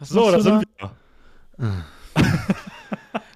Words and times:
so, 0.00 0.30
da 0.30 0.40
sind 0.40 0.64
wir. 0.78 0.90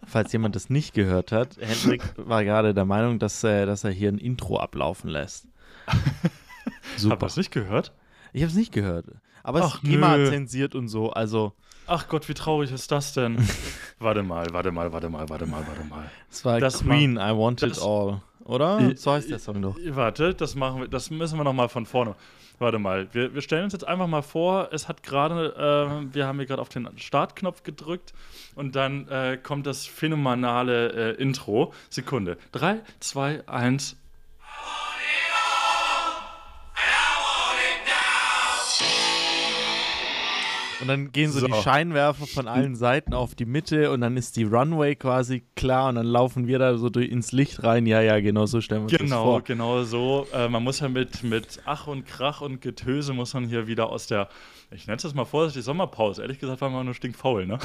Falls 0.07 0.33
jemand 0.33 0.55
das 0.55 0.71
nicht 0.71 0.95
gehört 0.95 1.33
hat, 1.33 1.57
Hendrik 1.59 2.03
war 2.17 2.45
gerade 2.45 2.73
der 2.73 2.85
Meinung, 2.85 3.19
dass, 3.19 3.43
äh, 3.43 3.67
dass 3.67 3.85
er 3.85 3.91
hier 3.91 4.11
ein 4.11 4.19
Intro 4.19 4.59
ablaufen 4.59 5.11
lässt. 5.11 5.49
Super. 6.97 7.13
Hab 7.13 7.21
das 7.21 7.37
nicht 7.37 7.51
gehört? 7.51 7.93
Ich 8.33 8.43
habe 8.43 8.51
es 8.51 8.57
nicht 8.57 8.73
gehört. 8.73 9.07
Aber 9.43 9.61
Ach, 9.61 9.67
es 9.69 9.75
ist 9.75 9.83
GEMA 9.83 10.17
zensiert 10.27 10.75
und 10.75 10.89
so, 10.89 11.11
also. 11.11 11.53
Ach 11.87 12.09
Gott, 12.09 12.29
wie 12.29 12.35
traurig 12.35 12.73
ist 12.73 12.91
das 12.91 13.13
denn? 13.13 13.47
warte 13.99 14.23
mal, 14.23 14.47
warte 14.53 14.73
mal, 14.73 14.93
warte 14.93 15.11
mal, 15.11 15.29
warte 15.29 15.47
mal, 15.47 15.67
warte 15.67 15.85
mal. 15.85 16.11
Es 16.31 16.45
war 16.45 16.61
das 16.61 16.83
Queen, 16.83 17.17
I 17.17 17.37
Want 17.37 17.63
It 17.63 17.79
All, 17.83 18.23
oder? 18.45 18.93
so 18.97 19.13
heißt 19.13 19.31
der 19.31 19.39
Song 19.39 19.63
doch. 19.63 19.77
Warte, 19.89 20.35
das 20.35 20.55
machen 20.55 20.83
wir, 20.83 20.89
das 20.89 21.11
müssen 21.11 21.39
wir 21.39 21.45
nochmal 21.45 21.69
von 21.69 21.87
vorne. 21.87 22.15
Warte 22.59 22.79
mal, 22.79 23.09
wir, 23.13 23.35
wir 23.35 23.43
stellen 23.43 23.65
uns 23.65 23.73
jetzt 23.73 23.87
einfach 23.87 24.07
mal 24.07 24.23
vor, 24.23 24.69
es 24.71 24.87
hat 24.87 25.03
gerade, 25.03 25.55
äh, 25.57 26.15
wir 26.15 26.27
haben 26.27 26.39
hier 26.39 26.47
gerade 26.47 26.63
auf 26.63 26.69
den 26.69 26.89
Startknopf 26.97 27.65
gedrückt 27.65 28.13
und 28.55 28.77
dann 28.77 29.09
äh, 29.09 29.39
kommt 29.43 29.67
das 29.67 29.87
phänomenale 29.87 31.17
äh, 31.17 31.23
Intro. 31.23 31.73
Sekunde. 31.91 32.39
3, 32.53 32.81
2, 33.01 33.49
1, 33.49 33.97
Und 40.81 40.89
dann 40.89 41.13
gehen 41.13 41.31
so, 41.31 41.41
so, 41.41 41.47
die 41.47 41.53
Scheinwerfer 41.55 42.27
von 42.27 42.49
allen 42.49 42.75
Seiten 42.75 43.15
auf 43.15 43.35
die 43.35 43.45
Mitte 43.45 43.91
und 43.91 44.01
dann 44.01 44.17
ist 44.17 44.37
die 44.37 44.45
Runway 44.45 44.97
quasi 44.97 45.45
klar 45.57 45.89
und 45.89 45.97
dann 45.97 46.07
laufen 46.07 46.47
wir 46.47 46.59
da 46.59 46.77
so 46.77 46.91
durch, 46.91 47.09
ins 47.09 47.33
Licht 47.33 47.63
rein. 47.63 47.87
Ja, 47.87 48.01
ja, 48.01 48.21
genau 48.21 48.47
so 48.47 48.61
stellen 48.61 48.83
wir 48.83 48.93
uns 48.93 48.99
genau, 48.99 49.17
das 49.17 49.25
vor. 49.25 49.43
Genau, 49.43 49.77
genau 49.77 49.85
so. 49.85 50.27
Äh, 50.33 50.49
man 50.49 50.63
muss 50.63 50.81
ja 50.81 50.89
mit, 50.89 51.23
mit 51.23 51.61
Ach 51.65 51.87
und 51.87 52.07
Krach 52.07 52.41
und 52.41 52.61
Getöse 52.61 53.13
muss 53.13 53.35
man 53.35 53.47
hier 53.47 53.67
wieder 53.67 53.91
aus 53.91 54.07
der, 54.07 54.29
ich 54.71 54.87
nenne 54.87 54.97
es 54.97 55.03
jetzt 55.03 55.15
mal 55.15 55.25
vorsichtig, 55.25 55.65
Sommerpause. 55.65 56.23
Ehrlich 56.23 56.39
gesagt 56.39 56.61
waren 56.61 56.73
wir 56.73 56.85
nur 56.85 56.95
stinkfaul, 56.95 57.47
ne? 57.47 57.59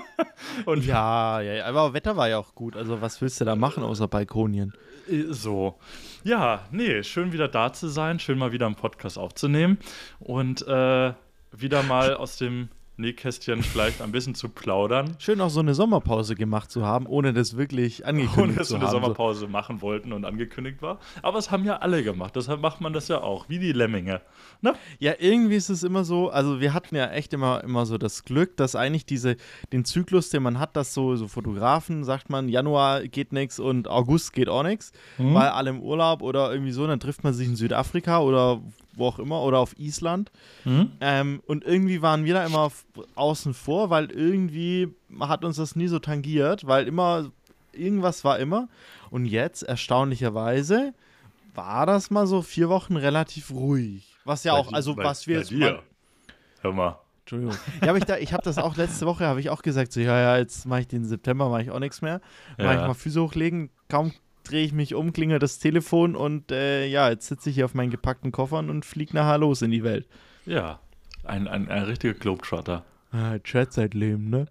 und 0.64 0.84
ja, 0.84 1.40
ja, 1.40 1.64
aber 1.66 1.92
Wetter 1.92 2.16
war 2.16 2.28
ja 2.28 2.38
auch 2.38 2.54
gut. 2.54 2.76
Also 2.76 3.00
was 3.00 3.20
willst 3.20 3.40
du 3.40 3.44
da 3.44 3.56
machen 3.56 3.82
außer 3.82 4.08
Balkonien? 4.08 4.72
Äh, 5.08 5.24
so. 5.28 5.78
Ja, 6.24 6.66
nee, 6.70 7.02
schön 7.02 7.32
wieder 7.32 7.48
da 7.48 7.72
zu 7.72 7.88
sein, 7.88 8.18
schön 8.18 8.38
mal 8.38 8.52
wieder 8.52 8.66
einen 8.66 8.74
Podcast 8.74 9.18
aufzunehmen 9.18 9.78
und 10.18 10.66
äh, 10.66 11.12
wieder 11.52 11.82
mal 11.82 12.14
aus 12.14 12.36
dem 12.36 12.68
Nähkästchen 13.00 13.62
vielleicht 13.62 14.02
ein 14.02 14.12
bisschen 14.12 14.34
zu 14.34 14.48
plaudern. 14.48 15.16
Schön 15.18 15.40
auch 15.40 15.48
so 15.48 15.60
eine 15.60 15.74
Sommerpause 15.74 16.34
gemacht 16.34 16.70
zu 16.70 16.84
haben, 16.84 17.06
ohne 17.06 17.32
das 17.32 17.56
wirklich 17.56 18.06
angekündigt 18.06 18.38
ohne, 18.38 18.52
dass 18.54 18.68
zu 18.68 18.74
wir 18.74 18.82
eine 18.82 18.90
Sommerpause 18.90 19.48
machen 19.48 19.82
wollten 19.82 20.12
und 20.12 20.24
angekündigt 20.24 20.82
war. 20.82 20.98
Aber 21.22 21.38
es 21.38 21.50
haben 21.50 21.64
ja 21.64 21.78
alle 21.78 22.04
gemacht, 22.04 22.36
deshalb 22.36 22.60
macht 22.60 22.80
man 22.80 22.92
das 22.92 23.08
ja 23.08 23.22
auch, 23.22 23.48
wie 23.48 23.58
die 23.58 23.72
Lemminge. 23.72 24.20
Ne? 24.60 24.74
Ja, 24.98 25.14
irgendwie 25.18 25.56
ist 25.56 25.70
es 25.70 25.82
immer 25.82 26.04
so, 26.04 26.30
also 26.30 26.60
wir 26.60 26.74
hatten 26.74 26.94
ja 26.94 27.10
echt 27.10 27.32
immer, 27.32 27.64
immer 27.64 27.86
so 27.86 27.98
das 27.98 28.24
Glück, 28.24 28.56
dass 28.56 28.76
eigentlich 28.76 29.06
diese, 29.06 29.36
den 29.72 29.84
Zyklus, 29.84 30.30
den 30.30 30.42
man 30.42 30.58
hat, 30.58 30.76
dass 30.76 30.94
so, 30.94 31.16
so 31.16 31.26
Fotografen, 31.26 32.04
sagt 32.04 32.28
man, 32.30 32.48
Januar 32.48 33.02
geht 33.04 33.32
nichts 33.32 33.58
und 33.58 33.88
August 33.88 34.32
geht 34.32 34.48
auch 34.48 34.62
nichts, 34.62 34.92
mhm. 35.18 35.34
weil 35.34 35.48
alle 35.48 35.70
im 35.70 35.80
Urlaub 35.80 36.22
oder 36.22 36.52
irgendwie 36.52 36.72
so, 36.72 36.86
dann 36.86 37.00
trifft 37.00 37.24
man 37.24 37.32
sich 37.32 37.48
in 37.48 37.56
Südafrika 37.56 38.20
oder 38.20 38.60
wo 38.94 39.06
auch 39.06 39.18
immer, 39.18 39.42
oder 39.42 39.58
auf 39.58 39.78
Island. 39.78 40.30
Mhm. 40.64 40.92
Ähm, 41.00 41.42
und 41.46 41.64
irgendwie 41.64 42.02
waren 42.02 42.24
wir 42.24 42.34
da 42.34 42.44
immer 42.44 42.70
außen 43.14 43.54
vor, 43.54 43.90
weil 43.90 44.10
irgendwie 44.10 44.88
hat 45.20 45.44
uns 45.44 45.56
das 45.56 45.76
nie 45.76 45.88
so 45.88 45.98
tangiert, 45.98 46.66
weil 46.66 46.86
immer, 46.86 47.30
irgendwas 47.72 48.24
war 48.24 48.38
immer. 48.38 48.68
Und 49.10 49.26
jetzt, 49.26 49.62
erstaunlicherweise, 49.62 50.94
war 51.54 51.86
das 51.86 52.10
mal 52.10 52.26
so 52.26 52.42
vier 52.42 52.68
Wochen 52.68 52.96
relativ 52.96 53.50
ruhig. 53.50 54.16
Was 54.24 54.44
ja 54.44 54.52
bei 54.52 54.58
auch, 54.58 54.72
also 54.72 54.94
bei, 54.94 55.04
was 55.04 55.26
wir 55.26 55.38
jetzt. 55.38 55.52
Mal, 55.52 55.82
Hör 56.60 56.72
mal. 56.72 56.98
Entschuldigung. 57.20 57.56
Ja, 57.82 57.90
aber 57.90 57.98
ich, 57.98 58.04
da, 58.04 58.16
ich 58.18 58.32
habe 58.32 58.42
das 58.42 58.58
auch 58.58 58.76
letzte 58.76 59.06
Woche, 59.06 59.26
habe 59.26 59.40
ich 59.40 59.50
auch 59.50 59.62
gesagt, 59.62 59.92
so, 59.92 60.00
ja, 60.00 60.18
ja, 60.18 60.38
jetzt 60.38 60.66
mache 60.66 60.80
ich 60.80 60.88
den 60.88 61.04
September, 61.04 61.48
mache 61.48 61.62
ich 61.62 61.70
auch 61.70 61.78
nichts 61.78 62.02
mehr. 62.02 62.20
Ja. 62.58 62.64
Mache 62.64 62.74
ich 62.76 62.80
mal 62.80 62.94
Füße 62.94 63.22
hochlegen. 63.22 63.70
Kaum 63.88 64.12
drehe 64.50 64.64
ich 64.64 64.72
mich 64.72 64.94
um, 64.94 65.12
klingelt 65.12 65.42
das 65.42 65.58
Telefon 65.58 66.16
und 66.16 66.50
äh, 66.50 66.86
ja, 66.86 67.08
jetzt 67.10 67.28
sitze 67.28 67.50
ich 67.50 67.56
hier 67.56 67.64
auf 67.64 67.74
meinen 67.74 67.90
gepackten 67.90 68.32
Koffern 68.32 68.70
und 68.70 68.84
fliege 68.84 69.14
nachher 69.14 69.38
los 69.38 69.62
in 69.62 69.70
die 69.70 69.84
Welt. 69.84 70.06
Ja, 70.46 70.80
ein, 71.24 71.48
ein, 71.48 71.68
ein 71.68 71.84
richtiger 71.84 72.14
Globetrotter. 72.14 72.84
Ah, 73.12 73.38
Chat-Zeitleben, 73.38 74.30
ne? 74.30 74.46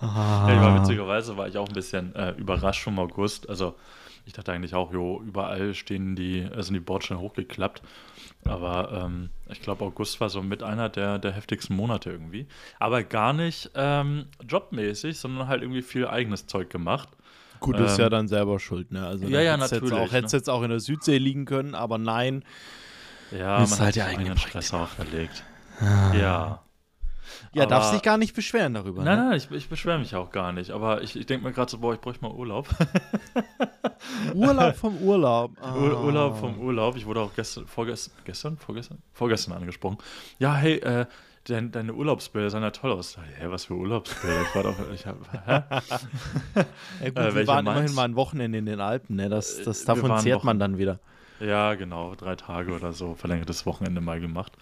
ah. 0.00 0.46
ja, 0.48 0.54
ich 0.54 0.60
war 0.60 0.80
witzigerweise 0.80 1.36
war 1.36 1.48
ich 1.48 1.56
auch 1.56 1.68
ein 1.68 1.74
bisschen 1.74 2.14
äh, 2.16 2.32
überrascht 2.32 2.82
vom 2.82 2.98
August. 2.98 3.48
Also 3.48 3.76
ich 4.24 4.32
dachte 4.32 4.52
eigentlich 4.52 4.74
auch, 4.74 4.92
jo, 4.92 5.20
überall 5.24 5.74
stehen 5.74 6.16
die, 6.16 6.40
äh, 6.40 6.62
sind 6.62 6.74
die 6.74 6.80
Bordsteine 6.80 7.20
hochgeklappt. 7.20 7.82
Aber 8.44 9.04
ähm, 9.04 9.30
ich 9.50 9.62
glaube, 9.62 9.84
August 9.84 10.20
war 10.20 10.30
so 10.30 10.42
mit 10.42 10.62
einer 10.62 10.88
der, 10.88 11.18
der 11.18 11.32
heftigsten 11.32 11.76
Monate 11.76 12.10
irgendwie. 12.10 12.46
Aber 12.80 13.04
gar 13.04 13.32
nicht 13.32 13.70
ähm, 13.74 14.26
jobmäßig, 14.48 15.18
sondern 15.18 15.46
halt 15.46 15.62
irgendwie 15.62 15.82
viel 15.82 16.06
eigenes 16.06 16.46
Zeug 16.46 16.70
gemacht. 16.70 17.08
Gut, 17.62 17.78
ist 17.78 17.98
ähm, 17.98 18.02
ja 18.02 18.10
dann 18.10 18.28
selber 18.28 18.58
schuld, 18.58 18.92
ne? 18.92 19.06
Also 19.06 19.26
ja, 19.26 19.40
ja, 19.40 19.56
natürlich. 19.56 19.90
Jetzt 19.90 19.92
auch, 19.92 20.12
hättest 20.12 20.34
ne? 20.34 20.38
jetzt 20.38 20.50
auch 20.50 20.62
in 20.62 20.70
der 20.70 20.80
Südsee 20.80 21.18
liegen 21.18 21.44
können, 21.44 21.74
aber 21.74 21.98
nein. 21.98 22.44
Ja, 23.30 23.62
ist 23.62 23.70
man 23.70 23.78
halt 23.80 23.88
hat 23.88 23.96
ja 23.96 24.06
eigenen 24.06 24.36
Stress 24.36 24.74
auferlegt. 24.74 25.44
Ah. 25.80 26.14
Ja. 26.14 26.62
Ja, 27.54 27.64
aber, 27.64 27.70
darfst 27.70 27.94
dich 27.94 28.02
gar 28.02 28.18
nicht 28.18 28.34
beschweren 28.34 28.74
darüber. 28.74 29.04
Nein, 29.04 29.18
ne? 29.18 29.24
nein, 29.30 29.36
ich, 29.36 29.50
ich 29.50 29.68
beschwere 29.68 29.98
mich 29.98 30.14
auch 30.14 30.30
gar 30.30 30.52
nicht. 30.52 30.70
Aber 30.70 31.02
ich, 31.02 31.16
ich 31.16 31.26
denke 31.26 31.46
mir 31.46 31.52
gerade 31.52 31.70
so, 31.70 31.78
boah, 31.78 31.94
ich 31.94 32.00
bräuchte 32.00 32.24
mal 32.24 32.32
Urlaub. 32.32 32.68
Urlaub 34.34 34.76
vom 34.76 34.98
Urlaub. 34.98 35.52
Ah. 35.62 35.74
Urlaub 35.74 36.38
vom 36.38 36.58
Urlaub. 36.58 36.96
Ich 36.96 37.06
wurde 37.06 37.20
auch 37.20 37.34
gestern, 37.34 37.66
vorgestern, 37.66 38.14
gestern, 38.24 38.58
vorgestern, 38.58 38.98
vorgestern 39.12 39.54
angesprochen. 39.54 39.98
Ja, 40.38 40.54
hey, 40.54 40.78
äh, 40.78 41.06
deine, 41.44 41.70
deine 41.70 41.94
Urlaubsbilder 41.94 42.50
sahen 42.50 42.62
ja 42.62 42.70
toll 42.70 42.92
aus. 42.92 43.16
Hä, 43.16 43.46
was 43.48 43.66
für 43.66 43.74
Urlaubsbilder? 43.74 44.42
Ich 44.42 44.54
war 44.54 44.62
doch, 44.62 44.92
ich 44.92 45.06
hab, 45.06 45.16
hä? 45.32 45.62
ja, 47.04 47.08
gut, 47.08 47.18
äh, 47.18 47.34
wir 47.34 47.46
waren 47.46 47.64
meinst? 47.64 47.78
immerhin 47.78 47.94
mal 47.94 48.04
ein 48.04 48.16
Wochenende 48.16 48.58
in 48.58 48.66
den 48.66 48.80
Alpen, 48.80 49.16
ne? 49.16 49.28
Das, 49.28 49.62
das, 49.62 49.84
davon 49.84 50.18
zehrt 50.18 50.44
man 50.44 50.58
dann 50.58 50.78
wieder. 50.78 51.00
Ja, 51.40 51.74
genau, 51.74 52.14
drei 52.14 52.36
Tage 52.36 52.72
oder 52.72 52.92
so, 52.92 53.14
verlängertes 53.14 53.66
Wochenende 53.66 54.00
mal 54.00 54.20
gemacht. 54.20 54.52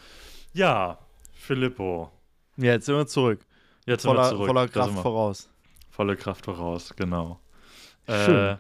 Ja, 0.53 0.99
Filippo. 1.35 2.11
Ja, 2.57 2.73
jetzt 2.73 2.87
sind 2.87 2.97
wir 2.97 3.07
zurück. 3.07 3.41
Jetzt 3.87 4.05
voller, 4.05 4.25
sind 4.25 4.33
wir 4.33 4.37
zurück. 4.37 4.49
Voller 4.49 4.69
Kraft 4.69 4.99
voraus. 4.99 5.51
Volle 5.91 6.17
Kraft 6.17 6.45
voraus, 6.45 6.95
genau. 6.97 7.41
Schön. 8.07 8.55
Äh, 8.55 8.57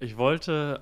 ich 0.00 0.16
wollte 0.16 0.80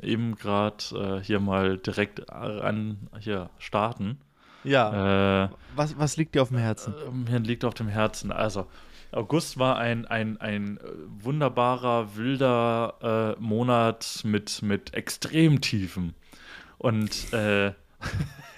äh, 0.00 0.06
eben 0.06 0.36
gerade 0.36 1.18
äh, 1.18 1.24
hier 1.24 1.40
mal 1.40 1.76
direkt 1.78 2.30
an 2.30 3.08
hier 3.18 3.50
starten 3.58 4.20
ja. 4.66 5.44
Äh, 5.44 5.48
was, 5.74 5.98
was 5.98 6.16
liegt 6.16 6.34
dir 6.34 6.42
auf 6.42 6.48
dem 6.48 6.58
Herzen? 6.58 6.94
Äh, 6.94 7.30
mir 7.30 7.38
liegt 7.40 7.64
auf 7.64 7.74
dem 7.74 7.88
Herzen. 7.88 8.32
Also, 8.32 8.66
August 9.12 9.58
war 9.58 9.78
ein, 9.78 10.04
ein, 10.06 10.40
ein 10.40 10.78
wunderbarer, 11.20 12.16
wilder 12.16 13.36
äh, 13.38 13.40
Monat 13.40 14.20
mit, 14.24 14.62
mit 14.62 14.94
Extremtiefen. 14.94 16.14
Und 16.78 17.32
äh, 17.32 17.72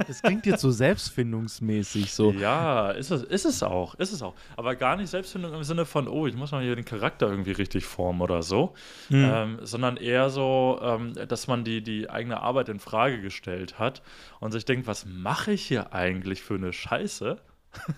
das 0.06 0.22
klingt 0.22 0.46
jetzt 0.46 0.60
so 0.60 0.70
selbstfindungsmäßig 0.70 2.12
so. 2.12 2.32
Ja, 2.32 2.90
ist 2.90 3.10
es, 3.10 3.22
ist 3.22 3.44
es 3.44 3.62
auch, 3.62 3.94
ist 3.96 4.12
es 4.12 4.22
auch. 4.22 4.34
Aber 4.56 4.76
gar 4.76 4.96
nicht 4.96 5.10
Selbstfindung 5.10 5.54
im 5.54 5.64
Sinne 5.64 5.84
von, 5.84 6.08
oh, 6.08 6.26
ich 6.26 6.34
muss 6.34 6.52
mal 6.52 6.62
hier 6.62 6.76
den 6.76 6.84
Charakter 6.84 7.28
irgendwie 7.28 7.52
richtig 7.52 7.84
formen 7.84 8.20
oder 8.20 8.42
so, 8.42 8.74
hm. 9.08 9.30
ähm, 9.32 9.58
sondern 9.62 9.96
eher 9.96 10.30
so, 10.30 10.78
ähm, 10.82 11.14
dass 11.28 11.46
man 11.46 11.64
die, 11.64 11.82
die 11.82 12.10
eigene 12.10 12.40
Arbeit 12.40 12.68
in 12.68 12.78
Frage 12.78 13.20
gestellt 13.20 13.78
hat 13.78 14.02
und 14.40 14.52
sich 14.52 14.64
denkt, 14.64 14.86
was 14.86 15.06
mache 15.06 15.52
ich 15.52 15.66
hier 15.66 15.92
eigentlich 15.92 16.42
für 16.42 16.54
eine 16.54 16.72
Scheiße? 16.72 17.38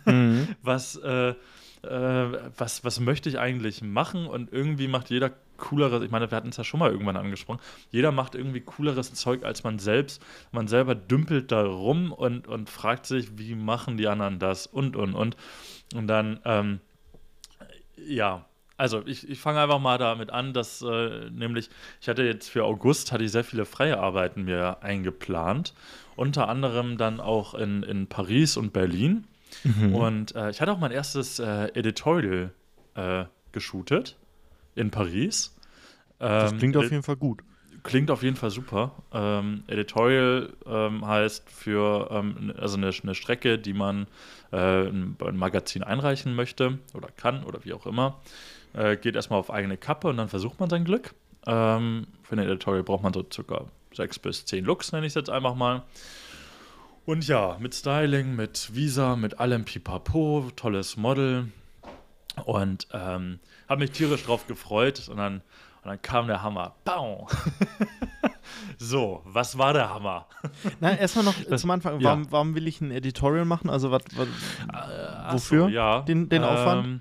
Mhm. 0.05 0.49
was, 0.63 0.97
äh, 0.97 1.35
äh, 1.83 2.33
was, 2.57 2.85
was 2.85 3.01
möchte 3.01 3.29
ich 3.29 3.39
eigentlich 3.39 3.83
machen? 3.83 4.27
Und 4.27 4.53
irgendwie 4.53 4.89
macht 4.89 5.11
jeder 5.11 5.31
cooleres, 5.61 6.03
ich 6.03 6.11
meine, 6.11 6.31
wir 6.31 6.37
hatten 6.37 6.49
es 6.49 6.57
ja 6.57 6.65
schon 6.65 6.81
mal 6.81 6.91
irgendwann 6.91 7.17
angesprochen, 7.17 7.61
jeder 7.91 8.11
macht 8.11 8.35
irgendwie 8.35 8.61
cooleres 8.61 9.15
Zeug 9.15 9.45
als 9.45 9.63
man 9.63 9.79
selbst. 9.79 10.21
Man 10.51 10.67
selber 10.67 10.97
dümpelt 10.97 11.53
da 11.53 11.65
rum 11.65 12.13
und, 12.13 12.49
und 12.49 12.69
fragt 12.69 13.07
sich, 13.07 13.39
wie 13.39 13.55
machen 13.55 13.97
die 13.97 14.09
anderen 14.09 14.39
das 14.39 14.67
und, 14.67 14.97
und, 14.97 15.15
und. 15.15 15.37
Und 15.95 16.09
dann, 16.09 16.41
ähm, 16.45 16.81
ja, 17.97 18.47
also 18.77 19.03
ich, 19.07 19.29
ich 19.29 19.39
fange 19.39 19.61
einfach 19.61 19.79
mal 19.79 19.99
damit 19.99 20.31
an, 20.31 20.53
dass 20.55 20.83
äh, 20.83 21.31
nämlich, 21.31 21.69
ich 22.01 22.09
hatte 22.09 22.23
jetzt 22.23 22.49
für 22.49 22.65
August, 22.65 23.13
hatte 23.13 23.25
ich 23.25 23.31
sehr 23.31 23.45
viele 23.45 23.67
freie 23.67 23.99
Arbeiten 23.99 24.45
mir 24.45 24.83
eingeplant. 24.83 25.75
Unter 26.17 26.49
anderem 26.49 26.97
dann 26.97 27.21
auch 27.21 27.55
in, 27.55 27.83
in 27.83 28.07
Paris 28.07 28.57
und 28.57 28.73
Berlin. 28.73 29.27
Mhm. 29.65 29.95
Und 29.95 30.35
äh, 30.35 30.51
ich 30.51 30.61
hatte 30.61 30.73
auch 30.73 30.79
mein 30.79 30.93
erstes 30.93 31.39
äh, 31.39 31.67
Editorial 31.75 32.53
äh, 32.95 33.25
geshootet 33.53 34.17
in 34.75 34.91
Paris. 34.91 35.55
das 36.19 36.57
klingt 36.57 36.77
auf 36.77 36.91
jeden 36.91 37.03
Fall 37.03 37.17
gut. 37.17 37.43
Klingt 37.83 38.11
auf 38.11 38.23
jeden 38.23 38.37
Fall 38.37 38.51
super. 38.51 38.93
Ähm, 39.13 39.65
Editorial 39.67 40.53
ähm, 40.67 41.07
heißt 41.07 41.49
für 41.49 42.09
ähm, 42.11 42.53
also 42.59 42.77
eine, 42.77 42.91
eine, 43.03 43.15
Strecke, 43.15 43.59
die 43.59 43.73
man 43.73 44.07
äh, 44.53 44.89
ein, 44.89 45.17
ein 45.19 45.37
Magazin 45.37 45.83
einreichen 45.83 46.35
möchte 46.35 46.79
oder 46.93 47.09
kann 47.17 47.43
oder 47.45 47.65
wie 47.65 47.73
auch 47.73 47.87
immer. 47.87 48.21
Äh, 48.75 48.97
geht 48.97 49.17
erstmal 49.17 49.39
auf 49.39 49.51
eigene 49.51 49.79
Kappe 49.79 50.09
und 50.09 50.19
dann 50.19 50.29
versucht 50.29 50.61
man 50.61 50.69
sein 50.69 50.85
Glück. 50.85 51.15
Ähm, 51.47 52.07
für 52.23 52.37
ein 52.37 52.41
Editorial 52.41 52.83
braucht 52.83 53.03
man 53.03 53.15
so 53.15 53.25
circa 53.33 53.65
sechs 53.95 54.19
bis 54.19 54.45
zehn 54.45 54.65
Looks, 54.65 54.93
nenne 54.93 55.07
ich 55.07 55.13
es 55.13 55.15
jetzt 55.15 55.31
einfach 55.31 55.55
mal. 55.55 55.83
Und 57.07 57.27
ja, 57.27 57.57
mit 57.61 57.75
Styling, 57.75 58.37
mit 58.37 58.75
Visa, 58.75 59.17
mit 59.17 59.41
allem 59.41 59.65
Pipapo, 59.65 60.51
tolles 60.55 60.97
Model. 60.97 61.49
Und 62.41 62.89
ähm, 62.93 63.41
habe 63.69 63.81
mich 63.81 63.93
tierisch 63.93 64.25
drauf 64.25 64.47
gefreut. 64.47 65.09
Und 65.09 65.17
dann, 65.17 65.37
und 65.83 65.89
dann 65.89 66.03
kam 66.03 66.27
der 66.27 66.43
Hammer. 66.43 66.75
Bau! 66.85 67.29
so, 68.79 69.23
was 69.25 69.57
war 69.59 69.73
der 69.73 69.91
Hammer? 69.91 70.27
Na, 70.81 70.97
erstmal 70.97 71.25
noch 71.25 71.35
das, 71.49 71.61
zum 71.63 71.71
Anfang. 71.71 72.03
Warum, 72.03 72.25
ja. 72.25 72.31
warum 72.31 72.55
will 72.55 72.67
ich 72.67 72.81
ein 72.81 72.91
Editorial 72.91 73.45
machen? 73.45 73.71
Also, 73.71 73.91
was, 73.91 74.03
äh, 74.05 75.33
wofür? 75.33 75.65
So, 75.65 75.69
ja. 75.69 76.01
Den, 76.03 76.29
den 76.29 76.45
Aufwand? 76.45 76.87
Ähm, 76.87 77.01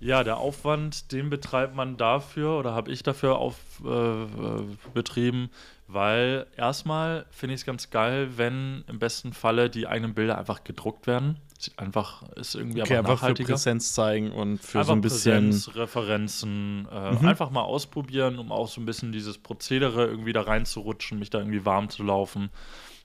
ja, 0.00 0.24
der 0.24 0.38
Aufwand, 0.38 1.12
den 1.12 1.28
betreibt 1.28 1.74
man 1.74 1.98
dafür 1.98 2.58
oder 2.58 2.72
habe 2.72 2.90
ich 2.90 3.02
dafür 3.02 3.36
auf, 3.36 3.56
äh, 3.84 4.62
betrieben, 4.94 5.50
weil 5.88 6.46
erstmal 6.56 7.26
finde 7.30 7.54
ich 7.54 7.60
es 7.60 7.66
ganz 7.66 7.90
geil, 7.90 8.30
wenn 8.36 8.82
im 8.88 8.98
besten 8.98 9.34
Falle 9.34 9.68
die 9.68 9.86
eigenen 9.86 10.14
Bilder 10.14 10.38
einfach 10.38 10.64
gedruckt 10.64 11.06
werden. 11.06 11.36
Einfach, 11.76 12.22
ist 12.36 12.54
irgendwie 12.54 12.82
okay, 12.82 12.96
aber 12.96 13.14
nachhaltiger. 13.14 13.46
Für 13.46 13.52
Präsenz 13.54 13.92
zeigen 13.92 14.32
und 14.32 14.58
für 14.58 14.78
einfach 14.78 14.88
so 14.88 14.92
ein 14.92 15.00
bisschen. 15.00 15.50
Präsenz, 15.50 15.76
Referenzen, 15.76 16.88
äh, 16.90 17.12
mhm. 17.12 17.26
einfach 17.26 17.50
mal 17.50 17.62
ausprobieren, 17.62 18.38
um 18.38 18.52
auch 18.52 18.68
so 18.68 18.80
ein 18.80 18.86
bisschen 18.86 19.12
dieses 19.12 19.38
Prozedere 19.38 20.06
irgendwie 20.06 20.32
da 20.32 20.42
reinzurutschen, 20.42 21.18
mich 21.18 21.30
da 21.30 21.38
irgendwie 21.38 21.64
warm 21.64 21.88
zu 21.90 22.02
laufen 22.02 22.50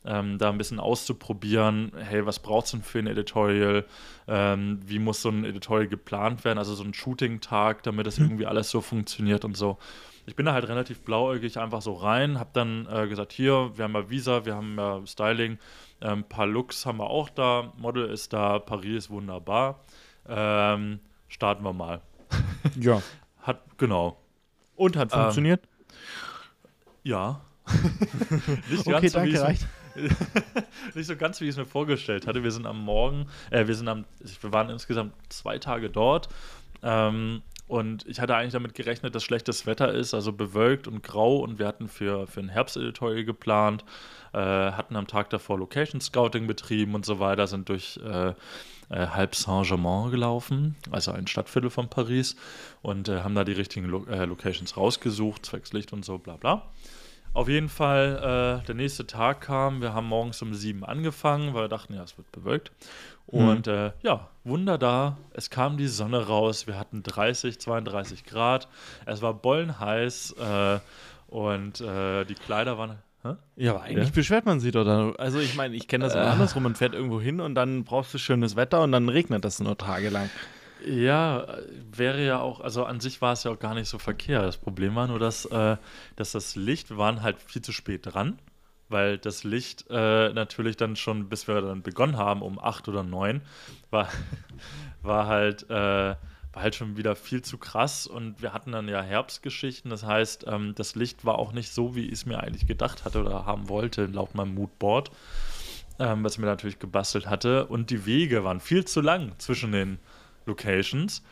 ähm, 0.06 0.38
da 0.38 0.50
ein 0.50 0.58
bisschen 0.58 0.80
auszuprobieren, 0.80 1.92
hey, 1.98 2.26
was 2.26 2.40
braucht 2.40 2.66
es 2.66 2.72
denn 2.72 2.84
für 2.84 3.00
ein 3.00 3.08
Editorial? 3.08 3.86
Ähm, 4.28 4.80
wie 4.86 5.00
muss 5.00 5.22
so 5.22 5.30
ein 5.30 5.44
Editorial 5.46 5.88
geplant 5.88 6.46
werden? 6.46 6.60
Also 6.60 6.76
so 6.76 6.84
ein 6.84 6.94
Shooting-Tag, 6.94 7.84
damit 7.84 8.06
das 8.06 8.20
mhm. 8.20 8.26
irgendwie 8.26 8.46
alles 8.46 8.70
so 8.70 8.82
funktioniert 8.82 9.46
und 9.46 9.58
so. 9.58 9.78
Ich 10.28 10.36
bin 10.36 10.46
da 10.46 10.54
halt 10.54 10.68
relativ 10.68 11.02
blauäugig 11.02 11.60
einfach 11.60 11.82
so 11.82 11.94
rein, 11.94 12.40
habe 12.40 12.50
dann 12.54 12.88
äh, 12.92 13.08
gesagt, 13.08 13.32
hier, 13.32 13.72
wir 13.76 13.84
haben 13.84 13.94
ja 13.94 14.10
Visa, 14.10 14.46
wir 14.46 14.56
haben 14.56 14.76
ja 14.78 15.02
Styling, 15.06 15.60
ähm, 16.02 16.24
paar 16.24 16.48
Looks 16.48 16.86
haben 16.86 16.98
wir 16.98 17.10
auch 17.10 17.30
da, 17.30 17.74
Model 17.78 18.10
ist 18.10 18.34
da, 18.34 18.60
Paris 18.60 19.06
ist 19.06 19.10
wunderbar. 19.10 19.80
Ähm, 20.28 21.00
starten 21.28 21.64
wir 21.64 21.74
mal. 21.74 22.02
ja. 22.80 23.02
Hat, 23.42 23.62
genau. 23.78 24.18
Und 24.76 24.98
hat 24.98 25.12
funktioniert? 25.12 25.64
Ähm, 25.64 25.96
ja. 27.04 27.42
Nicht 28.70 28.88
okay, 28.88 29.10
danke, 29.10 29.42
reicht. 29.42 29.68
nicht 30.96 31.08
so 31.08 31.16
ganz, 31.16 31.40
wie 31.40 31.46
ich 31.46 31.52
es 31.52 31.58
mir 31.58 31.66
vorgestellt 31.66 32.28
hatte. 32.28 32.44
Wir 32.44 32.52
sind 32.52 32.66
am 32.66 32.84
Morgen, 32.84 33.28
äh, 33.50 33.68
wir 33.68 33.76
sind 33.76 33.88
am, 33.88 34.06
wir 34.42 34.52
waren 34.52 34.70
insgesamt 34.70 35.14
zwei 35.30 35.58
Tage 35.58 35.90
dort. 35.90 36.28
Ähm, 36.84 37.42
und 37.68 38.06
ich 38.08 38.20
hatte 38.20 38.36
eigentlich 38.36 38.54
damit 38.54 38.76
gerechnet, 38.76 39.16
dass 39.16 39.24
schlechtes 39.24 39.66
Wetter 39.66 39.92
ist, 39.92 40.14
also 40.14 40.32
bewölkt 40.32 40.88
und 40.88 41.02
grau. 41.02 41.38
Und 41.38 41.58
wir 41.58 41.68
hatten 41.68 41.88
für, 41.88 42.28
für 42.28 42.40
ein 42.40 42.50
Herbsteditorial 42.50 43.26
geplant, 43.26 43.84
äh, 44.34 44.38
hatten 44.38 44.96
am 44.96 45.08
Tag 45.08 45.32
davor 45.32 45.58
Location 45.58 46.00
Scouting 46.00 46.46
betrieben 46.46 46.94
und 46.94 47.06
so 47.06 47.20
weiter, 47.20 47.48
sind 47.48 47.70
durch 47.70 48.00
äh, 48.06 48.34
äh, 48.90 49.08
Halb 49.08 49.34
Saint-Germain 49.34 50.12
gelaufen, 50.12 50.76
also 50.92 51.12
ein 51.12 51.26
Stadtviertel 51.26 51.72
von 51.72 51.90
Paris, 51.90 52.36
und 52.84 53.10
äh, 53.10 53.22
haben 53.22 53.34
da 53.34 53.44
die 53.44 53.54
richtigen 53.54 53.88
Lo 53.88 54.06
äh, 54.06 54.26
Locations 54.26 54.78
rausgesucht, 54.78 55.46
zwecks 55.46 55.74
Licht 55.74 55.92
und 55.92 56.06
so, 56.06 56.20
bla 56.20 56.38
bla. 56.38 56.72
Auf 57.36 57.50
jeden 57.50 57.68
Fall, 57.68 58.62
äh, 58.64 58.66
der 58.66 58.76
nächste 58.76 59.06
Tag 59.06 59.42
kam, 59.42 59.82
wir 59.82 59.94
haben 59.94 60.08
morgens 60.08 60.42
um 60.42 60.54
sieben 60.54 60.86
angefangen, 60.86 61.54
weil 61.54 61.66
wir 61.66 61.68
dachten, 61.68 61.94
ja, 61.94 62.02
es 62.02 62.18
wird 62.18 62.32
bewölkt. 62.32 62.72
Und 63.28 63.68
mhm. 63.68 63.74
äh, 63.74 63.92
ja, 64.04 64.30
Wunder 64.46 64.78
da, 64.78 65.18
es 65.34 65.50
kam 65.50 65.76
die 65.76 65.88
Sonne 65.88 66.28
raus, 66.28 66.66
wir 66.66 66.80
hatten 66.80 67.04
30, 67.04 67.60
32 67.60 68.24
Grad, 68.24 68.70
es 69.06 69.22
war 69.22 69.34
bollenheiß 69.34 70.36
äh, 70.40 70.80
und 71.28 71.82
äh, 71.82 72.24
die 72.24 72.36
Kleider 72.36 72.78
waren 72.78 73.00
ja, 73.56 73.72
aber 73.72 73.82
eigentlich 73.82 74.10
ja. 74.10 74.14
beschwert 74.14 74.46
man 74.46 74.60
sich 74.60 74.72
doch 74.72 74.86
dann. 74.86 75.16
Also 75.16 75.40
ich 75.40 75.56
meine, 75.56 75.76
ich 75.76 75.88
kenne 75.88 76.06
das 76.06 76.14
äh. 76.14 76.20
andersrum. 76.20 76.62
Man 76.62 76.76
fährt 76.76 76.94
irgendwo 76.94 77.20
hin 77.20 77.42
und 77.42 77.56
dann 77.56 77.84
brauchst 77.84 78.14
du 78.14 78.20
schönes 78.20 78.56
Wetter 78.56 78.84
und 78.84 78.92
dann 78.92 79.10
regnet 79.10 79.44
das 79.44 79.60
nur 79.60 79.76
tagelang. 79.76 80.30
Ja, 80.84 81.48
wäre 81.92 82.26
ja 82.26 82.40
auch, 82.40 82.60
also 82.60 82.86
an 82.86 83.00
sich 83.00 83.22
war 83.22 83.34
es 83.34 83.44
ja 83.44 83.52
auch 83.52 83.60
gar 83.60 83.74
nicht 83.74 83.88
so 83.88 83.98
verkehrt. 84.00 84.44
Das 84.44 84.58
Problem 84.58 84.96
war 84.96 85.08
nur, 85.08 85.20
dass, 85.20 85.46
äh, 85.46 85.78
dass 86.16 86.32
das 86.32 86.56
Licht, 86.56 86.90
wir 86.90 86.98
waren 86.98 87.22
halt 87.22 87.42
viel 87.42 87.62
zu 87.62 87.72
spät 87.72 88.06
dran, 88.06 88.40
weil 88.90 89.18
das 89.18 89.44
Licht 89.44 89.86
äh, 89.90 90.34
natürlich 90.34 90.78
dann 90.78 90.96
schon, 90.96 91.30
bis 91.30 91.48
wir 91.48 91.62
dann 91.62 91.82
begonnen 91.82 92.18
haben, 92.18 92.42
um 92.42 92.60
acht 92.60 92.88
oder 92.88 93.04
neun, 93.04 93.42
war, 93.90 94.10
war 95.02 95.28
halt. 95.28 95.70
Äh, 95.70 96.16
war 96.56 96.64
halt 96.64 96.76
schon 96.76 96.96
wieder 96.96 97.16
viel 97.18 97.42
zu 97.42 97.58
krass 97.58 98.08
und 98.08 98.42
wir 98.42 98.54
hatten 98.54 98.72
dann 98.72 98.88
ja 98.88 99.02
Herbstgeschichten. 99.02 99.92
Das 99.92 100.06
heißt, 100.06 100.46
ähm, 100.48 100.74
das 100.74 100.96
Licht 100.96 101.26
war 101.26 101.38
auch 101.38 101.52
nicht 101.52 101.74
so, 101.74 101.96
wie 101.96 102.06
ich 102.06 102.14
es 102.14 102.26
mir 102.26 102.40
eigentlich 102.40 102.66
gedacht 102.66 103.04
hatte 103.04 103.20
oder 103.20 103.46
haben 103.46 103.68
wollte, 103.68 104.06
laut 104.06 104.36
meinem 104.36 104.56
Moodboard, 104.56 105.12
ähm, 106.00 106.24
was 106.24 106.38
mir 106.38 106.46
natürlich 106.46 106.80
gebastelt 106.80 107.28
hatte. 107.28 107.66
Und 107.66 107.90
die 107.90 108.06
Wege 108.06 108.46
waren 108.46 108.62
viel 108.62 108.86
zu 108.86 109.02
lang 109.02 109.34
zwischen 109.38 109.74
den 109.74 110.00
Locations. 110.46 111.24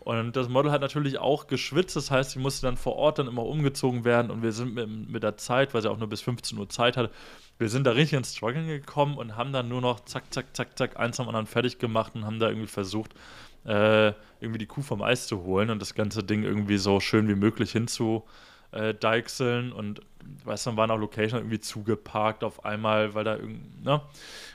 Und 0.00 0.34
das 0.34 0.48
Model 0.48 0.72
hat 0.72 0.80
natürlich 0.80 1.18
auch 1.18 1.46
geschwitzt, 1.46 1.94
das 1.94 2.10
heißt, 2.10 2.32
sie 2.32 2.40
musste 2.40 2.66
dann 2.66 2.76
vor 2.76 2.96
Ort 2.96 3.20
dann 3.20 3.28
immer 3.28 3.44
umgezogen 3.44 4.04
werden. 4.04 4.32
Und 4.32 4.42
wir 4.42 4.50
sind 4.50 4.74
mit, 4.74 4.88
mit 5.10 5.22
der 5.22 5.36
Zeit, 5.36 5.74
weil 5.74 5.82
sie 5.82 5.90
auch 5.90 5.98
nur 5.98 6.08
bis 6.08 6.20
15 6.22 6.58
Uhr 6.58 6.68
Zeit 6.68 6.96
hatte, 6.96 7.10
wir 7.58 7.68
sind 7.68 7.86
da 7.86 7.92
richtig 7.92 8.18
ins 8.18 8.34
Struggeln 8.34 8.66
gekommen 8.66 9.16
und 9.16 9.36
haben 9.36 9.52
dann 9.52 9.68
nur 9.68 9.80
noch 9.80 10.00
zack, 10.00 10.32
zack, 10.34 10.56
zack, 10.56 10.76
zack, 10.76 10.98
eins 10.98 11.20
am 11.20 11.28
anderen 11.28 11.46
fertig 11.46 11.78
gemacht 11.78 12.16
und 12.16 12.24
haben 12.26 12.40
da 12.40 12.48
irgendwie 12.48 12.66
versucht, 12.66 13.14
äh, 13.64 14.08
irgendwie 14.40 14.58
die 14.58 14.66
Kuh 14.66 14.82
vom 14.82 15.02
Eis 15.02 15.28
zu 15.28 15.44
holen 15.44 15.70
und 15.70 15.80
das 15.80 15.94
ganze 15.94 16.24
Ding 16.24 16.42
irgendwie 16.42 16.78
so 16.78 16.98
schön 16.98 17.28
wie 17.28 17.36
möglich 17.36 17.70
hinzu 17.70 18.24
äh, 18.72 18.94
deichseln 18.94 19.72
und 19.72 20.00
weißt 20.44 20.66
du, 20.66 20.70
dann 20.70 20.76
waren 20.76 20.90
auch 20.90 20.98
Location 20.98 21.40
irgendwie 21.40 21.60
zugeparkt 21.60 22.44
auf 22.44 22.64
einmal, 22.64 23.14
weil 23.14 23.24
da 23.24 23.36
irgendwie, 23.36 23.82
ne? 23.82 24.00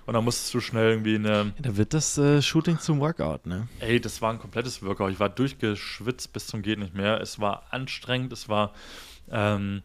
Und 0.06 0.14
dann 0.14 0.24
musstest 0.24 0.54
du 0.54 0.60
schnell 0.60 0.92
irgendwie 0.92 1.16
eine. 1.16 1.28
Ja, 1.28 1.46
da 1.60 1.78
wird 1.78 1.94
das 1.94 2.18
äh, 2.18 2.42
Shooting 2.42 2.80
zum 2.80 3.00
Workout, 3.00 3.46
ne? 3.46 3.68
Ey, 3.80 4.00
das 4.00 4.22
war 4.22 4.32
ein 4.32 4.40
komplettes 4.40 4.84
Workout. 4.84 5.12
Ich 5.12 5.20
war 5.20 5.30
durchgeschwitzt 5.30 6.34
bis 6.34 6.48
zum 6.48 6.62
Geht 6.62 6.80
nicht 6.80 6.94
mehr. 6.94 7.20
Es 7.22 7.40
war 7.40 7.64
anstrengend, 7.72 8.34
es 8.34 8.50
war. 8.50 8.74
Ähm, 9.30 9.84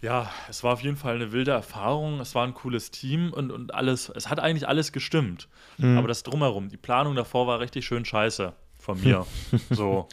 ja, 0.00 0.30
es 0.48 0.62
war 0.62 0.74
auf 0.74 0.80
jeden 0.80 0.96
Fall 0.96 1.16
eine 1.16 1.32
wilde 1.32 1.50
Erfahrung. 1.50 2.20
Es 2.20 2.34
war 2.34 2.46
ein 2.46 2.54
cooles 2.54 2.90
Team 2.90 3.32
und, 3.32 3.50
und 3.50 3.74
alles. 3.74 4.10
Es 4.14 4.30
hat 4.30 4.38
eigentlich 4.38 4.68
alles 4.68 4.92
gestimmt. 4.92 5.48
Mhm. 5.76 5.98
Aber 5.98 6.08
das 6.08 6.22
Drumherum, 6.22 6.68
die 6.68 6.76
Planung 6.76 7.16
davor 7.16 7.46
war 7.46 7.60
richtig 7.60 7.84
schön 7.84 8.04
scheiße 8.04 8.54
von 8.78 9.00
mir. 9.02 9.26
so. 9.70 10.08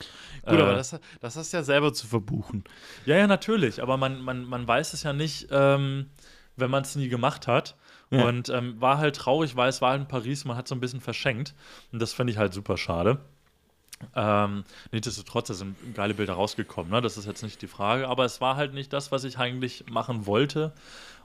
Gut, 0.46 0.60
äh, 0.60 0.62
aber 0.62 0.76
das, 0.76 1.00
das 1.22 1.36
hast 1.36 1.54
du 1.54 1.58
ja 1.58 1.64
selber 1.64 1.94
zu 1.94 2.08
verbuchen. 2.08 2.64
Ja, 3.06 3.18
ja, 3.18 3.28
natürlich. 3.28 3.82
Aber 3.82 3.98
man, 3.98 4.22
man, 4.22 4.46
man 4.46 4.68
weiß 4.68 4.94
es 4.94 5.04
ja 5.04 5.14
nicht, 5.14 5.48
ähm, 5.52 6.08
wenn 6.56 6.70
man 6.70 6.84
es 6.84 6.96
nie 6.96 7.10
gemacht 7.10 7.48
hat. 7.48 7.76
Ja. 8.12 8.28
Und 8.28 8.50
ähm, 8.50 8.80
war 8.80 9.00
halt 9.00 9.16
traurig, 9.16 9.56
weil 9.56 9.70
es 9.70 9.82
war 9.82 9.96
in 9.96 10.08
Paris, 10.08 10.46
man 10.46 10.56
hat 10.56 10.68
so 10.68 10.76
ein 10.76 10.80
bisschen 10.80 11.02
verschenkt. 11.02 11.56
Und 11.92 12.02
das 12.02 12.14
fand 12.14 12.30
ich 12.30 12.38
halt 12.38 12.54
super 12.54 12.78
schade. 12.78 13.20
Ähm, 14.14 14.66
nichtsdestotrotz, 14.92 15.48
da 15.48 15.54
sind 15.54 15.76
geile 15.96 16.14
Bilder 16.14 16.34
rausgekommen, 16.34 16.92
ne? 16.92 17.02
das 17.02 17.18
ist 17.18 17.26
jetzt 17.26 17.44
nicht 17.44 17.62
die 17.62 17.68
Frage, 17.68 18.10
aber 18.10 18.26
es 18.26 18.42
war 18.42 18.58
halt 18.58 18.74
nicht 18.74 18.92
das, 18.92 19.12
was 19.12 19.24
ich 19.24 19.38
eigentlich 19.38 19.86
machen 19.90 20.26
wollte. 20.26 20.74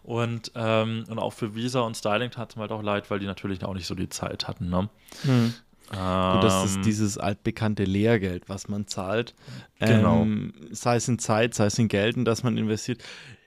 Und, 0.02 0.52
ähm, 0.54 1.04
und 1.08 1.18
auch 1.18 1.32
für 1.32 1.54
Visa 1.54 1.80
und 1.80 1.96
Styling 1.96 2.30
tat 2.30 2.50
es 2.50 2.56
mir 2.56 2.62
halt 2.62 2.72
auch 2.72 2.82
leid, 2.82 3.10
weil 3.10 3.18
die 3.18 3.26
natürlich 3.26 3.62
auch 3.64 3.74
nicht 3.74 3.86
so 3.86 3.94
die 3.94 4.08
Zeit 4.08 4.48
hatten. 4.48 4.70
Ne? 4.70 4.88
Hm. 5.22 5.54
Ähm, 5.92 6.34
Gut, 6.34 6.44
das 6.44 6.64
ist 6.64 6.76
ähm. 6.76 6.82
dieses 6.82 7.18
altbekannte 7.18 7.84
Lehrgeld, 7.84 8.48
was 8.48 8.68
man 8.68 8.86
zahlt. 8.86 9.34
Genau. 9.78 10.22
Ähm, 10.22 10.52
sei 10.70 10.96
es 10.96 11.08
in 11.08 11.18
Zeit, 11.18 11.54
sei 11.54 11.66
es 11.66 11.78
in 11.78 11.88
Geld, 11.88 12.16
in 12.16 12.24
das 12.24 12.42
man 12.42 12.56
investiert. 12.56 13.02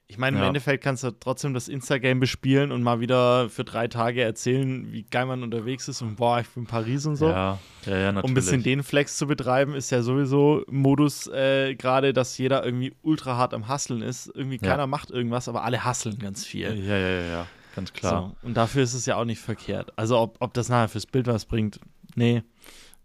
Ich 0.08 0.18
meine, 0.20 0.38
im 0.38 0.44
ja. 0.44 0.48
Endeffekt 0.50 0.84
kannst 0.84 1.04
du 1.04 1.12
trotzdem 1.12 1.56
das 1.56 1.68
Instagram 1.68 2.20
bespielen 2.20 2.72
und 2.72 2.84
mal 2.84 3.00
wieder 3.00 3.50
für 3.50 3.64
drei 3.64 3.88
Tage 3.88 4.22
erzählen, 4.22 4.92
wie 4.92 5.04
geil 5.04 5.26
man 5.26 5.42
unterwegs 5.42 5.88
ist 5.88 6.04
und 6.04 6.18
boah, 6.18 6.40
ich 6.40 6.48
bin 6.50 6.64
in 6.64 6.68
Paris 6.68 7.06
und 7.08 7.16
so. 7.16 7.30
Ja, 7.30 7.58
ja, 7.86 7.98
ja 7.98 8.12
natürlich. 8.12 8.24
Um 8.26 8.32
ein 8.32 8.34
bisschen 8.36 8.62
den 8.62 8.84
Flex 8.84 9.18
zu 9.18 9.26
betreiben, 9.26 9.74
ist 9.74 9.90
ja 9.90 10.04
sowieso 10.04 10.64
Modus 10.70 11.28
äh, 11.28 11.74
gerade, 11.74 12.14
dass 12.14 12.38
jeder 12.38 12.64
irgendwie 12.64 12.94
ultra 13.02 13.38
hart 13.38 13.56
am 13.56 13.68
Hasseln 13.68 14.04
ist. 14.04 14.30
Irgendwie 14.36 14.60
keiner 14.60 14.84
ja. 14.84 14.88
macht 14.88 15.10
irgendwas, 15.10 15.48
aber 15.48 15.64
alle 15.64 15.84
hasseln 15.84 16.20
ganz 16.20 16.46
viel. 16.46 16.76
Ja, 16.76 16.98
ja, 16.98 17.10
ja, 17.10 17.22
ja. 17.22 17.48
Ganz 17.76 17.92
klar. 17.92 18.36
So. 18.42 18.48
Und 18.48 18.56
dafür 18.56 18.84
ist 18.84 18.94
es 18.94 19.08
ja 19.08 19.16
auch 19.16 19.26
nicht 19.26 19.40
verkehrt. 19.40 19.94
Also 19.96 20.20
ob, 20.20 20.38
ob 20.42 20.54
das 20.54 20.70
nachher 20.70 20.90
fürs 20.90 21.08
Bild 21.08 21.26
was 21.26 21.46
bringt, 21.46 21.80
nee. 22.16 22.44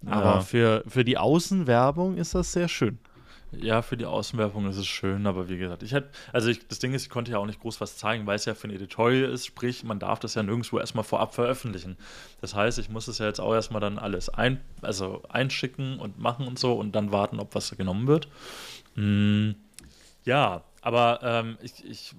Aber 0.06 0.42
für, 0.42 0.84
für 0.86 1.04
die 1.04 1.18
Außenwerbung 1.18 2.16
ist 2.16 2.34
das 2.34 2.52
sehr 2.52 2.68
schön. 2.68 2.98
Ja, 3.50 3.80
für 3.80 3.96
die 3.96 4.04
Außenwerbung 4.04 4.68
ist 4.68 4.76
es 4.76 4.86
schön, 4.86 5.26
aber 5.26 5.48
wie 5.48 5.56
gesagt, 5.56 5.82
ich 5.82 5.92
hätte, 5.92 6.10
also 6.34 6.48
ich, 6.50 6.68
das 6.68 6.80
Ding 6.80 6.92
ist, 6.92 7.04
ich 7.04 7.08
konnte 7.08 7.32
ja 7.32 7.38
auch 7.38 7.46
nicht 7.46 7.60
groß 7.60 7.80
was 7.80 7.96
zeigen, 7.96 8.26
weil 8.26 8.36
es 8.36 8.44
ja 8.44 8.54
für 8.54 8.68
ein 8.68 8.74
Editorial 8.74 9.30
ist, 9.30 9.46
sprich, 9.46 9.84
man 9.84 9.98
darf 9.98 10.20
das 10.20 10.34
ja 10.34 10.42
nirgendwo 10.42 10.78
erstmal 10.78 11.04
vorab 11.04 11.34
veröffentlichen. 11.34 11.96
Das 12.42 12.54
heißt, 12.54 12.78
ich 12.78 12.90
muss 12.90 13.08
es 13.08 13.18
ja 13.18 13.26
jetzt 13.26 13.40
auch 13.40 13.54
erstmal 13.54 13.80
dann 13.80 13.98
alles 13.98 14.28
ein, 14.28 14.60
also 14.82 15.22
einschicken 15.30 15.98
und 15.98 16.18
machen 16.18 16.46
und 16.46 16.58
so 16.58 16.74
und 16.74 16.94
dann 16.94 17.10
warten, 17.10 17.40
ob 17.40 17.54
was 17.54 17.70
genommen 17.70 18.06
wird. 18.06 18.28
Hm, 18.96 19.54
ja, 20.24 20.62
Aber 20.88 21.20
ähm, 21.22 21.58
ich, 21.60 21.84
ich, 21.84 22.14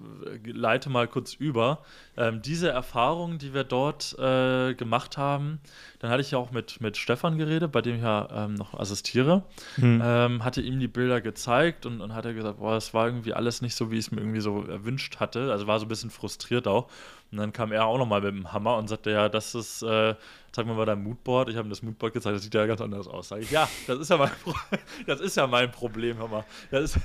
leite 0.45 0.91
mal 0.91 1.07
kurz 1.07 1.33
über. 1.33 1.79
Ähm, 2.15 2.43
diese 2.43 2.69
Erfahrung, 2.69 3.39
die 3.39 3.55
wir 3.55 3.63
dort 3.63 4.15
äh, 4.19 4.75
gemacht 4.75 5.17
haben, 5.17 5.59
dann 5.97 6.11
hatte 6.11 6.21
ich 6.21 6.29
ja 6.29 6.37
auch 6.37 6.51
mit, 6.51 6.79
mit 6.79 6.95
Stefan 6.95 7.39
geredet, 7.39 7.71
bei 7.71 7.81
dem 7.81 7.95
ich 7.95 8.03
ja 8.03 8.27
ähm, 8.31 8.53
noch 8.53 8.75
assistiere. 8.75 9.41
Hm. 9.77 10.03
Ähm, 10.05 10.43
hatte 10.43 10.61
ihm 10.61 10.79
die 10.79 10.87
Bilder 10.87 11.19
gezeigt 11.19 11.87
und, 11.87 11.99
und 11.99 12.13
hat 12.13 12.25
er 12.25 12.35
gesagt, 12.35 12.59
boah, 12.59 12.75
es 12.75 12.93
war 12.93 13.07
irgendwie 13.07 13.33
alles 13.33 13.63
nicht 13.63 13.73
so, 13.73 13.89
wie 13.89 13.97
ich 13.97 14.05
es 14.05 14.11
mir 14.11 14.21
irgendwie 14.21 14.39
so 14.39 14.63
erwünscht 14.63 15.19
hatte. 15.19 15.51
Also 15.51 15.65
war 15.65 15.79
so 15.79 15.87
ein 15.87 15.89
bisschen 15.89 16.11
frustriert 16.11 16.67
auch. 16.67 16.91
Und 17.31 17.39
dann 17.39 17.51
kam 17.51 17.71
er 17.71 17.87
auch 17.87 17.97
nochmal 17.97 18.21
mit 18.21 18.35
dem 18.35 18.53
Hammer 18.53 18.77
und 18.77 18.87
sagte, 18.87 19.09
ja, 19.09 19.29
das 19.29 19.55
ist, 19.55 19.81
äh, 19.81 20.13
zeig 20.51 20.65
mal 20.65 20.75
mal 20.75 20.85
dein 20.85 21.03
Moodboard. 21.03 21.49
Ich 21.49 21.55
habe 21.55 21.67
ihm 21.67 21.69
das 21.69 21.81
Moodboard 21.81 22.13
gezeigt, 22.13 22.35
das 22.35 22.43
sieht 22.43 22.53
ja 22.53 22.65
ganz 22.65 22.81
anders 22.81 23.07
aus. 23.07 23.29
Sag 23.29 23.41
ich, 23.41 23.51
ja, 23.51 23.67
das 23.87 23.99
ist 23.99 24.09
ja 24.09 24.17
mein, 24.17 24.31
Pro 24.43 24.53
das 25.07 25.21
ist 25.21 25.37
ja 25.37 25.47
mein 25.47 25.71
Problem, 25.71 26.17
hör 26.17 26.27
mal. 26.27 26.45
Das 26.71 26.95
ist, 26.95 26.99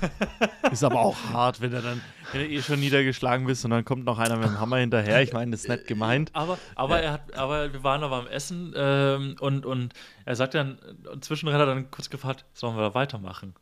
ist 0.71 0.83
aber 0.83 0.99
auch 1.01 1.17
hart, 1.33 1.61
wenn 1.61 1.73
er 1.73 1.81
dann, 1.81 2.01
wenn 2.31 2.41
du 2.41 2.49
eh 2.49 2.61
schon 2.61 2.79
niedergeschlagen 2.79 3.45
bist 3.45 3.65
und 3.65 3.71
dann 3.71 3.85
kommt 3.85 4.05
noch 4.05 4.19
einer 4.19 4.37
mit 4.37 4.47
dem 4.47 4.59
Hammer 4.59 4.77
hinterher. 4.77 5.21
Ich 5.21 5.33
meine, 5.33 5.51
das 5.51 5.61
ist 5.61 5.69
nett 5.69 5.87
gemeint. 5.87 6.31
Aber, 6.33 6.57
aber, 6.75 7.01
er 7.01 7.13
hat, 7.13 7.35
aber 7.35 7.71
wir 7.71 7.83
waren 7.83 8.01
noch 8.01 8.09
beim 8.09 8.27
Essen 8.27 8.73
ähm, 8.75 9.35
und, 9.39 9.65
und 9.65 9.93
er 10.25 10.35
sagt 10.35 10.53
dann, 10.53 10.77
zwischendrin 11.21 11.55
hat 11.55 11.67
er 11.67 11.73
dann 11.73 11.91
kurz 11.91 12.09
gefragt, 12.09 12.45
sollen 12.53 12.75
wir 12.75 12.81
da 12.81 12.93
weitermachen? 12.93 13.53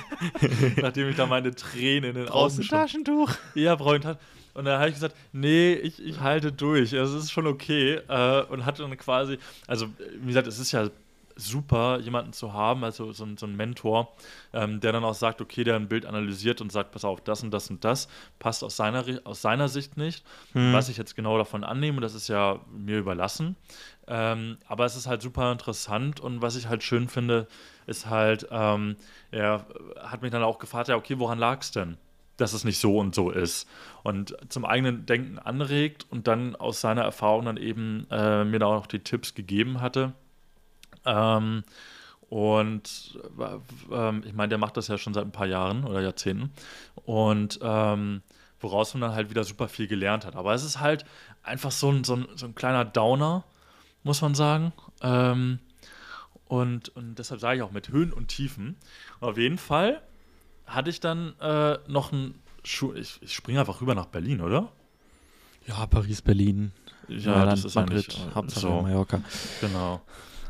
Nachdem 0.76 1.08
ich 1.08 1.16
da 1.16 1.26
meine 1.26 1.54
Tränen 1.54 2.10
in 2.10 2.16
den 2.16 2.28
Augen 2.28 2.60
Taschentuch? 2.60 3.30
Ja, 3.54 3.74
brauche 3.76 3.96
ich 3.96 4.04
und 4.54 4.64
dann 4.64 4.78
habe 4.78 4.88
ich 4.88 4.94
gesagt, 4.94 5.14
nee, 5.32 5.74
ich, 5.74 6.04
ich 6.04 6.20
halte 6.20 6.52
durch. 6.52 6.96
Also 6.96 7.16
es 7.16 7.24
ist 7.24 7.30
schon 7.30 7.46
okay. 7.46 8.00
Äh, 8.08 8.42
und 8.42 8.64
hatte 8.66 8.82
dann 8.82 8.96
quasi, 8.96 9.38
also 9.66 9.86
wie 10.20 10.26
gesagt, 10.26 10.46
es 10.46 10.58
ist 10.58 10.72
ja 10.72 10.90
super, 11.40 11.98
jemanden 12.00 12.32
zu 12.32 12.52
haben, 12.52 12.84
also 12.84 13.12
so, 13.12 13.26
so 13.36 13.46
ein 13.46 13.56
Mentor, 13.56 14.12
ähm, 14.52 14.80
der 14.80 14.92
dann 14.92 15.04
auch 15.04 15.14
sagt, 15.14 15.40
okay, 15.40 15.64
der 15.64 15.76
ein 15.76 15.88
Bild 15.88 16.06
analysiert 16.06 16.60
und 16.60 16.70
sagt, 16.70 16.92
pass 16.92 17.04
auf, 17.04 17.20
das 17.20 17.42
und 17.42 17.50
das 17.50 17.70
und 17.70 17.84
das 17.84 18.08
passt 18.38 18.62
aus 18.62 18.76
seiner, 18.76 19.04
aus 19.24 19.42
seiner 19.42 19.68
Sicht 19.68 19.96
nicht. 19.96 20.24
Hm. 20.52 20.72
Was 20.72 20.88
ich 20.88 20.96
jetzt 20.96 21.16
genau 21.16 21.38
davon 21.38 21.64
annehme, 21.64 22.00
das 22.00 22.14
ist 22.14 22.28
ja 22.28 22.60
mir 22.70 22.98
überlassen. 22.98 23.56
Ähm, 24.06 24.58
aber 24.66 24.84
es 24.84 24.96
ist 24.96 25.06
halt 25.06 25.22
super 25.22 25.52
interessant 25.52 26.20
und 26.20 26.42
was 26.42 26.56
ich 26.56 26.68
halt 26.68 26.82
schön 26.82 27.08
finde, 27.08 27.46
ist 27.86 28.06
halt, 28.06 28.46
ähm, 28.50 28.96
er 29.30 29.66
hat 30.00 30.22
mich 30.22 30.30
dann 30.30 30.42
auch 30.42 30.58
gefragt, 30.58 30.88
ja, 30.88 30.96
okay, 30.96 31.18
woran 31.18 31.38
lag 31.38 31.60
es 31.60 31.70
denn? 31.70 31.96
dass 32.40 32.52
es 32.52 32.64
nicht 32.64 32.78
so 32.78 32.98
und 32.98 33.14
so 33.14 33.30
ist. 33.30 33.68
Und 34.02 34.36
zum 34.48 34.64
eigenen 34.64 35.06
Denken 35.06 35.38
anregt 35.38 36.06
und 36.10 36.26
dann 36.26 36.56
aus 36.56 36.80
seiner 36.80 37.02
Erfahrung 37.02 37.44
dann 37.44 37.56
eben 37.56 38.06
äh, 38.10 38.44
mir 38.44 38.58
da 38.58 38.66
auch 38.66 38.74
noch 38.74 38.86
die 38.86 39.00
Tipps 39.00 39.34
gegeben 39.34 39.80
hatte. 39.80 40.12
Ähm, 41.04 41.64
und 42.28 43.18
äh, 43.90 44.18
ich 44.20 44.32
meine, 44.34 44.48
der 44.50 44.58
macht 44.58 44.76
das 44.76 44.88
ja 44.88 44.98
schon 44.98 45.14
seit 45.14 45.24
ein 45.24 45.32
paar 45.32 45.46
Jahren 45.46 45.84
oder 45.84 46.00
Jahrzehnten. 46.00 46.52
Und 47.04 47.58
ähm, 47.62 48.22
woraus 48.60 48.94
man 48.94 49.00
dann 49.00 49.14
halt 49.14 49.30
wieder 49.30 49.44
super 49.44 49.68
viel 49.68 49.88
gelernt 49.88 50.24
hat. 50.24 50.36
Aber 50.36 50.54
es 50.54 50.64
ist 50.64 50.80
halt 50.80 51.04
einfach 51.42 51.72
so 51.72 51.90
ein, 51.90 52.04
so 52.04 52.14
ein, 52.16 52.28
so 52.36 52.46
ein 52.46 52.54
kleiner 52.54 52.84
Downer, 52.84 53.44
muss 54.04 54.22
man 54.22 54.34
sagen. 54.34 54.72
Ähm, 55.02 55.58
und, 56.46 56.88
und 56.90 57.14
deshalb 57.16 57.40
sage 57.40 57.58
ich 57.58 57.62
auch 57.62 57.72
mit 57.72 57.88
Höhen 57.88 58.12
und 58.12 58.28
Tiefen. 58.28 58.76
Auf 59.20 59.38
jeden 59.38 59.58
Fall 59.58 60.02
hatte 60.66 60.90
ich 60.90 61.00
dann 61.00 61.38
äh, 61.40 61.78
noch 61.88 62.12
ein 62.12 62.34
Schuh. 62.64 62.92
Ich, 62.94 63.18
ich 63.22 63.34
springe 63.34 63.60
einfach 63.60 63.80
rüber 63.80 63.94
nach 63.94 64.06
Berlin, 64.06 64.40
oder? 64.40 64.70
Ja, 65.66 65.86
Paris, 65.86 66.22
Berlin. 66.22 66.72
Ja, 67.08 67.36
ja 67.36 67.44
das 67.46 67.64
ist 67.64 67.74
Madrid, 67.74 68.08
eigentlich 68.08 68.34
Hauptsache 68.34 68.60
so. 68.60 68.82
Mallorca. 68.82 69.20
Genau. 69.60 70.02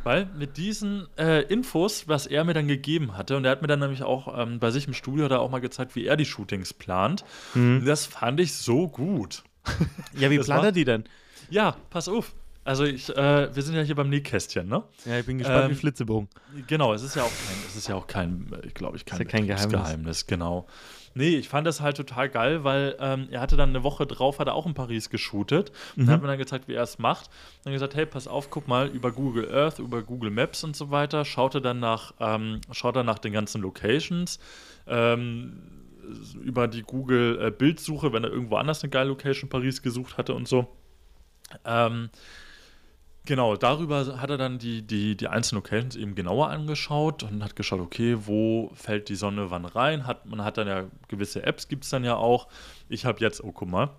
Weil 0.02 0.26
mit 0.36 0.56
diesen 0.56 1.06
äh, 1.18 1.42
Infos, 1.42 2.08
was 2.08 2.26
er 2.26 2.44
mir 2.44 2.54
dann 2.54 2.68
gegeben 2.68 3.16
hatte, 3.16 3.36
und 3.36 3.44
er 3.44 3.50
hat 3.50 3.62
mir 3.62 3.68
dann 3.68 3.80
nämlich 3.80 4.02
auch 4.02 4.38
ähm, 4.38 4.58
bei 4.58 4.70
sich 4.70 4.86
im 4.86 4.94
Studio 4.94 5.28
da 5.28 5.38
auch 5.38 5.50
mal 5.50 5.60
gezeigt, 5.60 5.94
wie 5.94 6.06
er 6.06 6.16
die 6.16 6.24
Shootings 6.24 6.72
plant. 6.72 7.24
Mhm. 7.54 7.84
Das 7.84 8.06
fand 8.06 8.40
ich 8.40 8.54
so 8.54 8.88
gut. 8.88 9.44
Ja, 10.16 10.30
wie 10.30 10.38
plant 10.40 10.64
er 10.64 10.72
die 10.72 10.84
denn? 10.84 11.04
Ja, 11.50 11.76
pass 11.90 12.08
auf. 12.08 12.32
Also 12.62 12.84
ich, 12.84 13.08
äh, 13.08 13.54
wir 13.54 13.62
sind 13.62 13.74
ja 13.74 13.82
hier 13.82 13.94
beim 13.94 14.10
Nähkästchen, 14.10 14.68
ne? 14.68 14.84
Ja, 15.06 15.18
ich 15.18 15.26
bin 15.26 15.38
gespannt 15.38 15.64
ähm, 15.64 15.70
wie 15.70 15.74
Flitzebogen. 15.74 16.28
Genau, 16.66 16.92
es 16.92 17.02
ist 17.02 17.16
ja 17.16 17.22
auch 17.22 17.30
kein, 17.30 17.56
es 17.66 17.76
ist 17.76 17.88
ja 17.88 17.94
auch 17.94 18.06
kein, 18.06 18.46
äh, 18.52 18.68
glaube 18.68 18.96
ich, 18.96 19.06
kein, 19.06 19.18
ja 19.18 19.24
kein 19.24 19.46
Geheimnis. 19.46 19.72
Geheimnis. 19.72 20.26
Genau. 20.26 20.66
Nee, 21.14 21.36
ich 21.36 21.48
fand 21.48 21.66
das 21.66 21.80
halt 21.80 21.96
total 21.96 22.28
geil, 22.28 22.62
weil 22.62 22.96
ähm, 23.00 23.28
er 23.30 23.40
hatte 23.40 23.56
dann 23.56 23.70
eine 23.70 23.82
Woche 23.82 24.06
drauf, 24.06 24.38
hat 24.38 24.46
er 24.46 24.54
auch 24.54 24.66
in 24.66 24.74
Paris 24.74 25.10
geshootet 25.10 25.72
mhm. 25.96 26.04
und 26.04 26.10
hat 26.10 26.22
mir 26.22 26.28
dann 26.28 26.38
gezeigt, 26.38 26.68
wie 26.68 26.74
er 26.74 26.84
es 26.84 26.98
macht. 26.98 27.30
Dann 27.64 27.72
gesagt, 27.72 27.94
hey, 27.96 28.06
pass 28.06 28.28
auf, 28.28 28.50
guck 28.50 28.68
mal 28.68 28.88
über 28.88 29.10
Google 29.10 29.52
Earth, 29.52 29.80
über 29.80 30.02
Google 30.02 30.30
Maps 30.30 30.62
und 30.62 30.76
so 30.76 30.90
weiter. 30.90 31.24
Schaute 31.24 31.60
dann 31.60 31.80
nach, 31.80 32.14
ähm, 32.20 32.60
schaut 32.70 32.94
dann 32.96 33.06
nach 33.06 33.18
den 33.18 33.32
ganzen 33.32 33.60
Locations. 33.60 34.38
Ähm, 34.86 35.80
über 36.42 36.68
die 36.68 36.82
Google 36.82 37.38
äh, 37.40 37.50
Bildsuche, 37.50 38.12
wenn 38.12 38.24
er 38.24 38.30
irgendwo 38.30 38.56
anders 38.56 38.82
eine 38.82 38.90
geile 38.90 39.10
Location 39.10 39.48
Paris 39.48 39.82
gesucht 39.82 40.16
hatte 40.16 40.34
und 40.34 40.48
so. 40.48 40.68
Ähm, 41.64 42.10
Genau, 43.26 43.56
darüber 43.56 44.20
hat 44.20 44.30
er 44.30 44.38
dann 44.38 44.58
die, 44.58 44.82
die, 44.82 45.16
die 45.16 45.28
einzelnen 45.28 45.62
Locations 45.62 45.96
eben 45.96 46.14
genauer 46.14 46.48
angeschaut 46.48 47.22
und 47.22 47.44
hat 47.44 47.54
geschaut, 47.54 47.80
okay, 47.80 48.16
wo 48.20 48.70
fällt 48.74 49.08
die 49.08 49.14
Sonne 49.14 49.50
wann 49.50 49.66
rein? 49.66 50.06
Hat, 50.06 50.26
man 50.26 50.42
hat 50.42 50.56
dann 50.56 50.66
ja 50.66 50.84
gewisse 51.08 51.42
Apps, 51.42 51.68
gibt 51.68 51.84
es 51.84 51.90
dann 51.90 52.02
ja 52.02 52.16
auch. 52.16 52.48
Ich 52.88 53.04
habe 53.04 53.20
jetzt, 53.20 53.44
oh 53.44 53.52
guck 53.52 53.68
mal, 53.68 53.90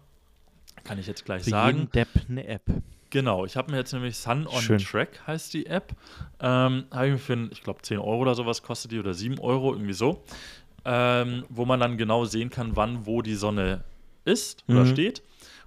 kann 0.83 0.97
ich 0.99 1.07
jetzt 1.07 1.25
gleich 1.25 1.43
Für 1.43 1.51
sagen. 1.51 1.77
Jeden 1.77 1.91
Depp 1.91 2.09
eine 2.29 2.47
App. 2.47 2.63
Genau, 3.11 3.45
ich 3.45 3.57
habe 3.57 3.71
mir 3.71 3.77
jetzt 3.77 3.91
nämlich 3.93 4.17
Sun 4.17 4.47
on 4.47 4.61
Schön. 4.61 4.79
Track 4.79 5.27
heißt 5.27 5.53
die 5.53 5.65
App. 5.65 5.93
Ähm, 6.39 6.85
habe 6.91 7.07
ich 7.07 7.11
mir 7.11 7.19
für, 7.19 7.49
ich 7.51 7.61
glaube, 7.61 7.81
10 7.81 7.99
Euro 7.99 8.21
oder 8.21 8.35
sowas 8.35 8.63
kostet 8.63 8.91
die 8.91 8.99
oder 8.99 9.13
7 9.13 9.37
Euro, 9.39 9.73
irgendwie 9.73 9.93
so. 9.93 10.23
Ähm, 10.85 11.45
wo 11.49 11.65
man 11.65 11.79
dann 11.79 11.97
genau 11.97 12.25
sehen 12.25 12.49
kann, 12.49 12.75
wann 12.75 13.05
wo 13.05 13.21
die 13.21 13.35
Sonne 13.35 13.83
ist 14.25 14.63
oder 14.67 14.85
mhm. 14.85 14.91
steht. 14.91 15.21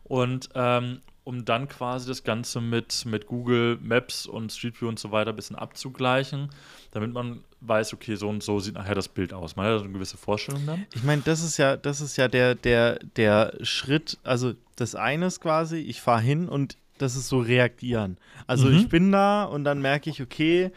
Und 0.04 0.48
ähm, 0.54 1.00
um 1.24 1.44
dann 1.44 1.68
quasi 1.68 2.06
das 2.06 2.22
Ganze 2.22 2.60
mit, 2.60 3.06
mit 3.06 3.26
Google 3.26 3.78
Maps 3.82 4.26
und 4.26 4.52
Street 4.52 4.80
View 4.80 4.88
und 4.88 4.98
so 4.98 5.10
weiter 5.10 5.30
ein 5.30 5.36
bisschen 5.36 5.56
abzugleichen, 5.56 6.50
damit 6.90 7.12
man 7.12 7.40
weiß, 7.62 7.94
okay, 7.94 8.14
so 8.14 8.28
und 8.28 8.42
so 8.42 8.60
sieht 8.60 8.74
nachher 8.74 8.94
das 8.94 9.08
Bild 9.08 9.32
aus. 9.32 9.56
Man 9.56 9.64
hat 9.64 9.72
also 9.72 9.84
eine 9.84 9.94
gewisse 9.94 10.18
Vorstellung 10.18 10.66
dann. 10.66 10.86
Ich 10.94 11.02
meine, 11.02 11.22
das 11.22 11.42
ist 11.42 11.56
ja, 11.56 11.76
das 11.78 12.02
ist 12.02 12.16
ja 12.18 12.28
der, 12.28 12.54
der, 12.54 12.98
der 13.16 13.54
Schritt, 13.62 14.18
also 14.22 14.52
das 14.76 14.94
eine 14.94 15.26
ist 15.26 15.40
quasi, 15.40 15.78
ich 15.78 16.02
fahre 16.02 16.20
hin 16.20 16.48
und 16.48 16.76
das 16.98 17.16
ist 17.16 17.28
so 17.28 17.40
reagieren. 17.40 18.18
Also 18.46 18.68
mhm. 18.68 18.76
ich 18.76 18.88
bin 18.88 19.10
da 19.10 19.44
und 19.44 19.64
dann 19.64 19.80
merke 19.80 20.10
ich, 20.10 20.20
okay, 20.20 20.70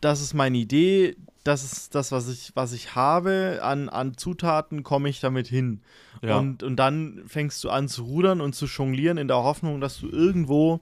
das 0.00 0.20
ist 0.20 0.32
meine 0.32 0.58
Idee, 0.58 1.16
das 1.44 1.64
ist 1.64 1.94
das, 1.94 2.12
was 2.12 2.28
ich, 2.28 2.52
was 2.54 2.72
ich 2.72 2.94
habe, 2.94 3.60
an, 3.62 3.88
an 3.88 4.16
Zutaten 4.16 4.82
komme 4.82 5.08
ich 5.08 5.20
damit 5.20 5.46
hin. 5.46 5.80
Ja. 6.22 6.38
Und, 6.38 6.62
und 6.62 6.76
dann 6.76 7.22
fängst 7.26 7.64
du 7.64 7.70
an 7.70 7.88
zu 7.88 8.04
rudern 8.04 8.40
und 8.40 8.54
zu 8.54 8.66
jonglieren 8.66 9.16
in 9.16 9.28
der 9.28 9.38
Hoffnung, 9.38 9.80
dass 9.80 9.98
du 9.98 10.08
irgendwo 10.08 10.80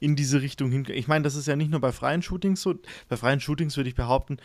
in 0.00 0.16
diese 0.16 0.42
Richtung 0.42 0.70
hin. 0.70 0.86
Ich 0.88 1.06
meine, 1.06 1.22
das 1.22 1.36
ist 1.36 1.46
ja 1.46 1.54
nicht 1.54 1.70
nur 1.70 1.80
bei 1.80 1.92
freien 1.92 2.22
Shootings 2.22 2.60
so. 2.60 2.74
Bei 3.08 3.16
freien 3.16 3.40
Shootings 3.40 3.76
würde 3.76 3.88
ich 3.88 3.94
behaupten, 3.94 4.38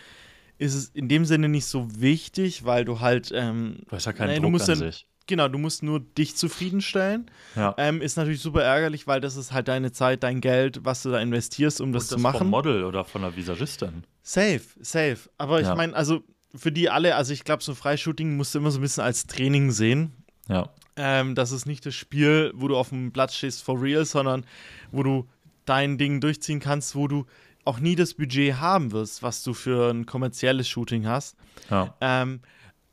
ist 0.59 0.75
es 0.75 0.89
in 0.89 1.07
dem 1.07 1.25
Sinne 1.25 1.49
nicht 1.49 1.65
so 1.65 1.87
wichtig, 1.99 2.65
weil 2.65 2.85
du 2.85 2.99
halt. 2.99 3.31
Ähm, 3.33 3.77
du 3.87 3.95
hast 3.95 4.05
ja 4.05 4.13
keinen 4.13 4.29
nee, 4.29 4.39
Druck 4.39 4.61
an 4.61 4.67
dann, 4.67 4.77
sich. 4.77 5.07
Genau, 5.29 5.47
du 5.47 5.59
musst 5.59 5.83
nur 5.83 5.99
dich 5.99 6.35
zufriedenstellen. 6.35 7.29
Ja. 7.55 7.75
Ähm, 7.77 8.01
ist 8.01 8.17
natürlich 8.17 8.41
super 8.41 8.63
ärgerlich, 8.63 9.05
weil 9.05 9.21
das 9.21 9.35
ist 9.35 9.53
halt 9.53 9.67
deine 9.67 9.91
Zeit, 9.91 10.23
dein 10.23 10.41
Geld, 10.41 10.79
was 10.83 11.03
du 11.03 11.11
da 11.11 11.19
investierst, 11.19 11.81
um 11.81 11.93
das, 11.93 12.07
das 12.07 12.17
zu 12.17 12.17
machen. 12.17 12.39
Vom 12.39 12.49
Model 12.49 12.83
oder 12.83 13.05
von 13.05 13.21
der 13.21 13.35
Visagistin. 13.35 14.05
Safe, 14.23 14.61
safe. 14.81 15.19
Aber 15.37 15.61
ja. 15.61 15.69
ich 15.69 15.77
meine, 15.77 15.95
also 15.95 16.23
für 16.55 16.71
die 16.71 16.89
alle, 16.89 17.15
also 17.15 17.31
ich 17.31 17.43
glaube, 17.43 17.61
so 17.61 17.73
ein 17.73 17.75
Freishooting 17.75 18.37
musst 18.37 18.55
du 18.55 18.57
immer 18.57 18.71
so 18.71 18.79
ein 18.79 18.81
bisschen 18.81 19.03
als 19.03 19.27
Training 19.27 19.69
sehen. 19.69 20.13
Ja. 20.47 20.69
Ähm, 20.95 21.35
das 21.35 21.51
ist 21.51 21.67
nicht 21.67 21.85
das 21.85 21.93
Spiel, 21.93 22.51
wo 22.55 22.67
du 22.67 22.75
auf 22.75 22.89
dem 22.89 23.11
Platz 23.11 23.35
stehst 23.35 23.61
for 23.61 23.79
real, 23.79 24.05
sondern 24.05 24.47
wo 24.91 25.03
du 25.03 25.29
dein 25.65 25.99
Ding 25.99 26.21
durchziehen 26.21 26.59
kannst, 26.59 26.95
wo 26.95 27.07
du 27.07 27.27
auch 27.65 27.79
nie 27.79 27.95
das 27.95 28.15
Budget 28.15 28.55
haben 28.55 28.91
wirst, 28.93 29.21
was 29.21 29.43
du 29.43 29.53
für 29.53 29.91
ein 29.91 30.07
kommerzielles 30.07 30.67
Shooting 30.67 31.05
hast. 31.05 31.37
Ja. 31.69 31.93
Ähm, 32.01 32.39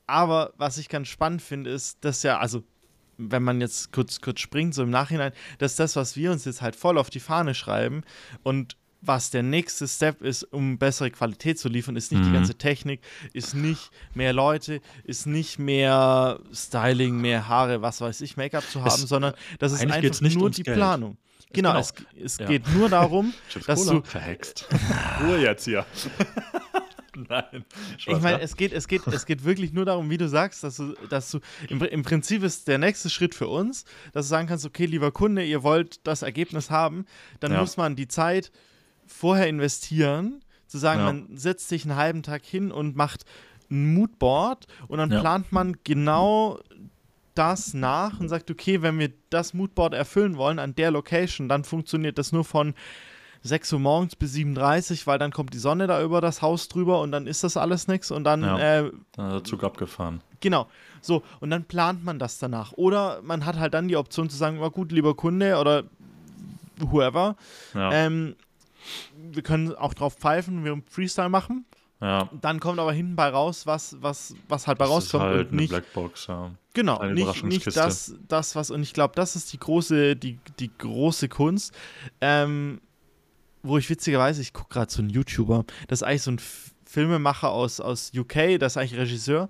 aber 0.06 0.52
was 0.56 0.78
ich 0.78 0.88
ganz 0.88 1.08
spannend 1.08 1.42
finde, 1.42 1.70
ist, 1.70 2.04
dass 2.04 2.22
ja, 2.22 2.38
also 2.38 2.62
wenn 3.18 3.42
man 3.42 3.60
jetzt 3.60 3.92
kurz, 3.92 4.20
kurz 4.20 4.40
springt, 4.40 4.74
so 4.74 4.82
im 4.82 4.90
Nachhinein, 4.90 5.32
dass 5.58 5.76
das, 5.76 5.96
was 5.96 6.16
wir 6.16 6.30
uns 6.32 6.44
jetzt 6.44 6.62
halt 6.62 6.76
voll 6.76 6.98
auf 6.98 7.10
die 7.10 7.20
Fahne 7.20 7.54
schreiben 7.54 8.02
und 8.42 8.76
was 9.02 9.30
der 9.30 9.42
nächste 9.42 9.86
Step 9.86 10.22
ist, 10.22 10.42
um 10.42 10.78
bessere 10.78 11.10
Qualität 11.10 11.58
zu 11.58 11.68
liefern, 11.68 11.96
ist 11.96 12.12
nicht 12.12 12.22
mhm. 12.22 12.26
die 12.26 12.32
ganze 12.32 12.54
Technik, 12.56 13.00
ist 13.32 13.54
nicht 13.54 13.90
mehr 14.14 14.32
Leute, 14.32 14.80
ist 15.04 15.26
nicht 15.26 15.58
mehr 15.58 16.40
Styling, 16.52 17.20
mehr 17.20 17.46
Haare, 17.46 17.82
was 17.82 18.00
weiß 18.00 18.20
ich, 18.22 18.36
Make-up 18.36 18.64
zu 18.68 18.80
haben, 18.80 18.88
es, 18.88 19.08
sondern 19.08 19.34
das 19.58 19.72
ist 19.72 19.82
einfach 19.82 20.20
nur 20.20 20.50
die 20.50 20.62
Geld. 20.62 20.76
Planung. 20.76 21.16
Genau, 21.52 21.70
genau, 21.70 21.80
es, 21.80 21.94
es 22.20 22.38
ja. 22.38 22.46
geht 22.46 22.68
nur 22.74 22.88
darum, 22.88 23.32
dass 23.66 23.86
du 23.86 24.02
verhext. 24.02 24.68
Ruhe 25.20 25.38
jetzt 25.38 25.64
hier. 25.64 25.86
Nein. 27.28 27.64
Ich 27.98 28.20
meine, 28.20 28.40
es 28.40 28.56
geht, 28.56 28.72
es, 28.72 28.88
geht, 28.88 29.06
es 29.06 29.26
geht 29.26 29.44
wirklich 29.44 29.72
nur 29.72 29.84
darum, 29.84 30.10
wie 30.10 30.18
du 30.18 30.28
sagst, 30.28 30.62
dass 30.62 30.76
du, 30.76 30.94
dass 31.08 31.30
du 31.30 31.40
im, 31.68 31.82
im 31.82 32.02
Prinzip 32.02 32.42
ist 32.42 32.68
der 32.68 32.78
nächste 32.78 33.08
Schritt 33.10 33.34
für 33.34 33.48
uns, 33.48 33.84
dass 34.12 34.26
du 34.26 34.30
sagen 34.30 34.48
kannst, 34.48 34.66
okay, 34.66 34.86
lieber 34.86 35.10
Kunde, 35.12 35.44
ihr 35.44 35.62
wollt 35.62 36.06
das 36.06 36.22
Ergebnis 36.22 36.70
haben, 36.70 37.06
dann 37.40 37.52
ja. 37.52 37.60
muss 37.60 37.76
man 37.76 37.96
die 37.96 38.08
Zeit 38.08 38.52
vorher 39.06 39.48
investieren, 39.48 40.44
zu 40.66 40.78
sagen, 40.78 41.00
ja. 41.00 41.06
man 41.06 41.36
setzt 41.36 41.68
sich 41.68 41.84
einen 41.84 41.96
halben 41.96 42.22
Tag 42.22 42.44
hin 42.44 42.70
und 42.72 42.96
macht 42.96 43.24
ein 43.70 43.94
Moodboard 43.94 44.66
und 44.88 44.98
dann 44.98 45.10
Ja. 45.10 45.20
plant 45.20 45.52
man 45.52 45.76
genau 45.84 46.60
das 47.34 47.74
nach 47.74 48.18
und 48.18 48.28
sagt, 48.28 48.50
okay, 48.50 48.82
wenn 48.82 48.98
wir 48.98 49.12
das 49.30 49.54
Moodboard 49.54 49.94
erfüllen 49.94 50.36
wollen 50.36 50.58
an 50.58 50.74
der 50.74 50.90
Location, 50.90 51.48
dann 51.48 51.64
funktioniert 51.64 52.18
das 52.18 52.32
nur 52.32 52.44
von 52.44 52.74
6 53.46 53.72
Uhr 53.74 53.78
morgens 53.78 54.16
bis 54.16 54.34
7.30 54.34 54.92
Uhr, 55.02 55.06
weil 55.06 55.18
dann 55.18 55.30
kommt 55.32 55.54
die 55.54 55.58
Sonne 55.58 55.86
da 55.86 56.02
über 56.02 56.20
das 56.20 56.42
Haus 56.42 56.68
drüber 56.68 57.00
und 57.00 57.12
dann 57.12 57.26
ist 57.26 57.44
das 57.44 57.56
alles 57.56 57.88
nichts 57.88 58.10
und 58.10 58.24
dann, 58.24 58.42
Ja. 58.42 58.58
äh, 58.80 58.90
Dann 59.12 59.30
der 59.30 59.44
Zug 59.44 59.64
abgefahren. 59.64 60.20
genau, 60.40 60.66
so, 61.00 61.22
und 61.40 61.50
dann 61.50 61.64
plant 61.64 62.04
man 62.04 62.18
das 62.18 62.38
danach. 62.38 62.72
Oder 62.72 63.22
man 63.22 63.46
hat 63.46 63.56
halt 63.58 63.74
dann 63.74 63.88
die 63.88 63.96
Option 63.96 64.28
zu 64.28 64.36
sagen, 64.36 64.58
na 64.60 64.68
gut, 64.68 64.92
lieber 64.92 65.14
Kunde 65.14 65.56
oder 65.58 65.84
whoever, 66.78 67.36
Ja. 67.74 67.92
ähm, 67.92 68.36
wir 69.32 69.42
können 69.42 69.74
auch 69.74 69.94
drauf 69.94 70.14
pfeifen, 70.14 70.64
wir 70.64 70.80
Freestyle 70.88 71.28
machen. 71.28 71.64
ja. 72.00 72.28
Dann 72.40 72.60
kommt 72.60 72.78
aber 72.78 72.92
hinten 72.92 73.16
bei 73.16 73.28
raus, 73.30 73.66
was, 73.66 73.96
was, 74.00 74.34
was 74.48 74.66
halt 74.66 74.78
bei 74.78 74.84
Das 74.84 74.90
ist 74.90 74.94
rauskommt 75.14 75.24
halt 75.24 75.40
und 75.46 75.52
eine 75.52 75.56
nicht, 75.62 75.70
Blackbox, 75.70 76.26
ja. 76.26 76.50
genau, 76.74 76.98
eine 76.98 77.14
nicht, 77.14 77.42
nicht 77.44 77.66
das, 77.76 78.14
das, 78.28 78.54
was, 78.54 78.70
und 78.70 78.82
ich 78.82 78.92
glaube, 78.92 79.14
das 79.16 79.34
ist 79.34 79.52
die 79.52 79.58
große, 79.58 80.14
die, 80.14 80.38
die 80.60 80.70
große 80.76 81.28
Kunst, 81.28 81.74
ähm, 82.20 82.80
wo 83.66 83.78
ich 83.78 83.88
witzigerweise, 83.90 84.40
ich 84.42 84.52
gucke 84.52 84.70
gerade 84.74 84.90
so 84.92 85.00
einen 85.00 85.10
YouTuber, 85.10 85.64
das 85.88 86.00
ist 86.00 86.02
eigentlich 86.02 86.22
so 86.22 86.30
ein 86.32 86.40
Filmemacher 86.84 87.50
aus, 87.50 87.80
aus 87.80 88.12
UK, 88.16 88.58
das 88.58 88.72
ist 88.72 88.76
eigentlich 88.76 88.98
Regisseur 88.98 89.48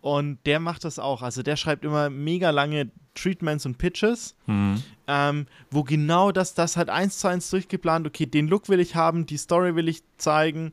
und 0.00 0.38
der 0.46 0.60
macht 0.60 0.84
das 0.84 0.98
auch, 0.98 1.22
also 1.22 1.42
der 1.42 1.56
schreibt 1.56 1.84
immer 1.84 2.10
mega 2.10 2.50
lange 2.50 2.90
Treatments 3.14 3.64
und 3.64 3.78
Pitches, 3.78 4.34
Mhm. 4.46 4.82
ähm, 5.06 5.46
wo 5.70 5.82
genau 5.84 6.32
das, 6.32 6.54
das 6.54 6.76
halt 6.76 6.90
eins 6.90 7.18
zu 7.18 7.28
eins 7.28 7.48
durchgeplant, 7.50 8.06
okay, 8.06 8.26
den 8.26 8.48
Look 8.48 8.68
will 8.68 8.80
ich 8.80 8.96
haben, 8.96 9.24
die 9.26 9.36
Story 9.36 9.74
will 9.76 9.88
ich 9.88 10.02
zeigen, 10.18 10.72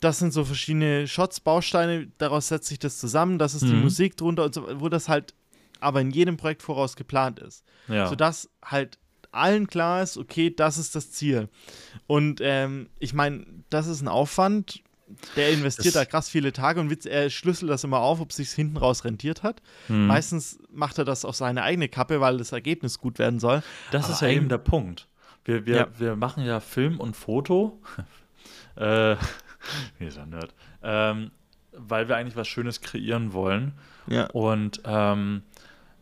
das 0.00 0.18
sind 0.18 0.32
so 0.32 0.44
verschiedene 0.44 1.08
Shots, 1.08 1.40
Bausteine, 1.40 2.08
daraus 2.18 2.48
setzt 2.48 2.68
sich 2.68 2.78
das 2.78 2.98
zusammen, 2.98 3.38
das 3.38 3.54
ist 3.54 3.62
die 3.64 3.72
Mhm. 3.72 3.82
Musik 3.82 4.16
drunter 4.16 4.44
und 4.44 4.54
so, 4.54 4.66
wo 4.80 4.88
das 4.88 5.08
halt 5.08 5.34
aber 5.80 6.00
in 6.00 6.10
jedem 6.10 6.36
Projekt 6.38 6.62
voraus 6.62 6.96
geplant 6.96 7.38
ist. 7.40 7.62
Ja. 7.88 8.06
Sodass 8.06 8.48
halt 8.64 8.98
allen 9.34 9.66
klar 9.66 10.02
ist, 10.02 10.16
okay, 10.16 10.50
das 10.54 10.78
ist 10.78 10.94
das 10.94 11.10
Ziel. 11.12 11.48
Und 12.06 12.40
ähm, 12.42 12.88
ich 12.98 13.12
meine, 13.14 13.44
das 13.70 13.86
ist 13.86 14.00
ein 14.02 14.08
Aufwand, 14.08 14.82
der 15.36 15.50
investiert 15.52 15.94
Das- 15.94 16.02
da 16.02 16.04
krass 16.06 16.28
viele 16.28 16.52
Tage 16.52 16.80
und 16.80 16.90
witz- 16.90 17.06
er 17.08 17.28
schlüsselt 17.30 17.70
das 17.70 17.84
immer 17.84 17.98
auf, 18.00 18.20
ob 18.20 18.30
es 18.30 18.36
sich 18.36 18.50
hinten 18.50 18.76
raus 18.78 19.04
rentiert 19.04 19.42
hat. 19.42 19.60
Mhm. 19.88 20.06
Meistens 20.06 20.58
macht 20.72 20.98
er 20.98 21.04
das 21.04 21.24
auf 21.24 21.36
seine 21.36 21.62
eigene 21.62 21.88
Kappe, 21.88 22.20
weil 22.20 22.38
das 22.38 22.52
Ergebnis 22.52 22.98
gut 22.98 23.18
werden 23.18 23.38
soll. 23.38 23.62
Das 23.90 24.04
Aber 24.04 24.14
ist 24.14 24.20
ja 24.22 24.28
ein- 24.28 24.36
eben 24.36 24.48
der 24.48 24.58
Punkt. 24.58 25.08
Wir, 25.44 25.66
wir, 25.66 25.76
Ja. 25.76 25.88
wir 25.98 26.16
machen 26.16 26.44
ja 26.44 26.58
Film 26.60 26.98
und 27.00 27.16
Foto. 27.16 27.80
äh, 28.76 29.16
dieser 30.00 30.26
Nerd. 30.26 30.54
Ähm, 30.82 31.30
weil 31.72 32.08
wir 32.08 32.16
eigentlich 32.16 32.36
was 32.36 32.48
Schönes 32.48 32.80
kreieren 32.80 33.32
wollen. 33.32 33.72
Ja. 34.06 34.26
Und 34.30 34.80
ähm, 34.84 35.42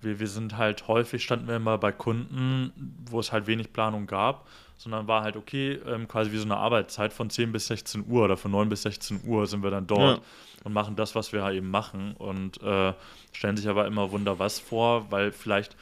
wir, 0.02 0.20
wir 0.20 0.26
sind 0.28 0.56
halt 0.56 0.88
häufig, 0.88 1.22
standen 1.22 1.48
wir 1.48 1.56
immer 1.56 1.78
bei 1.78 1.92
Kunden, 1.92 2.72
wo 3.10 3.20
es 3.20 3.32
halt 3.32 3.46
wenig 3.46 3.72
Planung 3.72 4.06
gab, 4.06 4.46
sondern 4.76 5.06
war 5.06 5.22
halt 5.22 5.36
okay, 5.36 5.78
ähm, 5.86 6.08
quasi 6.08 6.32
wie 6.32 6.38
so 6.38 6.44
eine 6.44 6.56
Arbeitszeit 6.56 7.12
von 7.12 7.30
10 7.30 7.52
bis 7.52 7.66
16 7.68 8.04
Uhr 8.08 8.24
oder 8.24 8.36
von 8.36 8.50
9 8.50 8.68
bis 8.68 8.82
16 8.82 9.20
Uhr 9.24 9.46
sind 9.46 9.62
wir 9.62 9.70
dann 9.70 9.86
dort 9.86 10.18
Ja. 10.18 10.22
und 10.64 10.72
machen 10.72 10.96
das, 10.96 11.14
was 11.14 11.32
wir 11.32 11.42
halt 11.42 11.56
eben 11.56 11.70
machen 11.70 12.14
und 12.18 12.60
äh, 12.62 12.92
stellen 13.32 13.56
sich 13.56 13.68
aber 13.68 13.86
immer 13.86 14.10
wunder 14.10 14.38
was 14.38 14.58
vor, 14.58 15.10
weil 15.10 15.30
vielleicht 15.32 15.76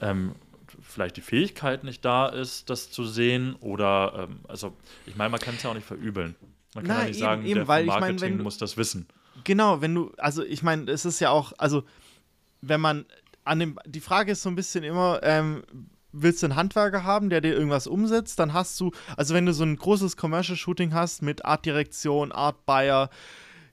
ähm, 0.00 0.34
vielleicht 0.82 1.16
die 1.18 1.20
Fähigkeit 1.20 1.84
nicht 1.84 2.04
da 2.04 2.26
ist, 2.28 2.70
das 2.70 2.90
zu 2.90 3.04
sehen 3.04 3.54
oder 3.60 4.26
ähm, 4.30 4.40
also 4.48 4.72
ich 5.06 5.16
meine, 5.16 5.30
man 5.30 5.40
kann 5.40 5.54
es 5.54 5.62
ja 5.62 5.70
auch 5.70 5.74
nicht 5.74 5.86
verübeln. 5.86 6.34
Man 6.74 6.84
kann 6.84 6.92
ja 6.96 6.98
Nein, 7.02 7.06
nicht 7.08 7.16
eben, 7.18 7.24
sagen, 7.26 7.42
eben, 7.44 7.54
der 7.54 7.68
weil 7.68 7.84
vom 7.84 7.94
ich 7.94 8.00
mein, 8.00 8.14
Marketing 8.16 8.42
muss 8.42 8.56
das 8.58 8.76
wissen. 8.76 9.06
Genau, 9.44 9.80
wenn 9.82 9.94
du, 9.94 10.12
also 10.16 10.42
ich 10.42 10.62
meine, 10.62 10.90
es 10.90 11.04
ist 11.04 11.20
ja 11.20 11.30
auch, 11.30 11.52
also 11.58 11.82
wenn 12.62 12.80
man 12.80 13.04
an 13.50 13.58
dem, 13.58 13.78
die 13.84 14.00
Frage 14.00 14.32
ist 14.32 14.42
so 14.42 14.48
ein 14.48 14.54
bisschen 14.54 14.84
immer, 14.84 15.20
ähm, 15.22 15.62
willst 16.12 16.42
du 16.42 16.46
einen 16.46 16.56
Handwerker 16.56 17.02
haben, 17.04 17.30
der 17.30 17.40
dir 17.40 17.52
irgendwas 17.52 17.86
umsetzt, 17.86 18.38
dann 18.38 18.52
hast 18.52 18.78
du, 18.80 18.92
also 19.16 19.34
wenn 19.34 19.46
du 19.46 19.52
so 19.52 19.64
ein 19.64 19.76
großes 19.76 20.16
Commercial-Shooting 20.16 20.94
hast 20.94 21.22
mit 21.22 21.44
Art-Direktion, 21.44 22.32
Art-Buyer, 22.32 23.10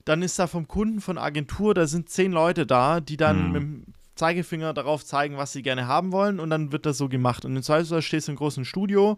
dann 0.05 0.21
ist 0.23 0.39
da 0.39 0.47
vom 0.47 0.67
Kunden, 0.67 1.01
von 1.01 1.17
Agentur, 1.17 1.73
da 1.73 1.85
sind 1.85 2.09
zehn 2.09 2.31
Leute 2.31 2.65
da, 2.65 2.99
die 3.01 3.17
dann 3.17 3.47
Mhm. 3.47 3.51
mit 3.51 3.61
dem 3.61 3.85
Zeigefinger 4.15 4.73
darauf 4.73 5.05
zeigen, 5.05 5.37
was 5.37 5.53
sie 5.53 5.61
gerne 5.61 5.85
haben 5.87 6.11
wollen 6.11 6.39
und 6.39 6.49
dann 6.49 6.71
wird 6.71 6.87
das 6.87 6.97
so 6.97 7.07
gemacht. 7.07 7.45
Und 7.45 7.55
im 7.55 7.61
Zweifelsfall 7.61 8.01
stehst 8.01 8.27
du 8.27 8.31
im 8.31 8.37
großen 8.37 8.65
Studio, 8.65 9.15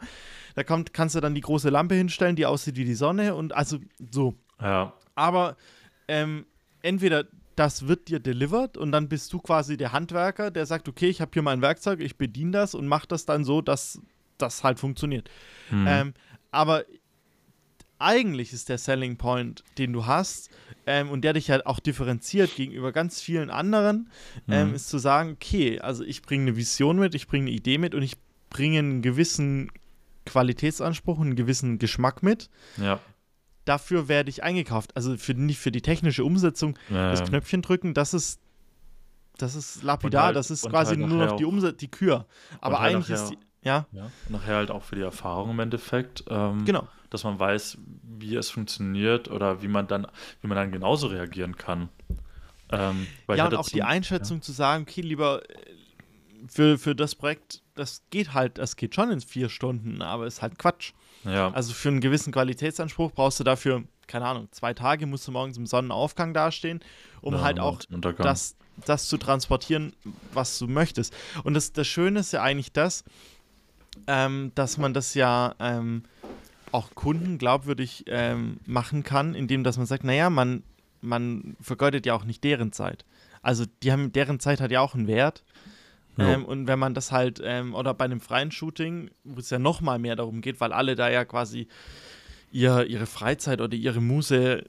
da 0.56 0.64
kommt, 0.64 0.94
kannst 0.94 1.16
du 1.16 1.22
dann 1.22 1.36
die 1.36 1.42
große 1.42 1.70
Lampe 1.70 1.96
hinstellen, 1.96 2.36
die 2.36 2.46
aussieht 2.46 2.76
wie 2.76 2.84
die 2.84 2.96
Sonne 2.96 3.34
und 3.36 3.56
also 3.56 3.78
so. 4.12 4.36
Ja, 4.62 4.92
Aber 5.16 5.56
ähm, 6.10 6.46
entweder 6.82 7.26
das 7.60 7.88
wird 7.88 8.08
dir 8.08 8.20
delivered 8.20 8.78
und 8.78 8.92
dann 8.94 9.10
bist 9.10 9.34
du 9.34 9.40
quasi 9.40 9.76
der 9.76 9.92
Handwerker, 9.92 10.50
der 10.50 10.66
sagt, 10.66 10.88
okay, 10.88 11.10
ich 11.10 11.20
habe 11.20 11.32
hier 11.34 11.42
mein 11.42 11.62
Werkzeug, 11.62 12.00
ich 12.00 12.16
bediene 12.18 12.52
das 12.52 12.74
und 12.74 12.88
mache 12.88 13.08
das 13.08 13.26
dann 13.26 13.44
so, 13.44 13.62
dass 13.62 14.00
das 14.38 14.64
halt 14.64 14.80
funktioniert. 14.80 15.30
Mhm. 15.70 15.86
Ähm, 15.88 16.14
aber 16.52 16.86
eigentlich 17.98 18.54
ist 18.54 18.70
der 18.70 18.78
Selling 18.78 19.18
Point, 19.18 19.64
den 19.78 19.92
du 19.92 20.06
hast 20.06 20.50
ähm, 20.88 21.10
und 21.10 21.22
der 21.24 21.34
dich 21.34 21.52
halt 21.52 21.66
auch 21.66 21.82
differenziert 21.82 22.56
gegenüber 22.56 22.94
ganz 22.94 23.20
vielen 23.22 23.50
anderen, 23.50 24.10
ähm, 24.48 24.70
Mhm. 24.70 24.76
ist 24.76 24.88
zu 24.88 24.98
sagen, 24.98 25.32
okay, 25.34 25.82
also 25.82 26.06
ich 26.06 26.22
bringe 26.22 26.44
eine 26.44 26.56
Vision 26.56 26.98
mit, 26.98 27.14
ich 27.14 27.28
bringe 27.28 27.48
eine 27.48 27.56
Idee 27.56 27.78
mit 27.78 27.94
und 27.94 28.04
ich 28.04 28.16
bringe 28.50 28.80
einen 28.80 29.02
gewissen 29.02 29.70
Qualitätsanspruch, 30.26 31.20
einen 31.20 31.36
gewissen 31.36 31.78
Geschmack 31.78 32.24
mit. 32.24 32.50
ja. 32.78 33.00
Dafür 33.70 34.08
werde 34.08 34.30
ich 34.32 34.42
eingekauft. 34.44 34.96
Also 34.96 35.16
für, 35.18 35.36
nicht 35.36 35.60
für 35.60 35.72
die 35.72 35.82
technische 35.82 36.24
Umsetzung 36.26 36.76
das 36.90 37.20
Ähm, 37.22 37.28
Knöpfchen 37.28 37.62
drücken, 37.62 37.94
das 37.94 38.14
ist 38.16 38.40
das 39.38 39.54
ist 39.56 39.84
lapidar, 39.84 40.26
halt- 40.26 40.36
das 40.36 40.50
ist 40.52 40.68
quasi 40.70 40.98
halt 40.98 41.08
nur 41.08 41.26
noch 41.28 41.36
die 41.38 41.46
Umsetzung, 41.46 41.78
die 41.78 41.88
Kür. 41.92 42.26
Aber 42.62 42.80
halt 42.80 42.96
eigentlich 42.96 43.10
ist 43.12 43.30
die, 43.30 43.38
ja, 43.64 43.86
Ja, 43.92 44.06
und 44.26 44.32
nachher 44.32 44.56
halt 44.56 44.72
auch 44.72 44.84
für 44.84 44.96
die 44.96 45.02
Erfahrung 45.04 45.52
im 45.52 45.60
Endeffekt, 45.60 46.24
ähm, 46.30 46.66
genau. 46.66 46.88
dass 47.12 47.24
man 47.24 47.40
weiß, 47.40 47.78
wie 48.20 48.36
es 48.36 48.50
funktioniert 48.50 49.30
oder 49.30 49.62
wie 49.62 49.68
man 49.68 49.88
dann, 49.88 50.08
wie 50.42 50.48
man 50.48 50.58
dann 50.58 50.72
genauso 50.72 51.08
reagieren 51.08 51.56
kann. 51.56 51.90
Ähm, 52.72 53.08
Ja, 53.36 53.46
und 53.48 53.56
auch 53.56 53.70
die 53.70 53.84
Einschätzung 53.84 54.42
zu 54.42 54.52
sagen, 54.52 54.84
okay, 54.90 55.02
lieber 55.02 55.42
äh, 55.50 55.56
für, 56.48 56.78
für 56.78 56.96
das 56.96 57.16
Projekt, 57.16 57.62
das 57.76 58.02
geht 58.10 58.34
halt, 58.34 58.58
das 58.58 58.76
geht 58.76 58.96
schon 58.96 59.12
in 59.12 59.22
vier 59.22 59.50
Stunden, 59.50 60.02
aber 60.02 60.26
ist 60.28 60.42
halt 60.42 60.58
Quatsch. 60.58 60.94
Ja, 61.26 61.52
Also 61.52 61.74
für 61.74 61.90
einen 61.90 62.02
gewissen 62.02 62.32
Qualitätsanspruch 62.32 63.12
brauchst 63.12 63.40
du 63.40 63.44
dafür, 63.44 63.84
keine 64.08 64.26
Ahnung, 64.26 64.48
zwei 64.52 64.74
Tage 64.74 65.06
musst 65.06 65.28
du 65.28 65.32
morgens 65.32 65.58
im 65.58 65.66
Sonnenaufgang 65.66 66.34
dastehen, 66.34 66.82
um 67.22 67.34
ja, 67.36 67.42
halt 67.42 67.60
auch 67.60 67.80
das, 68.18 68.56
das 68.86 69.08
zu 69.08 69.18
transportieren, 69.18 69.94
was 70.34 70.58
du 70.60 70.68
möchtest. 70.68 71.14
Und 71.44 71.54
das, 71.54 71.74
das 71.74 71.88
Schöne 71.88 72.22
ist 72.22 72.34
ja 72.34 72.42
eigentlich 72.42 72.72
das, 72.72 73.04
ähm, 74.08 74.52
dass 74.56 74.78
man 74.78 74.94
das 74.94 75.14
ja 75.14 75.56
ähm, 75.60 76.04
auch 76.72 76.96
Kunden 76.96 77.38
glaubwürdig 77.38 78.06
ähm, 78.08 78.60
machen 78.66 79.04
kann, 79.04 79.36
indem 79.36 79.64
dass 79.64 79.78
man 79.78 79.86
sagt, 79.86 80.04
naja, 80.04 80.30
man, 80.30 80.64
man 81.02 81.56
vergeudet 81.60 82.06
ja 82.06 82.14
auch 82.14 82.24
nicht 82.24 82.44
deren 82.44 82.72
Zeit. 82.72 83.06
Also 83.42 83.66
die 83.84 83.92
haben, 83.92 84.12
deren 84.12 84.40
Zeit 84.40 84.62
hat 84.62 84.72
ja 84.72 84.82
auch 84.82 84.96
einen 84.96 85.08
Wert. 85.08 85.44
Ähm, 86.22 86.46
und 86.46 86.68
wenn 86.68 86.80
man 86.80 86.94
das 86.94 87.12
halt, 87.12 87.42
ähm, 87.44 87.74
oder 87.76 87.94
bei 87.94 88.06
einem 88.06 88.20
freien 88.22 88.52
Shooting, 88.52 89.12
wo 89.24 89.40
es 89.40 89.50
ja 89.50 89.60
noch 89.60 89.82
mal 89.82 90.00
mehr 90.00 90.16
darum 90.16 90.42
geht, 90.42 90.60
weil 90.60 90.74
alle 90.74 90.96
da 90.96 91.10
ja 91.10 91.26
quasi 91.26 91.68
ihr, 92.52 92.86
ihre 92.88 93.06
Freizeit 93.06 93.62
oder 93.62 93.76
ihre 93.76 94.02
Muse 94.02 94.66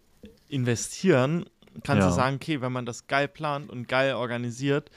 investieren, 0.48 1.46
kannst 1.84 2.02
Ja. 2.04 2.08
du 2.08 2.14
sagen, 2.14 2.36
okay, 2.36 2.60
wenn 2.60 2.72
man 2.72 2.86
das 2.86 3.06
geil 3.06 3.28
plant 3.28 3.70
und 3.70 3.88
geil 3.88 4.14
organisiert, 4.14 4.90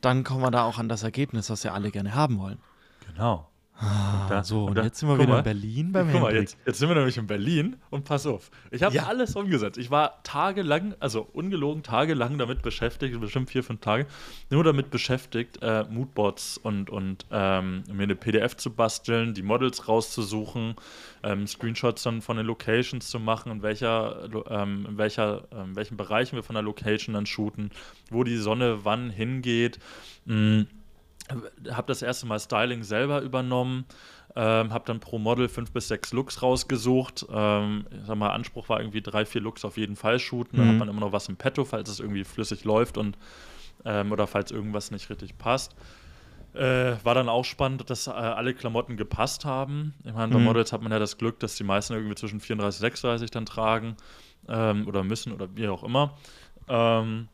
dann 0.00 0.24
kommen 0.24 0.42
wir 0.42 0.50
da 0.50 0.64
auch 0.64 0.78
an 0.78 0.88
das 0.88 1.02
Ergebnis, 1.02 1.50
was 1.50 1.64
wir 1.64 1.74
alle 1.74 1.90
gerne 1.90 2.14
haben 2.14 2.38
wollen. 2.38 2.58
genau. 3.06 3.48
Ah, 3.78 4.26
da- 4.28 4.42
so, 4.42 4.64
und 4.64 4.78
da- 4.78 4.84
jetzt 4.84 4.98
sind 5.00 5.08
wir 5.08 5.18
wieder 5.18 5.28
mal. 5.28 5.38
in 5.38 5.44
Berlin 5.44 5.92
beim 5.92 6.10
Guck 6.10 6.22
mal, 6.22 6.34
jetzt, 6.34 6.56
jetzt 6.64 6.78
sind 6.78 6.88
wir 6.88 6.94
nämlich 6.96 7.18
in 7.18 7.26
Berlin 7.26 7.76
und 7.90 8.04
pass 8.04 8.26
auf. 8.26 8.50
Ich 8.70 8.82
habe 8.82 8.94
Ja. 8.94 9.04
alles 9.04 9.36
umgesetzt. 9.36 9.76
Ich 9.76 9.90
war 9.90 10.22
tagelang, 10.22 10.94
also 10.98 11.28
ungelogen 11.32 11.82
tagelang 11.82 12.38
damit 12.38 12.62
beschäftigt, 12.62 13.20
bestimmt 13.20 13.50
vier, 13.50 13.62
fünf 13.62 13.80
Tage, 13.80 14.06
nur 14.48 14.64
damit 14.64 14.90
beschäftigt, 14.90 15.58
äh, 15.62 15.84
Moodboards 15.90 16.56
und, 16.56 16.88
und 16.88 17.26
ähm, 17.30 17.84
mir 17.92 18.04
eine 18.04 18.16
PDF 18.16 18.56
zu 18.56 18.70
basteln, 18.70 19.34
die 19.34 19.42
Models 19.42 19.88
rauszusuchen, 19.88 20.74
ähm, 21.22 21.46
Screenshots 21.46 22.02
dann 22.02 22.22
von 22.22 22.38
den 22.38 22.46
Locations 22.46 23.06
zu 23.08 23.20
machen, 23.20 23.52
in 23.52 23.62
welcher, 23.62 24.28
ähm, 24.48 24.86
in 24.88 24.96
welcher, 24.96 25.44
ähm, 25.52 25.76
welchen 25.76 25.98
Bereichen 25.98 26.36
wir 26.36 26.42
von 26.42 26.54
der 26.54 26.62
Location 26.62 27.14
dann 27.14 27.26
shooten, 27.26 27.70
wo 28.10 28.24
die 28.24 28.36
Sonne 28.38 28.84
wann 28.84 29.10
hingeht. 29.10 29.78
Mm 30.24 30.62
habe 31.30 31.86
das 31.88 32.02
erste 32.02 32.26
Mal 32.26 32.38
Styling 32.38 32.82
selber 32.82 33.20
übernommen, 33.22 33.84
ähm, 34.34 34.72
habe 34.72 34.84
dann 34.86 35.00
pro 35.00 35.18
Model 35.18 35.48
fünf 35.48 35.72
bis 35.72 35.88
sechs 35.88 36.12
Looks 36.12 36.42
rausgesucht. 36.42 37.26
Ähm, 37.30 37.86
ich 37.90 38.06
sag 38.06 38.16
mal, 38.16 38.30
Anspruch 38.30 38.68
war 38.68 38.80
irgendwie 38.80 39.00
drei, 39.02 39.24
vier 39.24 39.40
Looks 39.40 39.64
auf 39.64 39.76
jeden 39.76 39.96
Fall 39.96 40.18
shooten. 40.18 40.58
Dann 40.58 40.66
Mhm. 40.66 40.70
hat 40.72 40.78
man 40.78 40.88
immer 40.88 41.00
noch 41.00 41.12
was 41.12 41.28
im 41.28 41.36
Petto, 41.36 41.64
falls 41.64 41.88
es 41.88 42.00
irgendwie 42.00 42.24
flüssig 42.24 42.64
läuft 42.64 42.98
und 42.98 43.16
ähm, 43.84 44.12
oder 44.12 44.26
falls 44.26 44.50
irgendwas 44.50 44.90
nicht 44.90 45.08
richtig 45.10 45.38
passt. 45.38 45.74
Äh, 46.54 46.96
war 47.04 47.14
dann 47.14 47.28
auch 47.28 47.44
spannend, 47.44 47.88
dass 47.90 48.06
äh, 48.06 48.10
alle 48.10 48.54
Klamotten 48.54 48.96
gepasst 48.96 49.44
haben. 49.44 49.94
Ich 50.04 50.14
meine, 50.14 50.32
bei 50.32 50.38
Mhm. 50.38 50.44
Models 50.44 50.72
hat 50.72 50.80
man 50.82 50.90
ja 50.90 50.98
das 50.98 51.18
Glück, 51.18 51.38
dass 51.40 51.54
die 51.56 51.64
meisten 51.64 51.92
irgendwie 51.92 52.14
zwischen 52.14 52.40
34 52.40 52.78
und 52.78 52.82
36 52.82 53.30
dann 53.30 53.44
tragen. 53.46 53.96
ähm, 54.48 54.86
oder 54.86 55.02
müssen 55.02 55.32
oder 55.32 55.48
wie 55.56 55.66
auch 55.68 55.82
immer. 55.82 56.16
Ähm, 56.68 57.28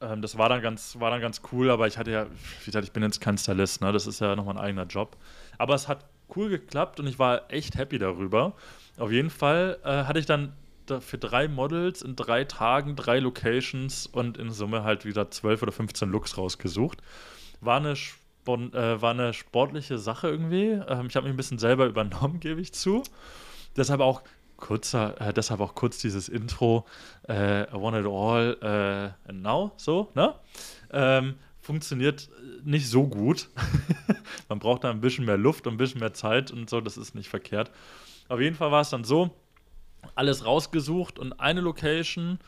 ähm, 0.00 0.22
das 0.22 0.36
war 0.38 0.48
dann, 0.48 0.62
ganz, 0.62 0.98
war 0.98 1.10
dann 1.10 1.20
ganz 1.20 1.42
cool, 1.52 1.70
aber 1.70 1.86
ich 1.86 1.98
hatte 1.98 2.10
ja, 2.10 2.26
wie 2.26 2.64
gesagt, 2.66 2.84
ich 2.84 2.92
bin 2.92 3.02
jetzt 3.02 3.20
kein 3.20 3.38
Stylist, 3.38 3.80
ne? 3.80 3.92
das 3.92 4.06
ist 4.06 4.20
ja 4.20 4.36
nochmal 4.36 4.56
ein 4.56 4.64
eigener 4.64 4.86
Job. 4.86 5.16
Aber 5.58 5.74
es 5.74 5.88
hat 5.88 6.04
cool 6.34 6.48
geklappt 6.48 7.00
und 7.00 7.06
ich 7.06 7.18
war 7.18 7.50
echt 7.50 7.76
happy 7.76 7.98
darüber. 7.98 8.54
Auf 8.98 9.10
jeden 9.10 9.30
Fall 9.30 9.78
äh, 9.84 10.04
hatte 10.04 10.18
ich 10.18 10.26
dann 10.26 10.52
für 11.00 11.18
drei 11.18 11.48
Models 11.48 12.02
in 12.02 12.14
drei 12.14 12.44
Tagen 12.44 12.96
drei 12.96 13.18
Locations 13.18 14.06
und 14.06 14.38
in 14.38 14.50
Summe 14.50 14.84
halt 14.84 15.04
wieder 15.04 15.30
zwölf 15.30 15.62
oder 15.62 15.72
15 15.72 16.08
Looks 16.10 16.38
rausgesucht. 16.38 17.02
War 17.60 17.78
eine, 17.78 17.92
äh, 17.92 19.02
war 19.02 19.10
eine 19.10 19.34
sportliche 19.34 19.98
Sache 19.98 20.28
irgendwie. 20.28 20.80
Ähm, 20.88 21.06
ich 21.08 21.16
habe 21.16 21.24
mich 21.24 21.34
ein 21.34 21.36
bisschen 21.36 21.58
selber 21.58 21.86
übernommen, 21.86 22.40
gebe 22.40 22.60
ich 22.60 22.72
zu. 22.72 23.02
Deshalb 23.76 24.00
auch 24.00 24.22
kurzer, 24.56 25.20
äh, 25.20 25.32
deshalb 25.32 25.60
auch 25.60 25.74
kurz 25.74 25.98
dieses 25.98 26.28
Intro, 26.28 26.86
äh, 27.28 27.62
I 27.64 27.74
want 27.74 27.96
it 27.96 28.06
all 28.06 28.56
äh, 28.60 29.30
and 29.30 29.42
now, 29.42 29.72
so, 29.76 30.10
ne? 30.14 30.34
Ähm, 30.92 31.34
funktioniert 31.60 32.28
nicht 32.64 32.88
so 32.88 33.06
gut. 33.06 33.48
Man 34.48 34.58
braucht 34.58 34.84
da 34.84 34.90
ein 34.90 35.00
bisschen 35.00 35.24
mehr 35.24 35.36
Luft 35.36 35.66
und 35.66 35.74
ein 35.74 35.78
bisschen 35.78 36.00
mehr 36.00 36.14
Zeit 36.14 36.50
und 36.50 36.70
so, 36.70 36.80
das 36.80 36.96
ist 36.96 37.14
nicht 37.14 37.28
verkehrt. 37.28 37.70
Auf 38.28 38.40
jeden 38.40 38.56
Fall 38.56 38.70
war 38.70 38.80
es 38.80 38.90
dann 38.90 39.04
so, 39.04 39.30
alles 40.14 40.44
rausgesucht 40.44 41.18
und 41.18 41.40
eine 41.40 41.60
Location, 41.60 42.38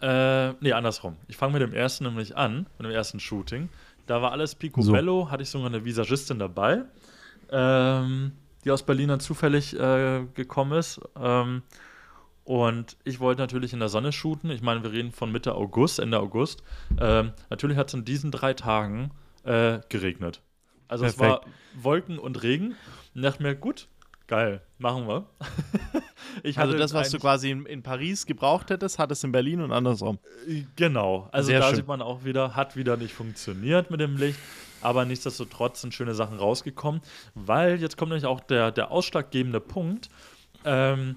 äh, 0.00 0.52
nee, 0.60 0.72
andersrum. 0.72 1.16
Ich 1.28 1.36
fange 1.36 1.54
mit 1.54 1.62
dem 1.62 1.74
ersten 1.74 2.04
nämlich 2.04 2.36
an, 2.36 2.66
mit 2.78 2.86
dem 2.86 2.92
ersten 2.92 3.20
Shooting. 3.20 3.68
Da 4.06 4.22
war 4.22 4.32
alles 4.32 4.54
picobello, 4.54 5.24
so. 5.24 5.30
hatte 5.30 5.42
ich 5.42 5.50
sogar 5.50 5.68
eine 5.68 5.84
Visagistin 5.84 6.38
dabei. 6.38 6.82
Ähm, 7.50 8.32
die 8.64 8.70
aus 8.70 8.82
Berlin 8.84 9.08
dann 9.08 9.20
zufällig 9.20 9.78
äh, 9.78 10.24
gekommen 10.34 10.78
ist. 10.78 11.00
Ähm, 11.16 11.62
und 12.44 12.96
ich 13.04 13.20
wollte 13.20 13.42
natürlich 13.42 13.72
in 13.72 13.80
der 13.80 13.88
Sonne 13.88 14.12
shooten. 14.12 14.50
Ich 14.50 14.62
meine, 14.62 14.82
wir 14.82 14.92
reden 14.92 15.12
von 15.12 15.30
Mitte 15.30 15.54
August, 15.54 15.98
Ende 16.00 16.18
August. 16.18 16.62
Ähm, 16.98 17.32
natürlich 17.48 17.76
hat 17.76 17.88
es 17.88 17.94
in 17.94 18.04
diesen 18.04 18.30
drei 18.30 18.54
Tagen 18.54 19.12
äh, 19.44 19.78
geregnet. 19.88 20.42
Also 20.88 21.04
Perfekt. 21.04 21.22
es 21.22 21.28
war 21.28 21.40
Wolken 21.74 22.18
und 22.18 22.42
Regen. 22.42 22.74
Und 23.14 23.22
dachte 23.22 23.42
mir, 23.42 23.54
gut, 23.54 23.88
geil, 24.26 24.62
machen 24.78 25.06
wir. 25.06 25.26
also 26.56 26.76
das, 26.76 26.92
was 26.92 27.10
du 27.10 27.18
quasi 27.18 27.50
in, 27.50 27.66
in, 27.66 27.82
Paris 27.82 28.26
gebraucht 28.26 28.70
hättest, 28.70 28.98
hat 28.98 29.12
es 29.12 29.22
in 29.22 29.32
Berlin 29.32 29.60
und 29.60 29.72
andersrum. 29.72 30.18
Äh, 30.48 30.64
genau. 30.76 31.28
Also 31.32 31.48
Sehr 31.48 31.60
da 31.60 31.68
schön. 31.68 31.76
sieht 31.76 31.86
man 31.86 32.02
auch 32.02 32.24
wieder, 32.24 32.56
hat 32.56 32.74
wieder 32.76 32.96
nicht 32.96 33.14
funktioniert 33.14 33.90
mit 33.90 34.00
dem 34.00 34.16
Licht 34.16 34.38
aber 34.82 35.04
nichtsdestotrotz 35.04 35.80
sind 35.80 35.94
schöne 35.94 36.14
Sachen 36.14 36.38
rausgekommen, 36.38 37.00
weil 37.34 37.80
jetzt 37.80 37.96
kommt 37.96 38.10
nämlich 38.10 38.26
auch 38.26 38.40
der, 38.40 38.70
der 38.70 38.90
ausschlaggebende 38.90 39.60
Punkt. 39.60 40.08
Ähm, 40.64 41.16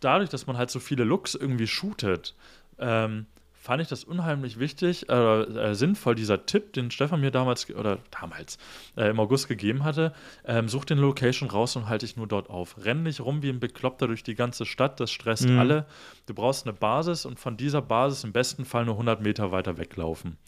dadurch, 0.00 0.30
dass 0.30 0.46
man 0.46 0.56
halt 0.56 0.70
so 0.70 0.80
viele 0.80 1.04
Looks 1.04 1.34
irgendwie 1.34 1.66
shootet, 1.66 2.34
ähm, 2.78 3.26
fand 3.60 3.82
ich 3.82 3.88
das 3.88 4.04
unheimlich 4.04 4.58
wichtig, 4.58 5.10
äh, 5.10 5.42
äh, 5.42 5.74
sinnvoll, 5.74 6.14
dieser 6.14 6.46
Tipp, 6.46 6.72
den 6.72 6.90
Stefan 6.90 7.20
mir 7.20 7.30
damals, 7.30 7.68
oder 7.70 7.98
damals, 8.10 8.56
äh, 8.96 9.10
im 9.10 9.20
August 9.20 9.48
gegeben 9.48 9.84
hatte, 9.84 10.14
ähm, 10.46 10.70
such 10.70 10.86
den 10.86 10.96
Location 10.96 11.50
raus 11.50 11.76
und 11.76 11.86
halte 11.86 12.06
dich 12.06 12.16
nur 12.16 12.26
dort 12.26 12.48
auf. 12.48 12.82
Renn 12.82 13.02
nicht 13.02 13.20
rum 13.20 13.42
wie 13.42 13.50
ein 13.50 13.60
Bekloppter 13.60 14.06
durch 14.06 14.22
die 14.22 14.34
ganze 14.34 14.64
Stadt, 14.64 14.98
das 14.98 15.10
stresst 15.10 15.46
mhm. 15.46 15.58
alle. 15.58 15.86
Du 16.24 16.32
brauchst 16.32 16.66
eine 16.66 16.72
Basis 16.72 17.26
und 17.26 17.38
von 17.38 17.58
dieser 17.58 17.82
Basis 17.82 18.24
im 18.24 18.32
besten 18.32 18.64
Fall 18.64 18.86
nur 18.86 18.94
100 18.94 19.20
Meter 19.20 19.52
weiter 19.52 19.76
weglaufen. 19.76 20.38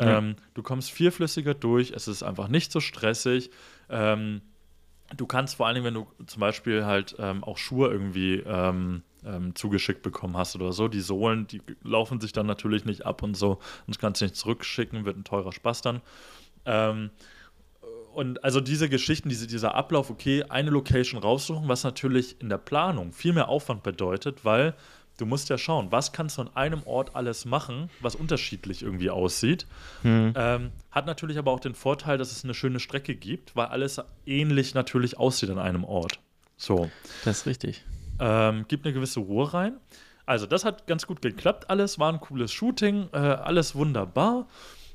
Ähm, 0.00 0.34
du 0.54 0.62
kommst 0.64 0.90
vierflüssiger 0.90 1.54
durch, 1.54 1.92
es 1.92 2.08
ist 2.08 2.24
einfach 2.24 2.48
nicht 2.48 2.72
so 2.72 2.80
stressig. 2.80 3.50
Ähm, 3.88 4.42
du 5.16 5.26
kannst 5.26 5.54
vor 5.54 5.68
allen 5.68 5.76
Dingen, 5.76 5.86
wenn 5.86 5.94
du 5.94 6.06
zum 6.26 6.40
Beispiel 6.40 6.84
halt 6.84 7.14
ähm, 7.20 7.44
auch 7.44 7.58
Schuhe 7.58 7.88
irgendwie 7.90 8.42
ähm, 9.26 9.54
zugeschickt 9.54 10.02
bekommen 10.02 10.36
hast 10.36 10.54
oder 10.54 10.72
so. 10.72 10.88
Die 10.88 11.00
Sohlen, 11.00 11.46
die 11.46 11.60
laufen 11.82 12.20
sich 12.20 12.32
dann 12.32 12.46
natürlich 12.46 12.84
nicht 12.84 13.04
ab 13.04 13.22
und 13.22 13.36
so. 13.36 13.52
Und 13.52 13.88
das 13.88 13.98
kannst 13.98 14.20
du 14.20 14.24
nicht 14.24 14.36
zurückschicken, 14.36 15.04
wird 15.04 15.16
ein 15.16 15.24
teurer 15.24 15.52
Spaß 15.52 15.82
dann. 15.82 16.00
Ähm, 16.64 17.10
und 18.14 18.42
also 18.44 18.60
diese 18.60 18.88
Geschichten, 18.88 19.28
diese, 19.28 19.46
dieser 19.46 19.74
Ablauf, 19.74 20.08
okay, 20.08 20.44
eine 20.44 20.70
Location 20.70 21.20
raussuchen, 21.20 21.68
was 21.68 21.84
natürlich 21.84 22.40
in 22.40 22.48
der 22.48 22.58
Planung 22.58 23.12
viel 23.12 23.34
mehr 23.34 23.48
Aufwand 23.48 23.82
bedeutet, 23.82 24.44
weil 24.44 24.74
du 25.18 25.26
musst 25.26 25.50
ja 25.50 25.58
schauen, 25.58 25.92
was 25.92 26.12
kannst 26.12 26.38
du 26.38 26.42
an 26.42 26.50
einem 26.56 26.82
Ort 26.84 27.14
alles 27.14 27.44
machen, 27.44 27.90
was 28.00 28.14
unterschiedlich 28.14 28.82
irgendwie 28.82 29.10
aussieht. 29.10 29.66
Hm. 30.00 30.32
Ähm, 30.34 30.72
hat 30.90 31.04
natürlich 31.04 31.36
aber 31.36 31.50
auch 31.50 31.60
den 31.60 31.74
Vorteil, 31.74 32.16
dass 32.16 32.32
es 32.32 32.42
eine 32.42 32.54
schöne 32.54 32.80
Strecke 32.80 33.14
gibt, 33.14 33.54
weil 33.54 33.66
alles 33.66 34.00
ähnlich 34.24 34.72
natürlich 34.72 35.18
aussieht 35.18 35.50
an 35.50 35.58
einem 35.58 35.84
Ort. 35.84 36.18
So. 36.56 36.90
Das 37.24 37.40
ist 37.40 37.46
richtig 37.46 37.84
ähm, 38.20 38.64
gibt 38.68 38.84
eine 38.84 38.94
gewisse 38.94 39.20
Ruhe 39.20 39.52
rein. 39.52 39.76
Also, 40.24 40.46
das 40.46 40.64
hat 40.64 40.86
ganz 40.86 41.06
gut 41.06 41.22
geklappt. 41.22 41.70
Alles 41.70 41.98
war 41.98 42.12
ein 42.12 42.20
cooles 42.20 42.52
Shooting, 42.52 43.08
äh, 43.12 43.18
alles 43.18 43.74
wunderbar. 43.74 44.48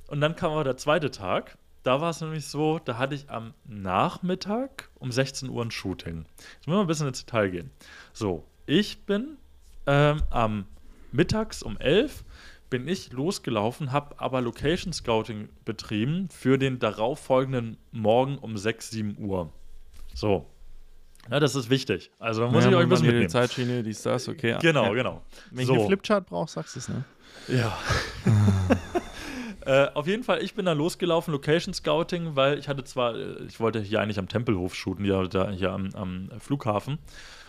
Und 0.08 0.22
dann 0.22 0.36
kam 0.36 0.52
aber 0.52 0.64
der 0.64 0.78
zweite 0.78 1.10
Tag. 1.12 1.58
Da 1.84 2.00
war 2.00 2.12
es 2.12 2.22
nämlich 2.22 2.46
so, 2.46 2.80
da 2.80 2.98
hatte 2.98 3.16
ich 3.16 3.30
am 3.30 3.54
Nachmittag 3.66 4.90
um 5.00 5.12
16 5.12 5.50
Uhr 5.50 5.64
ein 5.64 5.72
Shooting. 5.72 6.26
Jetzt 6.38 6.68
müssen 6.68 6.78
wir 6.78 6.82
ein 6.82 6.88
bisschen 6.88 7.08
ins 7.08 7.26
Detail 7.26 7.50
gehen. 7.50 7.72
So, 8.14 8.44
ich 8.68 9.06
bin 9.06 9.38
ähm, 9.88 10.22
am 10.30 10.66
Mittags 11.12 11.64
um 11.64 11.78
11 11.78 12.24
bin 12.72 12.88
ich 12.88 13.12
losgelaufen, 13.12 13.92
habe 13.92 14.18
aber 14.18 14.42
Location 14.42 14.94
Scouting 14.94 15.50
betrieben 15.66 16.30
für 16.30 16.58
den 16.58 16.80
darauffolgenden 16.80 17.78
Morgen 17.92 18.38
um 18.38 18.58
6, 18.58 18.90
7 18.92 19.18
Uhr. 19.20 19.52
So, 20.14 20.48
ja, 21.30 21.40
das 21.40 21.56
ist 21.56 21.70
wichtig. 21.70 22.12
Also 22.20 22.42
da 22.42 22.48
muss 22.48 22.64
ja, 22.64 22.72
ich 22.72 22.76
euch 22.76 22.84
ein 22.84 22.90
bisschen 22.90 23.06
mitnehmen. 23.06 23.28
Die 23.28 23.32
Zeitschiene, 23.32 23.84
die 23.84 23.92
ist 23.92 24.06
das, 24.06 24.28
okay. 24.28 24.58
Genau, 24.62 24.86
ja. 24.86 24.94
genau. 24.94 25.22
Wenn 25.52 25.66
so. 25.66 25.74
ich 25.74 25.80
eine 25.80 25.88
Flipchart 25.88 26.26
brauche, 26.28 26.50
sagst 26.50 26.76
du 26.76 26.80
es, 26.80 26.90
ne? 26.90 27.04
Ja. 27.48 27.78
äh, 29.66 29.88
auf 29.94 30.08
jeden 30.08 30.24
Fall, 30.24 30.44
ich 30.44 30.56
bin 30.56 30.66
da 30.66 30.74
losgelaufen, 30.74 31.32
Location 31.32 31.74
Scouting, 31.74 32.36
weil 32.36 32.58
ich 32.58 32.68
hatte 32.68 32.84
zwar, 32.84 33.16
äh, 33.16 33.44
ich 33.48 33.60
wollte 33.60 33.80
hier 33.82 34.02
eigentlich 34.02 34.20
am 34.20 34.28
Tempelhof 34.28 34.76
shooten, 34.76 35.06
hier, 35.06 35.28
da, 35.28 35.52
hier 35.52 35.72
am, 35.72 35.90
am 35.94 36.30
Flughafen. 36.40 36.98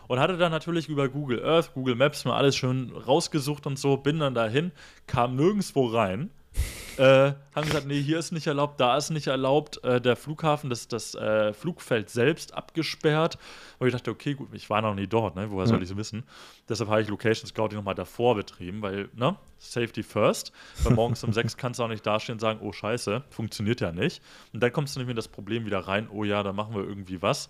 Und 0.08 0.18
hatte 0.18 0.36
dann 0.36 0.52
natürlich 0.52 0.88
über 0.88 1.08
Google 1.08 1.44
Earth, 1.44 1.72
Google 1.74 1.94
Maps 1.94 2.24
mal 2.24 2.36
alles 2.36 2.56
schön 2.56 2.90
rausgesucht 2.90 3.66
und 3.66 3.78
so, 3.78 3.96
bin 3.96 4.18
dann 4.18 4.34
dahin, 4.34 4.72
kam 5.06 5.36
nirgendwo 5.36 5.86
rein 5.86 6.30
äh, 6.98 7.32
haben 7.54 7.66
gesagt, 7.66 7.86
nee, 7.86 8.00
hier 8.00 8.18
ist 8.18 8.32
nicht 8.32 8.46
erlaubt, 8.46 8.80
da 8.80 8.96
ist 8.96 9.10
nicht 9.10 9.26
erlaubt. 9.26 9.82
Äh, 9.84 10.00
der 10.00 10.16
Flughafen, 10.16 10.70
das, 10.70 10.88
das 10.88 11.14
äh, 11.14 11.52
Flugfeld 11.52 12.10
selbst 12.10 12.54
abgesperrt. 12.54 13.38
Und 13.78 13.86
ich 13.86 13.92
dachte, 13.92 14.10
okay, 14.10 14.34
gut, 14.34 14.48
ich 14.52 14.68
war 14.70 14.82
noch 14.82 14.94
nie 14.94 15.06
dort, 15.06 15.36
ne? 15.36 15.50
woher 15.50 15.66
soll 15.66 15.82
ich 15.82 15.90
es 15.90 15.96
wissen? 15.96 16.24
Deshalb 16.68 16.90
habe 16.90 17.02
ich 17.02 17.08
Location 17.08 17.46
Scouting 17.46 17.78
nochmal 17.78 17.94
davor 17.94 18.34
betrieben, 18.34 18.82
weil, 18.82 19.08
ne, 19.14 19.36
Safety 19.58 20.02
first. 20.02 20.52
Weil 20.82 20.94
morgens 20.94 21.22
um 21.24 21.32
sechs 21.32 21.56
kannst 21.56 21.80
du 21.80 21.84
auch 21.84 21.88
nicht 21.88 22.06
dastehen 22.06 22.34
und 22.34 22.40
sagen, 22.40 22.60
oh 22.62 22.72
scheiße, 22.72 23.22
funktioniert 23.30 23.80
ja 23.80 23.92
nicht. 23.92 24.22
Und 24.52 24.62
dann 24.62 24.72
kommst 24.72 24.94
du 24.94 25.00
nämlich 25.00 25.12
in 25.12 25.16
das 25.16 25.28
Problem 25.28 25.66
wieder 25.66 25.80
rein, 25.80 26.08
oh 26.10 26.24
ja, 26.24 26.42
da 26.42 26.52
machen 26.52 26.74
wir 26.74 26.82
irgendwie 26.82 27.22
was. 27.22 27.48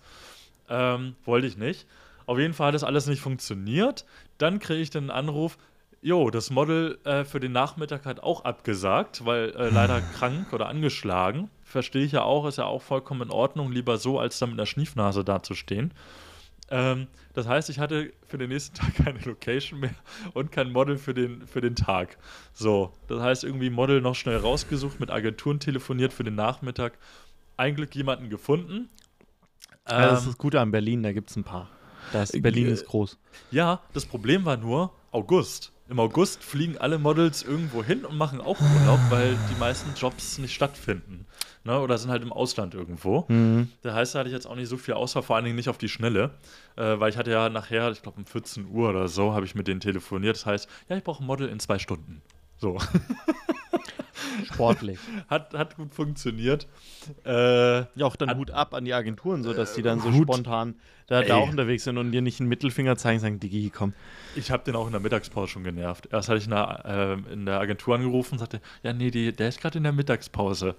Ähm, 0.69 1.15
wollte 1.25 1.47
ich 1.47 1.57
nicht. 1.57 1.87
Auf 2.25 2.39
jeden 2.39 2.53
Fall 2.53 2.67
hat 2.67 2.75
das 2.75 2.83
alles 2.83 3.07
nicht 3.07 3.21
funktioniert. 3.21 4.05
Dann 4.37 4.59
kriege 4.59 4.81
ich 4.81 4.89
den 4.89 5.09
Anruf, 5.09 5.57
Jo, 6.05 6.29
das 6.29 6.49
Model 6.49 6.99
äh, 7.05 7.23
für 7.23 7.39
den 7.39 7.53
Nachmittag 7.53 8.05
hat 8.05 8.19
auch 8.21 8.43
abgesagt, 8.43 9.25
weil 9.25 9.51
äh, 9.51 9.69
leider 9.69 10.01
krank 10.17 10.51
oder 10.51 10.67
angeschlagen. 10.67 11.49
Verstehe 11.63 12.03
ich 12.03 12.11
ja 12.11 12.23
auch, 12.23 12.45
ist 12.45 12.57
ja 12.57 12.65
auch 12.65 12.81
vollkommen 12.81 13.21
in 13.21 13.31
Ordnung, 13.31 13.71
lieber 13.71 13.97
so, 13.97 14.19
als 14.19 14.37
da 14.37 14.45
mit 14.45 14.55
einer 14.55 14.65
Schniefnase 14.65 15.23
dazustehen. 15.23 15.93
Ähm, 16.69 17.07
das 17.33 17.47
heißt, 17.47 17.69
ich 17.69 17.79
hatte 17.79 18.11
für 18.27 18.37
den 18.37 18.49
nächsten 18.49 18.75
Tag 18.79 18.95
keine 18.95 19.19
Location 19.19 19.79
mehr 19.79 19.95
und 20.33 20.51
kein 20.51 20.73
Model 20.73 20.97
für 20.97 21.13
den, 21.13 21.47
für 21.47 21.61
den 21.61 21.77
Tag. 21.77 22.17
So, 22.51 22.91
das 23.07 23.21
heißt, 23.21 23.45
irgendwie 23.45 23.69
Model 23.69 24.01
noch 24.01 24.15
schnell 24.15 24.37
rausgesucht, 24.37 24.99
mit 24.99 25.09
Agenturen 25.09 25.61
telefoniert 25.61 26.11
für 26.11 26.25
den 26.25 26.35
Nachmittag. 26.35 26.97
Ein 27.55 27.75
Glück 27.75 27.95
jemanden 27.95 28.29
gefunden. 28.29 28.89
Ähm, 29.85 30.01
ja, 30.01 30.09
das 30.09 30.21
ist 30.23 30.27
das 30.27 30.37
Gute 30.37 30.59
an 30.59 30.71
Berlin, 30.71 31.01
da 31.01 31.13
gibt 31.13 31.29
es 31.29 31.37
ein 31.37 31.45
paar. 31.45 31.69
Das, 32.11 32.33
Berlin 32.33 32.67
äh, 32.67 32.71
ist 32.71 32.87
groß. 32.87 33.17
Ja, 33.51 33.79
das 33.93 34.05
Problem 34.05 34.43
war 34.43 34.57
nur 34.57 34.91
August 35.13 35.71
im 35.89 35.99
August 35.99 36.43
fliegen 36.43 36.77
alle 36.77 36.97
Models 36.97 37.43
irgendwo 37.43 37.83
hin 37.83 38.05
und 38.05 38.17
machen 38.17 38.39
auch 38.39 38.59
Urlaub, 38.59 38.99
weil 39.09 39.37
die 39.51 39.59
meisten 39.59 39.93
Jobs 39.95 40.37
nicht 40.37 40.53
stattfinden. 40.53 41.25
Ne? 41.65 41.79
Oder 41.79 41.97
sind 41.97 42.09
halt 42.09 42.23
im 42.23 42.31
Ausland 42.31 42.73
irgendwo. 42.73 43.25
Mhm. 43.27 43.69
Das 43.81 43.93
heißt, 43.93 44.15
da 44.15 44.19
hatte 44.19 44.29
ich 44.29 44.33
jetzt 44.33 44.47
auch 44.47 44.55
nicht 44.55 44.69
so 44.69 44.77
viel 44.77 44.93
Auswahl, 44.93 45.23
vor 45.23 45.35
allen 45.35 45.45
Dingen 45.45 45.55
nicht 45.55 45.69
auf 45.69 45.77
die 45.77 45.89
Schnelle. 45.89 46.31
Äh, 46.75 46.99
weil 46.99 47.09
ich 47.09 47.17
hatte 47.17 47.31
ja 47.31 47.49
nachher, 47.49 47.91
ich 47.91 48.01
glaube 48.01 48.17
um 48.17 48.25
14 48.25 48.67
Uhr 48.67 48.89
oder 48.89 49.07
so, 49.07 49.33
habe 49.33 49.45
ich 49.45 49.55
mit 49.55 49.67
denen 49.67 49.79
telefoniert. 49.79 50.35
Das 50.35 50.45
heißt, 50.45 50.69
ja, 50.89 50.97
ich 50.97 51.03
brauche 51.03 51.23
ein 51.23 51.27
Model 51.27 51.49
in 51.49 51.59
zwei 51.59 51.79
Stunden. 51.79 52.21
So. 52.57 52.77
Sportlich. 54.45 54.99
hat, 55.27 55.53
hat 55.53 55.75
gut 55.75 55.93
funktioniert. 55.93 56.67
Äh, 57.25 57.79
ja, 57.79 57.87
auch 58.01 58.15
dann 58.15 58.29
hat, 58.29 58.37
Hut 58.37 58.51
ab 58.51 58.73
an 58.73 58.85
die 58.85 58.93
Agenturen, 58.93 59.43
so 59.43 59.53
dass 59.53 59.73
die 59.73 59.81
dann 59.81 59.99
so 59.99 60.11
Hut, 60.11 60.23
spontan 60.23 60.75
da, 61.07 61.21
da, 61.21 61.35
auch 61.35 61.49
unterwegs 61.49 61.83
sind 61.83 61.97
und 61.97 62.11
dir 62.11 62.21
nicht 62.21 62.39
einen 62.39 62.49
Mittelfinger 62.49 62.95
zeigen, 62.97 63.19
sagen, 63.19 63.39
Digi, 63.39 63.69
komm. 63.69 63.93
Ich 64.35 64.51
habe 64.51 64.63
den 64.63 64.75
auch 64.75 64.85
in 64.85 64.93
der 64.93 65.01
Mittagspause 65.01 65.51
schon 65.51 65.63
genervt. 65.63 66.09
Erst 66.11 66.29
hatte 66.29 66.39
ich 66.39 66.45
in 66.45 66.51
der, 66.51 67.19
äh, 67.29 67.33
in 67.33 67.45
der 67.45 67.59
Agentur 67.59 67.95
angerufen 67.95 68.33
und 68.33 68.39
sagte, 68.39 68.61
ja, 68.83 68.93
nee, 68.93 69.11
die, 69.11 69.33
der 69.33 69.49
ist 69.49 69.61
gerade 69.61 69.77
in 69.77 69.83
der 69.83 69.93
Mittagspause. 69.93 70.75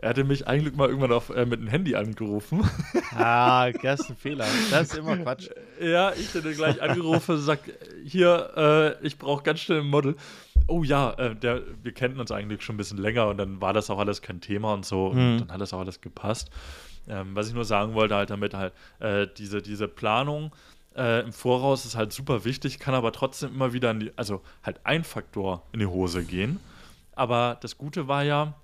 Er 0.00 0.10
hatte 0.10 0.22
mich 0.22 0.46
eigentlich 0.46 0.76
mal 0.76 0.88
irgendwann 0.88 1.10
auf, 1.10 1.30
äh, 1.30 1.44
mit 1.44 1.60
dem 1.60 1.66
Handy 1.66 1.96
angerufen. 1.96 2.62
Ah, 3.16 3.70
das 3.82 4.00
ist 4.00 4.10
ein 4.10 4.16
Fehler. 4.16 4.46
Das 4.70 4.92
ist 4.92 4.98
immer 4.98 5.16
Quatsch. 5.16 5.48
Ja, 5.80 6.12
ich 6.12 6.32
hätte 6.32 6.52
gleich 6.52 6.80
angerufen 6.80 7.32
und 7.32 7.38
gesagt, 7.38 7.64
hier, 8.04 8.96
äh, 9.00 9.06
ich 9.06 9.18
brauche 9.18 9.42
ganz 9.42 9.58
schnell 9.58 9.80
ein 9.80 9.88
Model. 9.88 10.14
Oh 10.68 10.84
ja, 10.84 11.12
äh, 11.14 11.34
der, 11.34 11.62
wir 11.82 11.92
kennen 11.92 12.20
uns 12.20 12.30
eigentlich 12.30 12.62
schon 12.62 12.76
ein 12.76 12.78
bisschen 12.78 12.98
länger 12.98 13.26
und 13.26 13.38
dann 13.38 13.60
war 13.60 13.72
das 13.72 13.90
auch 13.90 13.98
alles 13.98 14.22
kein 14.22 14.40
Thema 14.40 14.74
und 14.74 14.84
so. 14.86 15.10
Mhm. 15.12 15.18
Und 15.18 15.38
dann 15.40 15.52
hat 15.52 15.60
das 15.60 15.72
auch 15.72 15.80
alles 15.80 16.00
gepasst. 16.00 16.50
Ähm, 17.08 17.34
was 17.34 17.48
ich 17.48 17.54
nur 17.54 17.64
sagen 17.64 17.94
wollte, 17.94 18.14
halt 18.14 18.30
damit 18.30 18.54
halt, 18.54 18.72
äh, 19.00 19.26
diese, 19.36 19.62
diese 19.62 19.88
Planung 19.88 20.52
äh, 20.94 21.20
im 21.22 21.32
Voraus 21.32 21.84
ist 21.84 21.96
halt 21.96 22.12
super 22.12 22.44
wichtig, 22.44 22.78
kann 22.78 22.94
aber 22.94 23.12
trotzdem 23.12 23.54
immer 23.54 23.72
wieder 23.72 23.90
in 23.90 24.00
die, 24.00 24.12
also 24.16 24.42
halt 24.62 24.80
ein 24.84 25.04
Faktor 25.04 25.62
in 25.72 25.80
die 25.80 25.86
Hose 25.86 26.24
gehen. 26.24 26.60
Aber 27.14 27.56
das 27.60 27.78
Gute 27.78 28.08
war 28.08 28.22
ja, 28.24 28.54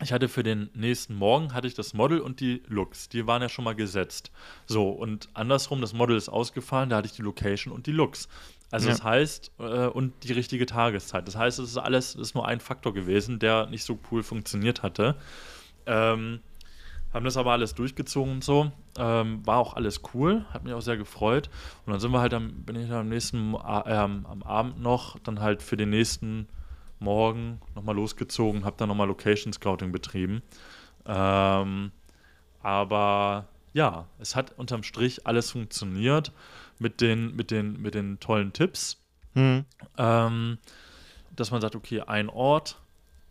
ich 0.00 0.12
hatte 0.12 0.28
für 0.28 0.42
den 0.42 0.70
nächsten 0.74 1.14
Morgen 1.14 1.54
hatte 1.54 1.66
ich 1.66 1.74
das 1.74 1.94
Model 1.94 2.20
und 2.20 2.40
die 2.40 2.62
Looks. 2.66 3.08
Die 3.08 3.26
waren 3.26 3.42
ja 3.42 3.48
schon 3.48 3.64
mal 3.64 3.74
gesetzt. 3.74 4.30
So, 4.66 4.90
und 4.90 5.28
andersrum, 5.34 5.80
das 5.80 5.92
Model 5.92 6.16
ist 6.16 6.28
ausgefallen, 6.28 6.90
da 6.90 6.96
hatte 6.96 7.06
ich 7.06 7.12
die 7.12 7.22
Location 7.22 7.72
und 7.72 7.86
die 7.86 7.92
Looks. 7.92 8.28
Also 8.72 8.88
Ja. 8.88 8.94
das 8.94 9.04
heißt, 9.04 9.52
äh, 9.58 9.86
und 9.86 10.24
die 10.24 10.32
richtige 10.32 10.66
Tageszeit. 10.66 11.28
Das 11.28 11.36
heißt, 11.36 11.58
es 11.60 11.70
ist 11.70 11.76
alles, 11.76 12.14
es 12.14 12.20
ist 12.28 12.34
nur 12.34 12.48
ein 12.48 12.58
Faktor 12.58 12.94
gewesen, 12.94 13.38
der 13.38 13.66
nicht 13.66 13.84
so 13.84 13.98
cool 14.10 14.22
funktioniert 14.22 14.82
hatte. 14.82 15.14
Ähm, 15.86 16.40
haben 17.12 17.24
das 17.26 17.36
aber 17.36 17.52
alles 17.52 17.74
durchgezogen 17.74 18.32
und 18.32 18.44
so. 18.44 18.72
Ähm, 18.96 19.46
war 19.46 19.58
auch 19.58 19.74
alles 19.74 20.00
cool, 20.14 20.46
hat 20.54 20.64
mich 20.64 20.72
auch 20.72 20.80
sehr 20.80 20.96
gefreut. 20.96 21.50
Und 21.84 21.92
dann 21.92 22.00
sind 22.00 22.10
wir 22.12 22.20
halt 22.20 22.32
am, 22.32 22.64
bin 22.64 22.76
ich 22.76 22.90
am 22.90 23.10
nächsten 23.10 23.54
ähm, 23.54 24.26
am 24.26 24.42
Abend 24.42 24.80
noch 24.80 25.18
dann 25.18 25.40
halt 25.40 25.62
für 25.62 25.76
den 25.76 25.90
nächsten 25.90 26.48
Morgen 26.98 27.60
nochmal 27.74 27.96
losgezogen, 27.96 28.64
habe 28.64 28.76
dann 28.78 28.88
nochmal 28.88 29.06
Location 29.08 29.52
Scouting 29.52 29.92
betrieben. 29.92 30.40
Ähm, 31.04 31.92
aber 32.62 33.48
ja, 33.74 34.06
es 34.18 34.34
hat 34.34 34.56
unterm 34.56 34.82
Strich 34.82 35.26
alles 35.26 35.50
funktioniert 35.50 36.32
mit 36.82 37.00
den, 37.00 37.34
mit 37.34 37.50
den, 37.50 37.80
mit 37.80 37.94
den 37.94 38.20
tollen 38.20 38.52
Tipps 38.52 38.98
Hm. 39.34 39.64
ähm, 39.96 40.58
dass 41.34 41.50
man 41.50 41.62
sagt, 41.62 41.74
okay, 41.74 42.02
ein 42.02 42.28
Ort, 42.28 42.78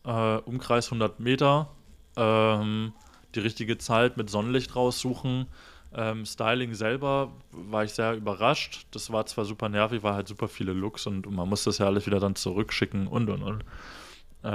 äh, 0.04 0.38
Umkreis 0.38 0.88
100 0.88 1.20
Meter, 1.20 1.70
ähm, 2.16 2.94
die 3.36 3.40
richtige 3.40 3.78
Zeit 3.78 4.18
mit 4.18 4.30
Sonnenlicht 4.30 4.76
raussuchen. 4.76 5.46
Ähm, 5.94 6.26
Styling 6.26 6.74
selber 6.74 7.32
war 7.52 7.84
ich 7.84 7.92
sehr 7.92 8.16
überrascht. 8.16 8.88
Das 8.92 9.12
war 9.12 9.26
zwar 9.26 9.46
super 9.46 9.70
nervig, 9.70 10.04
war 10.04 10.16
halt 10.16 10.28
super 10.28 10.48
viele 10.48 10.74
Looks 10.74 11.06
und 11.06 11.30
man 11.30 11.48
muss 11.48 11.66
das 11.66 11.78
ja 11.78 11.86
alles 11.86 12.08
wieder 12.08 12.20
dann 12.20 12.36
zurückschicken 12.36 13.08
und 13.08 13.30
und 13.30 13.44
und. 13.44 13.64
Ähm, 14.44 14.50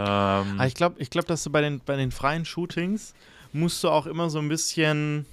Aber 0.59 0.67
ich 0.67 0.75
glaube, 0.75 0.97
ich 0.99 1.11
glaub, 1.11 1.27
dass 1.27 1.45
du 1.45 1.51
bei 1.51 1.61
den, 1.61 1.81
bei 1.81 1.97
den 1.97 2.11
freien 2.11 2.45
Shootings 2.45 3.15
musst 3.53 3.85
du 3.85 3.91
auch 3.91 4.07
immer 4.07 4.31
so 4.31 4.39
ein 4.39 4.49
bisschen 4.49 5.27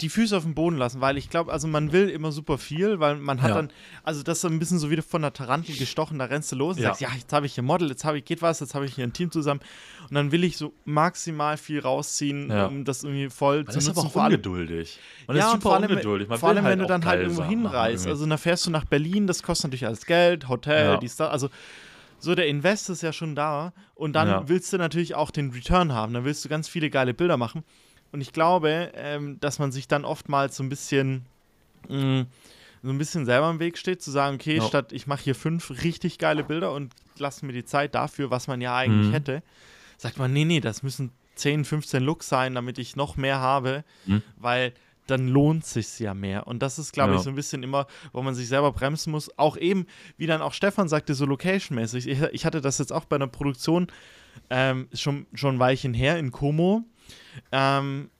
die 0.00 0.08
Füße 0.08 0.36
auf 0.36 0.42
den 0.44 0.54
Boden 0.54 0.76
lassen, 0.76 1.00
weil 1.00 1.16
ich 1.18 1.30
glaube, 1.30 1.52
also 1.52 1.68
man 1.68 1.92
will 1.92 2.08
immer 2.08 2.32
super 2.32 2.58
viel, 2.58 3.00
weil 3.00 3.16
man 3.16 3.40
hat 3.42 3.50
Ja. 3.50 3.56
dann, 3.56 3.70
also 4.02 4.22
das 4.22 4.38
ist 4.38 4.44
ein 4.44 4.58
bisschen 4.58 4.78
so 4.78 4.90
wie 4.90 5.00
von 5.02 5.22
der 5.22 5.32
Tarantel 5.32 5.76
gestochen, 5.76 6.18
da 6.18 6.26
rennst 6.26 6.50
du 6.52 6.56
los 6.56 6.76
und 6.76 6.82
Ja. 6.82 6.88
sagst, 6.90 7.00
ja, 7.00 7.08
jetzt 7.16 7.32
habe 7.32 7.46
ich 7.46 7.54
hier 7.54 7.62
Model, 7.62 7.88
jetzt 7.88 8.04
habe 8.04 8.18
ich, 8.18 8.24
geht 8.24 8.42
was, 8.42 8.60
jetzt 8.60 8.74
habe 8.74 8.84
ich 8.86 8.94
hier 8.94 9.04
ein 9.04 9.12
Team 9.12 9.30
zusammen 9.30 9.60
und 10.08 10.14
dann 10.14 10.32
will 10.32 10.44
ich 10.44 10.56
so 10.56 10.72
maximal 10.84 11.56
viel 11.56 11.80
rausziehen, 11.80 12.50
Ja. 12.50 12.66
um 12.66 12.84
das 12.84 13.04
irgendwie 13.04 13.28
voll 13.30 13.64
man 13.64 13.72
zu 13.72 13.78
ist 13.78 13.86
nutzen. 13.86 13.98
aber 14.00 14.08
auch 14.08 14.12
vor 14.12 14.22
allem- 14.22 14.32
ungeduldig. 14.34 14.98
Man 15.26 15.36
ja, 15.36 15.44
ist 15.46 15.50
super 15.52 15.62
vor 15.62 15.74
allem, 15.76 15.90
ungeduldig. 15.90 16.28
Man 16.28 16.38
vor 16.38 16.48
allem 16.48 16.64
halt 16.64 16.72
wenn 16.72 16.78
du 16.80 16.84
auch 16.84 16.88
dann 16.88 17.04
halt 17.04 17.22
irgendwo 17.22 17.44
hinreist. 17.44 18.06
Also 18.06 18.26
dann 18.26 18.38
fährst 18.38 18.66
du 18.66 18.70
nach 18.70 18.84
Berlin, 18.84 19.26
das 19.26 19.42
kostet 19.42 19.64
natürlich 19.70 19.86
alles 19.86 20.06
Geld, 20.06 20.48
Hotel, 20.48 20.84
Ja. 20.92 20.96
dies, 20.96 21.16
das. 21.16 21.28
Also 21.30 21.48
so 22.20 22.34
der 22.34 22.48
Invest 22.48 22.90
ist 22.90 23.02
ja 23.02 23.12
schon 23.12 23.34
da. 23.36 23.72
Und 23.94 24.12
dann 24.14 24.48
willst 24.48 24.72
du 24.72 24.76
natürlich 24.78 25.14
auch 25.14 25.30
den 25.30 25.50
Return 25.50 25.92
haben. 25.92 26.12
Dann 26.14 26.24
willst 26.24 26.44
du 26.44 26.48
ganz 26.48 26.68
viele 26.68 26.90
geile 26.90 27.14
Bilder 27.14 27.36
machen. 27.36 27.62
Und 28.12 28.20
ich 28.20 28.32
glaube, 28.32 28.92
ähm, 28.94 29.38
dass 29.40 29.58
man 29.58 29.70
sich 29.72 29.86
dann 29.88 30.04
oftmals 30.04 30.56
so 30.56 30.62
ein 30.62 30.68
bisschen 30.68 31.26
mh, 31.88 32.26
so 32.82 32.90
ein 32.90 32.98
bisschen 32.98 33.24
selber 33.26 33.50
im 33.50 33.58
Weg 33.60 33.76
steht, 33.78 34.02
zu 34.02 34.10
sagen, 34.10 34.36
okay, 34.36 34.56
Ja. 34.58 34.62
statt 34.64 34.92
ich 34.92 35.06
mache 35.06 35.22
hier 35.24 35.34
fünf 35.34 35.70
richtig 35.82 36.18
geile 36.18 36.44
Bilder 36.44 36.72
und 36.72 36.92
lasse 37.18 37.44
mir 37.46 37.52
die 37.52 37.64
Zeit 37.64 37.94
dafür, 37.94 38.30
was 38.30 38.46
man 38.46 38.60
ja 38.60 38.76
eigentlich 38.76 39.08
Mhm. 39.08 39.12
hätte, 39.12 39.42
sagt 39.96 40.18
man, 40.18 40.32
nee, 40.32 40.44
nee, 40.44 40.60
das 40.60 40.82
müssen 40.82 41.10
10, 41.34 41.64
15 41.64 42.02
Looks 42.02 42.28
sein, 42.28 42.54
damit 42.54 42.78
ich 42.78 42.94
noch 42.96 43.16
mehr 43.16 43.40
habe, 43.40 43.84
Mhm. 44.06 44.22
weil 44.36 44.72
dann 45.06 45.26
lohnt 45.28 45.64
sich 45.64 45.98
ja 45.98 46.12
mehr. 46.14 46.46
Und 46.46 46.60
das 46.62 46.78
ist, 46.78 46.92
glaube 46.92 47.12
ich, 47.14 47.18
Ja. 47.20 47.24
so 47.24 47.30
ein 47.30 47.36
bisschen 47.36 47.62
immer, 47.62 47.86
wo 48.12 48.20
man 48.22 48.34
sich 48.34 48.46
selber 48.48 48.72
bremsen 48.72 49.10
muss. 49.10 49.30
Auch 49.38 49.56
eben, 49.56 49.86
wie 50.18 50.26
dann 50.26 50.42
auch 50.42 50.52
Stefan 50.52 50.88
sagte, 50.88 51.14
so 51.14 51.24
location-mäßig. 51.26 52.06
Ich, 52.06 52.20
ich 52.20 52.44
hatte 52.44 52.60
das 52.60 52.78
jetzt 52.78 52.92
auch 52.92 53.06
bei 53.06 53.16
einer 53.16 53.26
Produktion 53.28 53.86
ähm, 54.50 54.88
schon, 54.92 55.26
schon 55.34 55.56
ein 55.56 55.58
Weilchen 55.58 55.94
her 55.94 56.18
in 56.18 56.30
Como. 56.30 56.84
Ähm, 57.52 58.10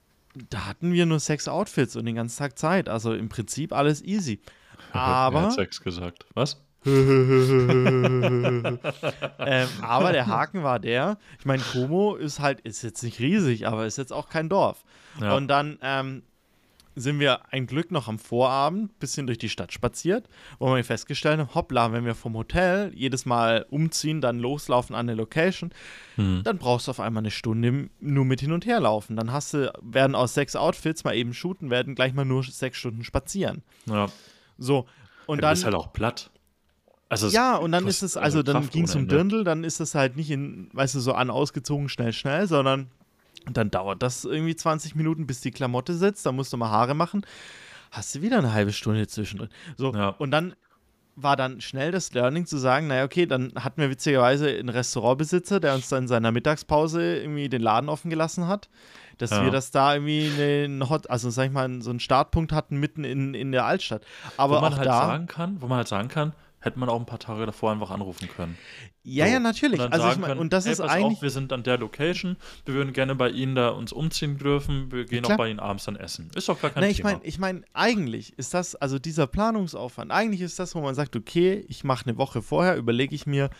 da 0.51 0.66
hatten 0.66 0.92
wir 0.92 1.07
nur 1.07 1.20
sechs 1.20 1.48
Outfits 1.48 1.96
und 1.96 2.05
den 2.07 2.14
ganzen 2.14 2.38
Tag 2.38 2.59
Zeit. 2.59 2.88
Also 2.88 3.14
im 3.14 3.29
Prinzip 3.29 3.72
alles 3.72 4.03
easy. 4.03 4.40
Aber 4.92 5.42
hat 5.42 5.53
Sex 5.55 5.81
gesagt. 5.81 6.27
Was? 6.35 6.62
ähm, 6.87 8.79
aber 9.83 10.12
der 10.12 10.29
Haken 10.29 10.62
war 10.62 10.79
der, 10.79 11.18
ich 11.38 11.44
meine, 11.44 11.61
Como 11.62 12.14
ist 12.14 12.38
halt, 12.38 12.61
ist 12.61 12.83
jetzt 12.83 13.03
nicht 13.03 13.18
riesig, 13.18 13.66
aber 13.66 13.85
ist 13.85 13.98
jetzt 13.98 14.12
auch 14.12 14.29
kein 14.29 14.48
Dorf. 14.48 14.85
Ja. 15.20 15.37
Und 15.37 15.48
dann 15.48 15.79
ähm, 15.83 16.22
sind 17.00 17.18
wir 17.20 17.52
ein 17.52 17.66
Glück 17.66 17.90
noch 17.90 18.08
am 18.08 18.18
Vorabend 18.18 18.98
bisschen 18.98 19.26
durch 19.26 19.38
die 19.38 19.48
Stadt 19.48 19.72
spaziert, 19.72 20.28
wo 20.58 20.74
wir 20.74 20.84
festgestellt 20.84 21.38
haben, 21.38 21.54
hoppla, 21.54 21.92
wenn 21.92 22.04
wir 22.04 22.14
vom 22.14 22.34
Hotel 22.34 22.92
jedes 22.94 23.26
Mal 23.26 23.66
umziehen, 23.70 24.20
dann 24.20 24.38
loslaufen 24.38 24.94
an 24.94 25.08
eine 25.08 25.14
Location, 25.14 25.70
Hm. 26.16 26.42
dann 26.44 26.58
brauchst 26.58 26.87
du 26.87 26.90
auf 26.90 27.00
einmal 27.00 27.22
eine 27.22 27.30
Stunde 27.30 27.88
nur 28.00 28.24
mit 28.24 28.40
hin 28.40 28.52
und 28.52 28.66
her 28.66 28.80
laufen. 28.80 29.16
Dann 29.16 29.32
hast 29.32 29.54
du, 29.54 29.72
werden 29.80 30.14
aus 30.14 30.34
sechs 30.34 30.56
Outfits 30.56 31.04
mal 31.04 31.14
eben 31.14 31.32
shooten, 31.34 31.70
werden 31.70 31.94
gleich 31.94 32.12
mal 32.12 32.24
nur 32.24 32.42
sechs 32.42 32.78
Stunden 32.78 33.04
spazieren. 33.04 33.62
Ja. 33.87 34.08
So. 34.58 34.87
Und 35.26 35.38
du 35.38 35.42
dann 35.42 35.52
bist 35.52 35.64
halt 35.64 35.74
auch 35.74 35.92
platt. 35.92 36.30
Also 37.11 37.28
ja, 37.28 37.56
und 37.56 37.72
dann 37.72 37.87
ist 37.87 38.02
es, 38.02 38.16
also 38.16 38.42
dann 38.42 38.56
Kraft 38.56 38.72
ging 38.72 38.84
es 38.84 38.94
um. 38.94 39.08
Dirndl, 39.08 39.42
dann 39.44 39.64
ist 39.64 39.80
es 39.80 39.94
halt 39.94 40.16
nicht 40.16 40.30
in, 40.30 40.68
weißt 40.72 40.94
du, 40.94 41.00
so 41.00 41.14
an 41.14 41.30
ausgezogen, 41.30 41.88
schnell, 41.88 42.12
schnell, 42.12 42.46
sondern 42.46 42.90
dann 43.51 43.70
dauert 43.70 44.03
das 44.03 44.24
irgendwie 44.24 44.57
20 44.57 44.94
Minuten, 44.94 45.27
bis 45.27 45.40
die 45.40 45.51
Klamotte 45.51 45.94
sitzt, 45.94 46.24
dann 46.27 46.37
musst 46.37 46.53
du 46.53 46.57
mal 46.57 46.70
Haare 46.70 46.94
machen, 46.94 47.24
hast 47.90 48.14
du 48.14 48.22
wieder 48.22 48.38
eine 48.38 48.53
halbe 48.53 48.72
Stunde 48.72 49.07
zwischendrin. 49.07 49.48
So, 49.77 49.92
Ja. 49.94 50.11
und 50.11 50.31
dann 50.31 50.55
war 51.20 51.35
dann 51.35 51.61
schnell 51.61 51.90
das 51.90 52.12
Learning 52.12 52.46
zu 52.46 52.59
sagen, 52.59 52.87
naja, 52.87 53.05
okay, 53.05 53.27
dann 53.27 53.53
hatten 53.57 53.81
wir 53.81 53.90
witzigerweise 53.90 54.51
einen 54.51 54.68
Restaurantbesitzer, 54.68 55.59
der 55.59 55.74
uns 55.74 55.88
dann 55.88 56.05
in 56.05 56.09
seiner 56.09 56.31
Mittagspause 56.31 57.16
irgendwie 57.16 57.48
den 57.48 57.61
Laden 57.61 57.88
offen 57.88 58.09
gelassen 58.09 58.46
hat, 58.46 58.68
dass 59.18 59.31
Ja. 59.33 59.42
wir 59.42 59.51
das 59.51 59.72
da 59.72 59.94
irgendwie 59.94 60.29
einen 60.62 60.88
Hot, 60.88 61.11
also 61.11 61.29
sag 61.31 61.46
ich 61.46 61.53
mal, 61.53 61.83
so 61.83 61.90
einen 61.90 61.98
Startpunkt 61.98 62.53
hatten 62.53 62.77
mitten 62.79 63.03
in, 63.03 63.35
in 63.35 63.51
der 63.51 63.64
Altstadt. 63.64 64.05
Aber 64.37 64.59
wo 64.59 64.61
man 64.61 64.77
halt 64.77 64.87
da, 64.87 64.98
sagen 65.07 65.27
kann, 65.27 65.61
wo 65.61 65.66
man 65.66 65.79
halt 65.79 65.88
sagen 65.88 66.07
kann, 66.09 66.35
hätte 66.61 66.79
man 66.79 66.88
auch 66.88 66.99
ein 66.99 67.07
paar 67.07 67.18
Tage 67.18 67.47
davor 67.47 67.73
einfach 67.73 67.90
anrufen 67.90 68.29
können. 68.29 68.59
ja, 69.05 69.27
So. 69.27 69.33
ja, 69.33 69.40
natürlich. 69.40 69.81
Und 69.81 69.92
Also 69.92 70.09
ich 70.09 70.16
meine, 70.16 70.27
können, 70.27 70.40
und 70.40 70.53
das 70.53 70.64
hey, 70.66 70.73
ist 70.73 70.81
eigentlich 70.81 71.18
Auf, 71.18 71.23
wir 71.23 71.31
sind 71.31 71.53
an 71.53 71.62
der 71.62 71.79
Location, 71.79 72.37
wir 72.64 72.75
würden 72.75 72.92
gerne 72.92 73.14
bei 73.14 73.31
Ihnen 73.31 73.55
da 73.55 73.71
uns 73.71 73.92
umziehen 73.92 74.38
dürfen, 74.38 74.90
wir 74.90 75.05
gehen 75.05 75.23
Klar. 75.23 75.35
auch 75.35 75.38
bei 75.38 75.51
Ihnen 75.51 75.61
abends 75.61 75.85
dann 75.85 75.97
essen. 75.97 76.31
Ist 76.35 76.49
doch 76.49 76.61
gar 76.61 76.71
kein 76.71 76.83
Na, 76.83 76.88
ich 76.88 77.03
meine, 77.03 77.21
ich 77.23 77.38
mein, 77.38 77.64
eigentlich 77.75 78.37
ist 78.38 78.55
das, 78.55 78.75
also 78.75 78.99
dieser 78.99 79.27
Planungsaufwand, 79.27 80.11
eigentlich 80.11 80.40
ist 80.40 80.59
das, 80.59 80.75
wo 80.75 80.81
man 80.81 80.94
sagt, 80.94 81.14
okay, 81.16 81.64
ich 81.68 81.85
mache 81.85 82.07
eine 82.07 82.18
Woche 82.18 82.42
vorher, 82.42 82.77
überlege 82.77 83.14
ich 83.14 83.27
mir, 83.27 83.51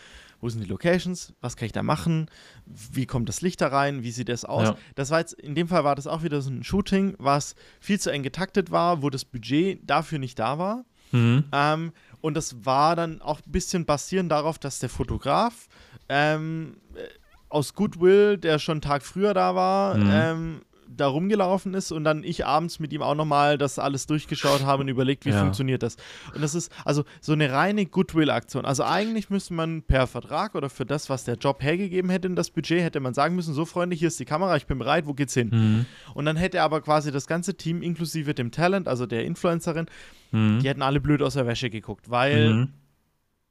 wo 0.41 0.47
sind 0.47 0.63
die 0.63 0.69
Locations, 0.69 1.33
was 1.41 1.57
kann 1.57 1.65
ich 1.65 1.73
da 1.73 1.83
machen, 1.83 2.29
wie 2.65 3.05
kommt 3.05 3.27
das 3.27 3.41
Licht 3.41 3.59
da 3.59 3.67
rein, 3.67 4.03
wie 4.03 4.11
sieht 4.11 4.29
das 4.29 4.45
aus. 4.45 4.69
Ja. 4.69 4.77
Das 4.95 5.09
war 5.09 5.19
jetzt, 5.19 5.33
in 5.33 5.53
dem 5.55 5.67
Fall 5.67 5.83
war 5.83 5.95
das 5.95 6.07
auch 6.07 6.23
wieder 6.23 6.41
so 6.41 6.49
ein 6.49 6.63
Shooting, 6.63 7.15
was 7.17 7.55
viel 7.81 7.99
zu 7.99 8.09
eng 8.09 8.23
getaktet 8.23 8.71
war, 8.71 9.01
wo 9.01 9.09
das 9.09 9.25
Budget 9.25 9.81
dafür 9.89 10.17
nicht 10.19 10.39
da 10.39 10.57
war. 10.57 10.85
mhm. 11.11 11.43
Ähm, 11.51 11.91
und 12.21 12.35
das 12.35 12.65
war 12.65 12.95
dann 12.95 13.21
auch 13.21 13.39
ein 13.45 13.51
bisschen 13.51 13.85
basierend 13.85 14.31
darauf, 14.31 14.59
dass 14.59 14.79
der 14.79 14.89
Fotograf 14.89 15.67
ähm, 16.09 16.77
äh, 16.95 17.01
aus 17.49 17.73
Goodwill, 17.73 18.37
der 18.37 18.59
schon 18.59 18.73
einen 18.73 18.81
Tag 18.81 19.03
früher 19.03 19.33
da 19.33 19.55
war, 19.55 19.95
Mhm. 19.97 20.09
ähm, 20.11 20.61
da 20.91 21.07
rumgelaufen 21.07 21.73
ist 21.75 21.91
und 21.91 22.03
dann 22.03 22.23
ich 22.23 22.45
abends 22.45 22.79
mit 22.79 22.91
ihm 22.91 23.01
auch 23.03 23.13
nochmal 23.15 23.57
das 23.57 23.77
alles 23.77 24.07
durchgeschaut 24.07 24.63
habe 24.65 24.81
und 24.81 24.87
überlegt, 24.89 25.23
wie 25.25 25.29
Ja. 25.29 25.39
funktioniert 25.39 25.83
das. 25.83 25.97
Und 26.33 26.41
das 26.41 26.55
ist 26.55 26.71
also 26.83 27.03
so 27.21 27.33
eine 27.33 27.51
reine 27.51 27.85
Goodwill-Aktion. 27.85 28.65
Also 28.65 28.83
eigentlich 28.83 29.29
müsste 29.29 29.53
man 29.53 29.83
per 29.83 30.07
Vertrag 30.07 30.55
oder 30.55 30.69
für 30.69 30.85
das, 30.85 31.09
was 31.09 31.23
der 31.25 31.35
Job 31.35 31.61
hergegeben 31.61 32.09
hätte 32.09 32.27
in 32.27 32.35
das 32.35 32.49
Budget, 32.49 32.81
hätte 32.81 32.99
man 32.99 33.13
sagen 33.13 33.35
müssen, 33.35 33.53
so 33.53 33.65
Freunde, 33.65 33.95
hier 33.95 34.07
ist 34.07 34.19
die 34.19 34.25
Kamera, 34.25 34.57
ich 34.57 34.65
bin 34.65 34.79
bereit, 34.79 35.05
wo 35.05 35.13
geht's 35.13 35.33
hin? 35.35 35.49
Mhm. 35.51 35.85
Und 36.15 36.25
dann 36.25 36.37
hätte 36.37 36.61
aber 36.63 36.81
quasi 36.81 37.11
das 37.11 37.27
ganze 37.27 37.55
Team 37.55 37.81
inklusive 37.83 38.33
dem 38.33 38.51
Talent, 38.51 38.87
also 38.87 39.05
der 39.05 39.25
Influencerin, 39.25 39.85
Mhm. 40.31 40.59
die 40.61 40.69
hätten 40.69 40.81
alle 40.81 40.99
blöd 40.99 41.21
aus 41.21 41.35
der 41.35 41.45
Wäsche 41.45 41.69
geguckt, 41.69 42.09
weil 42.09 42.53
Mhm. 42.53 42.73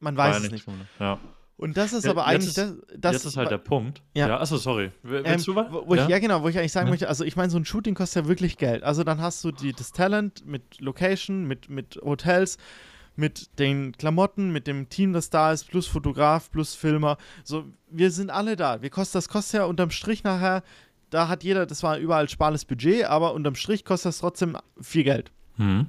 man 0.00 0.16
weiß 0.16 0.38
ja 0.40 0.44
es 0.46 0.50
nicht 0.50 0.66
Ja. 0.98 1.18
Und 1.58 1.76
das 1.76 1.92
ist 1.92 2.04
Ja, 2.04 2.12
aber 2.12 2.24
eigentlich 2.24 2.48
ist- 2.48 2.58
das, 2.58 2.76
das 2.96 3.12
Jetzt 3.14 3.24
ist 3.26 3.36
halt 3.36 3.50
der 3.50 3.58
Punkt. 3.58 4.00
Ja. 4.14 4.28
Ja, 4.28 4.40
achso, 4.40 4.56
sorry. 4.56 4.92
Will- 5.02 5.18
ähm, 5.24 5.32
Willst 5.32 5.46
du 5.48 5.54
was? 5.56 5.70
wo, 5.70 5.82
wo 5.88 5.94
ich, 5.96 6.06
ja, 6.08 6.18
genau, 6.20 6.42
wo 6.42 6.48
ich 6.48 6.56
eigentlich 6.58 6.72
sagen 6.72 6.86
Ja. 6.86 6.90
möchte, 6.92 7.08
also 7.08 7.24
ich 7.24 7.34
meine, 7.36 7.50
so 7.50 7.58
ein 7.58 7.64
Shooting 7.66 7.94
kostet 7.94 8.22
ja 8.24 8.28
wirklich 8.28 8.56
Geld. 8.58 8.82
Also 8.84 9.02
dann 9.04 9.20
hast 9.20 9.42
du 9.44 9.50
die, 9.50 9.72
das 9.72 9.92
Talent 9.92 10.46
mit 10.46 10.80
Location, 10.80 11.46
mit, 11.46 11.68
mit 11.68 11.98
Hotels, 12.02 12.56
mit 13.16 13.58
den 13.58 13.90
Klamotten, 13.90 14.50
mit 14.52 14.68
dem 14.68 14.88
Team, 14.88 15.12
das 15.12 15.30
da 15.30 15.50
ist, 15.52 15.68
plus 15.68 15.88
Fotograf, 15.88 16.50
plus 16.52 16.76
Filmer. 16.76 17.18
So, 17.42 17.64
wir 17.90 18.12
sind 18.12 18.30
alle 18.30 18.54
da. 18.54 18.80
Wir 18.80 18.90
kosten, 18.90 19.18
das 19.18 19.28
kostet 19.28 19.58
ja 19.58 19.64
unterm 19.64 19.90
Strich 19.90 20.22
nachher, 20.22 20.62
da 21.10 21.26
hat 21.26 21.42
jeder, 21.42 21.66
das 21.66 21.82
war 21.82 21.98
überall 21.98 22.28
sparles 22.28 22.64
Budget, 22.66 23.06
aber 23.06 23.34
unterm 23.34 23.56
Strich 23.56 23.84
kostet 23.84 24.10
das 24.10 24.18
trotzdem 24.18 24.56
viel 24.80 25.02
Geld. 25.02 25.32
Mhm. 25.56 25.88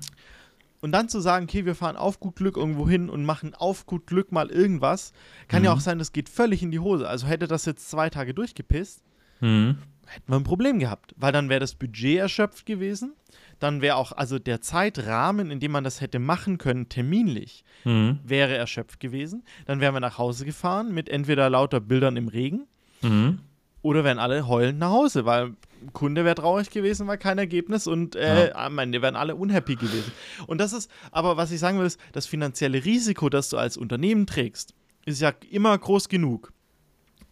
Und 0.81 0.91
dann 0.93 1.09
zu 1.09 1.19
sagen, 1.19 1.45
okay, 1.45 1.65
wir 1.65 1.75
fahren 1.75 1.97
auf 1.97 2.19
gut 2.19 2.37
Glück 2.37 2.55
irgendwo 2.57 2.87
hin 2.87 3.09
und 3.09 3.25
machen 3.25 3.53
auf 3.53 3.85
gut 3.85 4.07
Glück 4.07 4.31
mal 4.31 4.49
irgendwas, 4.49 5.11
kann 5.47 5.61
Mhm. 5.61 5.65
ja 5.65 5.73
auch 5.73 5.79
sein, 5.81 5.99
das 5.99 6.13
geht 6.13 6.29
völlig 6.29 6.63
in 6.63 6.71
die 6.71 6.79
Hose. 6.79 7.07
Also 7.07 7.27
hätte 7.27 7.47
das 7.47 7.65
jetzt 7.65 7.89
zwei 7.89 8.09
Tage 8.09 8.33
durchgepisst, 8.33 9.03
Mhm. 9.41 9.77
hätten 10.07 10.31
wir 10.31 10.37
ein 10.37 10.43
Problem 10.43 10.79
gehabt, 10.79 11.13
weil 11.17 11.31
dann 11.33 11.49
wäre 11.49 11.59
das 11.59 11.75
Budget 11.75 12.17
erschöpft 12.19 12.65
gewesen. 12.65 13.13
Dann 13.59 13.81
wäre 13.81 13.97
auch, 13.97 14.13
also 14.13 14.39
der 14.39 14.61
Zeitrahmen, 14.61 15.51
in 15.51 15.59
dem 15.59 15.71
man 15.73 15.83
das 15.83 15.99
hätte 15.99 16.17
machen 16.19 16.57
können, 16.57 16.87
terminlich, 16.87 17.65
Mhm. 17.83 18.19
wäre 18.23 18.55
erschöpft 18.55 19.01
gewesen. 19.01 19.43
Dann 19.65 19.81
wären 19.81 19.93
wir 19.93 19.99
nach 19.99 20.17
Hause 20.17 20.45
gefahren 20.45 20.93
mit 20.93 21.09
entweder 21.09 21.49
lauter 21.49 21.81
Bildern 21.81 22.15
im 22.15 22.29
Regen 22.29 22.67
Mhm. 23.01 23.39
Oder 23.81 24.03
wären 24.03 24.19
alle 24.19 24.47
heulend 24.47 24.79
nach 24.79 24.89
Hause, 24.91 25.25
weil 25.25 25.53
Kunde 25.93 26.25
wäre 26.25 26.35
traurig 26.35 26.69
gewesen, 26.69 27.07
weil 27.07 27.17
kein 27.17 27.37
Ergebnis 27.37 27.87
und 27.87 28.15
äh, 28.15 28.51
am 28.53 28.77
Ende 28.79 29.01
wären 29.01 29.15
alle 29.15 29.35
unhappy 29.35 29.75
gewesen. 29.75 30.11
Und 30.47 30.59
das 30.59 30.73
ist, 30.73 30.91
aber 31.11 31.37
was 31.37 31.51
ich 31.51 31.59
sagen 31.59 31.79
will, 31.79 31.85
ist, 31.85 31.99
das 32.11 32.25
finanzielle 32.25 32.83
Risiko, 32.83 33.29
das 33.29 33.49
du 33.49 33.57
als 33.57 33.77
Unternehmen 33.77 34.27
trägst, 34.27 34.73
ist 35.05 35.21
ja 35.21 35.31
immer 35.49 35.77
groß 35.77 36.09
genug. 36.09 36.51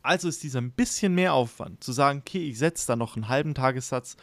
Also 0.01 0.29
ist 0.29 0.43
dieser 0.43 0.61
ein 0.61 0.71
bisschen 0.71 1.13
mehr 1.15 1.33
Aufwand, 1.33 1.83
zu 1.83 1.91
sagen, 1.91 2.19
okay, 2.25 2.47
ich 2.49 2.57
setze 2.57 2.87
da 2.87 2.95
noch 2.95 3.15
einen 3.17 3.27
halben 3.27 3.53
Tagessatz 3.53 4.15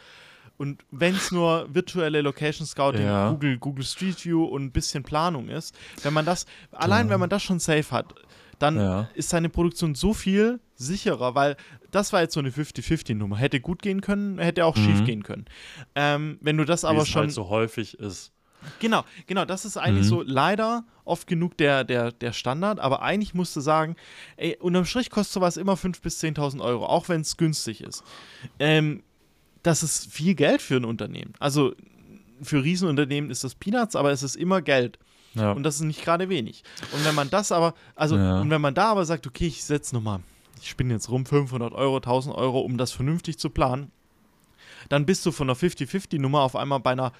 und 0.57 0.83
wenn 0.89 1.13
es 1.13 1.31
nur 1.31 1.67
virtuelle 1.73 2.21
Location 2.21 2.65
Scouting, 2.65 3.03
Ja. 3.03 3.29
Google, 3.29 3.57
Google 3.57 3.85
Street 3.85 4.23
View 4.23 4.45
und 4.45 4.63
ein 4.63 4.71
bisschen 4.71 5.03
Planung 5.03 5.49
ist, 5.49 5.75
wenn 6.01 6.13
man 6.13 6.25
das, 6.25 6.45
allein 6.71 7.09
wenn 7.09 7.19
man 7.19 7.29
das 7.29 7.43
schon 7.43 7.59
safe 7.59 7.91
hat, 7.91 8.15
dann 8.59 8.77
Ja. 8.77 9.09
ist 9.13 9.29
seine 9.29 9.49
Produktion 9.49 9.95
so 9.95 10.13
viel 10.13 10.59
sicherer, 10.75 11.35
weil 11.35 11.55
das 11.91 12.11
war 12.13 12.21
jetzt 12.21 12.33
so 12.33 12.39
eine 12.39 12.51
50-50-Nummer. 12.51 13.37
Hätte 13.37 13.59
gut 13.61 13.81
gehen 13.81 14.01
können, 14.01 14.37
hätte 14.39 14.65
auch 14.65 14.75
schief 14.75 15.01
Mhm. 15.01 15.05
gehen 15.05 15.23
können. 15.23 15.45
Ähm, 15.95 16.37
wenn 16.41 16.57
du 16.57 16.65
das 16.65 16.83
Wie 16.83 16.87
aber 16.87 17.03
es 17.03 17.09
schon. 17.09 17.21
halt 17.23 17.31
so 17.31 17.49
häufig 17.49 17.97
ist. 17.99 18.31
Genau, 18.79 19.03
genau, 19.27 19.45
das 19.45 19.63
ist 19.63 19.77
eigentlich 19.77 20.05
Mhm. 20.05 20.09
so 20.09 20.21
leider 20.23 20.85
oft 21.03 21.27
genug 21.27 21.55
der, 21.57 21.83
der, 21.83 22.11
der 22.11 22.33
Standard, 22.33 22.79
aber 22.79 23.03
eigentlich 23.03 23.33
musst 23.35 23.55
du 23.55 23.61
sagen, 23.61 23.95
ey, 24.37 24.57
unterm 24.59 24.85
Strich 24.85 25.11
kostet 25.11 25.33
sowas 25.35 25.55
immer 25.57 25.77
5.000 25.77 26.01
bis 26.01 26.19
10.000 26.19 26.61
Euro, 26.61 26.85
auch 26.87 27.07
wenn 27.07 27.21
es 27.21 27.37
günstig 27.37 27.81
ist. 27.81 28.03
Ähm, 28.59 29.03
das 29.61 29.83
ist 29.83 30.11
viel 30.11 30.33
Geld 30.35 30.61
für 30.63 30.77
ein 30.77 30.85
Unternehmen. 30.85 31.33
Also 31.39 31.75
für 32.41 32.63
Riesenunternehmen 32.63 33.29
ist 33.29 33.43
das 33.43 33.55
Peanuts, 33.55 33.95
aber 33.95 34.11
es 34.11 34.23
ist 34.23 34.35
immer 34.35 34.61
Geld. 34.61 34.97
Ja. 35.35 35.51
Und 35.51 35.63
das 35.63 35.75
ist 35.75 35.81
nicht 35.81 36.03
gerade 36.03 36.29
wenig. 36.29 36.63
Und 36.93 37.05
wenn 37.05 37.15
man 37.15 37.29
das 37.29 37.51
aber, 37.51 37.73
also, 37.95 38.17
Ja. 38.17 38.41
und 38.41 38.49
wenn 38.49 38.61
man 38.61 38.73
da 38.73 38.91
aber 38.91 39.05
sagt, 39.05 39.27
okay, 39.27 39.47
ich 39.47 39.63
setze 39.63 39.93
nochmal, 39.95 40.19
ich 40.61 40.69
spinne 40.69 40.93
jetzt 40.93 41.09
rum, 41.09 41.25
500 41.25 41.73
Euro, 41.73 41.97
1000 41.99 42.35
Euro, 42.35 42.59
um 42.61 42.77
das 42.77 42.91
vernünftig 42.91 43.37
zu 43.37 43.49
planen, 43.49 43.91
dann 44.89 45.05
bist 45.05 45.25
du 45.25 45.31
von 45.31 45.49
einer 45.49 45.57
50-50-Nummer 45.57 46.41
auf 46.41 46.55
einmal 46.55 46.79
bei 46.79 46.91
einer, 46.91 47.11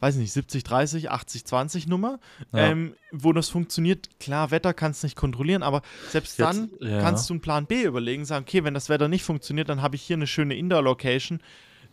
weiß 0.00 0.16
nicht, 0.16 0.32
70-30, 0.34 1.08
80-20-Nummer, 1.10 2.18
Ja. 2.52 2.58
ähm, 2.66 2.94
wo 3.12 3.32
das 3.32 3.48
funktioniert. 3.48 4.08
Klar, 4.20 4.50
Wetter 4.50 4.74
kannst 4.74 5.02
du 5.02 5.06
nicht 5.06 5.16
kontrollieren, 5.16 5.62
aber 5.62 5.82
selbst 6.10 6.38
Jetzt- 6.38 6.46
dann 6.48 6.70
ja. 6.80 7.00
kannst 7.00 7.28
du 7.28 7.34
einen 7.34 7.40
Plan 7.40 7.66
B 7.66 7.82
überlegen, 7.84 8.24
sagen, 8.24 8.44
okay, 8.48 8.64
wenn 8.64 8.74
das 8.74 8.88
Wetter 8.88 9.08
nicht 9.08 9.22
funktioniert, 9.24 9.68
dann 9.68 9.82
habe 9.82 9.96
ich 9.96 10.02
hier 10.02 10.16
eine 10.16 10.26
schöne 10.26 10.56
Indoor-Location, 10.56 11.40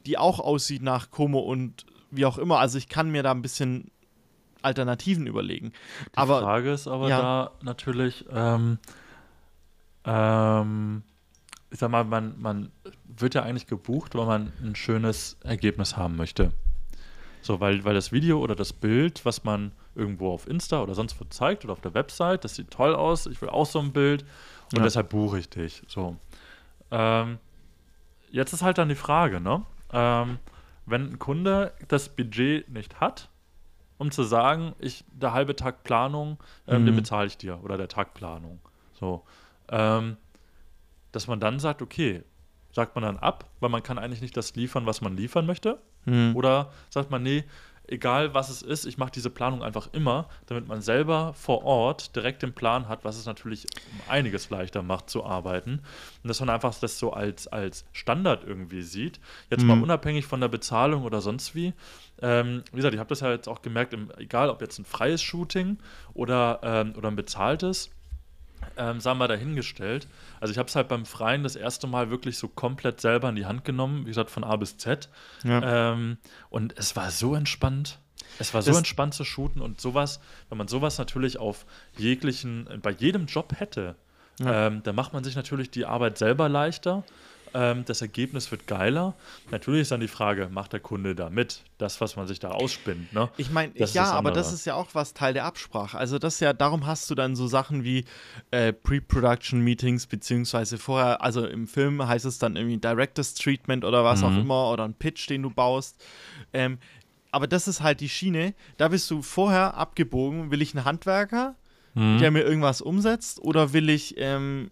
die 0.05 0.17
auch 0.17 0.39
aussieht 0.39 0.81
nach 0.81 1.11
Como 1.11 1.39
und 1.39 1.85
wie 2.09 2.25
auch 2.25 2.37
immer. 2.37 2.59
Also 2.59 2.77
ich 2.77 2.89
kann 2.89 3.11
mir 3.11 3.21
da 3.23 3.31
ein 3.31 3.41
bisschen 3.41 3.91
Alternativen 4.61 5.27
überlegen. 5.27 5.73
Die 6.13 6.17
aber 6.17 6.41
Frage 6.41 6.71
ist 6.71 6.87
aber 6.87 7.09
ja. 7.09 7.21
da 7.21 7.51
natürlich, 7.61 8.25
ähm, 8.31 8.77
ähm, 10.05 11.03
ich 11.69 11.79
sag 11.79 11.89
mal, 11.91 12.03
man, 12.03 12.39
man 12.41 12.71
wird 13.05 13.33
ja 13.35 13.43
eigentlich 13.43 13.67
gebucht, 13.67 14.15
weil 14.15 14.25
man 14.25 14.53
ein 14.63 14.75
schönes 14.75 15.37
Ergebnis 15.43 15.97
haben 15.97 16.15
möchte. 16.15 16.51
So, 17.41 17.59
weil, 17.59 17.83
weil 17.83 17.95
das 17.95 18.11
Video 18.11 18.39
oder 18.39 18.55
das 18.55 18.71
Bild, 18.71 19.25
was 19.25 19.43
man 19.43 19.71
irgendwo 19.95 20.31
auf 20.31 20.47
Insta 20.47 20.81
oder 20.81 20.93
sonst 20.93 21.19
wo 21.19 21.25
zeigt 21.25 21.63
oder 21.63 21.73
auf 21.73 21.81
der 21.81 21.93
Website, 21.93 22.43
das 22.43 22.55
sieht 22.55 22.71
toll 22.71 22.93
aus, 22.93 23.25
ich 23.25 23.41
will 23.41 23.49
auch 23.49 23.65
so 23.65 23.79
ein 23.79 23.91
Bild 23.91 24.23
und 24.71 24.79
Ja. 24.79 24.83
deshalb 24.83 25.09
buche 25.09 25.39
ich 25.39 25.49
dich. 25.49 25.81
So. 25.87 26.17
Ähm, 26.91 27.39
jetzt 28.29 28.53
ist 28.53 28.61
halt 28.61 28.77
dann 28.77 28.89
die 28.89 28.95
Frage, 28.95 29.41
ne? 29.41 29.63
Ähm, 29.91 30.39
wenn 30.85 31.13
ein 31.13 31.19
Kunde 31.19 31.73
das 31.87 32.09
Budget 32.09 32.69
nicht 32.69 32.99
hat, 32.99 33.29
um 34.01 34.09
zu 34.09 34.23
sagen, 34.23 34.73
ich, 34.79 35.05
der 35.11 35.31
halbe 35.31 35.55
Tag 35.55 35.83
Planung, 35.83 36.39
den 36.65 36.85
Mhm. 36.85 36.95
bezahle 36.95 37.27
ich 37.27 37.37
dir 37.37 37.63
oder 37.63 37.77
der 37.77 37.87
Tag 37.87 38.15
Planung. 38.15 38.59
So. 38.93 39.23
Ähm, 39.69 40.17
dass 41.11 41.27
man 41.27 41.39
dann 41.39 41.59
sagt, 41.59 41.83
okay, 41.83 42.23
sagt 42.71 42.95
man 42.95 43.03
dann 43.03 43.17
ab, 43.19 43.45
weil 43.59 43.69
man 43.69 43.83
kann 43.83 43.99
eigentlich 43.99 44.21
nicht 44.21 44.35
das 44.35 44.55
liefern, 44.55 44.87
was 44.87 45.01
man 45.01 45.15
liefern 45.15 45.45
möchte. 45.45 45.79
Hm. 46.05 46.35
Oder 46.35 46.71
sagt 46.89 47.11
man, 47.11 47.21
nee, 47.21 47.43
egal 47.91 48.33
was 48.33 48.49
es 48.49 48.61
ist, 48.61 48.85
ich 48.85 48.97
mache 48.97 49.11
diese 49.11 49.29
Planung 49.29 49.61
einfach 49.61 49.89
immer, 49.91 50.27
damit 50.47 50.67
man 50.67 50.81
selber 50.81 51.33
vor 51.33 51.63
Ort 51.63 52.15
direkt 52.15 52.41
den 52.41 52.53
Plan 52.53 52.87
hat, 52.87 53.03
was 53.03 53.17
es 53.17 53.25
natürlich 53.25 53.65
um 53.91 54.01
einiges 54.09 54.49
leichter 54.49 54.81
macht 54.81 55.09
zu 55.09 55.23
arbeiten. 55.25 55.81
Und 56.23 56.27
dass 56.27 56.39
man 56.39 56.49
einfach 56.49 56.73
das 56.73 56.97
so 56.97 57.13
als, 57.13 57.47
als 57.47 57.85
Standard 57.91 58.43
irgendwie 58.45 58.81
sieht. 58.81 59.19
Jetzt 59.49 59.65
mal 59.65 59.75
Mhm. 59.75 59.83
unabhängig 59.83 60.25
von 60.25 60.41
der 60.41 60.47
Bezahlung 60.47 61.03
oder 61.03 61.21
sonst 61.21 61.53
wie. 61.53 61.73
Ähm, 62.21 62.63
wie 62.71 62.77
gesagt, 62.77 62.93
ich 62.93 62.99
habe 62.99 63.09
das 63.09 63.19
ja 63.19 63.31
jetzt 63.31 63.47
auch 63.47 63.61
gemerkt, 63.61 63.93
im, 63.93 64.11
egal 64.17 64.49
ob 64.49 64.61
jetzt 64.61 64.79
ein 64.79 64.85
freies 64.85 65.21
Shooting 65.21 65.77
oder, 66.13 66.59
ähm, 66.63 66.93
oder 66.97 67.09
ein 67.09 67.15
bezahltes, 67.15 67.89
ähm, 68.77 68.99
sagen 69.01 69.19
wir 69.19 69.27
dahingestellt. 69.27 70.07
Also 70.41 70.51
ich 70.51 70.57
habe 70.57 70.67
es 70.67 70.75
halt 70.75 70.87
beim 70.89 71.05
Freien 71.05 71.43
das 71.43 71.55
erste 71.55 71.87
Mal 71.87 72.09
wirklich 72.09 72.37
so 72.37 72.47
komplett 72.49 72.99
selber 72.99 73.29
in 73.29 73.35
die 73.35 73.45
Hand 73.45 73.63
genommen, 73.63 74.01
wie 74.05 74.09
gesagt, 74.09 74.29
von 74.31 74.43
A 74.43 74.55
bis 74.57 74.77
Z. 74.77 75.07
Ja. 75.43 75.91
Ähm, 75.93 76.17
und 76.49 76.77
es 76.77 76.95
war 76.95 77.11
so 77.11 77.35
entspannt. 77.35 77.99
Es 78.39 78.53
war 78.53 78.61
so 78.61 78.71
Das- 78.71 78.77
entspannt 78.79 79.13
zu 79.13 79.23
shooten 79.23 79.61
und 79.61 79.79
sowas, 79.79 80.19
wenn 80.49 80.57
man 80.57 80.67
sowas 80.67 80.97
natürlich 80.97 81.37
auf 81.37 81.65
jeglichen, 81.97 82.67
bei 82.81 82.91
jedem 82.91 83.27
Job 83.27 83.53
hätte, 83.59 83.95
Ja. 84.39 84.67
ähm, 84.67 84.81
dann 84.83 84.95
macht 84.95 85.13
man 85.13 85.23
sich 85.23 85.35
natürlich 85.35 85.69
die 85.71 85.85
Arbeit 85.85 86.17
selber 86.17 86.49
leichter. 86.49 87.03
Ähm, 87.53 87.83
das 87.85 88.01
Ergebnis 88.01 88.49
wird 88.51 88.65
geiler. 88.67 89.15
Natürlich 89.51 89.81
ist 89.81 89.91
dann 89.91 89.99
die 89.99 90.07
Frage, 90.07 90.47
macht 90.49 90.71
der 90.73 90.79
Kunde 90.79 91.15
da 91.15 91.29
mit? 91.29 91.63
Das, 91.77 91.99
was 91.99 92.15
man 92.15 92.25
sich 92.27 92.39
da 92.39 92.51
ausspinnt. 92.51 93.11
Ne? 93.11 93.29
Ich 93.37 93.49
meine, 93.49 93.73
ja, 93.75 94.11
aber 94.11 94.31
das 94.31 94.53
ist 94.53 94.65
ja 94.65 94.75
auch 94.75 94.89
was 94.93 95.13
Teil 95.13 95.33
der 95.33 95.45
Absprache. 95.45 95.97
Also 95.97 96.17
das 96.17 96.35
ist 96.35 96.39
ja, 96.39 96.53
darum 96.53 96.85
hast 96.87 97.09
du 97.09 97.15
dann 97.15 97.35
so 97.35 97.47
Sachen 97.47 97.83
wie 97.83 98.05
äh, 98.51 98.71
Pre-Production-Meetings, 98.71 100.07
beziehungsweise 100.07 100.77
vorher, 100.77 101.21
also 101.21 101.45
im 101.45 101.67
Film 101.67 102.05
heißt 102.07 102.25
es 102.25 102.37
dann 102.39 102.55
irgendwie 102.55 102.77
Director's 102.77 103.33
Treatment 103.33 103.83
oder 103.85 104.03
was 104.03 104.23
auch 104.23 104.31
Mhm. 104.31 104.39
immer, 104.41 104.71
oder 104.71 104.85
ein 104.85 104.93
Pitch, 104.93 105.29
den 105.29 105.43
du 105.43 105.49
baust. 105.49 106.03
Ähm, 106.53 106.77
aber 107.31 107.47
das 107.47 107.67
ist 107.67 107.81
halt 107.81 107.99
die 108.01 108.09
Schiene. 108.09 108.53
Da 108.77 108.87
bist 108.89 109.09
du 109.11 109.21
vorher 109.21 109.75
abgebogen. 109.75 110.51
Will 110.51 110.61
ich 110.61 110.75
einen 110.75 110.85
Handwerker, 110.85 111.55
Mhm. 111.93 112.17
der 112.19 112.31
mir 112.31 112.41
irgendwas 112.43 112.81
umsetzt, 112.81 113.39
oder 113.41 113.73
will 113.73 113.89
ich 113.89 114.15
ähm, 114.17 114.69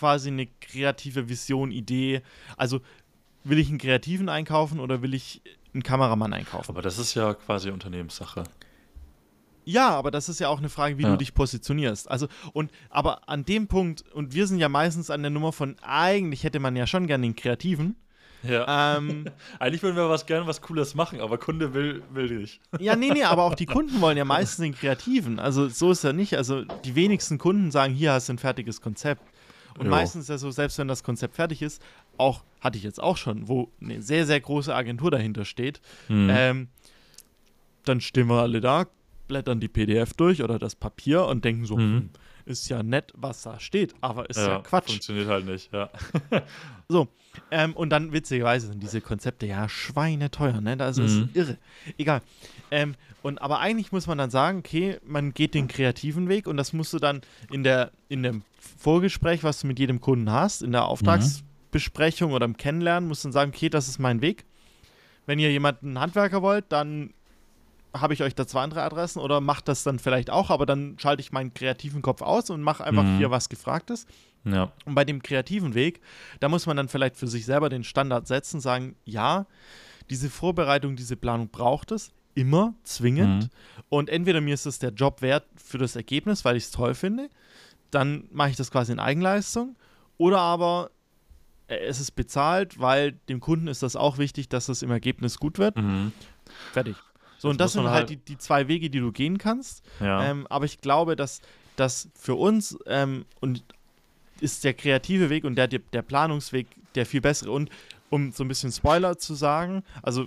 quasi 0.00 0.28
eine 0.28 0.46
kreative 0.60 1.28
Vision, 1.28 1.70
Idee? 1.70 2.22
Also 2.56 2.80
will 3.44 3.58
ich 3.58 3.68
einen 3.68 3.78
Kreativen 3.78 4.28
einkaufen 4.30 4.80
oder 4.80 5.02
will 5.02 5.12
ich 5.14 5.42
einen 5.74 5.82
Kameramann 5.82 6.32
einkaufen? 6.32 6.70
Aber 6.70 6.80
das 6.82 6.98
ist 6.98 7.14
ja 7.14 7.34
quasi 7.34 7.70
Unternehmenssache. 7.70 8.44
Ja, 9.66 9.90
aber 9.90 10.10
das 10.10 10.28
ist 10.30 10.40
ja 10.40 10.48
auch 10.48 10.58
eine 10.58 10.70
Frage, 10.70 10.96
wie 10.98 11.02
Ja. 11.02 11.10
du 11.10 11.18
dich 11.18 11.34
positionierst. 11.34 12.10
Also, 12.10 12.28
und 12.54 12.72
aber 12.88 13.28
an 13.28 13.44
dem 13.44 13.68
Punkt, 13.68 14.02
und 14.14 14.32
wir 14.32 14.46
sind 14.46 14.58
ja 14.58 14.68
meistens 14.70 15.10
an 15.10 15.20
der 15.22 15.30
Nummer 15.30 15.52
von, 15.52 15.76
eigentlich 15.82 16.44
hätte 16.44 16.60
man 16.60 16.74
ja 16.76 16.86
schon 16.86 17.06
gern 17.06 17.20
den 17.22 17.36
Kreativen. 17.36 17.94
Ja. 18.42 18.96
Ähm, 18.96 19.26
Eigentlich 19.58 19.82
würden 19.82 19.96
wir 19.96 20.08
was 20.08 20.24
gerne 20.24 20.46
was 20.46 20.62
Cooles 20.62 20.94
machen, 20.94 21.20
aber 21.20 21.36
Kunde 21.36 21.74
will, 21.74 22.02
will 22.10 22.38
nicht. 22.38 22.58
ja, 22.80 22.96
nee, 22.96 23.10
nee, 23.10 23.22
aber 23.22 23.44
auch 23.44 23.54
die 23.54 23.66
Kunden 23.76 24.00
wollen 24.00 24.16
ja 24.16 24.24
meistens 24.24 24.62
den 24.64 24.74
Kreativen. 24.74 25.38
Also 25.38 25.68
so 25.68 25.90
ist 25.90 26.02
ja 26.04 26.14
nicht. 26.14 26.38
Also 26.38 26.64
die 26.64 26.94
wenigsten 26.94 27.36
Kunden 27.36 27.70
sagen, 27.70 27.92
hier 27.92 28.12
hast 28.14 28.30
du 28.30 28.32
ein 28.32 28.38
fertiges 28.38 28.80
Konzept. 28.80 29.22
Und 29.78 29.86
Jo. 29.86 29.90
meistens 29.90 30.22
ist 30.24 30.28
ja 30.28 30.38
so, 30.38 30.50
selbst 30.50 30.78
wenn 30.78 30.88
das 30.88 31.02
Konzept 31.02 31.36
fertig 31.36 31.62
ist, 31.62 31.82
auch, 32.16 32.44
hatte 32.60 32.76
ich 32.78 32.84
jetzt 32.84 33.02
auch 33.02 33.16
schon, 33.16 33.48
wo 33.48 33.70
eine 33.80 34.02
sehr, 34.02 34.26
sehr 34.26 34.40
große 34.40 34.74
Agentur 34.74 35.10
dahinter 35.10 35.44
steht, 35.44 35.80
Mhm. 36.08 36.28
ähm, 36.30 36.68
dann 37.84 38.00
stehen 38.00 38.28
wir 38.28 38.40
alle 38.42 38.60
da, 38.60 38.86
blättern 39.28 39.60
die 39.60 39.68
PDF 39.68 40.12
durch 40.14 40.42
oder 40.42 40.58
das 40.58 40.74
Papier 40.74 41.24
und 41.26 41.44
denken 41.44 41.64
so, 41.64 41.76
Mhm. 41.76 41.80
hm, 41.96 42.10
ist 42.46 42.68
ja 42.68 42.82
nett, 42.82 43.12
was 43.16 43.42
da 43.42 43.60
steht, 43.60 43.94
aber 44.00 44.28
ist 44.28 44.38
ja, 44.38 44.58
Quatsch. 44.58 44.86
Funktioniert 44.86 45.28
halt 45.28 45.44
nicht, 45.46 45.72
ja. 45.72 45.90
So, 46.88 47.06
ähm, 47.52 47.74
und 47.76 47.90
dann 47.90 48.12
witzigerweise 48.12 48.66
sind 48.66 48.82
diese 48.82 49.00
Konzepte 49.00 49.46
ja 49.46 49.68
schweineteuer, 49.68 50.60
ne? 50.60 50.76
Das 50.76 50.98
ist 50.98 51.20
Mhm. 51.20 51.30
irre. 51.34 51.58
Egal. 51.96 52.22
Ähm, 52.72 52.96
und 53.22 53.40
aber 53.40 53.60
eigentlich 53.60 53.92
muss 53.92 54.08
man 54.08 54.18
dann 54.18 54.30
sagen, 54.30 54.58
okay, 54.58 54.98
man 55.06 55.32
geht 55.32 55.54
den 55.54 55.68
kreativen 55.68 56.28
Weg 56.28 56.48
und 56.48 56.56
das 56.56 56.72
musst 56.72 56.92
du 56.92 56.98
dann 56.98 57.20
in 57.52 57.62
der 57.62 57.92
in 58.08 58.24
dem 58.24 58.42
Vorgespräch, 58.78 59.42
was 59.42 59.60
du 59.60 59.66
mit 59.66 59.78
jedem 59.78 60.00
Kunden 60.00 60.30
hast, 60.30 60.62
in 60.62 60.72
der 60.72 60.84
Auftragsbesprechung 60.84 62.32
oder 62.32 62.44
im 62.44 62.56
Kennenlernen, 62.56 63.08
musst 63.08 63.24
du 63.24 63.28
dann 63.28 63.32
sagen, 63.32 63.52
okay, 63.54 63.68
das 63.68 63.88
ist 63.88 63.98
mein 63.98 64.20
Weg. 64.20 64.44
Wenn 65.26 65.38
ihr 65.38 65.50
jemanden 65.50 65.98
Handwerker 65.98 66.42
wollt, 66.42 66.66
dann 66.68 67.12
habe 67.92 68.14
ich 68.14 68.22
euch 68.22 68.34
da 68.34 68.46
zwei 68.46 68.62
andere 68.62 68.82
Adressen 68.82 69.18
oder 69.18 69.40
macht 69.40 69.66
das 69.66 69.82
dann 69.82 69.98
vielleicht 69.98 70.30
auch, 70.30 70.50
aber 70.50 70.64
dann 70.66 70.96
schalte 70.98 71.20
ich 71.22 71.32
meinen 71.32 71.54
kreativen 71.54 72.02
Kopf 72.02 72.22
aus 72.22 72.50
und 72.50 72.62
mache 72.62 72.84
einfach 72.84 73.02
Mhm. 73.02 73.18
hier 73.18 73.30
was 73.30 73.48
gefragt 73.48 73.90
ist. 73.90 74.08
Ja. 74.44 74.72
Und 74.84 74.94
bei 74.94 75.04
dem 75.04 75.22
kreativen 75.22 75.74
Weg, 75.74 76.00
da 76.38 76.48
muss 76.48 76.66
man 76.66 76.76
dann 76.76 76.88
vielleicht 76.88 77.16
für 77.16 77.26
sich 77.26 77.44
selber 77.44 77.68
den 77.68 77.82
Standard 77.82 78.26
setzen, 78.26 78.60
sagen, 78.60 78.94
ja, 79.04 79.46
diese 80.08 80.30
Vorbereitung, 80.30 80.96
diese 80.96 81.16
Planung 81.16 81.48
braucht 81.48 81.90
es, 81.92 82.12
immer, 82.34 82.74
zwingend. 82.84 83.44
Mhm. 83.44 83.50
Und 83.88 84.08
entweder 84.08 84.40
mir 84.40 84.54
ist 84.54 84.66
es 84.66 84.78
der 84.78 84.90
Job 84.92 85.20
wert 85.20 85.44
für 85.56 85.78
das 85.78 85.96
Ergebnis, 85.96 86.44
weil 86.44 86.56
ich 86.56 86.64
es 86.64 86.70
toll 86.70 86.94
finde, 86.94 87.28
dann 87.90 88.24
mache 88.32 88.50
ich 88.50 88.56
das 88.56 88.70
quasi 88.70 88.92
in 88.92 88.98
Eigenleistung. 89.00 89.76
Oder 90.18 90.38
aber 90.40 90.90
äh, 91.68 91.76
es 91.78 92.00
ist 92.00 92.12
bezahlt, 92.12 92.78
weil 92.80 93.12
dem 93.28 93.40
Kunden 93.40 93.66
ist 93.68 93.82
das 93.82 93.96
auch 93.96 94.18
wichtig, 94.18 94.48
dass 94.48 94.68
es 94.68 94.82
im 94.82 94.90
Ergebnis 94.90 95.38
gut 95.38 95.58
wird. 95.58 95.76
Mhm. 95.76 96.12
Fertig. 96.72 96.96
So, 97.38 97.48
Jetzt 97.48 97.52
und 97.54 97.60
das 97.60 97.72
sind 97.72 97.84
halt 97.84 97.94
halt- 97.94 98.10
die, 98.10 98.16
die 98.16 98.38
zwei 98.38 98.68
Wege, 98.68 98.90
die 98.90 99.00
du 99.00 99.12
gehen 99.12 99.38
kannst. 99.38 99.82
Ja. 100.00 100.24
Ähm, 100.30 100.46
aber 100.48 100.66
ich 100.66 100.80
glaube, 100.80 101.16
dass 101.16 101.40
das 101.76 102.08
für 102.14 102.34
uns 102.34 102.78
ähm, 102.86 103.24
und 103.40 103.64
ist 104.40 104.64
der 104.64 104.74
kreative 104.74 105.30
Weg 105.30 105.44
und 105.44 105.56
der, 105.56 105.68
der, 105.68 105.80
der 105.92 106.02
Planungsweg 106.02 106.66
der 106.94 107.06
viel 107.06 107.20
bessere. 107.20 107.50
Und 107.50 107.70
um 108.10 108.32
so 108.32 108.44
ein 108.44 108.48
bisschen 108.48 108.72
Spoiler 108.72 109.16
zu 109.18 109.34
sagen, 109.34 109.82
also 110.02 110.26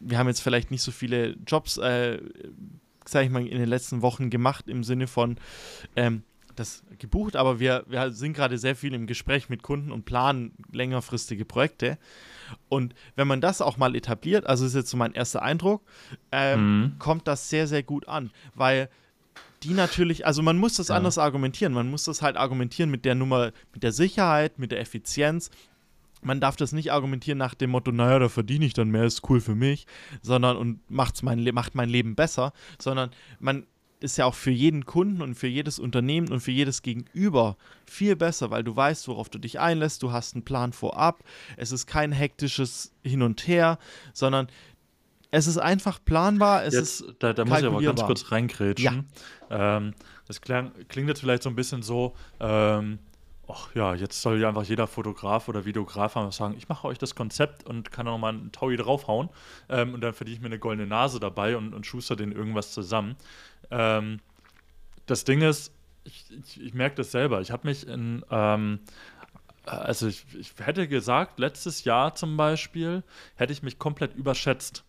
wir 0.00 0.18
haben 0.18 0.28
jetzt 0.28 0.40
vielleicht 0.40 0.70
nicht 0.70 0.82
so 0.82 0.92
viele 0.92 1.36
Jobs, 1.46 1.76
äh, 1.78 2.20
sag 3.06 3.24
ich 3.24 3.30
mal, 3.30 3.46
in 3.46 3.58
den 3.58 3.68
letzten 3.68 4.00
Wochen 4.02 4.30
gemacht 4.30 4.68
im 4.68 4.84
Sinne 4.84 5.06
von 5.06 5.36
ähm, 5.96 6.22
das 6.54 6.84
gebucht, 6.98 7.36
aber 7.36 7.60
wir, 7.60 7.84
wir 7.88 8.12
sind 8.12 8.32
gerade 8.34 8.58
sehr 8.58 8.76
viel 8.76 8.94
im 8.94 9.06
Gespräch 9.06 9.48
mit 9.48 9.62
Kunden 9.62 9.90
und 9.92 10.04
planen 10.04 10.52
längerfristige 10.72 11.44
Projekte. 11.44 11.98
Und 12.68 12.94
wenn 13.16 13.26
man 13.28 13.40
das 13.40 13.60
auch 13.60 13.76
mal 13.76 13.94
etabliert, 13.96 14.46
also 14.46 14.66
ist 14.66 14.74
jetzt 14.74 14.90
so 14.90 14.96
mein 14.96 15.12
erster 15.14 15.42
Eindruck, 15.42 15.82
ähm, 16.32 16.80
Mhm. 16.82 16.98
kommt 16.98 17.26
das 17.28 17.48
sehr, 17.48 17.66
sehr 17.66 17.82
gut 17.82 18.06
an, 18.08 18.30
weil 18.54 18.88
die 19.62 19.72
natürlich, 19.72 20.26
also 20.26 20.42
man 20.42 20.58
muss 20.58 20.74
das 20.74 20.88
Ja. 20.88 20.96
anders 20.96 21.16
argumentieren. 21.16 21.72
Man 21.72 21.90
muss 21.90 22.04
das 22.04 22.20
halt 22.20 22.36
argumentieren 22.36 22.90
mit 22.90 23.04
der 23.06 23.14
Nummer, 23.14 23.50
mit 23.72 23.82
der 23.82 23.92
Sicherheit, 23.92 24.58
mit 24.58 24.72
der 24.72 24.80
Effizienz. 24.80 25.50
Man 26.22 26.40
darf 26.40 26.56
das 26.56 26.72
nicht 26.72 26.92
argumentieren 26.92 27.38
nach 27.38 27.54
dem 27.54 27.70
Motto, 27.70 27.90
naja, 27.92 28.18
da 28.18 28.28
verdiene 28.28 28.64
ich 28.66 28.72
dann 28.74 28.88
mehr, 28.90 29.04
ist 29.04 29.28
cool 29.28 29.40
für 29.40 29.54
mich, 29.54 29.86
sondern 30.22 30.56
und 30.56 30.80
macht's 30.90 31.22
mein, 31.22 31.42
macht 31.52 31.74
mein 31.74 31.88
Leben 31.88 32.14
besser, 32.14 32.52
sondern 32.78 33.10
man 33.40 33.66
ist 34.04 34.18
ja 34.18 34.26
auch 34.26 34.34
für 34.34 34.50
jeden 34.50 34.84
Kunden 34.86 35.22
und 35.22 35.34
für 35.34 35.46
jedes 35.46 35.78
Unternehmen 35.78 36.30
und 36.30 36.40
für 36.40 36.50
jedes 36.50 36.82
Gegenüber 36.82 37.56
viel 37.86 38.14
besser, 38.14 38.50
weil 38.50 38.62
du 38.62 38.76
weißt, 38.76 39.08
worauf 39.08 39.28
du 39.28 39.38
dich 39.38 39.58
einlässt, 39.58 40.02
du 40.02 40.12
hast 40.12 40.34
einen 40.34 40.44
Plan 40.44 40.72
vorab, 40.72 41.24
es 41.56 41.72
ist 41.72 41.86
kein 41.86 42.12
hektisches 42.12 42.92
Hin 43.02 43.22
und 43.22 43.48
Her, 43.48 43.78
sondern 44.12 44.48
es 45.30 45.48
ist 45.48 45.58
einfach 45.58 45.98
planbar, 46.04 46.64
es 46.64 46.74
ist 46.74 47.00
Jetzt, 47.00 47.16
da, 47.18 47.32
da 47.32 47.44
muss 47.44 47.58
ich 47.58 47.64
aber 47.64 47.82
ganz 47.82 48.02
kurz 48.02 48.30
reingrätschen. 48.30 49.08
Ähm, 49.50 49.94
das 50.28 50.40
klang, 50.40 50.70
klingt 50.88 51.08
jetzt 51.08 51.20
vielleicht 51.20 51.42
so 51.42 51.48
ein 51.48 51.56
bisschen 51.56 51.82
so, 51.82 52.14
ähm, 52.38 52.98
ach 53.48 53.74
ja, 53.74 53.94
jetzt 53.94 54.20
soll 54.22 54.40
ja 54.40 54.48
einfach 54.48 54.64
jeder 54.64 54.86
Fotograf 54.86 55.48
oder 55.48 55.64
Videograf 55.64 56.16
einfach 56.16 56.32
sagen, 56.32 56.54
ich 56.56 56.68
mache 56.68 56.86
euch 56.86 56.98
das 56.98 57.14
Konzept 57.14 57.64
und 57.64 57.90
kann 57.90 58.06
auch 58.08 58.18
mal 58.18 58.30
einen 58.30 58.52
Taui 58.52 58.76
draufhauen 58.76 59.28
ähm, 59.68 59.94
und 59.94 60.00
dann 60.02 60.14
verdiene 60.14 60.36
ich 60.36 60.40
mir 60.40 60.46
eine 60.46 60.58
goldene 60.58 60.86
Nase 60.86 61.20
dabei 61.20 61.56
und, 61.56 61.74
und 61.74 61.84
schuster 61.84 62.16
den 62.16 62.32
irgendwas 62.32 62.72
zusammen. 62.72 63.16
Ähm, 63.74 64.20
das 65.06 65.24
Ding 65.24 65.42
ist, 65.42 65.72
ich, 66.04 66.26
ich, 66.30 66.60
ich 66.60 66.74
merke 66.74 66.96
das 66.96 67.10
selber. 67.10 67.40
Ich 67.40 67.50
habe 67.50 67.66
mich 67.66 67.86
in, 67.86 68.24
ähm, 68.30 68.80
also 69.66 70.06
ich, 70.06 70.24
ich 70.38 70.52
hätte 70.58 70.86
gesagt, 70.88 71.38
letztes 71.38 71.84
Jahr 71.84 72.14
zum 72.14 72.36
Beispiel, 72.36 73.02
hätte 73.36 73.52
ich 73.52 73.62
mich 73.62 73.78
komplett 73.78 74.14
überschätzt. 74.14 74.84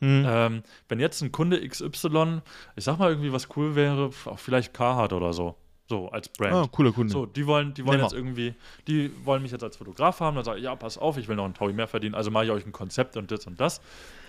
Hm. 0.00 0.24
Ähm, 0.26 0.62
wenn 0.88 0.98
jetzt 0.98 1.20
ein 1.20 1.30
Kunde 1.30 1.66
XY, 1.66 2.40
ich 2.74 2.84
sag 2.84 2.98
mal 2.98 3.10
irgendwie, 3.10 3.32
was 3.32 3.48
cool 3.56 3.74
wäre, 3.74 4.10
auch 4.24 4.38
vielleicht 4.38 4.72
Carhartt 4.72 5.12
oder 5.12 5.34
so, 5.34 5.56
so 5.88 6.08
als 6.08 6.28
Brand. 6.30 6.54
Ah, 6.54 6.68
cooler 6.72 6.92
Kunde. 6.92 7.12
So, 7.12 7.26
die 7.26 7.46
wollen, 7.46 7.74
die 7.74 7.84
wollen 7.84 7.98
Nehmen 7.98 8.04
jetzt 8.04 8.14
irgendwie, 8.14 8.54
die 8.86 9.12
wollen 9.26 9.42
mich 9.42 9.52
jetzt 9.52 9.62
als 9.62 9.76
Fotograf 9.76 10.20
haben, 10.20 10.36
dann 10.36 10.44
sage 10.44 10.58
ich, 10.58 10.64
ja, 10.64 10.74
pass 10.74 10.96
auf, 10.96 11.18
ich 11.18 11.28
will 11.28 11.36
noch 11.36 11.44
einen 11.44 11.54
Taui 11.54 11.74
mehr 11.74 11.88
verdienen, 11.88 12.14
also 12.14 12.30
mache 12.30 12.46
ich 12.46 12.50
euch 12.50 12.64
ein 12.64 12.72
Konzept 12.72 13.18
und 13.18 13.30
das 13.30 13.46
und 13.46 13.60
das. 13.60 13.82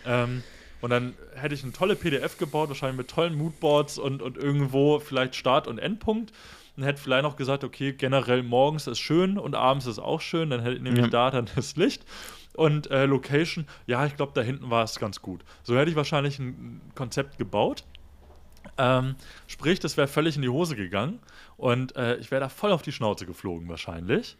Ähm, 0.06 0.44
und 0.82 0.90
dann 0.90 1.14
hätte 1.36 1.54
ich 1.56 1.64
eine 1.64 1.72
tolle 1.74 1.96
PDF 1.96 2.38
gebaut, 2.38 2.70
wahrscheinlich 2.70 2.98
mit 2.98 3.08
tollen 3.10 3.36
Moodboards 3.38 3.98
und, 3.98 4.22
und 4.22 4.38
irgendwo 4.38 5.00
vielleicht 5.00 5.36
Start- 5.36 5.68
und 5.68 5.78
Endpunkt. 5.80 6.32
Und 6.78 6.84
hätte 6.84 7.02
vielleicht 7.02 7.24
noch 7.24 7.36
gesagt, 7.36 7.64
okay, 7.66 7.92
generell 7.94 8.44
morgens 8.44 8.88
ist 8.88 9.00
schön 9.00 9.38
und 9.38 9.56
abends 9.56 9.86
ist 9.88 10.00
auch 10.00 10.22
schön, 10.22 10.50
dann 10.50 10.62
hätte 10.62 10.82
nämlich 10.82 11.06
Ja. 11.06 11.10
da 11.12 11.30
dann 11.32 11.50
das 11.56 11.76
Licht. 11.76 12.04
Und 12.54 12.90
äh, 12.90 13.06
Location, 13.06 13.68
ja, 13.88 14.06
ich 14.06 14.16
glaube, 14.16 14.32
da 14.34 14.42
hinten 14.42 14.70
war 14.70 14.84
es 14.84 14.98
ganz 14.98 15.22
gut. 15.22 15.44
So 15.64 15.78
hätte 15.78 15.90
ich 15.92 15.98
wahrscheinlich 15.98 16.40
ein 16.40 16.82
Konzept 16.96 17.38
gebaut. 17.38 17.84
Ähm, 18.78 19.16
sprich, 19.48 19.80
das 19.80 19.98
wäre 19.98 20.08
völlig 20.08 20.36
in 20.38 20.42
die 20.44 20.50
Hose 20.50 20.76
gegangen 20.76 21.20
und 21.58 21.96
äh, 21.96 22.16
ich 22.18 22.32
wäre 22.32 22.42
da 22.42 22.50
voll 22.50 22.72
auf 22.72 22.82
die 22.84 22.92
Schnauze 22.92 23.26
geflogen 23.26 23.68
wahrscheinlich. 23.68 24.38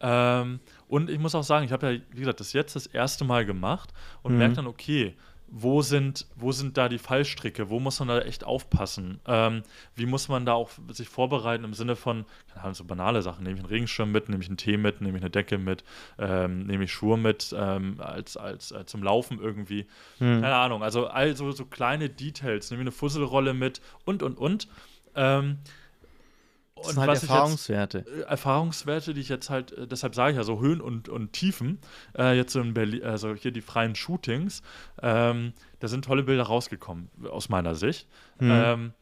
Ähm, 0.00 0.60
und 0.88 1.10
ich 1.10 1.18
muss 1.18 1.34
auch 1.34 1.42
sagen, 1.42 1.64
ich 1.64 1.72
habe 1.72 1.92
ja, 1.92 2.00
wie 2.10 2.20
gesagt, 2.20 2.40
das 2.40 2.52
jetzt 2.52 2.76
das 2.76 2.86
erste 2.86 3.24
Mal 3.24 3.44
gemacht 3.44 3.92
und 4.22 4.32
Mhm. 4.32 4.38
merke 4.38 4.54
dann, 4.56 4.66
okay, 4.66 5.14
wo 5.50 5.82
sind, 5.82 6.26
wo 6.36 6.52
sind 6.52 6.76
da 6.76 6.88
die 6.88 6.98
Fallstricke? 6.98 7.70
Wo 7.70 7.80
muss 7.80 7.98
man 8.00 8.08
da 8.08 8.20
echt 8.20 8.44
aufpassen? 8.44 9.20
Ähm, 9.26 9.62
wie 9.94 10.06
muss 10.06 10.28
man 10.28 10.44
da 10.44 10.52
auch 10.52 10.70
sich 10.90 11.08
vorbereiten 11.08 11.64
im 11.64 11.74
Sinne 11.74 11.96
von, 11.96 12.26
keine 12.48 12.62
Ahnung, 12.62 12.74
so 12.74 12.84
banale 12.84 13.22
Sachen. 13.22 13.44
Nehme 13.44 13.56
ich 13.56 13.60
einen 13.60 13.68
Regenschirm 13.68 14.12
mit, 14.12 14.28
nehme 14.28 14.42
ich 14.42 14.48
einen 14.48 14.58
Tee 14.58 14.76
mit, 14.76 15.00
nehme 15.00 15.16
ich 15.16 15.22
eine 15.24 15.30
Decke 15.30 15.58
mit, 15.58 15.84
ähm, 16.18 16.66
nehme 16.66 16.84
ich 16.84 16.92
Schuhe 16.92 17.16
mit 17.16 17.54
ähm, 17.56 17.96
als, 17.98 18.36
als 18.36 18.72
äh, 18.72 18.84
zum 18.84 19.02
Laufen 19.02 19.40
irgendwie. 19.40 19.86
Hm. 20.18 20.42
Keine 20.42 20.54
Ahnung, 20.54 20.82
also 20.82 21.06
all 21.06 21.34
so, 21.34 21.50
so 21.52 21.64
kleine 21.64 22.10
Details, 22.10 22.70
nehme 22.70 22.82
ich 22.82 22.86
eine 22.86 22.92
Fusselrolle 22.92 23.54
mit 23.54 23.80
und 24.04 24.22
und 24.22 24.38
und. 24.38 24.68
Das 26.82 26.92
sind 26.92 27.00
halt 27.00 27.22
Erfahrungswerte. 27.22 28.04
Jetzt, 28.06 28.28
Erfahrungswerte, 28.28 29.14
die 29.14 29.20
ich 29.20 29.28
jetzt 29.28 29.50
halt, 29.50 29.72
äh, 29.72 29.86
deshalb 29.86 30.14
sage 30.14 30.32
ich 30.32 30.36
ja 30.36 30.44
so 30.44 30.60
Höhen 30.60 30.80
und, 30.80 31.08
und 31.08 31.32
Tiefen, 31.32 31.78
äh, 32.16 32.36
jetzt 32.36 32.52
so 32.52 32.60
in 32.60 32.74
Berlin, 32.74 33.04
also 33.04 33.34
hier 33.34 33.50
die 33.50 33.60
freien 33.60 33.94
Shootings, 33.94 34.62
ähm, 35.02 35.52
da 35.80 35.88
sind 35.88 36.04
tolle 36.04 36.22
Bilder 36.22 36.44
rausgekommen, 36.44 37.10
aus 37.30 37.48
meiner 37.48 37.74
Sicht. 37.74 38.08
Hm. 38.38 38.50
Ähm, 38.50 38.92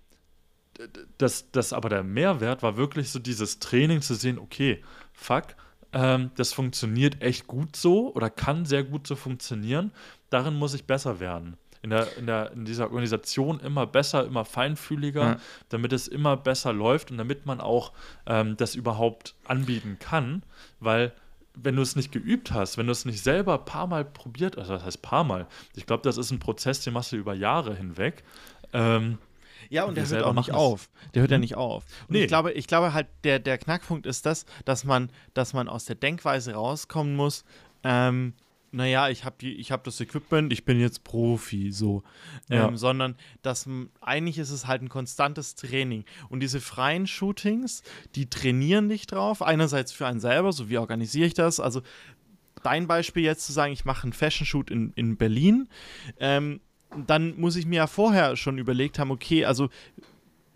das, 1.18 1.50
das 1.52 1.72
aber 1.72 1.88
der 1.88 2.02
Mehrwert 2.02 2.62
war 2.62 2.76
wirklich 2.76 3.10
so 3.10 3.18
dieses 3.18 3.58
Training 3.58 4.02
zu 4.02 4.14
sehen, 4.14 4.38
okay, 4.38 4.82
fuck, 5.12 5.56
ähm, 5.92 6.30
das 6.36 6.52
funktioniert 6.52 7.22
echt 7.22 7.46
gut 7.46 7.76
so 7.76 8.12
oder 8.14 8.28
kann 8.28 8.66
sehr 8.66 8.84
gut 8.84 9.06
so 9.06 9.16
funktionieren. 9.16 9.92
Darin 10.30 10.54
muss 10.54 10.74
ich 10.74 10.84
besser 10.84 11.20
werden. 11.20 11.56
In, 11.82 11.90
der, 11.90 12.16
in, 12.16 12.26
der, 12.26 12.52
in 12.52 12.64
dieser 12.64 12.84
Organisation 12.86 13.60
immer 13.60 13.86
besser, 13.86 14.24
immer 14.26 14.44
feinfühliger, 14.44 15.22
Ja. 15.22 15.36
damit 15.68 15.92
es 15.92 16.08
immer 16.08 16.36
besser 16.36 16.72
läuft 16.72 17.10
und 17.10 17.18
damit 17.18 17.46
man 17.46 17.60
auch 17.60 17.92
ähm, 18.26 18.56
das 18.56 18.74
überhaupt 18.74 19.34
anbieten 19.44 19.98
kann, 19.98 20.42
weil 20.80 21.12
wenn 21.54 21.74
du 21.76 21.82
es 21.82 21.96
nicht 21.96 22.12
geübt 22.12 22.52
hast, 22.52 22.76
wenn 22.76 22.86
du 22.86 22.92
es 22.92 23.04
nicht 23.06 23.22
selber 23.22 23.58
ein 23.58 23.64
paar 23.64 23.86
Mal 23.86 24.04
probiert, 24.04 24.58
also 24.58 24.74
das 24.74 24.84
heißt 24.84 25.00
paar 25.02 25.24
Mal, 25.24 25.46
ich 25.74 25.86
glaube, 25.86 26.02
das 26.02 26.18
ist 26.18 26.30
ein 26.30 26.38
Prozess, 26.38 26.80
den 26.80 26.92
machst 26.92 27.12
du 27.12 27.16
über 27.16 27.32
Jahre 27.34 27.74
hinweg. 27.74 28.24
Ähm, 28.72 29.18
Ja, 29.70 29.84
und 29.84 29.96
wir 29.96 30.02
der 30.04 30.10
hört 30.18 30.24
auch 30.24 30.34
nicht 30.34 30.52
auf. 30.52 30.88
Der 31.14 31.22
hört 31.22 31.30
ja 31.30 31.38
Mhm. 31.38 31.40
nicht 31.40 31.54
auf. 31.56 31.84
Und 32.08 32.10
Nee. 32.12 32.22
ich 32.22 32.28
glaube, 32.28 32.52
ich 32.52 32.66
glaube 32.66 32.92
halt, 32.92 33.06
der, 33.24 33.38
der 33.38 33.56
Knackpunkt 33.58 34.04
ist 34.06 34.26
das, 34.26 34.44
dass 34.64 34.84
man, 34.84 35.10
dass 35.34 35.54
man 35.54 35.68
aus 35.68 35.86
der 35.86 35.96
Denkweise 35.96 36.52
rauskommen 36.54 37.16
muss, 37.16 37.44
ähm, 37.84 38.34
naja, 38.76 39.08
ich 39.08 39.24
habe 39.24 39.36
hab 39.46 39.84
das 39.84 40.00
Equipment, 40.00 40.52
ich 40.52 40.64
bin 40.66 40.78
jetzt 40.78 41.02
Profi, 41.02 41.72
so. 41.72 42.02
Ja. 42.48 42.68
Ähm, 42.68 42.76
sondern 42.76 43.16
dass 43.40 43.66
m- 43.66 43.88
eigentlich 44.02 44.36
ist 44.38 44.50
es 44.50 44.66
halt 44.66 44.82
ein 44.82 44.90
konstantes 44.90 45.54
Training. 45.54 46.04
Und 46.28 46.40
diese 46.40 46.60
freien 46.60 47.06
Shootings, 47.06 47.82
die 48.14 48.28
trainieren 48.28 48.90
dich 48.90 49.06
drauf. 49.06 49.40
Einerseits 49.40 49.92
für 49.92 50.06
einen 50.06 50.20
selber, 50.20 50.52
so 50.52 50.68
wie 50.68 50.76
organisiere 50.76 51.26
ich 51.26 51.34
das? 51.34 51.58
Also 51.58 51.80
dein 52.62 52.86
Beispiel 52.86 53.22
jetzt 53.22 53.46
zu 53.46 53.52
sagen, 53.52 53.72
ich 53.72 53.84
mache 53.86 54.02
einen 54.02 54.12
Fashion-Shoot 54.12 54.70
in, 54.70 54.92
in 54.94 55.16
Berlin, 55.16 55.68
ähm, 56.20 56.60
dann 57.06 57.38
muss 57.40 57.56
ich 57.56 57.64
mir 57.66 57.76
ja 57.76 57.86
vorher 57.86 58.36
schon 58.36 58.58
überlegt 58.58 58.98
haben, 58.98 59.10
okay, 59.10 59.44
also 59.46 59.68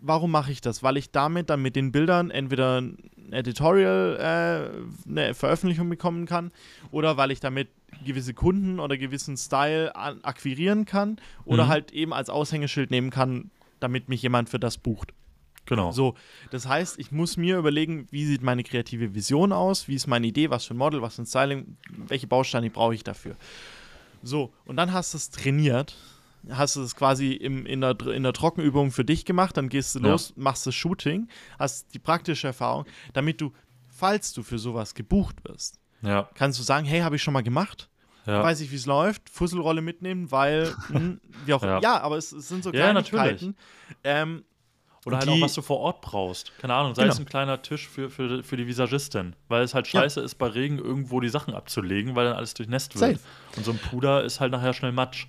warum 0.01 0.31
mache 0.31 0.51
ich 0.51 0.61
das? 0.61 0.83
Weil 0.83 0.97
ich 0.97 1.11
damit 1.11 1.49
dann 1.49 1.61
mit 1.61 1.75
den 1.75 1.91
Bildern 1.91 2.31
entweder 2.31 2.81
ein 2.81 2.97
Editorial, 3.31 4.17
äh, 5.07 5.09
eine 5.09 5.33
Veröffentlichung 5.33 5.89
bekommen 5.89 6.25
kann 6.25 6.51
oder 6.91 7.17
weil 7.17 7.31
ich 7.31 7.39
damit 7.39 7.69
gewisse 8.05 8.33
Kunden 8.33 8.79
oder 8.79 8.97
gewissen 8.97 9.37
Style 9.37 9.95
akquirieren 9.95 10.85
kann 10.85 11.17
oder 11.45 11.65
Mhm. 11.65 11.69
halt 11.69 11.91
eben 11.91 12.13
als 12.13 12.29
Aushängeschild 12.29 12.89
nehmen 12.91 13.09
kann, 13.09 13.51
damit 13.79 14.09
mich 14.09 14.21
jemand 14.21 14.49
für 14.49 14.59
das 14.59 14.77
bucht. 14.77 15.13
genau. 15.67 15.91
So, 15.91 16.15
das 16.49 16.67
heißt, 16.67 16.97
ich 16.99 17.11
muss 17.11 17.37
mir 17.37 17.57
überlegen, 17.57 18.07
wie 18.11 18.25
sieht 18.25 18.41
meine 18.41 18.63
kreative 18.63 19.13
Vision 19.13 19.51
aus, 19.53 19.87
wie 19.87 19.93
ist 19.95 20.07
meine 20.07 20.27
Idee, 20.27 20.49
was 20.49 20.65
für 20.65 20.73
ein 20.73 20.77
Model, 20.77 21.01
was 21.01 21.15
für 21.15 21.21
ein 21.21 21.25
Styling, 21.27 21.77
welche 22.07 22.27
Bausteine 22.27 22.69
brauche 22.69 22.95
ich 22.95 23.03
dafür. 23.03 23.35
So, 24.23 24.51
und 24.65 24.75
dann 24.77 24.91
hast 24.91 25.13
du 25.13 25.17
es 25.17 25.29
trainiert, 25.29 25.95
hast 26.49 26.75
du 26.75 26.81
es 26.81 26.95
quasi 26.95 27.33
im, 27.33 27.65
in, 27.65 27.81
der, 27.81 27.99
in 28.07 28.23
der 28.23 28.33
Trockenübung 28.33 28.91
für 28.91 29.05
dich 29.05 29.25
gemacht, 29.25 29.57
dann 29.57 29.69
gehst 29.69 29.95
du 29.95 29.99
Ja. 29.99 30.09
los, 30.09 30.33
machst 30.35 30.65
das 30.65 30.75
Shooting, 30.75 31.27
hast 31.59 31.93
die 31.93 31.99
praktische 31.99 32.47
Erfahrung, 32.47 32.85
damit 33.13 33.41
du, 33.41 33.51
falls 33.89 34.33
du 34.33 34.43
für 34.43 34.59
sowas 34.59 34.93
gebucht 34.95 35.37
wirst, 35.43 35.79
Ja. 36.01 36.29
kannst 36.35 36.59
du 36.59 36.63
sagen, 36.63 36.85
hey, 36.85 37.01
habe 37.01 37.15
ich 37.15 37.23
schon 37.23 37.33
mal 37.33 37.43
gemacht. 37.43 37.89
ja. 38.25 38.43
weiß 38.43 38.61
ich, 38.61 38.71
wie 38.71 38.75
es 38.75 38.85
läuft, 38.85 39.29
Fusselrolle 39.29 39.81
mitnehmen, 39.81 40.31
weil, 40.31 40.73
mh, 40.89 40.89
hm, 40.99 41.21
wie 41.45 41.53
auch, 41.53 41.63
ja. 41.63 41.79
ja, 41.79 42.01
aber 42.01 42.17
es, 42.17 42.31
es, 42.31 42.47
sind 42.47 42.63
so 42.63 42.71
Kleinigkeiten. 42.71 43.55
Ja, 44.05 44.21
ähm, 44.21 44.43
oder 45.05 45.17
halt 45.17 45.29
auch, 45.29 45.41
was 45.41 45.53
du 45.55 45.61
vor 45.63 45.79
Ort 45.79 46.01
brauchst. 46.01 46.55
Keine 46.59 46.75
Ahnung, 46.75 46.93
sei 46.93 47.03
genau. 47.03 47.13
es 47.13 47.19
ein 47.19 47.25
kleiner 47.25 47.61
Tisch 47.63 47.87
für, 47.87 48.09
für, 48.11 48.43
für 48.43 48.57
die 48.57 48.67
Visagistin. 48.67 49.35
Weil 49.47 49.63
es 49.63 49.73
halt 49.73 49.87
scheiße 49.87 50.19
ja. 50.19 50.25
ist, 50.25 50.35
bei 50.35 50.47
Regen 50.47 50.77
irgendwo 50.77 51.19
die 51.19 51.29
Sachen 51.29 51.55
abzulegen, 51.55 52.15
weil 52.15 52.25
dann 52.25 52.35
alles 52.35 52.53
durchnässt 52.53 52.93
wird. 52.99 53.17
Safe. 53.17 53.27
Und 53.57 53.65
so 53.65 53.71
ein 53.71 53.79
Puder 53.79 54.23
ist 54.23 54.39
halt 54.39 54.51
nachher 54.51 54.73
schnell 54.73 54.91
Matsch. 54.91 55.25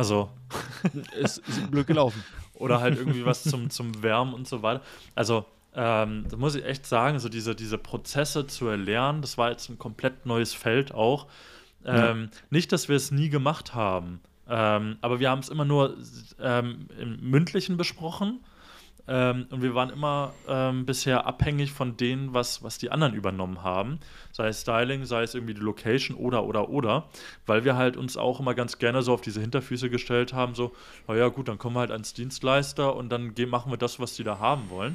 Also. 0.00 0.30
ist, 1.20 1.46
ist 1.46 1.70
blöd 1.70 1.86
gelaufen. 1.86 2.24
Oder 2.54 2.80
halt 2.80 2.96
irgendwie 2.96 3.26
was 3.26 3.42
zum, 3.42 3.68
zum 3.68 4.02
Wärmen 4.02 4.32
und 4.32 4.48
so 4.48 4.62
weiter. 4.62 4.80
Also, 5.14 5.44
ähm, 5.74 6.24
da 6.30 6.38
muss 6.38 6.54
ich 6.54 6.64
echt 6.64 6.86
sagen, 6.86 7.18
so 7.18 7.28
diese, 7.28 7.54
diese 7.54 7.76
Prozesse 7.76 8.46
zu 8.46 8.66
erlernen, 8.66 9.20
das 9.20 9.36
war 9.36 9.50
jetzt 9.50 9.68
ein 9.68 9.78
komplett 9.78 10.24
neues 10.24 10.54
Feld 10.54 10.94
auch. 10.94 11.26
Ähm, 11.84 12.30
ja. 12.32 12.38
Nicht, 12.48 12.72
dass 12.72 12.88
wir 12.88 12.96
es 12.96 13.10
nie 13.10 13.28
gemacht 13.28 13.74
haben, 13.74 14.20
ähm, 14.48 14.96
aber 15.02 15.20
wir 15.20 15.28
haben 15.28 15.40
es 15.40 15.50
immer 15.50 15.66
nur 15.66 15.98
ähm, 16.40 16.88
im 16.98 17.20
Mündlichen 17.20 17.76
besprochen 17.76 18.40
ähm, 19.12 19.46
und 19.50 19.60
wir 19.60 19.74
waren 19.74 19.90
immer 19.90 20.32
ähm, 20.46 20.86
bisher 20.86 21.26
abhängig 21.26 21.72
von 21.72 21.96
denen, 21.96 22.32
was, 22.32 22.62
was 22.62 22.78
die 22.78 22.92
anderen 22.92 23.12
übernommen 23.12 23.64
haben. 23.64 23.98
Sei 24.30 24.46
es 24.46 24.60
Styling, 24.60 25.04
sei 25.04 25.24
es 25.24 25.34
irgendwie 25.34 25.54
die 25.54 25.60
Location 25.60 26.16
oder, 26.16 26.44
oder, 26.44 26.70
oder. 26.70 27.08
Weil 27.44 27.64
wir 27.64 27.74
halt 27.74 27.96
uns 27.96 28.16
auch 28.16 28.38
immer 28.38 28.54
ganz 28.54 28.78
gerne 28.78 29.02
so 29.02 29.12
auf 29.12 29.20
diese 29.20 29.40
Hinterfüße 29.40 29.90
gestellt 29.90 30.32
haben: 30.32 30.54
so, 30.54 30.72
naja, 31.08 31.26
gut, 31.26 31.48
dann 31.48 31.58
kommen 31.58 31.74
wir 31.74 31.80
halt 31.80 31.90
als 31.90 32.14
Dienstleister 32.14 32.94
und 32.94 33.08
dann 33.08 33.34
machen 33.48 33.72
wir 33.72 33.78
das, 33.78 33.98
was 33.98 34.14
die 34.14 34.22
da 34.22 34.38
haben 34.38 34.70
wollen. 34.70 34.94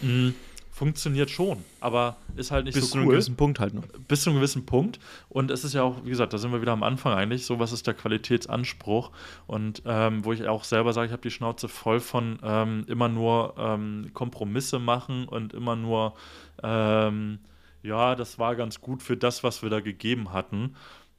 Mhm 0.00 0.34
funktioniert 0.72 1.28
schon, 1.28 1.58
aber 1.80 2.16
ist 2.34 2.50
halt 2.50 2.64
nicht 2.64 2.74
Bis 2.74 2.90
so 2.90 2.98
cool. 2.98 3.00
Bis 3.00 3.02
zu 3.02 3.02
einem 3.02 3.10
gewissen 3.10 3.36
Punkt 3.36 3.60
halt 3.60 3.74
nur. 3.74 3.84
Bis 4.08 4.22
zu 4.22 4.30
einem 4.30 4.38
gewissen 4.38 4.64
Punkt. 4.64 4.98
Und 5.28 5.50
es 5.50 5.64
ist 5.64 5.74
ja 5.74 5.82
auch, 5.82 6.02
wie 6.04 6.08
gesagt, 6.08 6.32
da 6.32 6.38
sind 6.38 6.50
wir 6.50 6.62
wieder 6.62 6.72
am 6.72 6.82
Anfang 6.82 7.12
eigentlich, 7.12 7.44
so 7.44 7.58
was 7.58 7.72
ist 7.72 7.86
der 7.86 7.92
Qualitätsanspruch. 7.92 9.10
Und 9.46 9.82
ähm, 9.84 10.24
wo 10.24 10.32
ich 10.32 10.48
auch 10.48 10.64
selber 10.64 10.94
sage, 10.94 11.08
ich 11.08 11.12
habe 11.12 11.22
die 11.22 11.30
Schnauze 11.30 11.68
voll 11.68 12.00
von 12.00 12.38
ähm, 12.42 12.84
immer 12.88 13.10
nur 13.10 13.54
ähm, 13.58 14.10
Kompromisse 14.14 14.78
machen 14.78 15.28
und 15.28 15.52
immer 15.52 15.76
nur, 15.76 16.14
ähm, 16.62 17.38
ja, 17.82 18.14
das 18.14 18.38
war 18.38 18.56
ganz 18.56 18.80
gut 18.80 19.02
für 19.02 19.18
das, 19.18 19.44
was 19.44 19.62
wir 19.62 19.68
da 19.68 19.80
gegeben 19.80 20.32
hatten. 20.32 20.74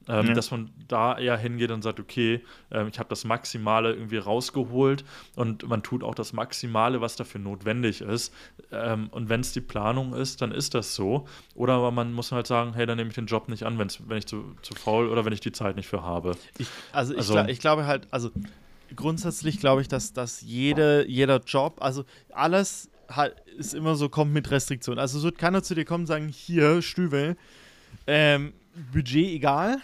Ähm, 0.08 0.26
ja. 0.28 0.34
Dass 0.34 0.50
man 0.50 0.70
da 0.88 1.18
eher 1.18 1.36
hingeht 1.36 1.70
und 1.70 1.82
sagt, 1.82 1.98
okay, 1.98 2.42
äh, 2.70 2.86
ich 2.88 2.98
habe 2.98 3.08
das 3.08 3.24
Maximale 3.24 3.94
irgendwie 3.94 4.18
rausgeholt 4.18 5.04
und 5.34 5.66
man 5.68 5.82
tut 5.82 6.02
auch 6.02 6.14
das 6.14 6.32
Maximale, 6.32 7.00
was 7.00 7.16
dafür 7.16 7.40
notwendig 7.40 8.02
ist. 8.02 8.34
Ähm, 8.70 9.08
und 9.10 9.28
wenn 9.28 9.40
es 9.40 9.52
die 9.52 9.60
Planung 9.60 10.12
ist, 10.12 10.42
dann 10.42 10.52
ist 10.52 10.74
das 10.74 10.94
so. 10.94 11.26
Oder 11.54 11.74
aber 11.74 11.90
man 11.90 12.12
muss 12.12 12.32
halt 12.32 12.46
sagen, 12.46 12.74
hey, 12.74 12.86
dann 12.86 12.96
nehme 12.98 13.08
ich 13.08 13.14
den 13.14 13.26
Job 13.26 13.48
nicht 13.48 13.64
an, 13.64 13.78
wenn's, 13.78 13.98
wenn 14.06 14.18
ich 14.18 14.26
zu, 14.26 14.54
zu 14.62 14.74
faul 14.74 15.08
oder 15.08 15.24
wenn 15.24 15.32
ich 15.32 15.40
die 15.40 15.52
Zeit 15.52 15.76
nicht 15.76 15.88
für 15.88 16.02
habe. 16.02 16.36
Ich, 16.58 16.68
also, 16.92 17.16
also 17.16 17.20
ich, 17.20 17.34
glaub, 17.34 17.48
ich 17.48 17.58
glaube 17.60 17.86
halt, 17.86 18.06
also 18.10 18.30
grundsätzlich 18.94 19.58
glaube 19.58 19.82
ich, 19.82 19.88
dass, 19.88 20.12
dass 20.12 20.42
jede, 20.42 21.06
jeder 21.08 21.40
Job, 21.40 21.78
also 21.80 22.04
alles 22.32 22.90
halt, 23.08 23.36
ist 23.56 23.74
immer 23.74 23.94
so, 23.94 24.08
kommt 24.08 24.32
mit 24.32 24.50
Restriktionen. 24.50 24.98
Also 24.98 25.18
es 25.18 25.24
wird 25.24 25.38
keiner 25.38 25.62
zu 25.62 25.74
dir 25.74 25.84
kommen 25.84 26.02
und 26.02 26.08
sagen, 26.08 26.28
hier, 26.28 26.82
Stüvel, 26.82 27.36
ähm, 28.06 28.52
Budget 28.92 29.28
egal, 29.28 29.78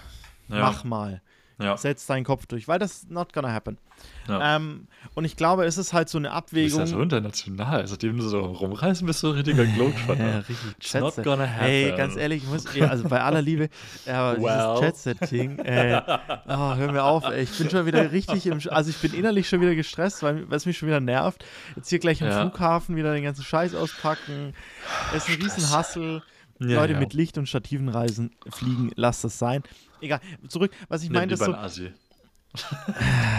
ja. 0.48 0.60
mach 0.60 0.84
mal. 0.84 1.22
Ja. 1.60 1.76
Setz 1.76 2.06
deinen 2.06 2.24
Kopf 2.24 2.46
durch, 2.46 2.68
weil 2.68 2.78
das 2.78 2.92
ist 2.92 3.10
not 3.10 3.34
gonna 3.34 3.52
happen. 3.52 3.76
Ja. 4.28 4.56
Ähm, 4.56 4.86
und 5.14 5.26
ich 5.26 5.36
glaube, 5.36 5.66
es 5.66 5.76
ist 5.76 5.92
halt 5.92 6.08
so 6.08 6.16
eine 6.16 6.30
Abwägung. 6.30 6.70
Du 6.70 6.78
bist 6.78 6.92
ja 6.92 6.96
so 6.98 7.02
international. 7.02 7.86
Seitdem 7.86 8.16
du 8.16 8.22
so 8.22 8.40
rumreisen 8.40 9.06
bist, 9.06 9.22
du 9.22 9.28
ein 9.28 9.34
richtiger 9.34 9.64
Globetrotter. 9.76 10.26
ja, 10.26 10.38
richtig. 10.38 10.56
It's 10.78 10.94
not 10.94 11.22
gonna 11.22 11.46
happen. 11.46 11.66
Ey, 11.66 11.94
ganz 11.96 12.16
ehrlich, 12.16 12.44
ich 12.44 12.48
muss, 12.48 12.64
also 12.80 13.08
bei 13.08 13.20
aller 13.20 13.42
Liebe, 13.42 13.68
aber 14.06 14.40
well. 14.40 14.80
dieses 14.80 15.04
Chatset-Ding, 15.04 15.58
äh, 15.58 16.00
oh, 16.48 16.74
hör 16.76 16.92
mir 16.92 17.02
auf, 17.02 17.24
ey, 17.24 17.42
ich 17.42 17.58
bin 17.58 17.68
schon 17.68 17.84
wieder 17.84 18.10
richtig 18.10 18.46
im, 18.46 18.60
also 18.70 18.88
ich 18.88 18.96
bin 18.96 19.12
innerlich 19.12 19.48
schon 19.48 19.60
wieder 19.60 19.74
gestresst, 19.74 20.22
weil 20.22 20.46
es 20.50 20.64
mich 20.64 20.78
schon 20.78 20.88
wieder 20.88 21.00
nervt. 21.00 21.44
Jetzt 21.76 21.90
hier 21.90 21.98
gleich 21.98 22.22
am 22.22 22.30
ja. 22.30 22.40
Flughafen 22.40 22.96
wieder 22.96 23.12
den 23.12 23.24
ganzen 23.24 23.44
Scheiß 23.44 23.74
auspacken. 23.74 24.54
Es 25.14 25.28
ist 25.28 25.36
ein 25.36 25.42
riesen 25.42 25.70
Hassel. 25.70 26.22
Ja, 26.60 26.80
Leute 26.80 26.92
ja. 26.92 26.98
mit 26.98 27.14
Licht 27.14 27.38
und 27.38 27.48
Stativen 27.48 27.88
reisen, 27.88 28.32
fliegen, 28.50 28.90
lasst 28.94 29.24
das 29.24 29.38
sein. 29.38 29.62
Egal, 30.00 30.20
zurück, 30.48 30.72
was 30.88 31.02
ich 31.02 31.10
meine, 31.10 31.32
ist 31.32 31.42
so. 31.42 31.54
Asi. 31.54 31.92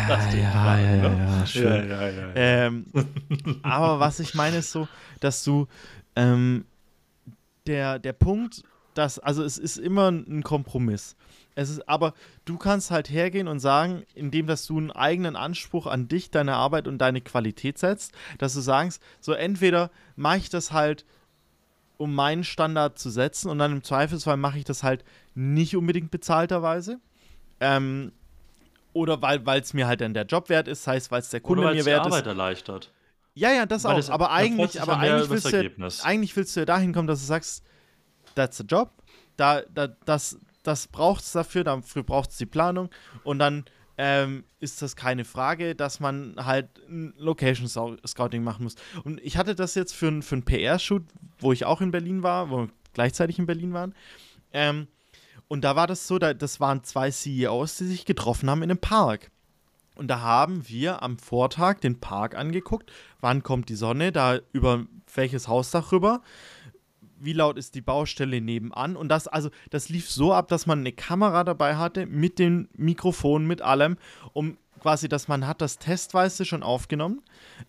ja, 0.09 0.29
ja, 0.33 0.79
ja, 0.79 0.95
ja, 0.95 1.13
ja, 1.13 1.45
schön. 1.45 1.89
Ja, 1.89 2.07
ja, 2.07 2.09
ja, 2.09 2.31
ähm, 2.35 2.85
aber 3.61 3.99
was 3.99 4.19
ich 4.19 4.33
meine 4.35 4.57
ist 4.57 4.71
so, 4.71 4.87
dass 5.19 5.43
du 5.43 5.67
ähm, 6.15 6.65
der, 7.67 7.99
der 7.99 8.13
Punkt, 8.13 8.63
dass, 8.93 9.19
also 9.19 9.43
es 9.43 9.57
ist 9.57 9.77
immer 9.77 10.09
ein 10.09 10.43
Kompromiss. 10.43 11.15
Es 11.55 11.69
ist, 11.69 11.87
aber 11.89 12.13
du 12.45 12.57
kannst 12.57 12.91
halt 12.91 13.09
hergehen 13.09 13.47
und 13.47 13.59
sagen, 13.59 14.03
indem 14.15 14.47
dass 14.47 14.65
du 14.65 14.77
einen 14.77 14.91
eigenen 14.91 15.35
Anspruch 15.35 15.87
an 15.87 16.07
dich, 16.07 16.31
deine 16.31 16.55
Arbeit 16.55 16.87
und 16.87 16.97
deine 16.99 17.21
Qualität 17.21 17.77
setzt, 17.77 18.13
dass 18.37 18.53
du 18.53 18.61
sagst, 18.61 19.01
so 19.19 19.33
entweder 19.33 19.91
mache 20.15 20.37
ich 20.37 20.49
das 20.49 20.71
halt 20.71 21.05
um 22.01 22.15
meinen 22.15 22.43
Standard 22.43 22.97
zu 22.97 23.09
setzen 23.09 23.49
und 23.49 23.59
dann 23.59 23.71
im 23.71 23.83
Zweifelsfall 23.83 24.37
mache 24.37 24.57
ich 24.57 24.65
das 24.65 24.83
halt 24.83 25.03
nicht 25.35 25.75
unbedingt 25.75 26.11
bezahlterweise. 26.11 26.99
Ähm, 27.59 28.11
oder 28.93 29.21
weil 29.21 29.61
es 29.61 29.73
mir 29.73 29.87
halt 29.87 30.01
dann 30.01 30.13
der 30.13 30.25
Job 30.25 30.49
wert 30.49 30.67
ist, 30.67 30.87
heißt, 30.87 31.11
weil 31.11 31.21
es 31.21 31.29
der 31.29 31.39
Kunde 31.39 31.71
mir 31.71 31.85
wert 31.85 32.05
Arbeit 32.05 32.23
ist. 32.23 32.27
erleichtert. 32.27 32.91
Ja, 33.35 33.51
ja, 33.51 33.65
das 33.65 33.83
weil 33.83 33.93
auch. 33.93 33.97
Das, 33.97 34.09
aber 34.09 34.31
eigentlich, 34.31 34.81
aber 34.81 34.97
eigentlich 34.97 35.29
willst, 35.29 35.53
du, 35.53 36.05
eigentlich 36.05 36.35
willst 36.35 36.55
du 36.55 36.61
ja 36.61 36.65
dahin 36.65 36.91
kommen, 36.91 37.07
dass 37.07 37.19
du 37.19 37.25
sagst, 37.25 37.63
that's 38.35 38.57
the 38.57 38.63
job. 38.63 38.91
Da, 39.37 39.61
da, 39.73 39.87
das 40.05 40.37
das 40.63 40.87
braucht 40.87 41.23
es 41.23 41.31
dafür, 41.31 41.63
dafür 41.63 42.03
braucht 42.03 42.31
es 42.31 42.37
die 42.37 42.45
Planung. 42.45 42.89
Und 43.23 43.39
dann 43.39 43.65
ähm, 44.03 44.45
ist 44.59 44.81
das 44.81 44.95
keine 44.95 45.25
Frage, 45.25 45.75
dass 45.75 45.99
man 45.99 46.33
halt 46.35 46.67
ein 46.89 47.13
Location 47.17 47.67
Scouting 47.67 48.43
machen 48.43 48.63
muss. 48.63 48.73
Und 49.03 49.21
ich 49.21 49.37
hatte 49.37 49.53
das 49.53 49.75
jetzt 49.75 49.93
für, 49.93 50.23
für 50.23 50.35
einen 50.35 50.43
PR-Shoot, 50.43 51.03
wo 51.37 51.53
ich 51.53 51.65
auch 51.65 51.81
in 51.81 51.91
Berlin 51.91 52.23
war, 52.23 52.49
wo 52.49 52.61
wir 52.61 52.69
gleichzeitig 52.93 53.37
in 53.37 53.45
Berlin 53.45 53.73
waren. 53.73 53.93
Ähm, 54.53 54.87
und 55.47 55.63
da 55.63 55.75
war 55.75 55.85
das 55.85 56.07
so, 56.07 56.17
da, 56.17 56.33
das 56.33 56.59
waren 56.59 56.83
zwei 56.83 57.11
CEOs, 57.11 57.77
die 57.77 57.85
sich 57.85 58.05
getroffen 58.05 58.49
haben 58.49 58.63
in 58.63 58.71
einem 58.71 58.79
Park. 58.79 59.29
Und 59.93 60.07
da 60.07 60.21
haben 60.21 60.67
wir 60.67 61.03
am 61.03 61.19
Vortag 61.19 61.81
den 61.81 61.99
Park 61.99 62.33
angeguckt. 62.33 62.91
Wann 63.19 63.43
kommt 63.43 63.69
die 63.69 63.75
Sonne? 63.75 64.11
Da 64.11 64.39
über 64.51 64.87
welches 65.13 65.47
Hausdach 65.47 65.91
rüber? 65.91 66.23
Wie 67.23 67.33
laut 67.33 67.57
ist 67.57 67.75
die 67.75 67.81
Baustelle 67.81 68.41
nebenan. 68.41 68.95
Und 68.95 69.09
das, 69.09 69.27
also, 69.27 69.49
das 69.69 69.89
lief 69.89 70.09
so 70.09 70.33
ab, 70.33 70.47
dass 70.47 70.65
man 70.65 70.79
eine 70.79 70.91
Kamera 70.91 71.43
dabei 71.43 71.75
hatte, 71.75 72.05
mit 72.05 72.39
dem 72.39 72.67
Mikrofon, 72.75 73.45
mit 73.45 73.61
allem, 73.61 73.97
um 74.33 74.57
quasi, 74.79 75.07
dass 75.07 75.27
man 75.27 75.47
hat 75.47 75.61
das 75.61 75.77
testweise 75.77 76.45
schon 76.45 76.63
aufgenommen. 76.63 77.21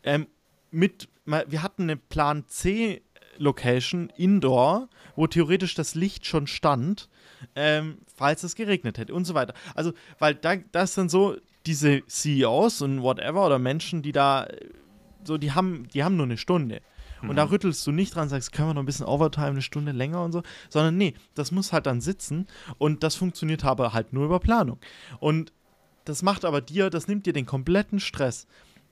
Ähm, 0.02 0.26
mit, 0.70 1.08
wir 1.24 1.62
hatten 1.62 1.82
eine 1.82 1.96
Plan 1.96 2.44
C 2.48 3.02
Location 3.38 4.10
Indoor, 4.16 4.88
wo 5.16 5.26
theoretisch 5.26 5.74
das 5.74 5.94
Licht 5.94 6.26
schon 6.26 6.46
stand, 6.46 7.08
ähm, 7.54 7.98
falls 8.14 8.42
es 8.42 8.54
geregnet 8.54 8.98
hätte 8.98 9.14
und 9.14 9.24
so 9.24 9.34
weiter. 9.34 9.54
Also, 9.74 9.92
weil 10.18 10.34
da 10.34 10.56
das 10.56 10.94
dann 10.94 11.08
so 11.08 11.36
diese 11.66 12.02
CEOs 12.06 12.82
und 12.82 13.02
whatever 13.02 13.46
oder 13.46 13.58
Menschen, 13.58 14.02
die 14.02 14.12
da 14.12 14.48
so, 15.24 15.38
die 15.38 15.52
haben, 15.52 15.88
die 15.94 16.02
haben 16.02 16.16
nur 16.16 16.26
eine 16.26 16.36
Stunde. 16.36 16.80
Und 17.28 17.36
da 17.36 17.46
mhm. 17.46 17.52
rüttelst 17.52 17.86
du 17.86 17.92
nicht 17.92 18.14
dran, 18.14 18.28
sagst, 18.28 18.52
können 18.52 18.70
wir 18.70 18.74
noch 18.74 18.82
ein 18.82 18.86
bisschen 18.86 19.06
Overtime, 19.06 19.48
eine 19.48 19.62
Stunde 19.62 19.92
länger 19.92 20.24
und 20.24 20.32
so, 20.32 20.42
sondern 20.68 20.96
nee, 20.96 21.14
das 21.34 21.52
muss 21.52 21.72
halt 21.72 21.86
dann 21.86 22.00
sitzen 22.00 22.46
und 22.78 23.02
das 23.02 23.14
funktioniert 23.14 23.64
aber 23.64 23.92
halt 23.92 24.12
nur 24.12 24.24
über 24.24 24.40
Planung. 24.40 24.78
Und 25.20 25.52
das 26.04 26.22
macht 26.22 26.44
aber 26.44 26.60
dir, 26.60 26.90
das 26.90 27.06
nimmt 27.06 27.26
dir 27.26 27.32
den 27.32 27.46
kompletten 27.46 28.00
Stress. 28.00 28.46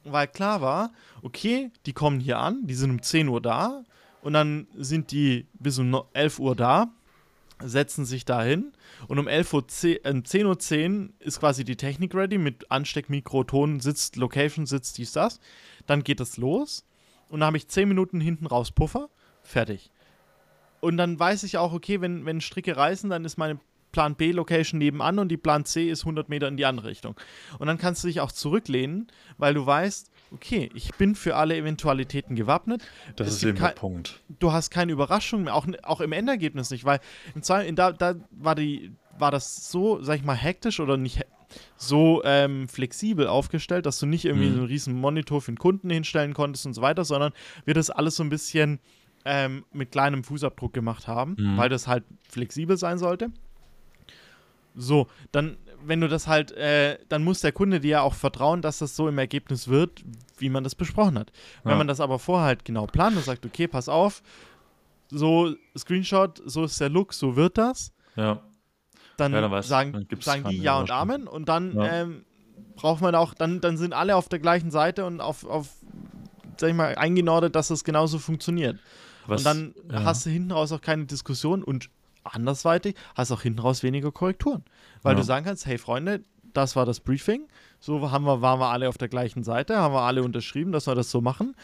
Weil 0.05 0.29
klar 0.29 0.61
war, 0.61 0.93
okay, 1.23 1.71
die 1.87 1.93
kommen 1.93 2.21
hier 2.21 2.39
an, 2.39 2.67
die 2.67 2.75
sind 2.75 2.91
um 2.91 3.03
10 3.03 3.29
Uhr 3.29 3.43
da 3.43 3.85
und 4.23 4.33
dann 4.33 4.67
sind 4.77 5.11
die 5.11 5.47
bis 5.55 5.79
um 5.79 6.03
11 6.15 6.39
Uhr 6.39 6.57
da, 6.57 6.89
setzen 7.63 8.07
sich 8.07 8.25
da 8.25 8.43
hin 8.43 8.73
und 9.09 9.19
um 9.19 9.29
11 9.29 9.53
Uhr 9.53 9.69
10, 9.69 9.97
äh, 10.05 10.09
10.10 10.09 10.47
Uhr 10.47 10.59
10 10.59 11.13
ist 11.19 11.41
quasi 11.41 11.65
die 11.65 11.77
Technik 11.77 12.15
ready 12.15 12.39
mit 12.39 12.71
Ansteckmikro, 12.71 13.45
Ton, 13.45 13.81
sitzt, 13.81 14.17
Location, 14.17 14.65
sitzt, 14.65 14.97
dies, 14.97 15.13
das. 15.13 15.41
Dann 15.87 16.03
geht 16.03 16.21
es 16.21 16.39
los 16.39 16.87
und 17.31 17.41
dann 17.41 17.47
habe 17.49 17.57
ich 17.57 17.69
10 17.69 17.89
Minuten 17.89 18.21
hinten 18.21 18.47
raus 18.47 18.71
Puffer, 18.71 19.09
fertig. 19.43 19.91
Und 20.81 20.97
dann 20.97 21.19
weiß 21.19 21.43
ich 21.45 21.59
auch, 21.59 21.73
okay, 21.73 22.01
wenn, 22.01 22.27
wenn 22.27 22.41
Stricke 22.41 22.77
reißen, 22.77 23.11
dann 23.11 23.25
ist 23.25 23.37
meine 23.37 23.59
Plan 23.93 24.15
B-Location 24.15 24.79
nebenan 24.79 25.19
und 25.19 25.29
die 25.29 25.37
Plan 25.37 25.65
C 25.65 25.91
ist 25.91 26.03
100 26.03 26.29
Meter 26.29 26.49
in 26.49 26.57
die 26.57 26.65
andere 26.65 26.89
Richtung. 26.89 27.17
Und 27.59 27.67
dann 27.67 27.79
kannst 27.79 28.03
du 28.05 28.09
dich 28.09 28.21
auch 28.21 28.33
zurücklehnen, 28.33 29.09
weil 29.37 29.55
du 29.55 29.67
weißt, 29.67 30.11
okay, 30.33 30.71
ich 30.75 30.95
bin 30.95 31.15
für 31.15 31.37
alle 31.37 31.57
Eventualitäten 31.57 32.37
gewappnet. 32.37 32.83
Das 33.17 33.29
es 33.29 33.35
ist 33.37 33.45
eben 33.45 33.59
der 33.59 33.69
Punkt. 33.69 34.21
Du 34.39 34.53
hast 34.53 34.71
keine 34.71 34.93
Überraschung 34.93 35.45
mehr, 35.45 35.55
auch, 35.55 35.67
auch 35.83 36.01
im 36.01 36.13
Endergebnis 36.13 36.71
nicht, 36.71 36.85
weil 36.85 37.01
im 37.35 37.43
Zwei, 37.43 37.67
in 37.67 37.77
da, 37.77 37.93
da 37.93 38.15
war, 38.31 38.55
die, 38.55 38.93
war 39.19 39.31
das 39.31 39.71
so, 39.71 40.03
sag 40.03 40.17
ich 40.17 40.25
mal, 40.25 40.37
hektisch 40.37 40.79
oder 40.81 40.97
nicht 40.97 41.27
so 41.77 42.23
ähm, 42.25 42.69
flexibel 42.69 43.27
aufgestellt, 43.27 43.87
dass 43.87 43.99
du 43.99 44.07
nicht 44.07 44.25
irgendwie 44.25 44.49
mhm. 44.49 44.53
so 44.53 44.59
einen 44.59 44.69
riesen 44.69 44.95
Monitor 44.95 45.41
für 45.41 45.53
den 45.53 45.59
Kunden 45.59 45.91
hinstellen 45.91 46.35
konntest 46.35 46.67
und 46.67 46.75
so 46.75 46.83
weiter, 46.83 47.05
sondern 47.05 47.33
wir 47.65 47.75
das 47.75 47.91
alles 47.91 48.17
so 48.17 48.23
ein 48.23 48.29
bisschen 48.29 48.81
ähm, 49.25 49.65
mit 49.73 49.93
kleinem 49.93 50.25
Fußabdruck 50.25 50.73
gemacht 50.73 51.07
haben, 51.09 51.37
mhm. 51.39 51.57
weil 51.57 51.69
das 51.69 51.87
halt 51.87 52.05
flexibel 52.29 52.77
sein 52.77 52.99
sollte. 52.99 53.31
So, 54.75 55.09
dann, 55.33 55.57
wenn 55.85 56.01
du 56.01 56.09
das 56.09 56.27
halt, 56.27 56.53
äh, 56.53 56.99
dann 57.09 57.25
muss 57.25 57.41
der 57.41 57.53
Kunde 57.53 57.81
dir 57.81 57.91
ja 57.91 58.01
auch 58.03 58.15
vertrauen, 58.15 58.63
dass 58.63 58.79
das 58.79 58.97
so 58.97 59.09
im 59.09 59.19
Ergebnis 59.19 59.69
wird, 59.69 60.05
wie 60.39 60.49
man 60.49 60.65
das 60.65 60.75
besprochen 60.75 61.19
hat. 61.19 61.33
Wenn 61.65 61.73
Ja. 61.73 61.79
man 61.79 61.89
das 61.89 62.01
aber 62.01 62.19
vorher 62.19 62.47
halt 62.47 62.65
genau 62.65 62.87
plant 62.87 63.17
und 63.17 63.25
sagt, 63.25 63.45
okay, 63.45 63.67
pass 63.67 63.89
auf, 63.89 64.23
so 65.09 65.55
Screenshot, 65.77 66.41
so 66.45 66.65
ist 66.65 66.81
der 66.81 66.89
Look, 66.89 67.13
so 67.13 67.37
wird 67.37 67.59
das, 67.59 67.93
Ja. 68.17 68.43
Dann, 69.21 69.33
Ja, 69.33 69.41
dann 69.49 69.63
sagen, 69.63 70.07
dann 70.09 70.21
sagen 70.21 70.45
die 70.49 70.59
Ja 70.59 70.81
und. 70.81 70.91
Amen 70.91 71.27
und 71.27 71.49
dann 71.49 71.75
Ja. 71.77 72.03
ähm, 72.03 72.25
braucht 72.77 73.01
man 73.03 73.15
auch, 73.15 73.35
dann, 73.35 73.61
dann 73.61 73.77
sind 73.77 73.93
alle 73.93 74.17
auf 74.17 74.29
der 74.29 74.39
gleichen 74.39 74.71
Seite 74.71 75.05
und 75.05 75.21
auf, 75.21 75.45
auf 75.45 75.69
sag 76.57 76.71
ich 76.71 76.77
mal, 76.77 76.95
eingenordet, 76.95 77.55
dass 77.55 77.69
das 77.69 77.85
genauso 77.85 78.19
funktioniert. 78.19 78.79
Was, 79.27 79.41
und 79.41 79.45
dann 79.45 79.75
ja. 79.91 80.05
hast 80.05 80.27
du 80.27 80.31
hinten 80.31 80.53
raus 80.53 80.73
auch 80.73 80.81
keine 80.81 81.07
Diskussion 81.07 81.63
und 81.63 81.91
andersweitig 82.25 82.97
hast 83.15 83.33
auch 83.33 83.43
hinten 83.43 83.61
raus 83.61 83.83
weniger 83.83 84.13
Korrekturen. 84.13 84.65
Weil 85.03 85.15
du 85.15 85.23
sagen 85.23 85.47
kannst, 85.47 85.67
hey 85.67 85.79
Freunde, 85.79 86.23
das 86.53 86.77
war 86.77 86.85
das 86.85 87.01
Briefing, 87.01 87.49
so 87.79 88.11
haben 88.11 88.25
wir, 88.25 88.43
waren 88.43 88.61
wir 88.61 88.69
alle 88.69 88.89
auf 88.89 88.99
der 88.99 89.09
gleichen 89.09 89.43
Seite, 89.45 89.77
haben 89.77 89.95
wir 89.95 90.03
alle 90.03 90.23
unterschrieben, 90.23 90.73
dass 90.73 90.87
wir 90.87 90.95
das 90.95 91.11
so 91.11 91.21
machen. 91.21 91.55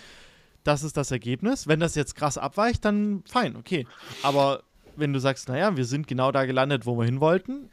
Das 0.64 0.82
ist 0.82 0.96
das 0.96 1.10
Ergebnis. 1.10 1.68
Wenn 1.68 1.80
das 1.80 1.94
jetzt 1.94 2.14
krass 2.14 2.38
abweicht, 2.38 2.84
dann 2.84 3.22
fein, 3.28 3.56
okay. 3.56 3.86
Aber 4.22 4.62
wenn 4.96 5.12
du 5.12 5.20
sagst, 5.20 5.48
naja, 5.48 5.76
wir 5.76 5.84
sind 5.84 6.06
genau 6.06 6.32
da 6.32 6.44
gelandet, 6.44 6.86
wo 6.86 6.96
wir 6.98 7.04
hin 7.04 7.20
wollten, 7.20 7.70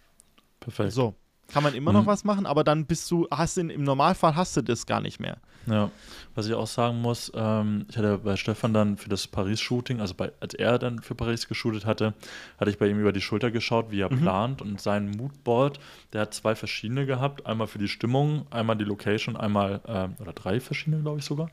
Perfekt. 0.60 0.92
so, 0.94 1.16
kann 1.52 1.64
man 1.64 1.74
immer 1.74 1.92
noch 1.94 2.04
Mhm. 2.04 2.08
was 2.08 2.24
machen, 2.24 2.46
aber 2.46 2.64
dann 2.64 2.86
bist 2.86 3.10
du, 3.12 3.28
hast 3.30 3.58
in, 3.58 3.70
im 3.70 3.84
Normalfall 3.84 4.36
hast 4.36 4.56
du 4.58 4.62
das 4.62 4.86
gar 4.86 5.02
nicht 5.02 5.20
mehr. 5.20 5.38
Ja, 5.66 5.90
was 6.36 6.46
ich 6.48 6.54
auch 6.54 6.68
sagen 6.68 7.00
muss, 7.02 7.32
ähm, 7.36 7.86
ich 7.90 7.98
hatte 7.98 8.18
bei 8.18 8.36
Stefan 8.36 8.74
dann 8.74 8.98
für 8.98 9.08
das 9.08 9.28
Paris-Shooting, 9.28 10.02
also 10.02 10.14
bei, 10.14 10.32
als 10.42 10.54
er 10.56 10.78
dann 10.78 11.02
für 11.02 11.16
Paris 11.16 11.48
geshootet 11.48 11.86
hatte, 11.86 12.14
hatte 12.60 12.70
ich 12.70 12.78
bei 12.78 12.88
ihm 12.88 13.00
über 13.00 13.14
die 13.14 13.22
Schulter 13.22 13.50
geschaut, 13.50 13.90
wie 13.90 14.02
er 14.02 14.12
Mhm. 14.12 14.20
plant 14.20 14.62
und 14.62 14.82
sein 14.82 15.12
Moodboard, 15.12 15.80
der 16.12 16.22
hat 16.22 16.34
zwei 16.34 16.56
verschiedene 16.56 17.06
gehabt, 17.06 17.46
einmal 17.46 17.68
für 17.68 17.78
die 17.80 17.88
Stimmung, 17.88 18.46
einmal 18.52 18.76
die 18.76 18.84
Location, 18.84 19.38
einmal, 19.38 19.80
ähm, 19.88 20.16
oder 20.20 20.34
drei 20.34 20.60
verschiedene, 20.60 21.02
glaube 21.02 21.20
ich 21.20 21.26
sogar. 21.26 21.50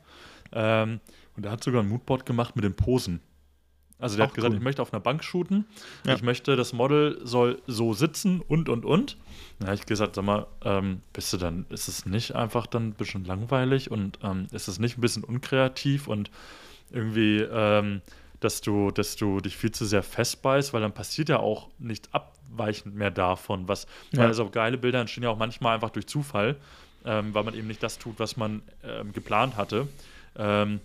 Ähm, 0.51 0.99
und 1.37 1.45
er 1.45 1.51
hat 1.53 1.63
sogar 1.63 1.81
ein 1.81 1.87
Moodboard 1.87 2.25
gemacht 2.25 2.55
mit 2.57 2.65
den 2.65 2.75
Posen. 2.75 3.21
Also 4.01 4.17
der 4.17 4.25
Auch 4.25 4.29
hat 4.29 4.35
gesagt, 4.35 4.51
cool. 4.51 4.57
ich 4.57 4.63
möchte 4.63 4.81
auf 4.81 4.91
einer 4.93 4.99
Bank 4.99 5.23
shooten, 5.23 5.65
Ja. 6.05 6.15
ich 6.15 6.21
möchte, 6.23 6.55
das 6.55 6.73
Model 6.73 7.19
soll 7.23 7.61
so 7.67 7.93
sitzen 7.93 8.41
und, 8.41 8.67
und, 8.67 8.83
und. 8.83 9.17
Dann 9.59 9.67
habe 9.67 9.75
ich 9.75 9.85
gesagt, 9.85 10.15
sag 10.15 10.25
mal, 10.25 10.47
ähm, 10.65 11.01
bist 11.13 11.31
du 11.33 11.37
dann, 11.37 11.65
ist 11.69 11.87
es 11.87 12.05
nicht 12.05 12.33
einfach 12.35 12.65
dann 12.67 12.89
ein 12.89 12.93
bisschen 12.93 13.25
langweilig 13.25 13.91
und 13.91 14.17
ähm, 14.23 14.47
ist 14.51 14.67
es 14.67 14.79
nicht 14.79 14.97
ein 14.97 15.01
bisschen 15.01 15.23
unkreativ 15.23 16.07
und 16.07 16.31
irgendwie, 16.91 17.37
ähm, 17.41 18.01
dass 18.39 18.61
du, 18.61 18.89
dass 18.91 19.15
du 19.15 19.39
dich 19.39 19.55
viel 19.55 19.71
zu 19.71 19.85
sehr 19.85 20.01
festbeißt, 20.03 20.73
weil 20.73 20.81
dann 20.81 20.93
passiert 20.93 21.29
ja 21.29 21.39
auch 21.39 21.69
nichts 21.77 22.09
abweichend 22.11 22.95
mehr 22.95 23.11
davon, 23.11 23.67
was, 23.67 23.85
Ja. 24.11 24.19
weil 24.19 24.27
also 24.27 24.49
geile 24.49 24.77
Bilder 24.79 24.99
entstehen 24.99 25.23
ja 25.23 25.29
auch 25.29 25.37
manchmal 25.37 25.75
einfach 25.75 25.91
durch 25.91 26.07
Zufall, 26.07 26.55
ähm, 27.05 27.33
weil 27.35 27.43
man 27.43 27.53
eben 27.53 27.67
nicht 27.67 27.83
das 27.83 27.99
tut, 27.99 28.19
was 28.19 28.35
man 28.37 28.63
ähm, 28.83 29.13
geplant 29.13 29.57
hatte. 29.57 29.87
Ähm, 30.35 30.79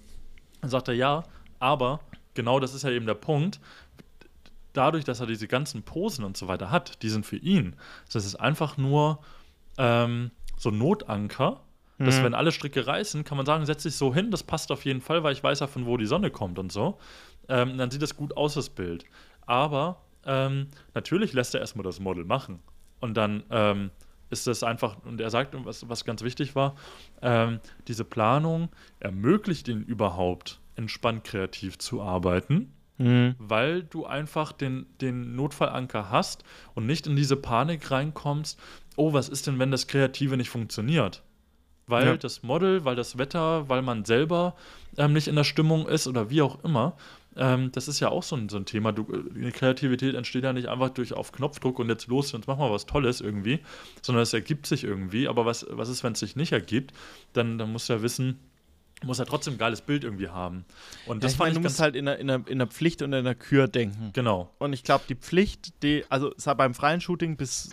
dann 0.61 0.71
sagt 0.71 0.89
er 0.89 0.95
ja, 0.95 1.25
aber 1.61 2.01
genau 2.37 2.61
das 2.61 2.72
ist 2.74 2.84
ja 2.84 2.91
eben 2.91 3.07
der 3.07 3.14
Punkt. 3.14 3.59
Dadurch, 4.72 5.05
dass 5.05 5.20
er 5.20 5.26
diese 5.26 5.49
ganzen 5.49 5.82
Posen 5.82 6.24
und 6.24 6.37
so 6.37 6.49
weiter 6.49 6.70
hat, 6.70 7.03
die 7.03 7.09
sind 7.09 7.26
für 7.26 7.37
ihn. 7.37 7.74
Das 8.12 8.24
ist 8.24 8.37
einfach 8.37 8.76
nur 8.76 9.18
ähm, 9.78 10.30
so 10.57 10.68
ein 10.70 10.78
Notanker, 10.78 11.61
dass 11.99 12.18
Mhm. 12.18 12.24
wenn 12.24 12.34
alle 12.34 12.53
Stricke 12.53 12.87
reißen, 12.87 13.24
kann 13.24 13.39
man 13.39 13.47
sagen, 13.47 13.64
setz 13.64 13.84
dich 13.84 13.97
so 13.97 14.14
hin, 14.14 14.30
das 14.30 14.43
passt 14.43 14.70
auf 14.70 14.84
jeden 14.84 15.01
Fall, 15.01 15.22
weil 15.22 15.32
ich 15.32 15.43
weiß 15.43 15.61
ja, 15.61 15.66
von 15.66 15.87
wo 15.87 15.97
die 15.97 16.05
Sonne 16.07 16.30
kommt 16.30 16.59
und 16.59 16.70
so. 16.70 16.99
Ähm, 17.49 17.78
dann 17.78 17.91
sieht 17.91 18.03
das 18.03 18.16
gut 18.16 18.37
aus, 18.37 18.55
das 18.55 18.68
Bild. 18.68 19.07
Aber 19.47 20.03
ähm, 20.26 20.66
natürlich 20.95 21.32
lässt 21.32 21.55
er 21.55 21.61
erstmal 21.61 21.84
das 21.84 21.99
Model 22.01 22.24
machen. 22.24 22.59
Und 23.01 23.16
dann 23.16 23.45
ähm, 23.51 23.91
ist 24.28 24.47
das 24.47 24.62
einfach, 24.62 24.97
und 25.05 25.20
er 25.22 25.30
sagt, 25.30 25.55
was, 25.64 25.89
was 25.89 26.05
ganz 26.05 26.22
wichtig 26.22 26.55
war, 26.55 26.74
ähm, 27.22 27.61
diese 27.89 28.05
Planung 28.05 28.68
ermöglicht 29.01 29.68
ihn 29.68 29.82
überhaupt, 29.82 30.61
entspannt 30.77 31.24
kreativ 31.24 31.79
zu 31.79 32.03
arbeiten, 32.03 32.72
Mhm. 32.99 33.35
weil 33.39 33.83
du 33.83 34.07
einfach 34.07 34.53
den, 34.53 34.87
den 35.03 35.37
Notfallanker 35.37 36.11
hast 36.11 36.45
und 36.74 36.87
nicht 36.87 37.07
in 37.07 37.14
diese 37.16 37.37
Panik 37.37 37.91
reinkommst, 37.91 38.59
oh, 38.97 39.12
was 39.12 39.29
ist 39.29 39.47
denn, 39.47 39.59
wenn 39.59 39.70
das 39.70 39.87
Kreative 39.87 40.37
nicht 40.39 40.49
funktioniert? 40.49 41.22
Weil 41.87 42.07
Ja. 42.07 42.16
das 42.16 42.43
Model, 42.43 42.85
weil 42.87 42.97
das 42.97 43.18
Wetter, 43.18 43.68
weil 43.68 43.83
man 43.83 44.05
selber 44.07 44.55
ähm, 44.97 45.12
nicht 45.12 45.29
in 45.29 45.37
der 45.37 45.45
Stimmung 45.45 45.87
ist 45.87 46.07
oder 46.07 46.31
wie 46.31 46.41
auch 46.43 46.64
immer. 46.64 46.97
Ähm, 47.37 47.70
das 47.72 47.87
ist 47.87 48.01
ja 48.01 48.09
auch 48.09 48.22
so 48.22 48.35
ein, 48.35 48.49
so 48.49 48.57
ein 48.57 48.64
Thema. 48.64 48.93
Du, 48.93 49.03
äh, 49.12 49.22
die 49.45 49.53
Kreativität 49.53 50.14
entsteht 50.14 50.43
ja 50.45 50.55
nicht 50.55 50.68
einfach 50.68 50.89
durch 50.89 51.12
auf 51.12 51.33
Knopfdruck 51.33 51.79
und 51.79 51.91
jetzt 51.91 52.07
los, 52.07 52.33
jetzt 52.33 52.49
machen 52.49 52.61
wir 52.61 52.72
was 52.72 52.87
Tolles 52.87 53.20
irgendwie, 53.20 53.61
sondern 54.01 54.22
es 54.22 54.33
ergibt 54.33 54.66
sich 54.66 54.85
irgendwie. 54.85 55.29
Aber 55.29 55.45
was, 55.45 55.66
was 55.68 55.91
ist, 55.91 56.03
wenn 56.03 56.14
es 56.14 56.20
sich 56.20 56.35
nicht 56.35 56.53
ergibt? 56.53 56.93
Dann, 57.35 57.59
dann 57.59 57.70
musst 57.72 57.91
du 57.91 57.93
ja 57.93 58.01
wissen, 58.03 58.39
muss 59.05 59.19
ja 59.19 59.25
trotzdem 59.27 59.55
ein 59.55 59.59
geiles 59.59 59.81
Bild 59.83 60.05
irgendwie 60.05 60.29
haben. 60.29 60.65
Und 61.07 61.17
Ja, 61.19 61.21
das 61.21 61.33
ich 61.33 61.37
fand 61.39 61.49
meine, 61.49 61.53
ich 61.53 61.57
du 61.59 61.63
musst 61.63 61.81
halt 61.81 61.97
in 61.97 62.07
der, 62.07 62.19
in, 62.19 62.27
der, 62.29 62.43
in 62.47 62.59
der 62.59 62.67
Pflicht 62.67 63.03
und 63.03 63.13
in 63.13 63.25
der 63.25 63.35
Kür 63.35 63.69
denken. 63.69 64.11
genau. 64.15 64.51
Und 64.59 64.73
ich 64.73 64.83
glaube, 64.85 65.05
die 65.09 65.15
Pflicht, 65.17 65.83
die, 65.83 66.05
also 66.09 66.33
beim 66.57 66.75
freien 66.75 67.01
Shooting 67.01 67.37
bis 67.37 67.71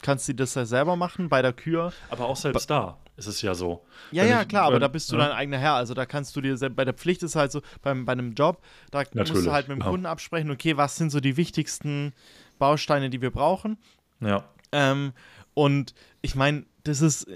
kannst 0.00 0.26
du 0.28 0.34
das 0.34 0.54
ja 0.54 0.64
selber 0.64 0.96
machen, 0.96 1.28
bei 1.28 1.42
der 1.42 1.52
Kür. 1.52 1.92
Aber 2.10 2.26
auch 2.26 2.36
selbst 2.36 2.68
da 2.70 2.98
ist 3.16 3.26
es 3.26 3.40
ja 3.42 3.54
so. 3.54 3.84
Ja, 4.10 4.22
Wenn 4.24 4.30
ja, 4.30 4.42
ich- 4.42 4.48
klar, 4.48 4.64
aber 4.64 4.74
wenn- 4.76 4.80
da 4.80 4.88
bist 4.88 5.12
du 5.12 5.16
ja. 5.16 5.28
dein 5.28 5.36
eigener 5.36 5.58
Herr. 5.58 5.74
Also 5.74 5.94
da 5.94 6.06
kannst 6.06 6.34
du 6.34 6.40
dir 6.40 6.56
bei 6.70 6.84
der 6.84 6.94
Pflicht 6.94 7.22
ist 7.22 7.36
halt 7.36 7.52
so, 7.52 7.60
beim, 7.82 8.04
bei 8.06 8.12
einem 8.12 8.32
Job, 8.32 8.60
da 8.90 9.00
musst 9.00 9.14
Natürlich, 9.14 9.44
du 9.44 9.52
halt 9.52 9.68
mit 9.68 9.76
dem 9.78 9.82
ja. 9.84 9.90
Kunden 9.90 10.06
absprechen, 10.06 10.50
okay, 10.50 10.76
was 10.76 10.96
sind 10.96 11.10
so 11.10 11.20
die 11.20 11.36
wichtigsten 11.36 12.14
Bausteine, 12.58 13.10
die 13.10 13.20
wir 13.20 13.30
brauchen. 13.30 13.76
Ja. 14.20 14.44
Ähm, 14.72 15.12
und 15.54 15.94
ich 16.22 16.34
meine, 16.34 16.64
das 16.84 17.00
ist, 17.02 17.26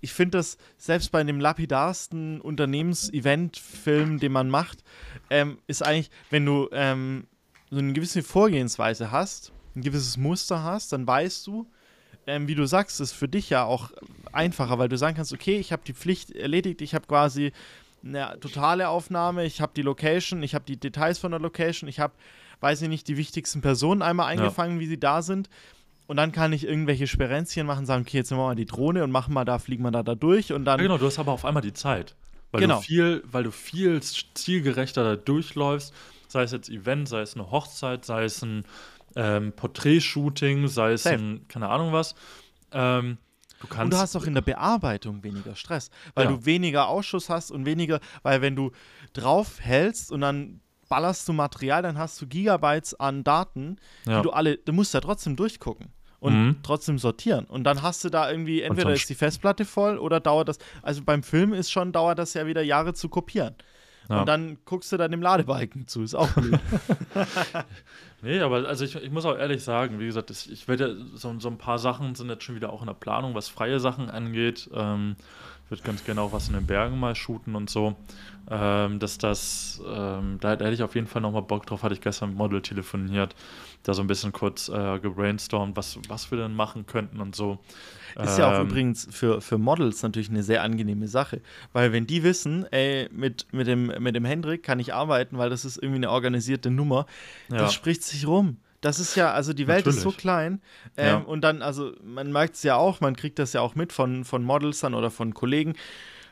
ich 0.00 0.12
finde 0.12 0.38
das 0.38 0.56
selbst 0.78 1.12
bei 1.12 1.22
dem 1.22 1.40
lapidarsten 1.40 2.40
Unternehmens-Event-Film, 2.40 4.18
den 4.18 4.32
man 4.32 4.48
macht, 4.48 4.82
ähm, 5.28 5.58
ist 5.66 5.84
eigentlich, 5.84 6.10
wenn 6.30 6.46
du 6.46 6.68
ähm, 6.72 7.26
so 7.70 7.78
eine 7.78 7.92
gewisse 7.92 8.22
Vorgehensweise 8.22 9.10
hast, 9.10 9.52
ein 9.76 9.82
gewisses 9.82 10.16
Muster 10.16 10.62
hast, 10.62 10.92
dann 10.92 11.06
weißt 11.06 11.46
du, 11.46 11.66
ähm, 12.26 12.48
wie 12.48 12.54
du 12.54 12.66
sagst, 12.66 13.00
ist 13.00 13.12
für 13.12 13.28
dich 13.28 13.50
ja 13.50 13.64
auch 13.64 13.90
einfacher, 14.32 14.78
weil 14.78 14.88
du 14.88 14.96
sagen 14.96 15.16
kannst, 15.16 15.32
okay, 15.32 15.58
ich 15.58 15.72
habe 15.72 15.82
die 15.86 15.94
Pflicht 15.94 16.30
erledigt, 16.32 16.82
ich 16.82 16.94
habe 16.94 17.06
quasi 17.06 17.52
eine 18.04 18.38
totale 18.40 18.88
Aufnahme, 18.88 19.44
ich 19.44 19.60
habe 19.60 19.72
die 19.74 19.82
Location, 19.82 20.42
ich 20.42 20.54
habe 20.54 20.64
die 20.64 20.78
Details 20.78 21.18
von 21.18 21.30
der 21.30 21.40
Location, 21.40 21.88
ich 21.88 22.00
habe, 22.00 22.14
weiß 22.60 22.82
ich 22.82 22.88
nicht, 22.88 23.08
die 23.08 23.16
wichtigsten 23.16 23.60
Personen 23.60 24.02
einmal 24.02 24.26
eingefangen, 24.26 24.80
wie 24.80 24.86
sie 24.86 25.00
da 25.00 25.22
sind. 25.22 25.48
Und 26.10 26.16
dann 26.16 26.32
kann 26.32 26.52
ich 26.52 26.66
irgendwelche 26.66 27.06
Sperenzchen 27.06 27.68
machen, 27.68 27.86
sagen, 27.86 28.02
okay, 28.02 28.16
jetzt 28.16 28.32
nehmen 28.32 28.40
wir 28.42 28.46
mal 28.48 28.56
die 28.56 28.66
Drohne 28.66 29.04
und 29.04 29.12
machen 29.12 29.32
mal 29.32 29.44
da, 29.44 29.60
fliegen 29.60 29.84
wir 29.84 29.92
da, 29.92 30.02
da 30.02 30.16
durch 30.16 30.52
und 30.52 30.64
dann. 30.64 30.80
Ja, 30.80 30.82
genau, 30.82 30.98
du 30.98 31.06
hast 31.06 31.20
aber 31.20 31.30
auf 31.30 31.44
einmal 31.44 31.62
die 31.62 31.72
Zeit. 31.72 32.16
Weil 32.50 32.62
Genau. 32.62 32.78
du 32.78 32.82
viel, 32.82 33.22
weil 33.30 33.44
du 33.44 33.52
viel 33.52 34.02
zielgerechter 34.02 35.04
da 35.04 35.14
durchläufst, 35.14 35.94
sei 36.26 36.42
es 36.42 36.50
jetzt 36.50 36.68
Event, 36.68 37.08
sei 37.08 37.20
es 37.20 37.34
eine 37.36 37.48
Hochzeit, 37.52 38.04
sei 38.04 38.24
es 38.24 38.42
ein 38.42 38.64
ähm, 39.14 39.52
Porträtshooting, 39.52 40.66
sei 40.66 40.94
es 40.94 41.04
Safe. 41.04 41.14
ein, 41.14 41.46
keine 41.46 41.68
Ahnung 41.68 41.92
was. 41.92 42.16
Ähm, 42.72 43.18
du 43.60 43.68
kannst. 43.68 43.84
Und 43.84 43.90
du 43.92 43.98
hast 43.98 44.16
auch 44.16 44.24
in 44.24 44.34
der 44.34 44.40
Bearbeitung 44.42 45.22
weniger 45.22 45.54
Stress, 45.54 45.90
weil 46.16 46.24
Ja. 46.24 46.32
du 46.32 46.44
weniger 46.44 46.88
Ausschuss 46.88 47.28
hast 47.28 47.52
und 47.52 47.66
weniger, 47.66 48.00
weil 48.24 48.42
wenn 48.42 48.56
du 48.56 48.72
drauf 49.12 49.60
hältst 49.60 50.10
und 50.10 50.22
dann 50.22 50.60
ballerst 50.88 51.28
du 51.28 51.32
Material, 51.32 51.82
dann 51.82 51.96
hast 51.98 52.20
du 52.20 52.26
Gigabytes 52.26 52.98
an 52.98 53.22
Daten, 53.22 53.76
Ja. 54.06 54.16
die 54.16 54.22
du 54.24 54.30
alle, 54.32 54.56
du 54.58 54.72
musst 54.72 54.92
ja 54.92 54.98
trotzdem 55.00 55.36
durchgucken 55.36 55.92
und 56.20 56.32
Mhm. 56.34 56.56
trotzdem 56.62 56.98
sortieren. 56.98 57.46
Und 57.46 57.64
dann 57.64 57.82
hast 57.82 58.04
du 58.04 58.10
da 58.10 58.30
irgendwie, 58.30 58.62
entweder 58.62 58.92
ist 58.92 59.08
die 59.08 59.14
Festplatte 59.14 59.64
voll 59.64 59.98
oder 59.98 60.20
dauert 60.20 60.48
das, 60.48 60.58
also 60.82 61.02
beim 61.02 61.22
Film 61.22 61.52
ist 61.52 61.70
schon, 61.72 61.92
dauert 61.92 62.18
das 62.18 62.34
ja 62.34 62.46
wieder 62.46 62.62
Jahre 62.62 62.94
zu 62.94 63.08
kopieren. 63.08 63.54
Ja. 64.08 64.20
Und 64.20 64.26
dann 64.28 64.58
guckst 64.64 64.90
du 64.90 64.96
dann 64.96 65.12
dem 65.12 65.22
Ladebalken 65.22 65.86
zu, 65.86 66.02
ist 66.02 66.14
auch 66.14 66.28
blöd. 66.30 66.58
Nee, 68.22 68.40
aber 68.40 68.68
also 68.68 68.84
ich, 68.84 68.94
ich 68.96 69.10
muss 69.10 69.24
auch 69.24 69.38
ehrlich 69.38 69.64
sagen, 69.64 69.98
wie 69.98 70.04
gesagt, 70.04 70.30
ich 70.30 70.68
werde 70.68 71.06
so, 71.14 71.34
so 71.38 71.48
ein 71.48 71.56
paar 71.56 71.78
Sachen 71.78 72.14
sind 72.14 72.28
jetzt 72.28 72.44
schon 72.44 72.54
wieder 72.54 72.70
auch 72.70 72.82
in 72.82 72.86
der 72.86 72.92
Planung, 72.94 73.34
was 73.34 73.48
freie 73.48 73.80
Sachen 73.80 74.10
angeht. 74.10 74.68
Ähm, 74.74 75.16
würde 75.70 75.82
ganz 75.82 76.04
gerne 76.04 76.20
auch 76.20 76.32
was 76.32 76.48
in 76.48 76.54
den 76.54 76.66
Bergen 76.66 76.98
mal 76.98 77.14
shooten 77.14 77.54
und 77.54 77.70
so. 77.70 77.96
Ähm, 78.50 78.98
dass 78.98 79.18
das, 79.18 79.80
ähm, 79.86 80.38
da, 80.40 80.56
da 80.56 80.64
hätte 80.64 80.74
ich 80.74 80.82
auf 80.82 80.94
jeden 80.96 81.06
Fall 81.06 81.22
nochmal 81.22 81.42
Bock 81.42 81.66
drauf, 81.66 81.82
hatte 81.84 81.94
ich 81.94 82.00
gestern 82.00 82.30
mit 82.30 82.38
Model 82.38 82.60
telefoniert, 82.62 83.36
da 83.84 83.94
so 83.94 84.02
ein 84.02 84.08
bisschen 84.08 84.32
kurz 84.32 84.68
äh, 84.68 84.98
gebrainstormt, 84.98 85.76
was, 85.76 85.98
was 86.08 86.30
wir 86.32 86.38
denn 86.38 86.54
machen 86.54 86.86
könnten 86.86 87.20
und 87.20 87.36
so. 87.36 87.58
Ist 88.20 88.38
ja 88.38 88.48
auch 88.52 88.58
Ähm, 88.58 88.66
übrigens 88.66 89.06
für, 89.12 89.40
für 89.40 89.56
Models 89.56 90.02
natürlich 90.02 90.30
eine 90.30 90.42
sehr 90.42 90.64
angenehme 90.64 91.06
Sache. 91.06 91.40
Weil 91.72 91.92
wenn 91.92 92.08
die 92.08 92.24
wissen, 92.24 92.66
ey, 92.72 93.08
mit, 93.12 93.46
mit, 93.52 93.68
dem, 93.68 93.86
mit 93.86 94.16
dem 94.16 94.24
Hendrik 94.24 94.64
kann 94.64 94.80
ich 94.80 94.92
arbeiten, 94.92 95.38
weil 95.38 95.48
das 95.48 95.64
ist 95.64 95.76
irgendwie 95.76 95.98
eine 95.98 96.10
organisierte 96.10 96.70
Nummer, 96.72 97.06
Ja. 97.50 97.58
das 97.58 97.72
spricht 97.74 98.02
sich 98.02 98.26
rum. 98.26 98.56
Das 98.80 98.98
ist 98.98 99.14
ja, 99.14 99.32
also 99.32 99.52
die 99.52 99.66
Welt 99.66 99.86
ist 99.86 99.96
so 99.96 100.08
Natürlich. 100.08 100.16
klein. 100.18 100.62
Ähm, 100.96 101.06
Ja. 101.06 101.16
Und 101.16 101.42
dann, 101.42 101.62
also 101.62 101.92
man 102.02 102.32
merkt 102.32 102.54
es 102.56 102.62
ja 102.62 102.76
auch, 102.76 103.00
man 103.00 103.14
kriegt 103.16 103.38
das 103.38 103.52
ja 103.52 103.60
auch 103.60 103.74
mit 103.74 103.92
von, 103.92 104.24
von 104.24 104.42
Models 104.42 104.80
dann 104.80 104.94
oder 104.94 105.10
von 105.10 105.34
Kollegen, 105.34 105.74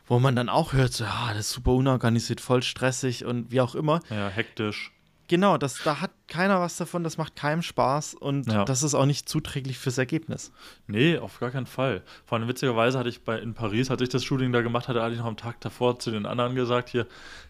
wo 0.07 0.19
man 0.19 0.35
dann 0.35 0.49
auch 0.49 0.73
hört, 0.73 0.93
so, 0.93 1.05
ah, 1.05 1.29
das 1.29 1.47
ist 1.47 1.51
super 1.51 1.71
unorganisiert, 1.71 2.41
voll 2.41 2.63
stressig 2.63 3.25
und 3.25 3.51
wie 3.51 3.61
auch 3.61 3.75
immer. 3.75 3.99
Ja, 4.09 4.29
hektisch. 4.29 4.91
Genau, 5.27 5.59
das, 5.59 5.83
da 5.83 6.01
hat 6.01 6.09
keiner 6.27 6.59
was 6.59 6.77
davon, 6.77 7.03
das 7.03 7.19
macht 7.19 7.35
keinem 7.35 7.61
Spaß 7.61 8.15
und 8.15 8.51
ja. 8.51 8.65
das 8.65 8.81
ist 8.81 8.95
auch 8.95 9.05
nicht 9.05 9.29
zuträglich 9.29 9.77
fürs 9.77 9.99
Ergebnis. 9.99 10.51
Nee, 10.87 11.19
auf 11.19 11.39
gar 11.39 11.51
keinen 11.51 11.67
Fall. 11.67 12.01
Vor 12.25 12.39
allem 12.39 12.47
witzigerweise 12.47 12.97
hatte 12.97 13.09
ich 13.09 13.23
bei, 13.23 13.37
in 13.37 13.53
Paris, 13.53 13.91
als 13.91 14.01
ich 14.01 14.09
das 14.09 14.23
Shooting 14.23 14.51
da 14.51 14.61
gemacht 14.61 14.87
hatte, 14.87 15.03
hatte 15.03 15.13
ich 15.13 15.19
noch 15.19 15.27
am 15.27 15.37
Tag 15.37 15.61
davor 15.61 15.99
zu 15.99 16.09
den 16.09 16.25
anderen 16.25 16.55
gesagt 16.55 16.89
hier, 16.89 17.05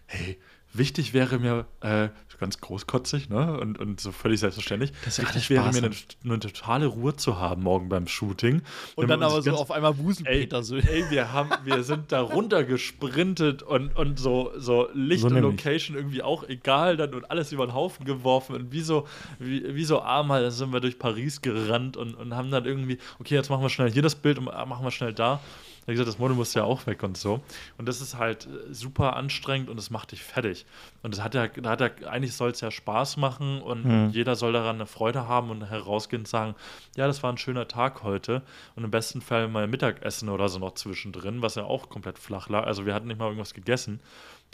hey, 0.07 0.37
wichtig 0.73 1.13
wäre 1.13 1.39
mir, 1.39 1.65
äh, 1.81 2.09
ganz 2.39 2.59
großkotzig, 2.59 3.29
ne? 3.29 3.59
Und, 3.59 3.77
und 3.79 3.99
so 3.99 4.11
völlig 4.11 4.39
selbstverständlich. 4.39 4.91
Das 5.05 5.21
wichtig 5.21 5.49
wäre 5.49 5.71
mir 5.71 5.77
eine, 5.77 5.91
eine, 6.23 6.39
totale 6.39 6.87
Ruhe 6.87 7.15
zu 7.15 7.39
haben 7.39 7.63
morgen 7.63 7.89
beim 7.89 8.07
Shooting. 8.07 8.61
Und 8.95 9.09
dann 9.09 9.21
aber 9.21 9.41
so 9.41 9.51
auf 9.51 9.71
einmal 9.71 9.97
Wuselpeter 9.97 10.63
so. 10.63 10.77
Ey, 10.77 11.05
wir 11.09 11.31
haben, 11.31 11.51
wir 11.65 11.83
sind 11.83 12.11
da 12.11 12.21
runter 12.21 12.63
gesprintet 12.63 13.61
und, 13.61 13.95
und 13.95 14.17
so, 14.17 14.51
so 14.57 14.87
Licht 14.93 15.21
so 15.21 15.27
und 15.27 15.37
Location 15.37 15.95
irgendwie 15.95 16.23
auch 16.23 16.47
egal 16.47 16.97
dann 16.97 17.13
und 17.13 17.29
alles 17.29 17.51
über 17.51 17.67
den 17.67 17.73
Haufen 17.73 18.05
geworfen 18.05 18.55
und 18.55 18.71
wie 18.71 18.81
so, 18.81 19.05
wie, 19.37 19.75
wie 19.75 19.85
so 19.85 20.01
arm 20.01 20.31
halt 20.31 20.51
sind 20.53 20.71
wir 20.71 20.79
durch 20.79 20.97
Paris 20.97 21.41
gerannt 21.41 21.97
und, 21.97 22.15
und 22.15 22.35
haben 22.35 22.49
dann 22.49 22.65
irgendwie, 22.65 22.97
okay, 23.19 23.35
jetzt 23.35 23.49
machen 23.49 23.61
wir 23.61 23.69
schnell 23.69 23.91
hier 23.91 24.01
das 24.01 24.15
Bild 24.15 24.39
und 24.39 24.45
machen 24.45 24.83
wir 24.83 24.91
schnell 24.91 25.13
da. 25.13 25.41
Wie 25.89 25.93
gesagt, 25.93 26.07
das 26.07 26.19
Model 26.19 26.35
muss 26.35 26.53
ja 26.53 26.63
auch 26.63 26.85
weg 26.85 27.01
und 27.01 27.17
so. 27.17 27.41
Und 27.77 27.87
das 27.87 27.99
ist 27.99 28.17
halt 28.17 28.45
äh, 28.45 28.73
super 28.73 29.15
anstrengend 29.15 29.69
und 29.69 29.77
es 29.79 29.89
macht 29.89 30.11
dich 30.11 30.23
fertig. 30.23 30.65
Und 31.01 31.15
das 31.15 31.23
hat 31.23 31.33
ja, 31.33 31.47
da 31.47 31.71
hat 31.71 31.81
ja, 31.81 31.89
eigentlich 32.07 32.35
soll 32.35 32.51
es 32.51 32.61
ja 32.61 32.69
Spaß 32.69 33.17
machen 33.17 33.61
und, 33.61 33.85
mhm. 33.85 34.09
jeder 34.09 34.35
soll 34.35 34.53
daran 34.53 34.75
eine 34.75 34.85
Freude 34.85 35.27
haben 35.27 35.49
und 35.49 35.63
herausgehen 35.63 36.21
und 36.21 36.27
sagen, 36.27 36.55
ja, 36.95 37.07
das 37.07 37.23
war 37.23 37.31
ein 37.31 37.37
schöner 37.37 37.67
Tag 37.67 38.03
heute. 38.03 38.43
Und 38.75 38.83
im 38.83 38.91
besten 38.91 39.21
Fall 39.21 39.47
mal 39.47 39.67
Mittagessen 39.67 40.29
oder 40.29 40.47
so 40.47 40.59
noch 40.59 40.75
zwischendrin, 40.75 41.41
was 41.41 41.55
ja 41.55 41.63
auch 41.63 41.89
komplett 41.89 42.19
flach 42.19 42.49
lag. 42.49 42.65
Also 42.65 42.85
wir 42.85 42.93
hatten 42.93 43.07
nicht 43.07 43.19
mal 43.19 43.25
irgendwas 43.25 43.53
gegessen. 43.53 43.99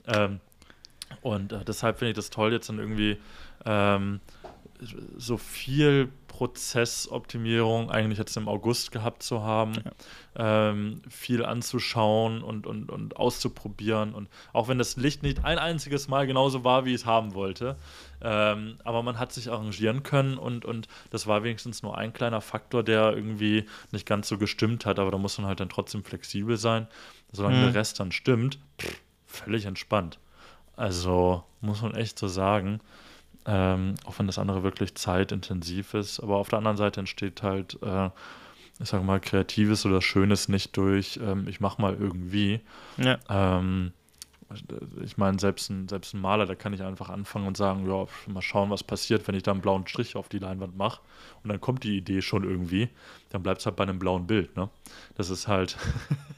Ähm, 0.08 0.40
und 1.22 1.52
äh, 1.52 1.66
deshalb 1.66 2.00
finde 2.00 2.12
ich 2.12 2.16
das 2.16 2.30
toll, 2.30 2.54
jetzt 2.54 2.70
dann 2.70 2.80
irgendwie 2.80 3.18
ähm, 3.66 4.20
so 5.18 5.38
viel 5.38 6.10
Prozessoptimierung 6.28 7.90
eigentlich 7.90 8.20
jetzt 8.20 8.36
im 8.36 8.50
August 8.50 8.92
gehabt 8.92 9.24
zu 9.24 9.42
haben, 9.42 9.74
ja. 10.38 10.70
ähm, 10.70 11.02
viel 11.10 11.46
anzuschauen 11.46 12.44
und, 12.44 12.68
und, 12.68 12.92
und 12.92 13.16
auszuprobieren. 13.16 14.14
Und 14.14 14.28
auch 14.52 14.68
wenn 14.68 14.78
das 14.78 14.98
Licht 14.98 15.24
nicht 15.24 15.46
ein 15.46 15.58
einziges 15.60 16.10
Mal 16.10 16.28
genauso 16.28 16.66
war, 16.66 16.84
wie 16.84 16.90
ich 16.90 17.02
es 17.02 17.06
haben 17.06 17.36
wollte, 17.36 17.78
ähm, 18.22 18.78
aber 18.84 19.02
man 19.02 19.18
hat 19.18 19.32
sich 19.32 19.50
arrangieren 19.50 20.04
können 20.04 20.38
und, 20.38 20.66
und 20.66 20.90
das 21.10 21.26
war 21.26 21.44
wenigstens 21.44 21.84
nur 21.84 21.98
ein 21.98 22.12
kleiner 22.12 22.42
Faktor, 22.42 22.84
der 22.84 23.16
irgendwie 23.16 23.66
nicht 23.92 24.06
ganz 24.06 24.28
so 24.28 24.38
gestimmt 24.38 24.86
hat, 24.86 25.00
aber 25.00 25.12
da 25.12 25.18
muss 25.18 25.38
man 25.38 25.48
halt 25.48 25.62
dann 25.62 25.70
trotzdem 25.70 26.04
flexibel 26.04 26.58
sein. 26.58 26.88
Solange 27.32 27.58
mhm. 27.58 27.62
der 27.62 27.76
Rest 27.76 28.02
dann 28.02 28.12
stimmt, 28.12 28.60
pff, 28.82 29.00
völlig 29.26 29.66
entspannt. 29.66 30.20
Also 30.76 31.44
muss 31.62 31.82
man 31.82 31.96
echt 31.96 32.20
so 32.20 32.28
sagen. 32.28 32.82
Ähm, 33.48 33.96
auch 34.06 34.18
wenn 34.18 34.28
das 34.28 34.40
andere 34.40 34.64
wirklich 34.64 34.96
zeitintensiv 34.96 35.94
ist. 35.94 36.20
Aber 36.20 36.38
auf 36.38 36.50
der 36.50 36.58
anderen 36.58 36.78
Seite 36.78 37.00
entsteht 37.00 37.44
halt, 37.44 37.78
äh, 37.84 38.10
ich 38.80 38.90
sage 38.90 39.04
mal, 39.04 39.20
Kreatives 39.20 39.86
oder 39.86 40.02
Schönes 40.02 40.50
nicht 40.50 40.76
durch, 40.76 41.20
ähm, 41.22 41.48
ich 41.48 41.60
mache 41.60 41.82
mal 41.82 41.94
irgendwie. 41.94 42.60
Ja. 42.98 43.20
Ähm, 43.30 43.94
ich 45.04 45.18
meine, 45.18 45.40
selbst 45.40 45.70
ein, 45.70 45.88
selbst 45.88 46.14
ein 46.14 46.22
Maler, 46.22 46.46
da 46.46 46.56
kann 46.56 46.74
ich 46.74 46.82
einfach 46.84 47.10
anfangen 47.10 47.48
und 47.48 47.58
sagen, 47.58 47.90
ja, 47.90 48.06
mal 48.32 48.42
schauen, 48.42 48.70
was 48.70 48.84
passiert, 48.84 49.28
wenn 49.28 49.36
ich 49.36 49.44
da 49.44 49.52
einen 49.52 49.62
blauen 49.62 49.88
Strich 49.88 50.16
auf 50.16 50.30
die 50.30 50.40
Leinwand 50.40 50.78
mache. 50.78 51.02
Und 51.44 51.50
dann 51.50 51.60
kommt 51.60 51.84
die 51.84 51.98
Idee 51.98 52.22
schon 52.22 52.44
irgendwie. 52.44 52.90
Dann 53.30 53.44
bleibt 53.44 53.62
es 53.62 53.66
halt 53.66 53.76
bei 53.76 53.84
einem 53.84 54.00
blauen 54.00 54.28
Bild, 54.28 54.56
ne? 54.56 54.70
Das 55.16 55.30
ist 55.30 55.48
halt. 55.48 55.78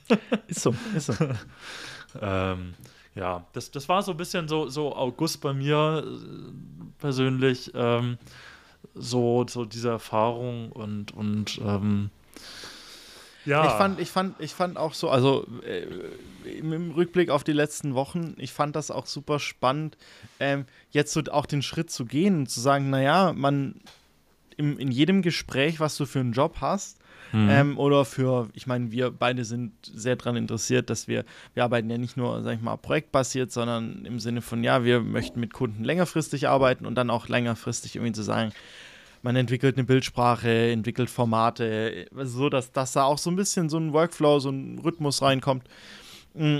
ist 0.47 0.61
so, 0.61 0.73
ist 0.95 1.07
so. 1.07 1.13
ähm, 2.21 2.75
ja, 3.17 3.45
das, 3.53 3.71
das 3.71 3.89
war 3.89 4.01
so 4.03 4.11
ein 4.11 4.17
bisschen 4.17 4.47
so, 4.47 4.69
so 4.69 4.95
August 4.95 5.41
bei 5.41 5.53
mir 5.53 6.03
äh, 6.05 6.83
persönlich. 6.99 7.71
Ähm, 7.73 8.17
so, 8.93 9.45
so 9.47 9.65
diese 9.65 9.89
Erfahrung 9.89 10.71
und, 10.71 11.13
und 11.13 11.59
ähm, 11.63 12.09
ja. 13.45 13.65
Ich 13.65 13.71
fand, 13.71 13.99
ich, 14.01 14.11
fand, 14.11 14.35
ich 14.41 14.53
fand 14.53 14.77
auch 14.77 14.93
so, 14.93 15.09
also 15.09 15.47
äh, 15.65 15.87
im, 16.49 16.91
Rückblick 16.91 17.29
auf 17.29 17.45
die 17.45 17.53
letzten 17.53 17.95
Wochen, 17.95 18.35
ich 18.37 18.51
fand 18.51 18.75
das 18.75 18.91
auch 18.91 19.05
super 19.05 19.39
spannend, 19.39 19.97
ähm, 20.41 20.65
jetzt 20.91 21.13
so 21.13 21.21
auch 21.31 21.45
den 21.45 21.61
Schritt 21.61 21.89
zu 21.89 22.05
gehen 22.05 22.39
und 22.39 22.47
zu 22.47 22.59
sagen, 22.59 22.89
naja, 22.89 23.31
man 23.33 23.79
im, 24.57 24.77
in 24.77 24.91
jedem 24.91 25.21
Gespräch, 25.21 25.79
was 25.79 25.95
du 25.95 26.05
für 26.05 26.19
einen 26.19 26.33
Job 26.33 26.57
hast, 26.59 26.96
Mhm. 27.31 27.49
Ähm, 27.49 27.77
oder 27.77 28.05
für, 28.05 28.49
ich 28.53 28.67
meine, 28.67 28.91
wir 28.91 29.11
beide 29.11 29.45
sind 29.45 29.73
sehr 29.81 30.15
daran 30.15 30.35
interessiert, 30.35 30.89
dass 30.89 31.07
wir, 31.07 31.25
wir 31.53 31.63
arbeiten 31.63 31.89
ja 31.89 31.97
nicht 31.97 32.17
nur, 32.17 32.41
sag 32.43 32.55
ich 32.55 32.61
mal, 32.61 32.77
projektbasiert, 32.77 33.51
sondern 33.51 34.05
im 34.05 34.19
Sinne 34.19 34.41
von, 34.41 34.63
ja, 34.63 34.83
wir 34.83 35.01
möchten 35.01 35.39
mit 35.39 35.53
Kunden 35.53 35.83
längerfristig 35.83 36.47
arbeiten 36.47 36.85
und 36.85 36.95
dann 36.95 37.09
auch 37.09 37.27
längerfristig 37.27 37.95
irgendwie 37.95 38.13
zu 38.13 38.23
sagen, 38.23 38.51
man 39.23 39.35
entwickelt 39.35 39.77
eine 39.77 39.85
Bildsprache, 39.85 40.71
entwickelt 40.71 41.09
Formate, 41.09 42.07
so 42.23 42.49
dass, 42.49 42.71
dass 42.71 42.93
da 42.93 43.03
auch 43.03 43.17
so 43.17 43.29
ein 43.29 43.35
bisschen 43.35 43.69
so 43.69 43.77
ein 43.77 43.93
Workflow, 43.93 44.39
so 44.39 44.49
ein 44.49 44.79
Rhythmus 44.79 45.21
reinkommt. 45.21 45.63
Mm. 46.33 46.59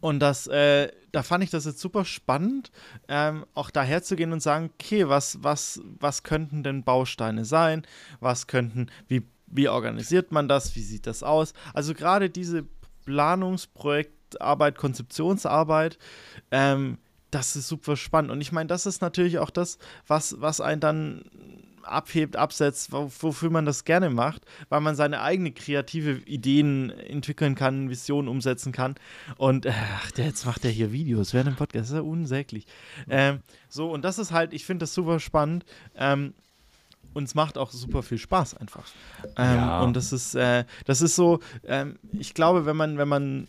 Und 0.00 0.20
das, 0.20 0.46
äh, 0.46 0.88
da 1.12 1.22
fand 1.22 1.42
ich 1.42 1.50
das 1.50 1.64
jetzt 1.64 1.80
super 1.80 2.04
spannend, 2.04 2.70
ähm, 3.08 3.44
auch 3.54 3.70
daher 3.70 4.02
zu 4.02 4.14
gehen 4.14 4.32
und 4.32 4.40
sagen, 4.40 4.70
okay, 4.74 5.08
was, 5.08 5.42
was, 5.42 5.80
was 5.98 6.22
könnten 6.22 6.62
denn 6.62 6.84
Bausteine 6.84 7.44
sein? 7.44 7.82
Was 8.20 8.46
könnten, 8.46 8.88
wie 9.08 9.22
wie 9.50 9.68
organisiert 9.68 10.32
man 10.32 10.48
das? 10.48 10.74
Wie 10.76 10.82
sieht 10.82 11.06
das 11.06 11.22
aus? 11.22 11.52
Also 11.74 11.94
gerade 11.94 12.30
diese 12.30 12.64
Planungsprojektarbeit, 13.04 14.78
Konzeptionsarbeit, 14.78 15.98
ähm, 16.50 16.98
das 17.30 17.56
ist 17.56 17.68
super 17.68 17.96
spannend. 17.96 18.30
Und 18.30 18.40
ich 18.40 18.52
meine, 18.52 18.66
das 18.66 18.86
ist 18.86 19.02
natürlich 19.02 19.38
auch 19.38 19.50
das, 19.50 19.78
was, 20.06 20.40
was 20.40 20.60
einen 20.60 20.80
dann 20.80 21.24
abhebt, 21.82 22.36
absetzt, 22.36 22.92
wofür 22.92 23.50
man 23.50 23.64
das 23.64 23.84
gerne 23.84 24.10
macht, 24.10 24.42
weil 24.68 24.80
man 24.80 24.94
seine 24.94 25.22
eigene 25.22 25.52
kreative 25.52 26.12
Ideen 26.26 26.90
entwickeln 26.90 27.54
kann, 27.54 27.90
Visionen 27.90 28.28
umsetzen 28.28 28.72
kann. 28.72 28.96
Und 29.36 29.66
ach, 29.66 30.10
jetzt 30.16 30.44
macht 30.44 30.64
er 30.64 30.70
hier 30.70 30.92
Videos 30.92 31.32
während 31.34 31.48
dem 31.48 31.56
Podcast, 31.56 31.84
das 31.84 31.90
ist 31.90 31.96
ja 31.96 32.02
unsäglich. 32.02 32.66
Ähm, 33.08 33.40
so, 33.68 33.90
und 33.90 34.04
das 34.04 34.18
ist 34.18 34.32
halt, 34.32 34.52
ich 34.52 34.64
finde 34.64 34.84
das 34.84 34.94
super 34.94 35.20
spannend. 35.20 35.64
Ähm, 35.96 36.34
und 37.14 37.24
es 37.24 37.34
macht 37.34 37.58
auch 37.58 37.70
super 37.70 38.02
viel 38.02 38.18
Spaß 38.18 38.56
einfach. 38.56 38.84
Ähm, 39.36 39.56
ja. 39.56 39.80
Und 39.82 39.94
das 39.94 40.12
ist, 40.12 40.34
äh, 40.34 40.64
das 40.84 41.02
ist 41.02 41.16
so, 41.16 41.40
ähm, 41.64 41.98
ich 42.12 42.34
glaube, 42.34 42.66
wenn 42.66 42.76
man, 42.76 42.98
wenn 42.98 43.08
man 43.08 43.48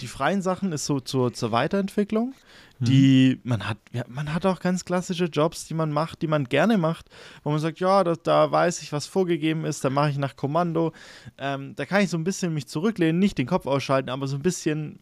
die 0.00 0.06
freien 0.06 0.42
Sachen 0.42 0.72
ist 0.72 0.86
so 0.86 1.00
zur, 1.00 1.32
zur 1.32 1.52
Weiterentwicklung, 1.52 2.34
mhm. 2.78 2.84
die 2.84 3.40
man 3.42 3.68
hat, 3.68 3.78
ja, 3.92 4.04
man 4.08 4.32
hat 4.32 4.46
auch 4.46 4.60
ganz 4.60 4.84
klassische 4.84 5.24
Jobs, 5.24 5.66
die 5.66 5.74
man 5.74 5.90
macht, 5.90 6.22
die 6.22 6.26
man 6.26 6.44
gerne 6.44 6.78
macht, 6.78 7.06
wo 7.42 7.50
man 7.50 7.58
sagt, 7.58 7.80
ja, 7.80 8.04
da, 8.04 8.14
da 8.14 8.50
weiß 8.50 8.82
ich, 8.82 8.92
was 8.92 9.06
vorgegeben 9.06 9.64
ist, 9.64 9.84
da 9.84 9.90
mache 9.90 10.10
ich 10.10 10.18
nach 10.18 10.36
Kommando. 10.36 10.92
Ähm, 11.38 11.74
da 11.76 11.86
kann 11.86 12.02
ich 12.02 12.10
so 12.10 12.16
ein 12.16 12.24
bisschen 12.24 12.54
mich 12.54 12.68
zurücklehnen, 12.68 13.18
nicht 13.18 13.38
den 13.38 13.46
Kopf 13.46 13.66
ausschalten, 13.66 14.10
aber 14.10 14.26
so 14.26 14.36
ein 14.36 14.42
bisschen, 14.42 14.98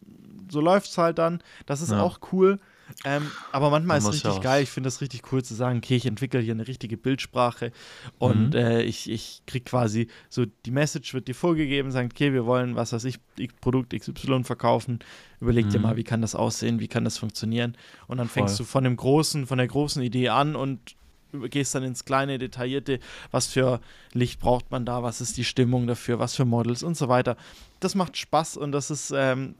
so 0.49 0.61
läuft 0.61 0.89
es 0.89 0.97
halt 0.97 1.17
dann. 1.19 1.41
Das 1.65 1.81
ist 1.81 1.91
ja. 1.91 2.01
auch 2.01 2.19
cool. 2.31 2.59
Ähm, 3.05 3.31
aber 3.51 3.69
manchmal 3.69 3.97
ist 3.97 4.05
es 4.05 4.13
richtig 4.13 4.35
ja 4.35 4.39
geil. 4.39 4.63
Ich 4.63 4.69
finde 4.69 4.87
das 4.87 5.01
richtig 5.01 5.31
cool 5.31 5.43
zu 5.43 5.53
sagen, 5.53 5.77
okay, 5.77 5.95
ich 5.95 6.05
entwickle 6.05 6.39
hier 6.39 6.53
eine 6.53 6.67
richtige 6.67 6.97
Bildsprache 6.97 7.71
und 8.17 8.49
mhm. 8.49 8.55
äh, 8.55 8.81
ich, 8.81 9.09
ich 9.09 9.41
kriege 9.45 9.65
quasi 9.65 10.07
so, 10.29 10.45
die 10.45 10.71
Message 10.71 11.13
wird 11.13 11.27
dir 11.27 11.35
vorgegeben, 11.35 11.91
sagt, 11.91 12.13
okay, 12.13 12.33
wir 12.33 12.45
wollen, 12.45 12.75
was 12.75 12.93
weiß 12.93 13.05
ich, 13.05 13.19
Produkt 13.61 13.93
XY 13.93 14.43
verkaufen. 14.43 14.99
Überleg 15.39 15.67
mhm. 15.67 15.69
dir 15.69 15.79
mal, 15.79 15.97
wie 15.97 16.03
kann 16.03 16.21
das 16.21 16.35
aussehen, 16.35 16.79
wie 16.79 16.87
kann 16.87 17.03
das 17.03 17.17
funktionieren? 17.17 17.77
Und 18.07 18.17
dann 18.17 18.27
Voll. 18.27 18.43
fängst 18.43 18.59
du 18.59 18.63
von 18.63 18.83
dem 18.83 18.97
großen, 18.97 19.47
von 19.47 19.57
der 19.57 19.67
großen 19.67 20.01
Idee 20.01 20.29
an 20.29 20.55
und 20.55 20.95
gehst 21.31 21.75
dann 21.75 21.83
ins 21.83 22.05
kleine, 22.05 22.37
detaillierte, 22.37 22.99
was 23.31 23.47
für 23.47 23.79
Licht 24.13 24.39
braucht 24.39 24.71
man 24.71 24.85
da, 24.85 25.03
was 25.03 25.21
ist 25.21 25.37
die 25.37 25.43
Stimmung 25.43 25.87
dafür, 25.87 26.19
was 26.19 26.35
für 26.35 26.45
Models 26.45 26.83
und 26.83 26.97
so 26.97 27.07
weiter. 27.07 27.37
Das 27.79 27.95
macht 27.95 28.17
Spaß 28.17 28.57
und 28.57 28.71
das 28.71 28.89
ist, 28.89 29.13
ähm, 29.15 29.55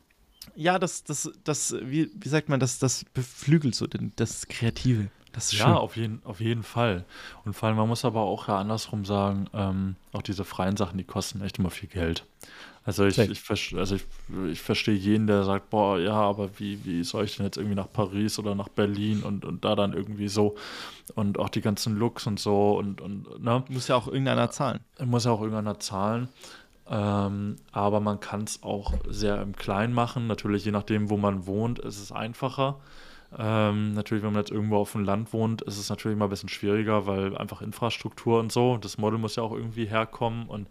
ja, 0.56 0.80
das, 0.80 1.04
das, 1.04 1.32
das, 1.44 1.76
wie, 1.82 2.10
wie 2.14 2.30
sagt 2.30 2.50
man, 2.50 2.60
das, 2.60 2.80
das 2.80 3.06
beflügelt 3.14 3.76
so 3.76 3.88
das 4.16 4.48
Kreative. 4.48 5.10
Das 5.32 5.52
ja, 5.52 5.66
schön. 5.66 5.74
auf 5.74 5.96
jeden, 5.96 6.22
auf 6.26 6.40
jeden 6.40 6.64
Fall. 6.64 7.06
Und 7.46 7.54
vor 7.54 7.68
allem, 7.68 7.78
man 7.78 7.88
muss 7.88 8.04
aber 8.04 8.22
auch 8.22 8.48
ja 8.48 8.58
andersrum 8.58 9.06
sagen, 9.06 9.48
ähm, 9.54 9.96
auch 10.12 10.24
diese 10.24 10.44
freien 10.44 10.76
Sachen, 10.76 10.98
die 10.98 11.04
kosten 11.04 11.42
echt 11.42 11.60
immer 11.60 11.70
viel 11.70 11.88
Geld. 11.88 12.26
Also 12.84 13.06
ich, 13.06 13.20
ich, 13.20 13.76
also 13.76 13.96
ich, 13.96 14.04
ich 14.52 14.62
verstehe 14.62 14.96
jeden, 14.96 15.28
der 15.28 15.44
sagt, 15.44 15.70
boah, 15.70 16.00
ja, 16.00 16.14
aber 16.14 16.58
wie, 16.58 16.84
wie 16.86 17.04
soll 17.04 17.26
ich 17.26 17.36
denn 17.36 17.46
jetzt 17.46 17.58
irgendwie 17.58 17.76
nach 17.76 17.92
Paris 17.92 18.40
oder 18.40 18.56
nach 18.56 18.70
Berlin 18.70 19.22
und, 19.22 19.46
und 19.46 19.64
da 19.64 19.76
dann 19.76 19.94
irgendwie 19.94 20.28
so 20.28 20.56
und 21.14 21.38
auch 21.38 21.50
die 21.50 21.62
ganzen 21.62 21.98
Looks 21.98 22.26
und 22.26 22.40
so 22.40 22.80
und, 22.80 23.00
und 23.00 23.44
ne? 23.44 23.64
Muss 23.70 23.90
ja 23.90 23.96
auch 23.96 24.08
irgendeiner 24.08 24.50
zahlen. 24.50 24.80
Muss 25.06 25.26
ja 25.26 25.32
auch 25.32 25.42
irgendeiner 25.42 25.80
zahlen. 25.80 26.30
Ähm, 26.90 27.58
aber 27.72 28.00
man 28.00 28.20
kann 28.20 28.44
es 28.44 28.64
auch 28.64 28.94
sehr 29.08 29.42
im 29.42 29.56
Kleinen 29.56 29.94
machen. 29.94 30.28
Natürlich, 30.28 30.66
je 30.66 30.72
nachdem, 30.72 31.10
wo 31.10 31.18
man 31.18 31.46
wohnt, 31.46 31.80
ist 31.80 32.02
es 32.02 32.12
einfacher. 32.12 32.80
Ähm, 33.38 33.94
natürlich, 33.94 34.24
wenn 34.24 34.34
man 34.34 34.42
jetzt 34.42 34.52
irgendwo 34.52 34.78
auf 34.78 34.94
dem 34.94 35.04
Land 35.04 35.34
wohnt, 35.34 35.62
ist 35.62 35.78
es 35.78 35.90
natürlich 35.90 36.18
mal 36.18 36.26
ein 36.26 36.32
bisschen 36.32 36.50
schwieriger, 36.50 37.06
weil 37.06 37.38
einfach 37.38 37.62
Infrastruktur 37.62 38.40
und 38.40 38.52
so, 38.52 38.78
das 38.78 38.98
Model 38.98 39.20
muss 39.20 39.36
ja 39.36 39.44
auch 39.44 39.52
irgendwie 39.52 39.86
herkommen 39.86 40.48
und, 40.48 40.68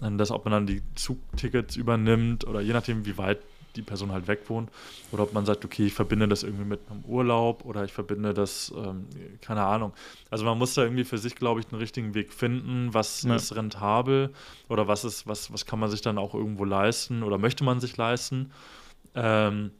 und 0.00 0.18
das, 0.18 0.32
ob 0.32 0.44
man 0.44 0.52
dann 0.52 0.66
die 0.66 0.82
Zugtickets 0.96 1.76
übernimmt 1.76 2.48
oder 2.48 2.60
je 2.60 2.72
nachdem, 2.72 3.06
wie 3.06 3.16
weit 3.16 3.38
die 3.76 3.82
Person 3.82 4.12
halt 4.12 4.28
weg 4.28 4.48
wohnt. 4.48 4.70
Oder 5.12 5.24
ob 5.24 5.32
man 5.32 5.46
sagt, 5.46 5.64
okay, 5.64 5.86
ich 5.86 5.94
verbinde 5.94 6.28
das 6.28 6.42
irgendwie 6.42 6.64
mit 6.64 6.80
einem 6.90 7.04
Urlaub 7.04 7.64
oder 7.64 7.84
ich 7.84 7.92
verbinde 7.92 8.34
das, 8.34 8.72
ähm, 8.76 9.06
keine 9.40 9.62
Ahnung. 9.62 9.92
Also 10.30 10.44
man 10.44 10.58
muss 10.58 10.74
da 10.74 10.82
irgendwie 10.82 11.04
für 11.04 11.18
sich, 11.18 11.34
glaube 11.34 11.60
ich, 11.60 11.66
einen 11.70 11.80
richtigen 11.80 12.14
Weg 12.14 12.32
finden, 12.32 12.92
was 12.92 13.22
ja. 13.22 13.34
ist 13.34 13.54
rentabel 13.54 14.32
oder 14.68 14.88
was 14.88 15.04
ist, 15.04 15.26
was, 15.26 15.52
was 15.52 15.66
kann 15.66 15.78
man 15.78 15.90
sich 15.90 16.02
dann 16.02 16.18
auch 16.18 16.34
irgendwo 16.34 16.64
leisten 16.64 17.22
oder 17.22 17.38
möchte 17.38 17.64
man 17.64 17.80
sich 17.80 17.96
leisten. 17.96 18.52
Ähm, 19.14 19.70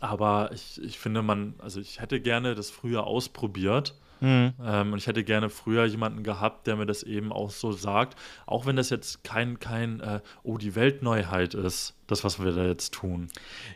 aber 0.00 0.50
ich, 0.52 0.80
ich 0.82 0.98
finde, 0.98 1.22
man, 1.22 1.54
also 1.58 1.80
ich 1.80 2.00
hätte 2.00 2.20
gerne 2.20 2.54
das 2.54 2.70
früher 2.70 3.06
ausprobiert 3.06 3.94
Mhm. 4.24 4.54
Ähm, 4.62 4.92
und 4.92 4.98
ich 4.98 5.06
hätte 5.06 5.22
gerne 5.22 5.50
früher 5.50 5.84
jemanden 5.84 6.22
gehabt, 6.22 6.66
der 6.66 6.76
mir 6.76 6.86
das 6.86 7.02
eben 7.02 7.32
auch 7.32 7.50
so 7.50 7.72
sagt, 7.72 8.18
auch 8.46 8.64
wenn 8.64 8.76
das 8.76 8.88
jetzt 8.88 9.22
kein, 9.22 9.58
kein 9.58 10.00
äh, 10.00 10.20
oh, 10.42 10.56
die 10.56 10.74
Weltneuheit 10.74 11.52
ist, 11.52 11.94
das, 12.06 12.24
was 12.24 12.42
wir 12.42 12.52
da 12.52 12.64
jetzt 12.66 12.92
tun. 12.92 13.28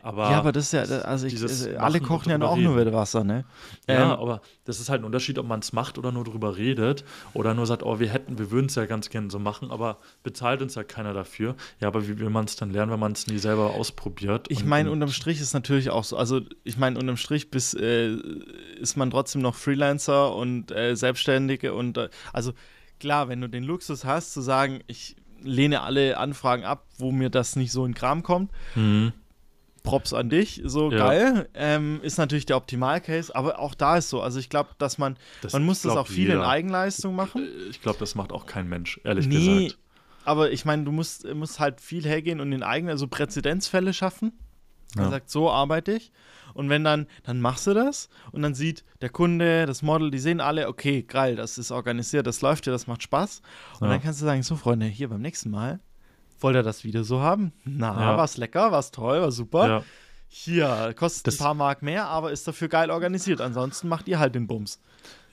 Aber 0.03 0.29
ja, 0.31 0.37
aber 0.37 0.51
das 0.51 0.65
ist 0.65 0.73
ja, 0.73 0.99
also 0.99 1.25
ich, 1.25 1.41
äh, 1.41 1.75
alle 1.77 1.99
kochen 1.99 2.29
ja 2.29 2.41
auch 2.41 2.55
reden. 2.55 2.65
nur 2.65 2.75
mit 2.75 2.91
Wasser, 2.93 3.23
ne? 3.23 3.45
Ja, 3.87 4.13
ähm, 4.13 4.19
aber 4.19 4.41
das 4.65 4.79
ist 4.79 4.89
halt 4.89 5.01
ein 5.01 5.05
Unterschied, 5.05 5.39
ob 5.39 5.47
man 5.47 5.59
es 5.59 5.73
macht 5.73 5.97
oder 5.97 6.11
nur 6.11 6.23
drüber 6.23 6.57
redet 6.57 7.03
oder 7.33 7.53
nur 7.53 7.65
sagt, 7.65 7.83
oh, 7.83 7.99
wir 7.99 8.09
hätten, 8.09 8.37
wir 8.37 8.51
würden 8.51 8.67
es 8.67 8.75
ja 8.75 8.85
ganz 8.85 9.09
gerne 9.09 9.29
so 9.29 9.39
machen, 9.39 9.71
aber 9.71 9.97
bezahlt 10.23 10.61
uns 10.61 10.75
ja 10.75 10.83
keiner 10.83 11.13
dafür. 11.13 11.55
Ja, 11.79 11.87
aber 11.87 12.07
wie 12.07 12.19
will 12.19 12.29
man 12.29 12.45
es 12.45 12.55
dann 12.55 12.71
lernen, 12.71 12.91
wenn 12.91 12.99
man 12.99 13.13
es 13.13 13.27
nie 13.27 13.39
selber 13.39 13.71
ausprobiert? 13.71 14.47
Ich 14.49 14.65
meine, 14.65 14.91
unterm 14.91 15.09
Strich 15.09 15.41
ist 15.41 15.53
natürlich 15.53 15.89
auch 15.89 16.03
so, 16.03 16.17
also 16.17 16.41
ich 16.63 16.77
meine, 16.77 16.99
unterm 16.99 17.17
Strich 17.17 17.49
bis, 17.49 17.73
äh, 17.73 18.15
ist 18.79 18.97
man 18.97 19.11
trotzdem 19.11 19.41
noch 19.41 19.55
Freelancer 19.55 20.35
und 20.35 20.71
äh, 20.71 20.95
Selbstständige 20.95 21.73
und 21.73 21.97
äh, 21.97 22.09
also 22.33 22.53
klar, 22.99 23.29
wenn 23.29 23.41
du 23.41 23.47
den 23.47 23.63
Luxus 23.63 24.05
hast, 24.05 24.33
zu 24.33 24.41
sagen, 24.41 24.81
ich 24.87 25.15
lehne 25.43 25.81
alle 25.81 26.17
Anfragen 26.17 26.63
ab, 26.63 26.85
wo 26.97 27.11
mir 27.11 27.29
das 27.29 27.55
nicht 27.55 27.71
so 27.71 27.85
in 27.85 27.93
Kram 27.93 28.23
kommt. 28.23 28.51
Mhm. 28.75 29.13
Props 29.83 30.13
an 30.13 30.29
dich, 30.29 30.61
so 30.65 30.91
ja. 30.91 30.97
geil. 30.97 31.49
Ähm, 31.53 31.99
ist 32.03 32.17
natürlich 32.17 32.45
der 32.45 32.57
Optimalcase, 32.57 33.33
aber 33.35 33.59
auch 33.59 33.73
da 33.73 33.97
ist 33.97 34.09
so. 34.09 34.21
Also 34.21 34.39
ich 34.39 34.49
glaube, 34.49 34.71
dass 34.77 34.97
man, 34.97 35.17
das 35.41 35.53
man 35.53 35.63
muss 35.63 35.81
das 35.81 35.95
auch 35.95 36.07
viel 36.07 36.27
jeder. 36.27 36.35
in 36.35 36.41
Eigenleistung 36.41 37.15
machen. 37.15 37.47
Ich 37.69 37.81
glaube, 37.81 37.97
das 37.99 38.15
macht 38.15 38.31
auch 38.31 38.45
kein 38.45 38.67
Mensch, 38.67 38.99
ehrlich 39.03 39.27
nee, 39.27 39.67
gesagt. 39.67 39.79
Aber 40.25 40.51
ich 40.51 40.65
meine, 40.65 40.83
du 40.83 40.91
musst, 40.91 41.25
musst 41.33 41.59
halt 41.59 41.81
viel 41.81 42.03
hergehen 42.03 42.39
und 42.39 42.51
in 42.51 42.61
eigene, 42.61 42.91
also 42.91 43.07
Präzedenzfälle 43.07 43.93
schaffen. 43.93 44.33
Ja. 44.95 45.03
Er 45.03 45.09
sagt, 45.09 45.29
so 45.29 45.49
arbeite 45.49 45.93
ich. 45.93 46.11
Und 46.53 46.69
wenn 46.69 46.83
dann, 46.83 47.07
dann 47.23 47.41
machst 47.41 47.67
du 47.67 47.73
das 47.73 48.09
und 48.31 48.41
dann 48.41 48.55
sieht 48.55 48.83
der 49.01 49.09
Kunde, 49.09 49.65
das 49.65 49.81
Model, 49.81 50.11
die 50.11 50.19
sehen 50.19 50.41
alle, 50.41 50.67
okay, 50.67 51.03
geil, 51.03 51.35
das 51.35 51.57
ist 51.57 51.71
organisiert, 51.71 52.25
das 52.25 52.41
läuft 52.41 52.65
ja, 52.65 52.71
das 52.71 52.87
macht 52.87 53.03
Spaß. 53.03 53.41
Und 53.79 53.87
ja. 53.87 53.93
dann 53.93 54.01
kannst 54.01 54.21
du 54.21 54.25
sagen, 54.25 54.41
so 54.43 54.55
Freunde, 54.55 54.87
hier 54.87 55.09
beim 55.09 55.21
nächsten 55.21 55.51
Mal, 55.51 55.79
wollt 56.39 56.55
ihr 56.55 56.63
das 56.63 56.83
wieder 56.83 57.03
so 57.03 57.21
haben? 57.21 57.53
Na, 57.65 57.93
ja. 57.99 58.17
war's 58.17 58.37
lecker, 58.37 58.71
war's 58.71 58.91
toll, 58.91 59.21
war 59.21 59.31
super. 59.31 59.67
Ja. 59.67 59.83
Hier, 60.27 60.93
kostet 60.95 61.27
das 61.27 61.35
ein 61.35 61.43
paar 61.43 61.53
Mark 61.55 61.81
mehr, 61.81 62.05
aber 62.05 62.31
ist 62.31 62.47
dafür 62.47 62.67
geil 62.67 62.91
organisiert. 62.91 63.41
Ansonsten 63.41 63.87
macht 63.87 64.07
ihr 64.07 64.19
halt 64.19 64.35
den 64.35 64.45
Bums. 64.45 64.79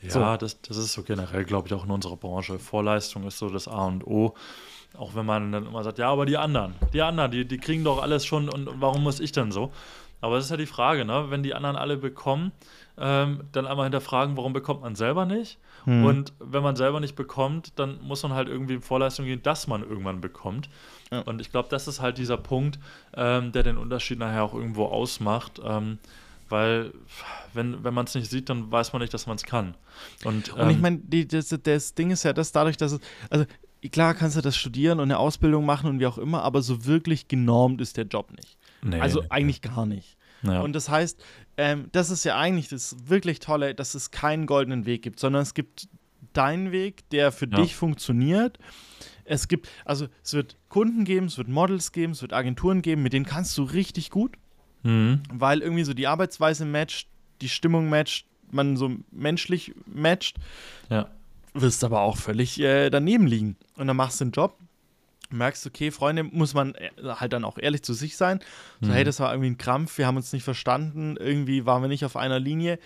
Ja, 0.00 0.10
so. 0.10 0.36
das, 0.36 0.60
das 0.62 0.76
ist 0.76 0.92
so 0.92 1.02
generell, 1.02 1.44
glaube 1.44 1.68
ich, 1.68 1.74
auch 1.74 1.84
in 1.84 1.90
unserer 1.90 2.16
Branche. 2.16 2.58
Vorleistung 2.58 3.26
ist 3.26 3.38
so 3.38 3.48
das 3.50 3.68
A 3.68 3.86
und 3.86 4.06
O. 4.06 4.34
Auch 4.94 5.14
wenn 5.14 5.26
man 5.26 5.52
dann 5.52 5.66
immer 5.66 5.84
sagt, 5.84 5.98
ja, 5.98 6.10
aber 6.10 6.26
die 6.26 6.36
anderen, 6.36 6.74
die 6.92 7.02
anderen, 7.02 7.30
die, 7.30 7.44
die 7.46 7.58
kriegen 7.58 7.84
doch 7.84 8.02
alles 8.02 8.24
schon 8.24 8.48
und, 8.48 8.68
warum 8.80 9.02
muss 9.02 9.20
ich 9.20 9.32
denn 9.32 9.52
so? 9.52 9.72
Aber 10.20 10.36
das 10.36 10.46
ist 10.46 10.50
ja 10.50 10.56
die 10.56 10.66
Frage, 10.66 11.04
ne? 11.04 11.26
wenn 11.28 11.42
die 11.42 11.54
anderen 11.54 11.76
alle 11.76 11.96
bekommen, 11.96 12.52
ähm, 12.98 13.44
dann 13.52 13.66
einmal 13.66 13.84
hinterfragen, 13.84 14.36
warum 14.36 14.52
bekommt 14.54 14.80
man 14.80 14.94
selber 14.94 15.26
nicht? 15.26 15.58
Mhm. 15.84 16.04
Und 16.04 16.32
wenn 16.38 16.62
man 16.62 16.74
selber 16.76 17.00
nicht 17.00 17.14
bekommt, 17.14 17.72
dann 17.76 18.00
muss 18.02 18.22
man 18.22 18.32
halt 18.32 18.48
irgendwie 18.48 18.74
in 18.74 18.82
Vorleistung 18.82 19.26
gehen, 19.26 19.42
dass 19.42 19.66
man 19.66 19.82
irgendwann 19.82 20.20
bekommt. 20.20 20.68
Ja. 21.12 21.20
Und 21.20 21.40
ich 21.40 21.50
glaube, 21.50 21.68
das 21.70 21.86
ist 21.86 22.00
halt 22.00 22.16
dieser 22.18 22.38
Punkt, 22.38 22.78
ähm, 23.14 23.52
der 23.52 23.62
den 23.62 23.76
Unterschied 23.76 24.18
nachher 24.18 24.42
auch 24.44 24.54
irgendwo 24.54 24.86
ausmacht. 24.86 25.60
Ähm, 25.62 25.98
weil 26.48 26.92
wenn, 27.54 27.82
wenn 27.84 27.92
man 27.92 28.06
es 28.06 28.14
nicht 28.14 28.30
sieht, 28.30 28.48
dann 28.48 28.70
weiß 28.70 28.92
man 28.92 29.02
nicht, 29.02 29.12
dass 29.12 29.26
man 29.26 29.36
es 29.36 29.42
kann. 29.42 29.74
Und, 30.24 30.52
und 30.52 30.70
ich 30.70 30.76
ähm, 30.76 30.82
meine, 30.82 30.98
das, 31.26 31.48
das 31.62 31.94
Ding 31.94 32.10
ist 32.10 32.22
ja 32.22 32.32
das 32.32 32.52
dadurch, 32.52 32.76
dass 32.76 32.92
es, 32.92 33.00
also 33.30 33.44
klar 33.90 34.14
kannst 34.14 34.36
du 34.36 34.40
das 34.40 34.56
studieren 34.56 34.98
und 34.98 35.04
eine 35.04 35.18
Ausbildung 35.18 35.64
machen 35.64 35.88
und 35.90 36.00
wie 36.00 36.06
auch 36.06 36.18
immer, 36.18 36.42
aber 36.42 36.62
so 36.62 36.86
wirklich 36.86 37.28
genormt 37.28 37.80
ist 37.80 37.96
der 37.96 38.06
Job 38.06 38.30
nicht. 38.32 38.58
Nee, 38.82 39.00
also 39.00 39.22
eigentlich 39.28 39.62
gar 39.62 39.86
nicht. 39.86 40.16
Ja. 40.42 40.60
Und 40.60 40.74
das 40.74 40.88
heißt, 40.88 41.22
ähm, 41.56 41.88
das 41.92 42.10
ist 42.10 42.24
ja 42.24 42.36
eigentlich 42.36 42.68
das 42.68 42.96
wirklich 43.08 43.38
Tolle, 43.38 43.74
dass 43.74 43.94
es 43.94 44.10
keinen 44.10 44.46
goldenen 44.46 44.86
Weg 44.86 45.02
gibt, 45.02 45.18
sondern 45.18 45.42
es 45.42 45.54
gibt 45.54 45.88
deinen 46.32 46.72
Weg, 46.72 47.08
der 47.10 47.32
für 47.32 47.48
ja. 47.48 47.56
dich 47.56 47.74
funktioniert. 47.74 48.58
Es 49.24 49.48
gibt, 49.48 49.68
also 49.84 50.06
es 50.22 50.34
wird 50.34 50.56
Kunden 50.68 51.04
geben, 51.04 51.26
es 51.26 51.38
wird 51.38 51.48
Models 51.48 51.92
geben, 51.92 52.12
es 52.12 52.22
wird 52.22 52.32
Agenturen 52.32 52.82
geben, 52.82 53.02
mit 53.02 53.12
denen 53.12 53.24
kannst 53.24 53.56
du 53.58 53.64
richtig 53.64 54.10
gut, 54.10 54.36
mhm. 54.82 55.22
weil 55.32 55.60
irgendwie 55.60 55.84
so 55.84 55.94
die 55.94 56.06
Arbeitsweise 56.06 56.64
matcht, 56.64 57.08
die 57.40 57.48
Stimmung 57.48 57.88
matcht, 57.88 58.26
man 58.50 58.76
so 58.76 58.92
menschlich 59.10 59.74
matcht. 59.86 60.36
Ja. 60.88 61.08
Wirst 61.60 61.84
aber 61.84 62.00
auch 62.00 62.16
völlig 62.16 62.60
äh, 62.60 62.90
daneben 62.90 63.26
liegen. 63.26 63.56
Und 63.76 63.86
dann 63.86 63.96
machst 63.96 64.20
du 64.20 64.26
den 64.26 64.32
Job, 64.32 64.58
merkst, 65.30 65.66
okay, 65.66 65.90
Freunde, 65.90 66.22
muss 66.24 66.54
man 66.54 66.74
äh, 66.74 66.90
halt 67.02 67.32
dann 67.32 67.44
auch 67.44 67.58
ehrlich 67.58 67.82
zu 67.82 67.94
sich 67.94 68.16
sein. 68.16 68.40
So, 68.80 68.88
mhm. 68.88 68.92
hey, 68.92 69.04
das 69.04 69.20
war 69.20 69.32
irgendwie 69.32 69.50
ein 69.50 69.58
Krampf, 69.58 69.98
wir 69.98 70.06
haben 70.06 70.16
uns 70.16 70.32
nicht 70.32 70.44
verstanden, 70.44 71.16
irgendwie 71.18 71.66
waren 71.66 71.82
wir 71.82 71.88
nicht 71.88 72.04
auf 72.04 72.16
einer 72.16 72.38
Linie. 72.38 72.78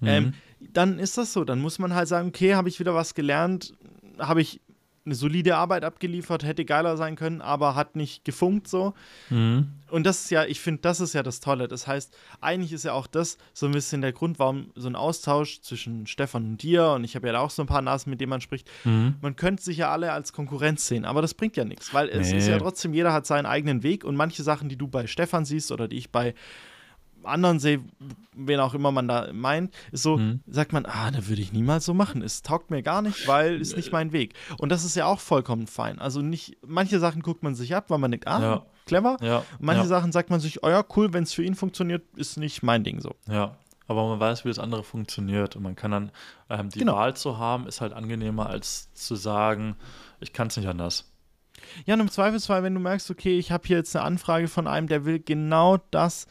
Mhm. 0.00 0.08
Ähm, 0.08 0.34
dann 0.60 0.98
ist 0.98 1.18
das 1.18 1.32
so, 1.32 1.44
dann 1.44 1.60
muss 1.60 1.78
man 1.78 1.94
halt 1.94 2.08
sagen, 2.08 2.28
okay, 2.28 2.54
habe 2.54 2.68
ich 2.68 2.80
wieder 2.80 2.94
was 2.94 3.14
gelernt, 3.14 3.74
habe 4.18 4.40
ich 4.40 4.60
eine 5.04 5.14
solide 5.14 5.56
Arbeit 5.56 5.84
abgeliefert, 5.84 6.44
hätte 6.44 6.64
geiler 6.64 6.96
sein 6.96 7.16
können, 7.16 7.40
aber 7.40 7.74
hat 7.74 7.96
nicht 7.96 8.24
gefunkt 8.24 8.68
so. 8.68 8.94
Mhm. 9.30 9.72
Und 9.90 10.04
das 10.04 10.24
ist 10.24 10.30
ja, 10.30 10.44
ich 10.44 10.60
finde, 10.60 10.82
das 10.82 11.00
ist 11.00 11.14
ja 11.14 11.22
das 11.22 11.40
Tolle. 11.40 11.66
Das 11.66 11.86
heißt, 11.86 12.14
eigentlich 12.40 12.72
ist 12.72 12.84
ja 12.84 12.92
auch 12.92 13.06
das 13.06 13.38
so 13.54 13.66
ein 13.66 13.72
bisschen 13.72 14.02
der 14.02 14.12
Grund, 14.12 14.38
warum 14.38 14.70
so 14.74 14.86
ein 14.88 14.96
Austausch 14.96 15.62
zwischen 15.62 16.06
Stefan 16.06 16.44
und 16.44 16.62
dir, 16.62 16.90
und 16.90 17.04
ich 17.04 17.14
habe 17.16 17.26
ja 17.26 17.32
da 17.32 17.40
auch 17.40 17.50
so 17.50 17.62
ein 17.62 17.66
paar 17.66 17.82
Nasen, 17.82 18.10
mit 18.10 18.20
denen 18.20 18.30
man 18.30 18.40
spricht, 18.40 18.70
mhm. 18.84 19.16
man 19.22 19.34
könnte 19.36 19.62
sich 19.62 19.78
ja 19.78 19.90
alle 19.90 20.12
als 20.12 20.32
Konkurrenz 20.32 20.86
sehen, 20.86 21.04
aber 21.04 21.22
das 21.22 21.34
bringt 21.34 21.56
ja 21.56 21.64
nichts, 21.64 21.94
weil 21.94 22.06
nee. 22.06 22.12
es 22.12 22.32
ist 22.32 22.48
ja 22.48 22.58
trotzdem, 22.58 22.92
jeder 22.92 23.12
hat 23.12 23.26
seinen 23.26 23.46
eigenen 23.46 23.82
Weg 23.82 24.04
und 24.04 24.14
manche 24.14 24.42
Sachen, 24.42 24.68
die 24.68 24.76
du 24.76 24.88
bei 24.88 25.06
Stefan 25.06 25.44
siehst 25.44 25.72
oder 25.72 25.88
die 25.88 25.96
ich 25.96 26.10
bei 26.10 26.34
anderen 27.28 27.58
sehe, 27.58 27.80
wen 28.34 28.60
auch 28.60 28.74
immer 28.74 28.92
man 28.92 29.08
da 29.08 29.32
meint, 29.32 29.74
ist 29.92 30.02
so, 30.02 30.16
mhm. 30.16 30.40
sagt 30.46 30.72
man, 30.72 30.86
ah, 30.86 31.10
da 31.10 31.26
würde 31.28 31.42
ich 31.42 31.52
niemals 31.52 31.84
so 31.84 31.94
machen. 31.94 32.22
Es 32.22 32.42
taugt 32.42 32.70
mir 32.70 32.82
gar 32.82 33.02
nicht, 33.02 33.26
weil 33.26 33.60
ist 33.60 33.76
nicht 33.76 33.92
mein 33.92 34.12
Weg. 34.12 34.34
Und 34.58 34.70
das 34.70 34.84
ist 34.84 34.96
ja 34.96 35.06
auch 35.06 35.20
vollkommen 35.20 35.66
fein. 35.66 35.98
Also 35.98 36.22
nicht, 36.22 36.56
manche 36.66 36.98
Sachen 36.98 37.22
guckt 37.22 37.42
man 37.42 37.54
sich 37.54 37.74
ab, 37.74 37.86
weil 37.88 37.98
man 37.98 38.10
denkt, 38.10 38.26
ah, 38.26 38.40
ja. 38.40 38.66
clever. 38.86 39.16
Ja. 39.20 39.44
Manche 39.58 39.82
ja. 39.82 39.88
Sachen 39.88 40.12
sagt 40.12 40.30
man 40.30 40.40
sich, 40.40 40.62
oh 40.62 40.68
ja, 40.68 40.84
cool, 40.96 41.12
wenn 41.12 41.24
es 41.24 41.32
für 41.32 41.42
ihn 41.42 41.54
funktioniert, 41.54 42.02
ist 42.16 42.36
nicht 42.36 42.62
mein 42.62 42.84
Ding 42.84 43.00
so. 43.00 43.14
Ja. 43.28 43.56
Aber 43.88 44.06
man 44.06 44.20
weiß, 44.20 44.44
wie 44.44 44.48
das 44.48 44.58
andere 44.58 44.84
funktioniert 44.84 45.56
und 45.56 45.62
man 45.62 45.74
kann 45.74 45.90
dann 45.90 46.12
ähm, 46.50 46.68
die 46.68 46.80
genau. 46.80 46.96
Wahl 46.96 47.16
zu 47.16 47.38
haben, 47.38 47.66
ist 47.66 47.80
halt 47.80 47.94
angenehmer 47.94 48.48
als 48.48 48.92
zu 48.92 49.16
sagen, 49.16 49.76
ich 50.20 50.34
kann 50.34 50.48
es 50.48 50.58
nicht 50.58 50.68
anders. 50.68 51.10
Ja, 51.86 51.94
und 51.94 52.00
im 52.00 52.10
Zweifelsfall, 52.10 52.62
wenn 52.62 52.74
du 52.74 52.80
merkst, 52.80 53.10
okay, 53.10 53.38
ich 53.38 53.50
habe 53.50 53.66
hier 53.66 53.78
jetzt 53.78 53.96
eine 53.96 54.04
Anfrage 54.04 54.46
von 54.46 54.66
einem, 54.66 54.88
der 54.88 55.04
will 55.04 55.18
genau 55.18 55.78
das, 55.90 56.26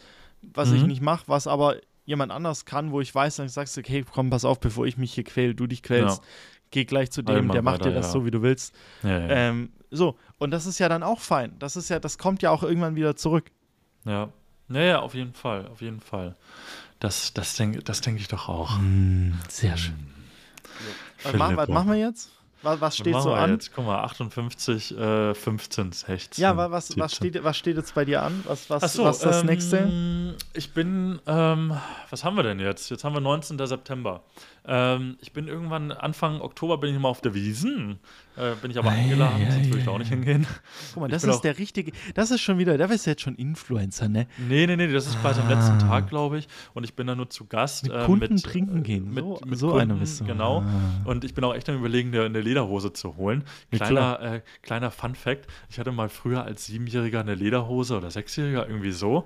was 0.53 0.69
mhm. 0.69 0.75
ich 0.75 0.83
nicht 0.83 1.01
mache, 1.01 1.23
was 1.27 1.47
aber 1.47 1.77
jemand 2.05 2.31
anders 2.31 2.65
kann, 2.65 2.91
wo 2.91 3.01
ich 3.01 3.13
weiß, 3.13 3.35
dann 3.35 3.49
sagst 3.49 3.75
du, 3.75 3.81
okay, 3.81 4.03
komm, 4.09 4.29
pass 4.29 4.45
auf, 4.45 4.59
bevor 4.59 4.85
ich 4.85 4.97
mich 4.97 5.13
hier 5.13 5.23
quäle, 5.23 5.53
du 5.53 5.67
dich 5.67 5.83
quälst, 5.83 6.19
ja. 6.19 6.27
geh 6.71 6.85
gleich 6.85 7.11
zu 7.11 7.21
dem, 7.21 7.49
der 7.49 7.61
macht 7.61 7.81
weiter, 7.81 7.89
dir 7.89 7.95
das 7.95 8.07
ja. 8.07 8.11
so, 8.13 8.25
wie 8.25 8.31
du 8.31 8.41
willst. 8.41 8.73
Ja, 9.03 9.27
ähm, 9.29 9.71
so, 9.91 10.17
und 10.37 10.51
das 10.51 10.65
ist 10.65 10.79
ja 10.79 10.89
dann 10.89 11.03
auch 11.03 11.19
fein. 11.19 11.55
Das 11.59 11.75
ist 11.75 11.89
ja, 11.89 11.99
das 11.99 12.17
kommt 12.17 12.41
ja 12.41 12.51
auch 12.51 12.63
irgendwann 12.63 12.95
wieder 12.95 13.15
zurück. 13.15 13.51
Ja. 14.05 14.29
Naja, 14.69 14.99
auf 14.99 15.13
jeden 15.13 15.33
Fall, 15.33 15.67
auf 15.67 15.81
jeden 15.81 16.01
Fall. 16.01 16.35
Das, 16.99 17.33
das 17.33 17.55
denke 17.55 17.79
das 17.83 18.01
denk 18.01 18.19
ich 18.19 18.27
doch 18.27 18.49
auch. 18.49 18.77
Mm, 18.79 19.33
sehr 19.49 19.77
schön. 19.77 19.95
Mm. 19.95 21.23
Was, 21.23 21.33
machen, 21.33 21.57
was 21.57 21.69
machen 21.69 21.91
wir 21.91 21.97
jetzt? 21.97 22.31
Was, 22.63 22.81
was 22.81 22.97
steht 22.97 23.13
so 23.21 23.33
an? 23.33 23.51
Jetzt? 23.51 23.73
Guck 23.73 23.85
mal, 23.85 24.03
58, 24.03 24.97
äh, 24.97 25.33
15, 25.33 25.91
16. 25.91 26.41
Ja, 26.41 26.57
was, 26.57 26.97
was, 26.97 27.15
steht, 27.15 27.43
was 27.43 27.57
steht 27.57 27.77
jetzt 27.77 27.93
bei 27.93 28.03
dir 28.03 28.23
an? 28.23 28.43
Was, 28.47 28.69
was, 28.69 28.93
so, 28.93 29.03
was 29.03 29.17
ist 29.17 29.25
das 29.25 29.41
ähm, 29.41 29.45
nächste? 29.45 30.35
Ich 30.53 30.73
bin, 30.73 31.19
ähm, 31.27 31.77
was 32.09 32.23
haben 32.23 32.35
wir 32.35 32.43
denn 32.43 32.59
jetzt? 32.59 32.89
Jetzt 32.89 33.03
haben 33.03 33.13
wir 33.13 33.21
19. 33.21 33.57
September. 33.67 34.21
Ähm, 34.67 35.17
ich 35.21 35.31
bin 35.31 35.47
irgendwann 35.47 35.91
Anfang 35.91 36.41
Oktober 36.41 36.77
bin 36.77 36.93
ich 36.93 36.99
mal 36.99 37.07
auf 37.07 37.21
der 37.21 37.33
Wiesen. 37.33 37.99
Äh, 38.35 38.53
bin 38.61 38.69
ich 38.69 38.77
aber 38.77 38.91
eingeladen, 38.91 39.41
ja, 39.41 39.51
sonst 39.51 39.67
würde 39.67 39.79
ich 39.79 39.85
da 39.85 39.91
auch 39.91 39.97
nicht 39.97 40.09
hingehen. 40.09 40.45
Guck 40.93 41.01
mal, 41.01 41.09
das 41.09 41.23
ist 41.23 41.41
der 41.41 41.57
richtige, 41.57 41.91
das 42.13 42.29
ist 42.29 42.41
schon 42.41 42.59
wieder, 42.59 42.77
da 42.77 42.87
bist 42.87 43.05
du 43.05 43.09
jetzt 43.09 43.23
schon 43.23 43.35
Influencer, 43.35 44.09
ne? 44.09 44.27
Nee, 44.37 44.67
nee, 44.67 44.75
nee, 44.75 44.91
das 44.91 45.07
ist 45.07 45.19
quasi 45.21 45.39
ah. 45.39 45.43
am 45.43 45.49
letzten 45.49 45.77
ah. 45.77 45.89
Tag, 45.89 46.09
glaube 46.09 46.37
ich. 46.37 46.47
Und 46.73 46.83
ich 46.83 46.93
bin 46.93 47.07
da 47.07 47.15
nur 47.15 47.29
zu 47.29 47.45
Gast. 47.45 47.83
Mit 47.83 47.93
äh, 47.93 48.05
Kunden 48.05 48.35
mit, 48.35 48.43
trinken 48.43 48.83
gehen, 48.83 49.11
mit, 49.11 49.23
so, 49.23 49.41
mit 49.45 49.57
so 49.57 49.71
Kunden, 49.71 49.99
bist 49.99 50.19
du. 50.19 50.25
Genau. 50.25 50.61
Ah. 50.61 51.01
Und 51.05 51.23
ich 51.23 51.33
bin 51.33 51.43
auch 51.45 51.55
echt 51.55 51.67
am 51.69 51.77
überlegen, 51.77 52.15
eine 52.15 52.41
Lederhose 52.41 52.93
zu 52.93 53.15
holen. 53.15 53.43
Kleiner, 53.71 54.19
äh, 54.21 54.41
kleiner 54.61 54.91
Fun 54.91 55.15
Fact, 55.15 55.47
ich 55.69 55.79
hatte 55.79 55.91
mal 55.91 56.09
früher 56.09 56.43
als 56.43 56.65
Siebenjähriger 56.65 57.21
eine 57.21 57.35
Lederhose 57.35 57.97
oder 57.97 58.11
Sechsjähriger, 58.11 58.67
irgendwie 58.67 58.91
so 58.91 59.25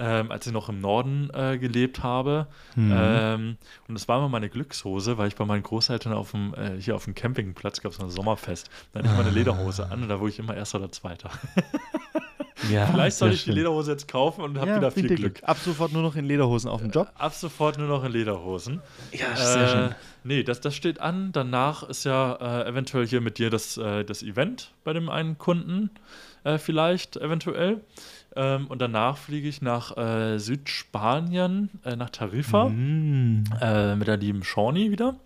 ähm, 0.00 0.30
als 0.30 0.46
ich 0.46 0.52
noch 0.52 0.68
im 0.68 0.80
Norden 0.80 1.30
äh, 1.34 1.58
gelebt 1.58 2.02
habe. 2.02 2.46
Mhm. 2.74 2.92
Ähm, 2.94 3.56
und 3.86 3.94
das 3.94 4.08
war 4.08 4.18
immer 4.18 4.28
meine 4.28 4.48
Glückshose, 4.48 5.18
weil 5.18 5.28
ich 5.28 5.36
bei 5.36 5.44
meinen 5.44 5.62
Großeltern 5.62 6.12
auf 6.12 6.30
dem, 6.30 6.54
äh, 6.54 6.80
hier 6.80 6.96
auf 6.96 7.04
dem 7.04 7.14
Campingplatz 7.14 7.82
gab 7.82 7.92
es 7.92 8.00
ein 8.00 8.10
Sommerfest. 8.10 8.70
Da 8.92 9.00
hatte 9.00 9.10
ich 9.10 9.16
meine 9.16 9.30
Lederhose 9.30 9.90
an 9.90 10.02
und 10.02 10.08
da 10.08 10.18
wurde 10.18 10.30
ich 10.30 10.38
immer 10.38 10.56
Erster 10.56 10.78
oder 10.78 10.90
Zweiter. 10.90 11.30
Ja, 12.68 12.86
Vielleicht 12.86 13.16
soll 13.16 13.32
ich 13.32 13.42
schön. 13.42 13.54
die 13.54 13.60
Lederhose 13.60 13.92
jetzt 13.92 14.08
kaufen 14.08 14.42
und 14.42 14.58
habe 14.58 14.68
ja, 14.68 14.76
wieder 14.76 14.90
viel 14.90 15.06
Glück. 15.06 15.18
Glück. 15.18 15.40
Ab 15.42 15.56
sofort 15.58 15.92
nur 15.92 16.02
noch 16.02 16.16
in 16.16 16.24
Lederhosen 16.26 16.68
auf 16.68 16.82
dem 16.82 16.90
Job? 16.90 17.10
Ab 17.16 17.32
sofort 17.32 17.78
nur 17.78 17.88
noch 17.88 18.04
in 18.04 18.12
Lederhosen. 18.12 18.82
Ja, 19.12 19.34
sehr 19.34 19.62
äh, 19.62 19.68
schön. 19.68 19.94
Nee, 20.24 20.42
das, 20.42 20.60
das 20.60 20.74
steht 20.74 21.00
an. 21.00 21.32
Danach 21.32 21.82
ist 21.84 22.04
ja 22.04 22.34
äh, 22.34 22.68
eventuell 22.68 23.06
hier 23.06 23.20
mit 23.20 23.38
dir 23.38 23.50
das, 23.50 23.78
äh, 23.78 24.04
das 24.04 24.22
Event 24.22 24.72
bei 24.84 24.92
dem 24.92 25.08
einen 25.08 25.38
Kunden. 25.38 25.90
Äh, 26.44 26.58
vielleicht, 26.58 27.16
eventuell. 27.16 27.80
Ähm, 28.36 28.66
und 28.68 28.80
danach 28.80 29.16
fliege 29.16 29.48
ich 29.48 29.62
nach 29.62 29.96
äh, 29.96 30.38
Südspanien, 30.38 31.70
äh, 31.84 31.96
nach 31.96 32.10
Tarifa, 32.10 32.68
mm. 32.68 33.44
mit 33.98 34.08
der 34.08 34.16
lieben 34.16 34.44
Shawnee 34.44 34.90
wieder. 34.90 35.16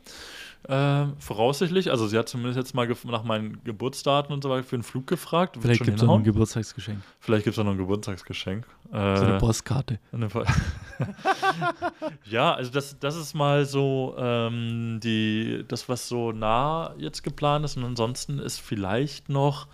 Äh, 0.66 1.09
voraussichtlich, 1.18 1.90
also 1.90 2.07
sie 2.07 2.16
hat 2.16 2.26
zumindest 2.26 2.57
jetzt 2.57 2.74
mal 2.74 2.88
nach 3.05 3.22
meinen 3.22 3.62
Geburtsdaten 3.64 4.32
und 4.32 4.42
so 4.42 4.48
weiter 4.48 4.64
für 4.64 4.76
einen 4.76 4.82
Flug 4.82 5.07
gefragt. 5.07 5.59
Vielleicht 5.61 5.84
gibt 5.84 5.98
es 5.98 6.02
noch 6.02 6.16
ein 6.16 6.24
Geburtstagsgeschenk. 6.24 7.00
Vielleicht 7.20 7.44
gibt 7.44 7.55
es 7.55 7.59
auch 7.59 7.64
noch 7.64 7.72
ein 7.72 7.78
Geburtstagsgeschenk. 7.78 8.66
Äh, 8.90 9.16
so 9.16 9.24
eine 9.24 9.38
Postkarte. 9.38 9.98
Eine 10.12 10.28
ja, 12.24 12.55
also 12.55 12.70
das, 12.70 12.98
das 12.98 13.14
ist 13.14 13.34
mal 13.34 13.66
so 13.66 14.14
ähm, 14.16 15.00
die, 15.02 15.66
das, 15.68 15.86
was 15.90 16.09
so 16.09 16.32
nah 16.32 16.94
jetzt 16.96 17.22
geplant 17.22 17.66
ist. 17.66 17.76
Und 17.76 17.84
ansonsten 17.84 18.38
ist 18.38 18.59
vielleicht 18.61 19.28
noch 19.28 19.66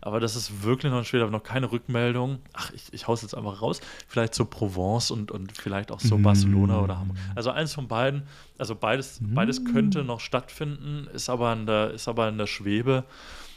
aber 0.00 0.20
das 0.20 0.36
ist 0.36 0.62
wirklich 0.62 0.90
noch 0.90 1.04
schwer, 1.04 1.22
aber 1.22 1.30
noch 1.30 1.42
keine 1.42 1.70
Rückmeldung. 1.70 2.38
Ach, 2.52 2.72
ich, 2.72 2.92
ich 2.92 3.06
hau's 3.06 3.22
jetzt 3.22 3.34
einfach 3.34 3.60
raus. 3.60 3.80
Vielleicht 4.08 4.34
so 4.34 4.44
Provence 4.44 5.10
und, 5.10 5.30
und 5.30 5.52
vielleicht 5.52 5.92
auch 5.92 6.00
so 6.00 6.16
mm. 6.16 6.22
Barcelona 6.22 6.80
oder 6.80 6.98
Hamburg. 6.98 7.18
Also 7.34 7.50
eins 7.50 7.74
von 7.74 7.86
beiden, 7.86 8.22
also 8.56 8.74
beides, 8.74 9.20
mm. 9.20 9.34
beides 9.34 9.64
könnte 9.64 10.02
noch 10.02 10.20
stattfinden, 10.20 11.06
ist 11.12 11.28
aber 11.28 11.52
in 11.52 11.66
der, 11.66 11.90
ist 11.90 12.08
aber 12.08 12.28
in 12.28 12.38
der 12.38 12.46
Schwebe. 12.46 13.04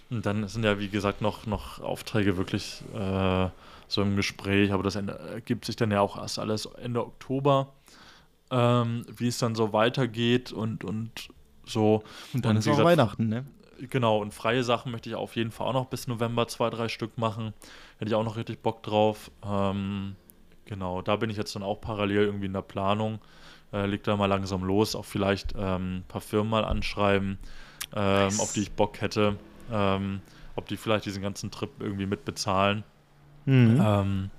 Und 0.09 0.25
dann 0.25 0.47
sind 0.47 0.63
ja, 0.63 0.79
wie 0.79 0.89
gesagt, 0.89 1.21
noch, 1.21 1.45
noch 1.45 1.79
Aufträge 1.79 2.35
wirklich 2.35 2.83
äh, 2.93 3.49
so 3.87 4.01
im 4.01 4.15
Gespräch, 4.15 4.73
aber 4.73 4.83
das 4.83 4.95
ergibt 4.95 5.65
sich 5.65 5.75
dann 5.75 5.91
ja 5.91 6.01
auch 6.01 6.17
erst 6.17 6.39
alles 6.39 6.65
Ende 6.65 7.05
Oktober, 7.05 7.73
ähm, 8.51 9.05
wie 9.15 9.27
es 9.27 9.37
dann 9.37 9.55
so 9.55 9.71
weitergeht 9.71 10.51
und, 10.51 10.83
und 10.83 11.29
so. 11.65 12.03
Und 12.33 12.43
dann 12.43 12.51
und 12.51 12.57
ist 12.57 12.67
auch 12.67 12.71
gesagt, 12.71 12.85
Weihnachten, 12.85 13.29
ne? 13.29 13.45
Genau, 13.89 14.19
und 14.19 14.33
freie 14.33 14.63
Sachen 14.63 14.91
möchte 14.91 15.09
ich 15.09 15.15
auf 15.15 15.35
jeden 15.35 15.51
Fall 15.51 15.67
auch 15.67 15.73
noch 15.73 15.85
bis 15.85 16.07
November 16.07 16.47
zwei, 16.47 16.69
drei 16.69 16.87
Stück 16.87 17.17
machen. 17.17 17.53
Hätte 17.97 18.09
ich 18.09 18.15
auch 18.15 18.23
noch 18.23 18.37
richtig 18.37 18.61
Bock 18.61 18.83
drauf. 18.83 19.31
Ähm, 19.45 20.15
genau, 20.65 21.01
da 21.01 21.15
bin 21.15 21.29
ich 21.29 21.37
jetzt 21.37 21.55
dann 21.55 21.63
auch 21.63 21.81
parallel 21.81 22.23
irgendwie 22.23 22.45
in 22.45 22.53
der 22.53 22.61
Planung. 22.61 23.19
Äh, 23.71 23.87
leg 23.87 24.03
da 24.03 24.15
mal 24.15 24.27
langsam 24.27 24.63
los, 24.63 24.95
auch 24.95 25.05
vielleicht 25.05 25.53
ähm, 25.57 25.97
ein 25.97 26.05
paar 26.07 26.21
Firmen 26.21 26.51
mal 26.51 26.63
anschreiben, 26.63 27.39
ähm, 27.95 28.23
nice. 28.25 28.39
auf 28.39 28.53
die 28.53 28.61
ich 28.61 28.71
Bock 28.71 29.01
hätte. 29.01 29.37
Ähm, 29.71 30.21
ob 30.55 30.67
die 30.67 30.77
vielleicht 30.77 31.05
diesen 31.05 31.23
ganzen 31.23 31.49
Trip 31.51 31.71
irgendwie 31.79 32.05
mitbezahlen. 32.05 32.83
Mhm. 33.45 34.29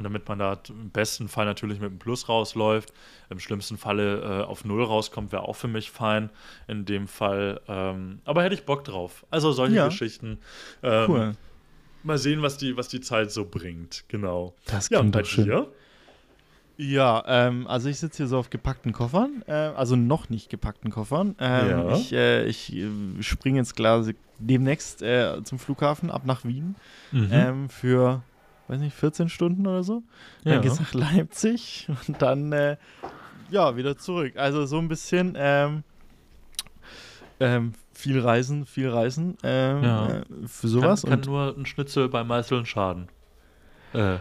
Und 0.00 0.04
damit 0.04 0.26
man 0.30 0.38
da 0.38 0.58
im 0.70 0.88
besten 0.88 1.28
Fall 1.28 1.44
natürlich 1.44 1.78
mit 1.78 1.90
einem 1.90 1.98
Plus 1.98 2.26
rausläuft, 2.26 2.90
im 3.28 3.38
schlimmsten 3.38 3.76
Falle 3.76 4.22
äh, 4.22 4.44
auf 4.44 4.64
Null 4.64 4.82
rauskommt, 4.82 5.30
wäre 5.30 5.42
auch 5.42 5.56
für 5.56 5.68
mich 5.68 5.90
fein. 5.90 6.30
In 6.68 6.86
dem 6.86 7.06
Fall, 7.06 7.60
ähm, 7.68 8.20
aber 8.24 8.42
hätte 8.42 8.54
ich 8.54 8.64
Bock 8.64 8.82
drauf. 8.82 9.26
Also 9.30 9.52
solche 9.52 9.76
ja. 9.76 9.88
Geschichten. 9.88 10.38
Ähm, 10.82 11.10
cool. 11.10 11.32
Mal 12.02 12.16
sehen, 12.16 12.40
was 12.40 12.56
die, 12.56 12.78
was 12.78 12.88
die 12.88 13.02
Zeit 13.02 13.30
so 13.30 13.44
bringt. 13.44 14.04
Genau. 14.08 14.54
Das 14.64 14.88
klingt 14.88 15.14
ja, 15.14 15.20
doch 15.20 15.28
schön. 15.28 15.44
Dir? 15.44 15.68
Ja, 16.78 17.22
ähm, 17.26 17.66
also 17.66 17.90
ich 17.90 17.98
sitze 17.98 18.22
hier 18.22 18.26
so 18.26 18.38
auf 18.38 18.48
gepackten 18.48 18.94
Koffern, 18.94 19.44
äh, 19.46 19.52
also 19.52 19.96
noch 19.96 20.30
nicht 20.30 20.48
gepackten 20.48 20.90
Koffern. 20.90 21.34
Ähm, 21.38 21.68
ja. 21.68 21.92
Ich, 21.94 22.10
äh, 22.14 22.46
ich 22.46 22.74
äh, 22.74 22.88
springe 23.20 23.58
jetzt 23.58 23.76
klar 23.76 24.02
demnächst 24.38 25.02
äh, 25.02 25.44
zum 25.44 25.58
Flughafen 25.58 26.10
ab 26.10 26.22
nach 26.24 26.46
Wien 26.46 26.76
mhm. 27.12 27.28
ähm, 27.30 27.68
für 27.68 28.22
weiß 28.70 28.80
nicht, 28.80 28.94
14 28.94 29.28
Stunden 29.28 29.66
oder 29.66 29.82
so. 29.82 30.02
Ja. 30.44 30.54
Dann 30.54 30.62
geht's 30.62 30.80
nach 30.80 30.94
Leipzig 30.94 31.88
und 32.06 32.22
dann, 32.22 32.52
äh, 32.52 32.76
ja, 33.50 33.76
wieder 33.76 33.98
zurück. 33.98 34.34
Also 34.36 34.64
so 34.66 34.78
ein 34.78 34.88
bisschen 34.88 35.34
ähm, 35.36 35.82
ähm, 37.40 37.72
viel 37.92 38.20
Reisen, 38.20 38.66
viel 38.66 38.88
Reisen 38.88 39.36
ähm, 39.42 39.82
ja. 39.82 40.08
äh, 40.08 40.22
für 40.46 40.68
sowas. 40.68 41.02
Kann, 41.02 41.20
kann 41.20 41.30
nur 41.30 41.56
ein 41.56 41.66
Schnitzel 41.66 42.08
beim 42.08 42.28
Meißeln 42.28 42.64
schaden. 42.64 43.08
Äh, 43.92 44.18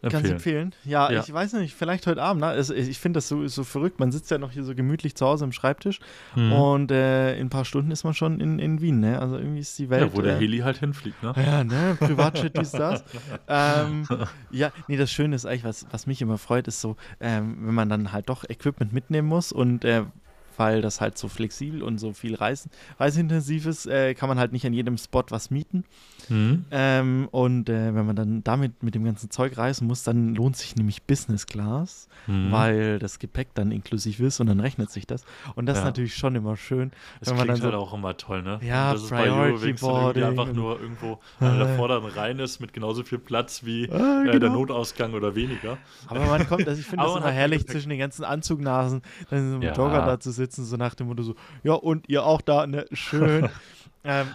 Empfehlen. 0.00 0.22
Kannst 0.22 0.32
empfehlen. 0.32 0.74
Ja, 0.84 1.10
ja, 1.10 1.20
ich 1.20 1.32
weiß 1.32 1.54
nicht, 1.54 1.74
vielleicht 1.74 2.06
heute 2.06 2.22
Abend. 2.22 2.42
Ne? 2.42 2.46
Also 2.46 2.72
ich 2.72 2.98
finde 3.00 3.18
das 3.18 3.26
so, 3.26 3.48
so 3.48 3.64
verrückt. 3.64 3.98
Man 3.98 4.12
sitzt 4.12 4.30
ja 4.30 4.38
noch 4.38 4.52
hier 4.52 4.62
so 4.62 4.74
gemütlich 4.74 5.16
zu 5.16 5.26
Hause 5.26 5.44
am 5.44 5.50
Schreibtisch 5.50 5.98
mhm. 6.36 6.52
und 6.52 6.90
äh, 6.92 7.36
in 7.36 7.46
ein 7.46 7.50
paar 7.50 7.64
Stunden 7.64 7.90
ist 7.90 8.04
man 8.04 8.14
schon 8.14 8.40
in, 8.40 8.60
in 8.60 8.80
Wien. 8.80 9.00
Ne? 9.00 9.20
Also 9.20 9.36
irgendwie 9.38 9.58
ist 9.58 9.76
die 9.76 9.90
Welt. 9.90 10.02
Ja, 10.02 10.16
wo 10.16 10.22
der 10.22 10.36
äh, 10.36 10.40
Heli 10.40 10.58
halt 10.58 10.78
hinfliegt, 10.78 11.20
ne? 11.22 11.34
Ja, 11.36 11.64
ne? 11.64 11.96
Privatjet 11.98 12.56
ist 12.58 12.74
das. 12.74 13.02
ähm, 13.48 14.06
ja, 14.52 14.70
nee, 14.86 14.96
das 14.96 15.10
Schöne 15.10 15.34
ist 15.34 15.46
eigentlich, 15.46 15.64
was, 15.64 15.86
was 15.90 16.06
mich 16.06 16.22
immer 16.22 16.38
freut, 16.38 16.68
ist 16.68 16.80
so, 16.80 16.96
ähm, 17.18 17.56
wenn 17.66 17.74
man 17.74 17.88
dann 17.88 18.12
halt 18.12 18.28
doch 18.28 18.44
Equipment 18.48 18.92
mitnehmen 18.92 19.26
muss 19.26 19.50
und 19.50 19.84
äh, 19.84 20.04
weil 20.58 20.82
das 20.82 21.00
halt 21.00 21.16
so 21.16 21.28
flexibel 21.28 21.82
und 21.82 21.98
so 21.98 22.12
viel 22.12 22.34
Reisen, 22.34 22.70
reiseintensiv 22.98 23.66
ist, 23.66 23.86
äh, 23.86 24.14
kann 24.14 24.28
man 24.28 24.38
halt 24.38 24.52
nicht 24.52 24.66
an 24.66 24.72
jedem 24.72 24.98
Spot 24.98 25.24
was 25.30 25.50
mieten. 25.50 25.84
Mhm. 26.28 26.64
Ähm, 26.70 27.28
und 27.30 27.68
äh, 27.68 27.94
wenn 27.94 28.06
man 28.06 28.16
dann 28.16 28.44
damit 28.44 28.82
mit 28.82 28.94
dem 28.94 29.04
ganzen 29.04 29.30
Zeug 29.30 29.56
reisen 29.56 29.86
muss, 29.86 30.02
dann 30.02 30.34
lohnt 30.34 30.56
sich 30.56 30.76
nämlich 30.76 31.04
Business 31.04 31.46
Class, 31.46 32.08
mhm. 32.26 32.50
weil 32.50 32.98
das 32.98 33.18
Gepäck 33.18 33.54
dann 33.54 33.70
inklusiv 33.70 34.20
ist 34.20 34.40
und 34.40 34.48
dann 34.48 34.60
rechnet 34.60 34.90
sich 34.90 35.06
das. 35.06 35.24
Und 35.54 35.66
das 35.66 35.76
ja. 35.76 35.82
ist 35.82 35.86
natürlich 35.86 36.14
schon 36.16 36.34
immer 36.34 36.56
schön. 36.56 36.90
Das 37.20 37.30
wenn 37.30 37.36
man 37.36 37.46
dann 37.46 37.62
halt 37.62 37.72
so, 37.72 37.78
auch 37.78 37.94
immer 37.94 38.16
toll, 38.16 38.42
ne? 38.42 38.58
Ja, 38.62 38.92
das 38.92 39.04
ist 39.04 39.10
bei 39.10 39.30
Eurowings 39.30 39.82
irgendwie 39.82 40.24
einfach 40.24 40.52
nur 40.52 40.80
irgendwo 40.80 41.12
äh, 41.40 41.58
davor 41.58 41.88
dann 41.88 42.04
rein 42.04 42.38
ist 42.38 42.60
mit 42.60 42.72
genauso 42.72 43.04
viel 43.04 43.18
Platz 43.18 43.64
wie 43.64 43.84
äh, 43.84 43.88
genau. 43.88 44.38
der 44.38 44.50
Notausgang 44.50 45.14
oder 45.14 45.34
weniger. 45.34 45.78
Aber 46.08 46.26
man 46.26 46.48
kommt, 46.48 46.66
also 46.66 46.80
ich 46.80 46.86
finde 46.86 47.04
das 47.06 47.16
immer 47.16 47.30
herrlich 47.30 47.66
zwischen 47.66 47.90
den 47.90 47.98
ganzen 47.98 48.24
Anzugnasen, 48.24 49.02
dann 49.30 49.38
in 49.38 49.48
so 49.50 49.54
einem 49.54 49.62
ja. 49.62 49.72
Jogger 49.72 50.04
da 50.04 50.20
zu 50.20 50.30
sitzen 50.30 50.48
sitzen, 50.48 50.64
so 50.64 50.76
nach 50.76 50.94
dem 50.94 51.08
Motto 51.08 51.22
so, 51.22 51.34
ja, 51.62 51.74
und 51.74 52.08
ihr 52.08 52.24
auch 52.24 52.40
da, 52.40 52.66
ne, 52.66 52.86
schön. 52.92 53.48
ähm, 54.04 54.26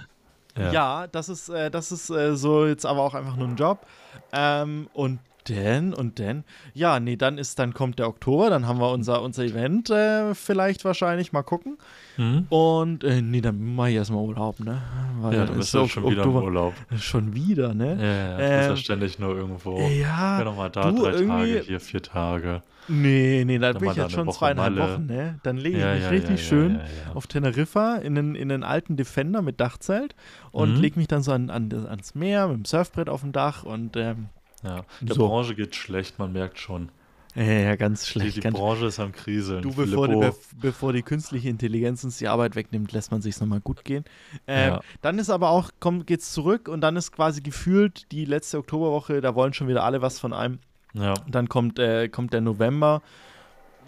ja. 0.58 0.72
ja. 0.72 1.08
das 1.08 1.30
ist, 1.30 1.50
äh, 1.50 1.70
das 1.72 1.92
ist 1.92 2.10
äh, 2.10 2.36
so 2.36 2.66
jetzt 2.66 2.86
aber 2.86 3.02
auch 3.02 3.14
einfach 3.14 3.36
nur 3.36 3.48
ein 3.48 3.56
Job. 3.56 3.86
Ähm, 4.32 4.88
und 4.94 5.20
denn, 5.50 5.94
und 5.94 6.20
denn, 6.20 6.44
ja, 6.74 7.00
nee, 7.00 7.16
dann 7.16 7.38
ist, 7.38 7.60
dann 7.60 7.74
kommt 7.74 8.00
der 8.00 8.08
Oktober, 8.08 8.50
dann 8.50 8.68
haben 8.68 8.80
wir 8.80 8.92
unser, 8.92 9.22
unser 9.22 9.44
Event 9.44 9.90
äh, 9.90 10.34
vielleicht 10.36 10.86
wahrscheinlich, 10.86 11.34
mal 11.34 11.44
gucken. 11.44 11.78
Mhm. 12.18 12.46
Und 12.50 13.04
äh, 13.04 13.22
nee, 13.22 13.42
dann 13.42 13.76
mache 13.76 13.90
ich 13.90 13.96
erstmal 13.96 14.24
Urlaub, 14.24 14.60
ne? 14.60 14.82
Weil 15.20 15.36
ja, 15.36 15.46
du 15.46 15.54
bist 15.56 15.74
ja 15.74 15.88
schon 15.88 16.10
wieder 16.10 16.24
im 16.24 16.36
Urlaub. 16.36 16.74
Schon 16.98 17.34
wieder, 17.34 17.74
ne? 17.74 17.98
Ja, 18.00 18.14
ja, 18.30 18.38
du 18.38 18.58
bist 18.58 18.70
ja 18.70 18.76
ständig 18.78 19.20
nur 19.20 19.36
irgendwo. 19.36 19.80
Ja. 19.80 20.40
Ja, 20.40 20.44
nochmal 20.44 20.70
da, 20.70 20.92
du, 20.92 21.04
drei 21.04 21.26
Tage, 21.26 21.64
hier 21.66 21.80
vier 21.80 22.02
Tage. 22.02 22.62
Nee, 22.88 23.44
nee, 23.46 23.60
da 23.60 23.74
bin 23.74 23.90
ich 23.90 23.96
jetzt 23.96 24.12
schon 24.12 24.28
Woche 24.28 24.38
zweieinhalb 24.38 24.76
Malle. 24.76 24.94
Wochen, 24.94 25.06
ne? 25.06 25.40
Dann 25.44 25.58
lege 25.58 25.78
ich 25.78 25.84
ja, 25.84 25.94
mich 25.94 26.04
ja, 26.04 26.10
richtig 26.10 26.42
ja, 26.42 26.48
schön 26.48 26.82
auf 27.14 27.28
Teneriffa 27.28 27.96
in 27.98 28.18
einen, 28.18 28.36
in 28.36 28.52
einen 28.52 28.64
alten 28.64 28.98
Defender 28.98 29.42
mit 29.42 29.60
Dachzelt 29.60 30.16
und 30.52 30.76
mhm. 30.76 30.82
lege 30.82 31.00
mich 31.00 31.08
dann 31.08 31.24
so 31.24 31.32
an, 31.32 31.50
an, 31.50 31.72
ans 31.72 32.16
Meer 32.16 32.48
mit 32.48 32.58
dem 32.58 32.66
Surfbrett 32.66 33.10
auf 33.10 33.22
dem 33.22 33.32
Dach 33.32 33.64
und 33.64 33.96
ähm, 33.96 34.30
ja, 34.64 34.84
der 35.02 35.16
so. 35.16 35.28
Branche 35.28 35.56
geht 35.56 35.76
schlecht, 35.76 36.20
man 36.20 36.32
merkt 36.32 36.60
schon. 36.60 36.90
Ja, 37.36 37.44
ja 37.44 37.76
ganz 37.76 38.08
schlecht. 38.08 38.38
Die, 38.38 38.42
die 38.42 38.50
Branche 38.50 38.86
ist 38.86 39.00
am 39.00 39.12
Kriseln. 39.12 39.64
Du, 39.64 39.74
bevor 39.74 40.08
die, 40.08 40.30
bevor 40.62 40.94
die, 40.94 41.02
künstliche 41.02 41.50
Intelligenz 41.50 42.04
uns 42.04 42.18
die 42.18 42.28
Arbeit 42.28 42.56
wegnimmt, 42.56 42.92
lässt 42.92 43.12
man 43.12 43.22
sich 43.22 43.40
nochmal 43.40 43.60
gut 43.60 43.84
gehen. 43.84 44.06
Äh, 44.46 44.68
ja. 44.68 44.82
Dann 45.02 45.18
ist 45.18 45.30
aber 45.30 45.50
auch, 45.50 45.72
komm, 45.80 46.06
geht's 46.06 46.32
zurück 46.32 46.68
und 46.68 46.82
dann 46.82 46.96
ist 46.96 47.12
quasi 47.12 47.42
gefühlt 47.42 48.12
die 48.12 48.26
letzte 48.26 48.60
Oktoberwoche, 48.60 49.22
da 49.22 49.34
wollen 49.36 49.54
schon 49.54 49.68
wieder 49.68 49.84
alle 49.84 50.02
was 50.02 50.20
von 50.20 50.34
einem. 50.34 50.60
Ja. 50.94 51.14
Dann 51.28 51.50
kommt, 51.50 51.80
äh, 51.80 52.08
kommt 52.10 52.34
der 52.34 52.42
November, 52.42 53.02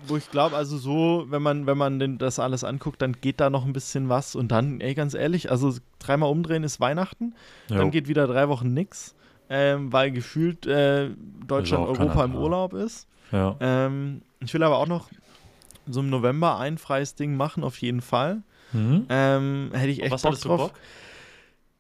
wo 0.08 0.18
ich 0.18 0.30
glaube, 0.30 0.56
also 0.56 0.78
so, 0.78 1.26
wenn 1.30 1.42
man, 1.42 1.66
wenn 1.66 1.78
man 1.78 2.00
denn 2.00 2.18
das 2.18 2.40
alles 2.40 2.64
anguckt, 2.64 3.02
dann 3.02 3.14
geht 3.22 3.40
da 3.40 3.50
noch 3.50 3.66
ein 3.66 3.74
bisschen 3.74 4.10
was 4.10 4.36
und 4.36 4.50
dann, 4.50 4.82
ey, 4.82 4.94
ganz 4.94 5.14
ehrlich, 5.14 5.52
also 5.52 5.74
dreimal 6.00 6.30
umdrehen 6.30 6.64
ist 6.64 6.80
Weihnachten, 6.80 7.34
jo. 7.70 7.78
dann 7.78 7.92
geht 7.92 8.08
wieder 8.08 8.28
drei 8.28 8.50
Wochen 8.50 8.74
nix, 8.74 9.16
ähm, 9.50 9.94
weil 9.94 10.12
gefühlt 10.12 10.66
äh, 10.66 11.10
Deutschland, 11.48 11.88
Europa 11.88 12.26
im 12.26 12.36
Urlaub 12.36 12.74
ist. 12.74 13.08
Ja. 13.32 13.56
Ähm, 13.60 14.22
ich 14.40 14.54
will 14.54 14.64
aber 14.64 14.78
auch 14.78 14.88
noch 14.88 15.10
so 15.88 16.00
im 16.00 16.10
November 16.10 16.58
ein 16.60 16.78
freies 16.78 17.16
Ding 17.16 17.38
machen, 17.38 17.64
auf 17.64 17.78
jeden 17.82 18.02
Fall. 18.02 18.42
Mhm. 18.74 19.06
Ähm, 19.10 19.70
hätte 19.74 19.90
ich 19.90 20.02
echt 20.02 20.12
was 20.12 20.24
Bock 20.24 20.40
drauf. 20.40 20.72
Bock? 20.72 20.80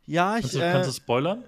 Ja, 0.06 0.38
ich. 0.38 0.42
Kannst 0.42 0.56
du, 0.56 0.60
äh, 0.60 0.72
kannst 0.72 0.90
du 0.90 0.94
spoilern? 0.94 1.44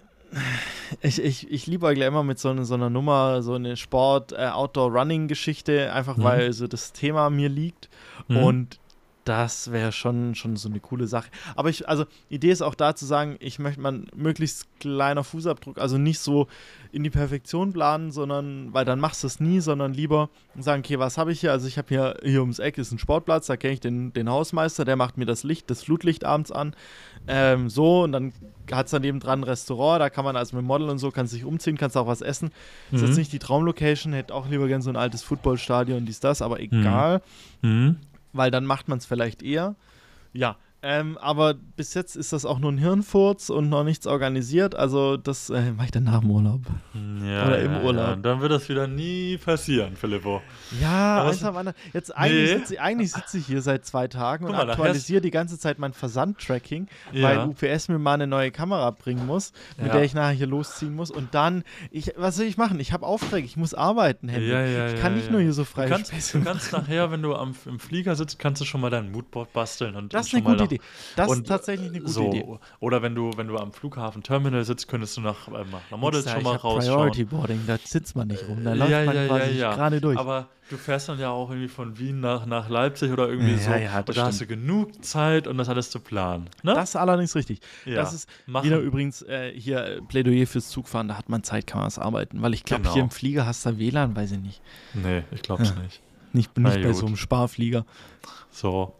Ich, 1.02 1.22
ich, 1.22 1.52
ich 1.52 1.68
liebe 1.68 1.86
eigentlich 1.88 2.08
immer 2.08 2.24
mit 2.24 2.40
so, 2.40 2.48
eine, 2.50 2.64
so 2.66 2.74
einer 2.74 2.90
Nummer, 2.90 3.42
so 3.42 3.56
eine 3.56 3.76
Sport-Outdoor-Running-Geschichte, 3.76 5.88
äh, 5.88 5.90
einfach 5.90 6.16
mhm. 6.18 6.24
weil 6.24 6.54
so 6.54 6.68
das 6.68 6.94
Thema 6.94 7.30
mir 7.30 7.50
liegt. 7.50 7.90
Mhm. 8.28 8.38
Und 8.38 8.80
Das 9.28 9.74
wäre 9.74 9.92
schon, 9.92 10.36
schon 10.36 10.56
so 10.56 10.70
eine 10.70 10.80
coole 10.80 11.06
Sache. 11.06 11.30
Aber 11.58 11.70
ich, 11.70 11.90
also, 11.90 12.06
Idee 12.30 12.50
ist 12.50 12.62
auch 12.62 12.76
da 12.76 12.96
zu 12.96 13.06
sagen, 13.06 13.36
ich 13.42 13.60
möchte 13.60 13.82
man 13.82 14.08
möglichst 14.16 14.68
kleiner 14.80 15.26
Fußabdruck, 15.26 15.80
also 15.80 15.98
nicht 15.98 16.20
so 16.20 16.48
in 16.94 17.04
die 17.04 17.10
Perfektion 17.10 17.74
planen, 17.74 18.12
sondern, 18.12 18.74
weil 18.74 18.86
dann 18.86 19.02
machst 19.02 19.24
du 19.24 19.28
es 19.28 19.42
nie, 19.42 19.60
sondern 19.60 19.94
lieber 19.94 20.30
sagen, 20.58 20.82
okay, 20.86 20.98
was 20.98 21.18
habe 21.18 21.34
ich 21.34 21.42
hier? 21.42 21.52
Also 21.52 21.68
ich 21.68 21.78
habe 21.78 21.90
hier, 21.90 22.16
hier 22.24 22.40
ums 22.40 22.60
Eck 22.60 22.78
ist 22.78 22.94
ein 22.94 23.00
Sportplatz, 23.00 23.48
da 23.48 23.58
kenne 23.58 23.74
ich 23.74 23.82
den, 23.82 24.14
den 24.14 24.30
Hausmeister, 24.30 24.86
der 24.86 24.96
macht 24.96 25.18
mir 25.18 25.26
das 25.26 25.44
Licht, 25.44 25.70
das 25.70 25.84
Flutlicht 25.84 26.24
abends 26.24 26.54
an. 26.54 26.74
Ähm, 27.28 27.70
so, 27.70 28.04
und 28.04 28.14
dann 28.14 28.32
hat 28.72 28.86
es 28.86 28.92
daneben 28.92 29.20
dran 29.20 29.42
ein 29.42 29.44
Restaurant, 29.44 30.00
da 30.00 30.10
kann 30.10 30.24
man 30.24 30.38
also 30.38 30.56
mit 30.56 30.66
Model 30.66 30.90
und 30.90 31.00
so, 31.00 31.12
kann 31.12 31.28
sich 31.28 31.44
umziehen, 31.44 31.78
kannst 31.78 31.98
auch 31.98 32.08
was 32.08 32.22
essen. 32.22 32.52
Mhm. 32.92 32.96
Ist 32.96 33.02
jetzt 33.02 33.12
mhm. 33.12 33.18
nicht 33.18 33.34
die 33.34 33.40
Traumlocation, 33.40 34.14
hätte 34.14 34.34
auch 34.34 34.48
lieber 34.48 34.70
gern 34.70 34.82
so 34.82 34.90
ein 34.90 34.96
altes 34.96 35.22
Footballstadion, 35.24 36.06
dies, 36.06 36.22
das, 36.22 36.42
aber 36.42 36.62
egal. 36.62 37.22
Mhm. 37.62 37.98
Weil 38.34 38.52
dann 38.52 38.66
macht 38.66 38.88
man 38.88 38.98
es 38.98 39.06
vielleicht 39.06 39.42
eher. 39.42 39.76
Ja, 40.34 40.58
ähm, 40.84 41.18
aber 41.18 41.56
bis 41.56 41.96
jetzt 41.96 42.16
ist 42.16 42.34
das 42.34 42.46
auch 42.46 42.60
nur 42.60 42.72
ein 42.72 42.78
Hirnfurz 42.78 43.50
und 43.50 43.68
noch 43.68 43.84
nichts 43.84 44.06
organisiert. 44.06 44.76
Also 44.76 45.18
das 45.18 45.50
äh, 45.50 45.72
mache 45.72 45.86
ich 45.86 45.92
dann 45.92 46.04
nach 46.04 46.20
dem 46.20 46.30
Urlaub. 46.30 46.62
Ja, 46.94 47.48
Oder 47.48 47.60
im 47.62 47.72
ja, 47.72 47.82
Urlaub. 47.82 48.08
Ja. 48.10 48.16
Dann 48.16 48.42
wird 48.42 48.52
das 48.52 48.70
wieder 48.70 48.86
nie 48.86 49.38
passieren, 49.38 49.96
Filippo. 49.96 50.42
Ja, 50.80 51.24
also, 51.24 51.50
jetzt 51.94 52.16
eigentlich, 52.16 52.52
nee. 52.52 52.58
sitze, 52.60 52.82
eigentlich 52.82 53.12
sitze 53.12 53.40
ich 53.40 53.48
hier 53.48 53.64
seit 53.64 53.86
zwei 53.86 54.08
Tagen 54.08 54.46
und 54.46 54.52
mal, 54.52 54.70
aktualisiere 54.70 55.20
die 55.20 55.32
ganze 55.32 55.58
Zeit 55.58 55.80
mein 55.80 55.94
Versandtracking, 55.94 56.88
weil 57.12 57.40
UPS 57.40 57.88
mir 57.88 57.98
mal 57.98 58.14
eine 58.14 58.28
neue 58.28 58.52
Kamera 58.52 58.92
bringen 58.92 59.26
muss, 59.26 59.54
mit 59.82 59.92
der 59.92 60.04
ich 60.04 60.14
nachher 60.14 60.34
hier 60.34 60.48
losziehen 60.48 60.94
muss. 60.94 61.10
Und 61.10 61.34
dann, 61.34 61.64
ich, 61.90 62.14
was 62.18 62.36
soll 62.36 62.46
ich 62.46 62.58
machen? 62.58 62.80
Ich 62.80 62.94
habe 62.94 63.06
Aufträge, 63.06 63.48
ich 63.48 63.58
muss 63.58 63.74
arbeiten, 63.74 64.30
Henry. 64.30 64.94
ich 64.94 65.02
kann 65.02 65.16
nicht 65.16 65.32
nur 65.32 65.42
hier 65.42 65.54
so 65.54 65.64
frei 65.64 65.86
du 65.86 65.92
kannst, 65.92 66.34
du 66.34 66.44
kannst 66.44 66.72
nachher, 66.72 67.10
wenn 67.10 67.24
du 67.24 67.34
am, 67.34 67.56
im 67.66 67.80
Flieger 67.80 68.16
sitzt, 68.16 68.38
kannst 68.38 68.62
du 68.62 68.66
schon 68.66 68.82
mal 68.82 68.92
dein 68.92 69.12
Moodboard 69.12 69.52
basteln. 69.54 69.96
Und, 69.96 70.14
das 70.14 70.28
ist 70.28 70.36
eine 70.36 70.44
gute 70.44 70.67
Idee. 70.76 70.82
Das 71.16 71.30
und, 71.30 71.40
ist 71.40 71.48
tatsächlich 71.48 71.90
eine 71.90 72.00
gute 72.00 72.12
so, 72.12 72.30
Idee. 72.30 72.46
Oder 72.80 73.02
wenn 73.02 73.16
du, 73.16 73.32
wenn 73.36 73.48
du 73.48 73.58
am 73.58 73.72
Flughafen 73.72 74.24
Terminal 74.24 74.64
sitzt, 74.64 74.88
könntest 74.88 75.18
du 75.18 75.22
nach, 75.22 75.48
äh, 75.48 75.66
nach 75.72 75.98
Models 75.98 76.30
schon 76.30 76.44
mal 76.44 76.56
rausschauen. 76.56 76.96
Priority 76.98 77.26
Boarding, 77.26 77.62
da 77.68 77.78
sitzt 77.84 78.16
man 78.16 78.28
nicht 78.28 78.48
rum, 78.48 78.64
da 78.64 78.74
läuft 78.74 78.92
ja, 78.92 79.06
man 79.06 79.16
ja, 79.16 79.28
quasi 79.28 79.58
ja, 79.58 79.76
gerade 79.76 80.02
durch. 80.02 80.18
Aber 80.18 80.48
du 80.70 80.78
fährst 80.78 81.10
dann 81.10 81.20
ja 81.20 81.30
auch 81.30 81.50
irgendwie 81.50 81.68
von 81.68 81.98
Wien 81.98 82.20
nach, 82.20 82.46
nach 82.46 82.70
Leipzig 82.70 83.12
oder 83.12 83.30
irgendwie 83.30 83.58
so. 83.58 83.72
Ja, 83.72 84.00
und 84.00 84.18
da 84.18 84.26
hast 84.26 84.42
du 84.42 84.48
genug 84.48 85.04
Zeit, 85.04 85.48
um 85.48 85.58
das 85.58 85.70
alles 85.70 85.90
zu 85.90 86.00
planen. 86.00 86.50
Ne? 86.64 86.74
Das 86.74 86.90
ist 86.90 86.96
allerdings 86.96 87.36
richtig. 87.36 87.62
Ja, 87.86 87.96
das 87.96 88.14
ist 88.14 88.30
machen. 88.46 88.66
wieder 88.66 88.80
übrigens 88.80 89.22
äh, 89.24 89.52
hier 89.54 89.84
äh, 89.84 90.02
Plädoyer 90.02 90.48
fürs 90.48 90.70
Zugfahren, 90.70 91.08
da 91.08 91.18
hat 91.18 91.30
man 91.30 91.44
Zeit, 91.44 91.68
kann 91.68 91.80
man 91.80 91.88
es 91.88 92.00
arbeiten. 92.00 92.42
Weil 92.42 92.54
ich 92.54 92.64
glaube, 92.64 92.84
genau. 92.84 92.94
hier 92.94 93.04
im 93.04 93.10
Flieger 93.10 93.46
hast 93.46 93.66
du 93.66 93.78
WLAN, 93.78 94.16
weiß 94.16 94.32
ich 94.32 94.40
nicht. 94.40 94.62
Nee, 94.94 95.24
ich 95.32 95.42
glaube 95.42 95.64
es 95.64 95.76
nicht. 95.76 96.02
Nicht, 96.34 96.58
nicht 96.58 96.82
bei 96.82 96.94
so 96.94 97.06
einem 97.06 97.16
Sparflieger. 97.16 97.86
So. 98.52 98.94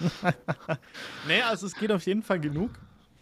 nee, 1.28 1.42
also 1.42 1.66
es 1.66 1.74
geht 1.74 1.92
auf 1.92 2.04
jeden 2.06 2.22
Fall 2.22 2.40
genug. 2.40 2.70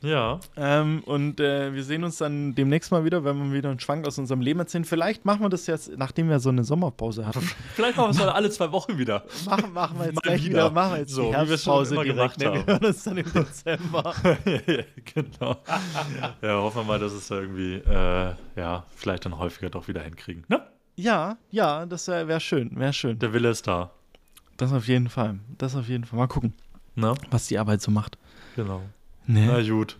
Ja. 0.00 0.38
Ähm, 0.56 1.02
und 1.06 1.40
äh, 1.40 1.74
wir 1.74 1.82
sehen 1.82 2.04
uns 2.04 2.18
dann 2.18 2.54
demnächst 2.54 2.92
mal 2.92 3.04
wieder, 3.04 3.24
wenn 3.24 3.50
wir 3.50 3.58
wieder 3.58 3.70
einen 3.70 3.80
Schwank 3.80 4.06
aus 4.06 4.18
unserem 4.18 4.40
Leben 4.40 4.60
erzählen. 4.60 4.84
Vielleicht 4.84 5.24
machen 5.24 5.40
wir 5.42 5.48
das 5.48 5.66
jetzt, 5.66 5.90
nachdem 5.96 6.28
wir 6.28 6.38
so 6.38 6.50
eine 6.50 6.62
Sommerpause 6.62 7.26
hatten. 7.26 7.40
Vielleicht 7.74 7.96
machen 7.96 8.16
wir 8.16 8.26
es 8.26 8.32
alle 8.32 8.50
zwei 8.50 8.70
Wochen 8.70 8.96
wieder. 8.96 9.24
Machen, 9.44 9.72
machen 9.72 9.98
wir 9.98 10.06
jetzt 10.06 10.14
mal 10.14 10.20
gleich 10.20 10.44
wieder. 10.44 10.66
wieder. 10.66 10.70
Machen 10.70 10.92
wir 10.92 10.98
jetzt 11.00 11.12
so, 11.12 11.28
die 11.28 11.36
Herbstpause 11.36 11.96
direkt. 11.96 12.38
Ne? 12.38 12.52
Wir 12.54 12.66
hören 12.66 12.84
uns 12.84 13.02
dann 13.02 13.16
im 13.16 13.32
Dezember. 13.32 14.14
genau. 15.14 15.56
ja, 16.42 16.56
hoffen 16.60 16.76
wir 16.76 16.84
mal, 16.84 16.98
dass 17.00 17.12
es 17.12 17.28
irgendwie, 17.30 17.74
äh, 17.74 18.34
ja, 18.56 18.84
vielleicht 18.94 19.24
dann 19.24 19.36
häufiger 19.36 19.70
doch 19.70 19.88
wieder 19.88 20.02
hinkriegen. 20.02 20.44
Ne? 20.48 20.62
Ja, 20.94 21.38
ja, 21.50 21.86
das 21.86 22.06
wäre 22.08 22.28
wär 22.28 22.40
schön, 22.40 22.70
wäre 22.78 22.92
schön. 22.92 23.18
Der 23.18 23.32
Wille 23.32 23.50
ist 23.50 23.66
da. 23.66 23.90
Das 24.56 24.72
auf 24.72 24.88
jeden 24.88 25.08
Fall. 25.08 25.38
Das 25.56 25.76
auf 25.76 25.88
jeden 25.88 26.04
Fall. 26.04 26.18
Mal 26.18 26.26
gucken, 26.26 26.52
Na? 26.98 27.14
was 27.30 27.46
die 27.46 27.58
Arbeit 27.58 27.80
so 27.80 27.92
macht. 27.92 28.18
Genau. 28.56 28.82
Nee. 29.26 29.46
Na 29.46 29.62
gut. 29.62 29.98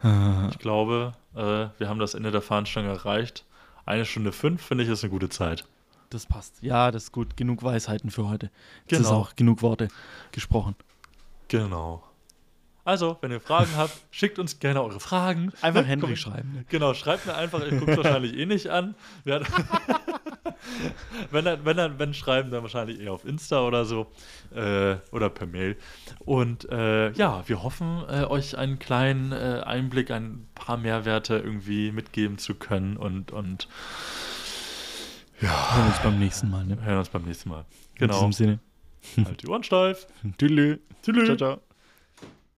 Ah. 0.00 0.48
Ich 0.50 0.58
glaube, 0.58 1.14
äh, 1.34 1.68
wir 1.78 1.88
haben 1.88 1.98
das 1.98 2.12
Ende 2.14 2.30
der 2.30 2.42
Fahnenstange 2.42 2.88
erreicht. 2.88 3.46
Eine 3.86 4.04
Stunde 4.04 4.32
fünf, 4.32 4.62
finde 4.62 4.84
ich, 4.84 4.90
ist 4.90 5.02
eine 5.02 5.10
gute 5.10 5.30
Zeit. 5.30 5.64
Das 6.10 6.26
passt. 6.26 6.58
Ja, 6.60 6.90
das 6.90 7.04
ist 7.04 7.12
gut. 7.12 7.36
Genug 7.38 7.62
Weisheiten 7.62 8.10
für 8.10 8.28
heute. 8.28 8.50
Jetzt 8.82 8.98
genau. 8.98 9.00
ist 9.00 9.08
auch 9.14 9.36
genug 9.36 9.62
Worte 9.62 9.88
gesprochen. 10.30 10.76
Genau. 11.48 12.02
Also, 12.88 13.18
wenn 13.20 13.30
ihr 13.30 13.40
Fragen 13.40 13.68
habt, 13.76 13.92
schickt 14.10 14.38
uns 14.38 14.60
gerne 14.60 14.82
eure 14.82 14.98
Fragen. 14.98 15.52
Einfach 15.60 15.84
Henry 15.84 16.16
schreiben. 16.16 16.64
Genau, 16.70 16.94
schreibt 16.94 17.26
mir 17.26 17.34
einfach, 17.34 17.62
ich 17.62 17.78
gucke 17.78 17.90
es 17.90 17.98
wahrscheinlich 17.98 18.34
eh 18.34 18.46
nicht 18.46 18.68
an. 18.70 18.94
wenn, 21.30 21.44
dann, 21.44 21.66
wenn, 21.66 21.76
dann, 21.76 21.98
wenn 21.98 22.14
schreiben, 22.14 22.50
dann 22.50 22.62
wahrscheinlich 22.62 22.98
eher 22.98 23.12
auf 23.12 23.26
Insta 23.26 23.60
oder 23.60 23.84
so 23.84 24.06
äh, 24.54 24.96
oder 25.12 25.28
per 25.28 25.46
Mail. 25.46 25.76
Und 26.20 26.66
äh, 26.70 27.10
ja, 27.12 27.46
wir 27.46 27.62
hoffen, 27.62 28.04
äh, 28.08 28.24
euch 28.24 28.56
einen 28.56 28.78
kleinen 28.78 29.32
äh, 29.32 29.60
Einblick, 29.66 30.10
ein 30.10 30.48
paar 30.54 30.78
Mehrwerte 30.78 31.36
irgendwie 31.36 31.92
mitgeben 31.92 32.38
zu 32.38 32.54
können 32.54 32.96
und, 32.96 33.32
und 33.32 33.68
ja. 35.42 35.76
Hören 35.76 35.88
uns 35.88 35.98
beim 35.98 36.18
nächsten 36.18 36.48
Mal, 36.48 36.64
ne? 36.64 36.78
Hören 36.82 37.00
uns 37.00 37.10
beim 37.10 37.24
nächsten 37.24 37.50
Mal. 37.50 37.66
Genau. 37.96 38.14
In 38.14 38.30
diesem 38.30 38.32
Sinne. 38.32 38.60
Halt 39.26 39.42
die 39.42 39.48
Ohren 39.48 39.62
steif. 39.62 40.06
Tüdelü. 40.38 40.78
Tüdelü. 41.02 41.26
Ciao, 41.26 41.36
ciao. 41.36 41.60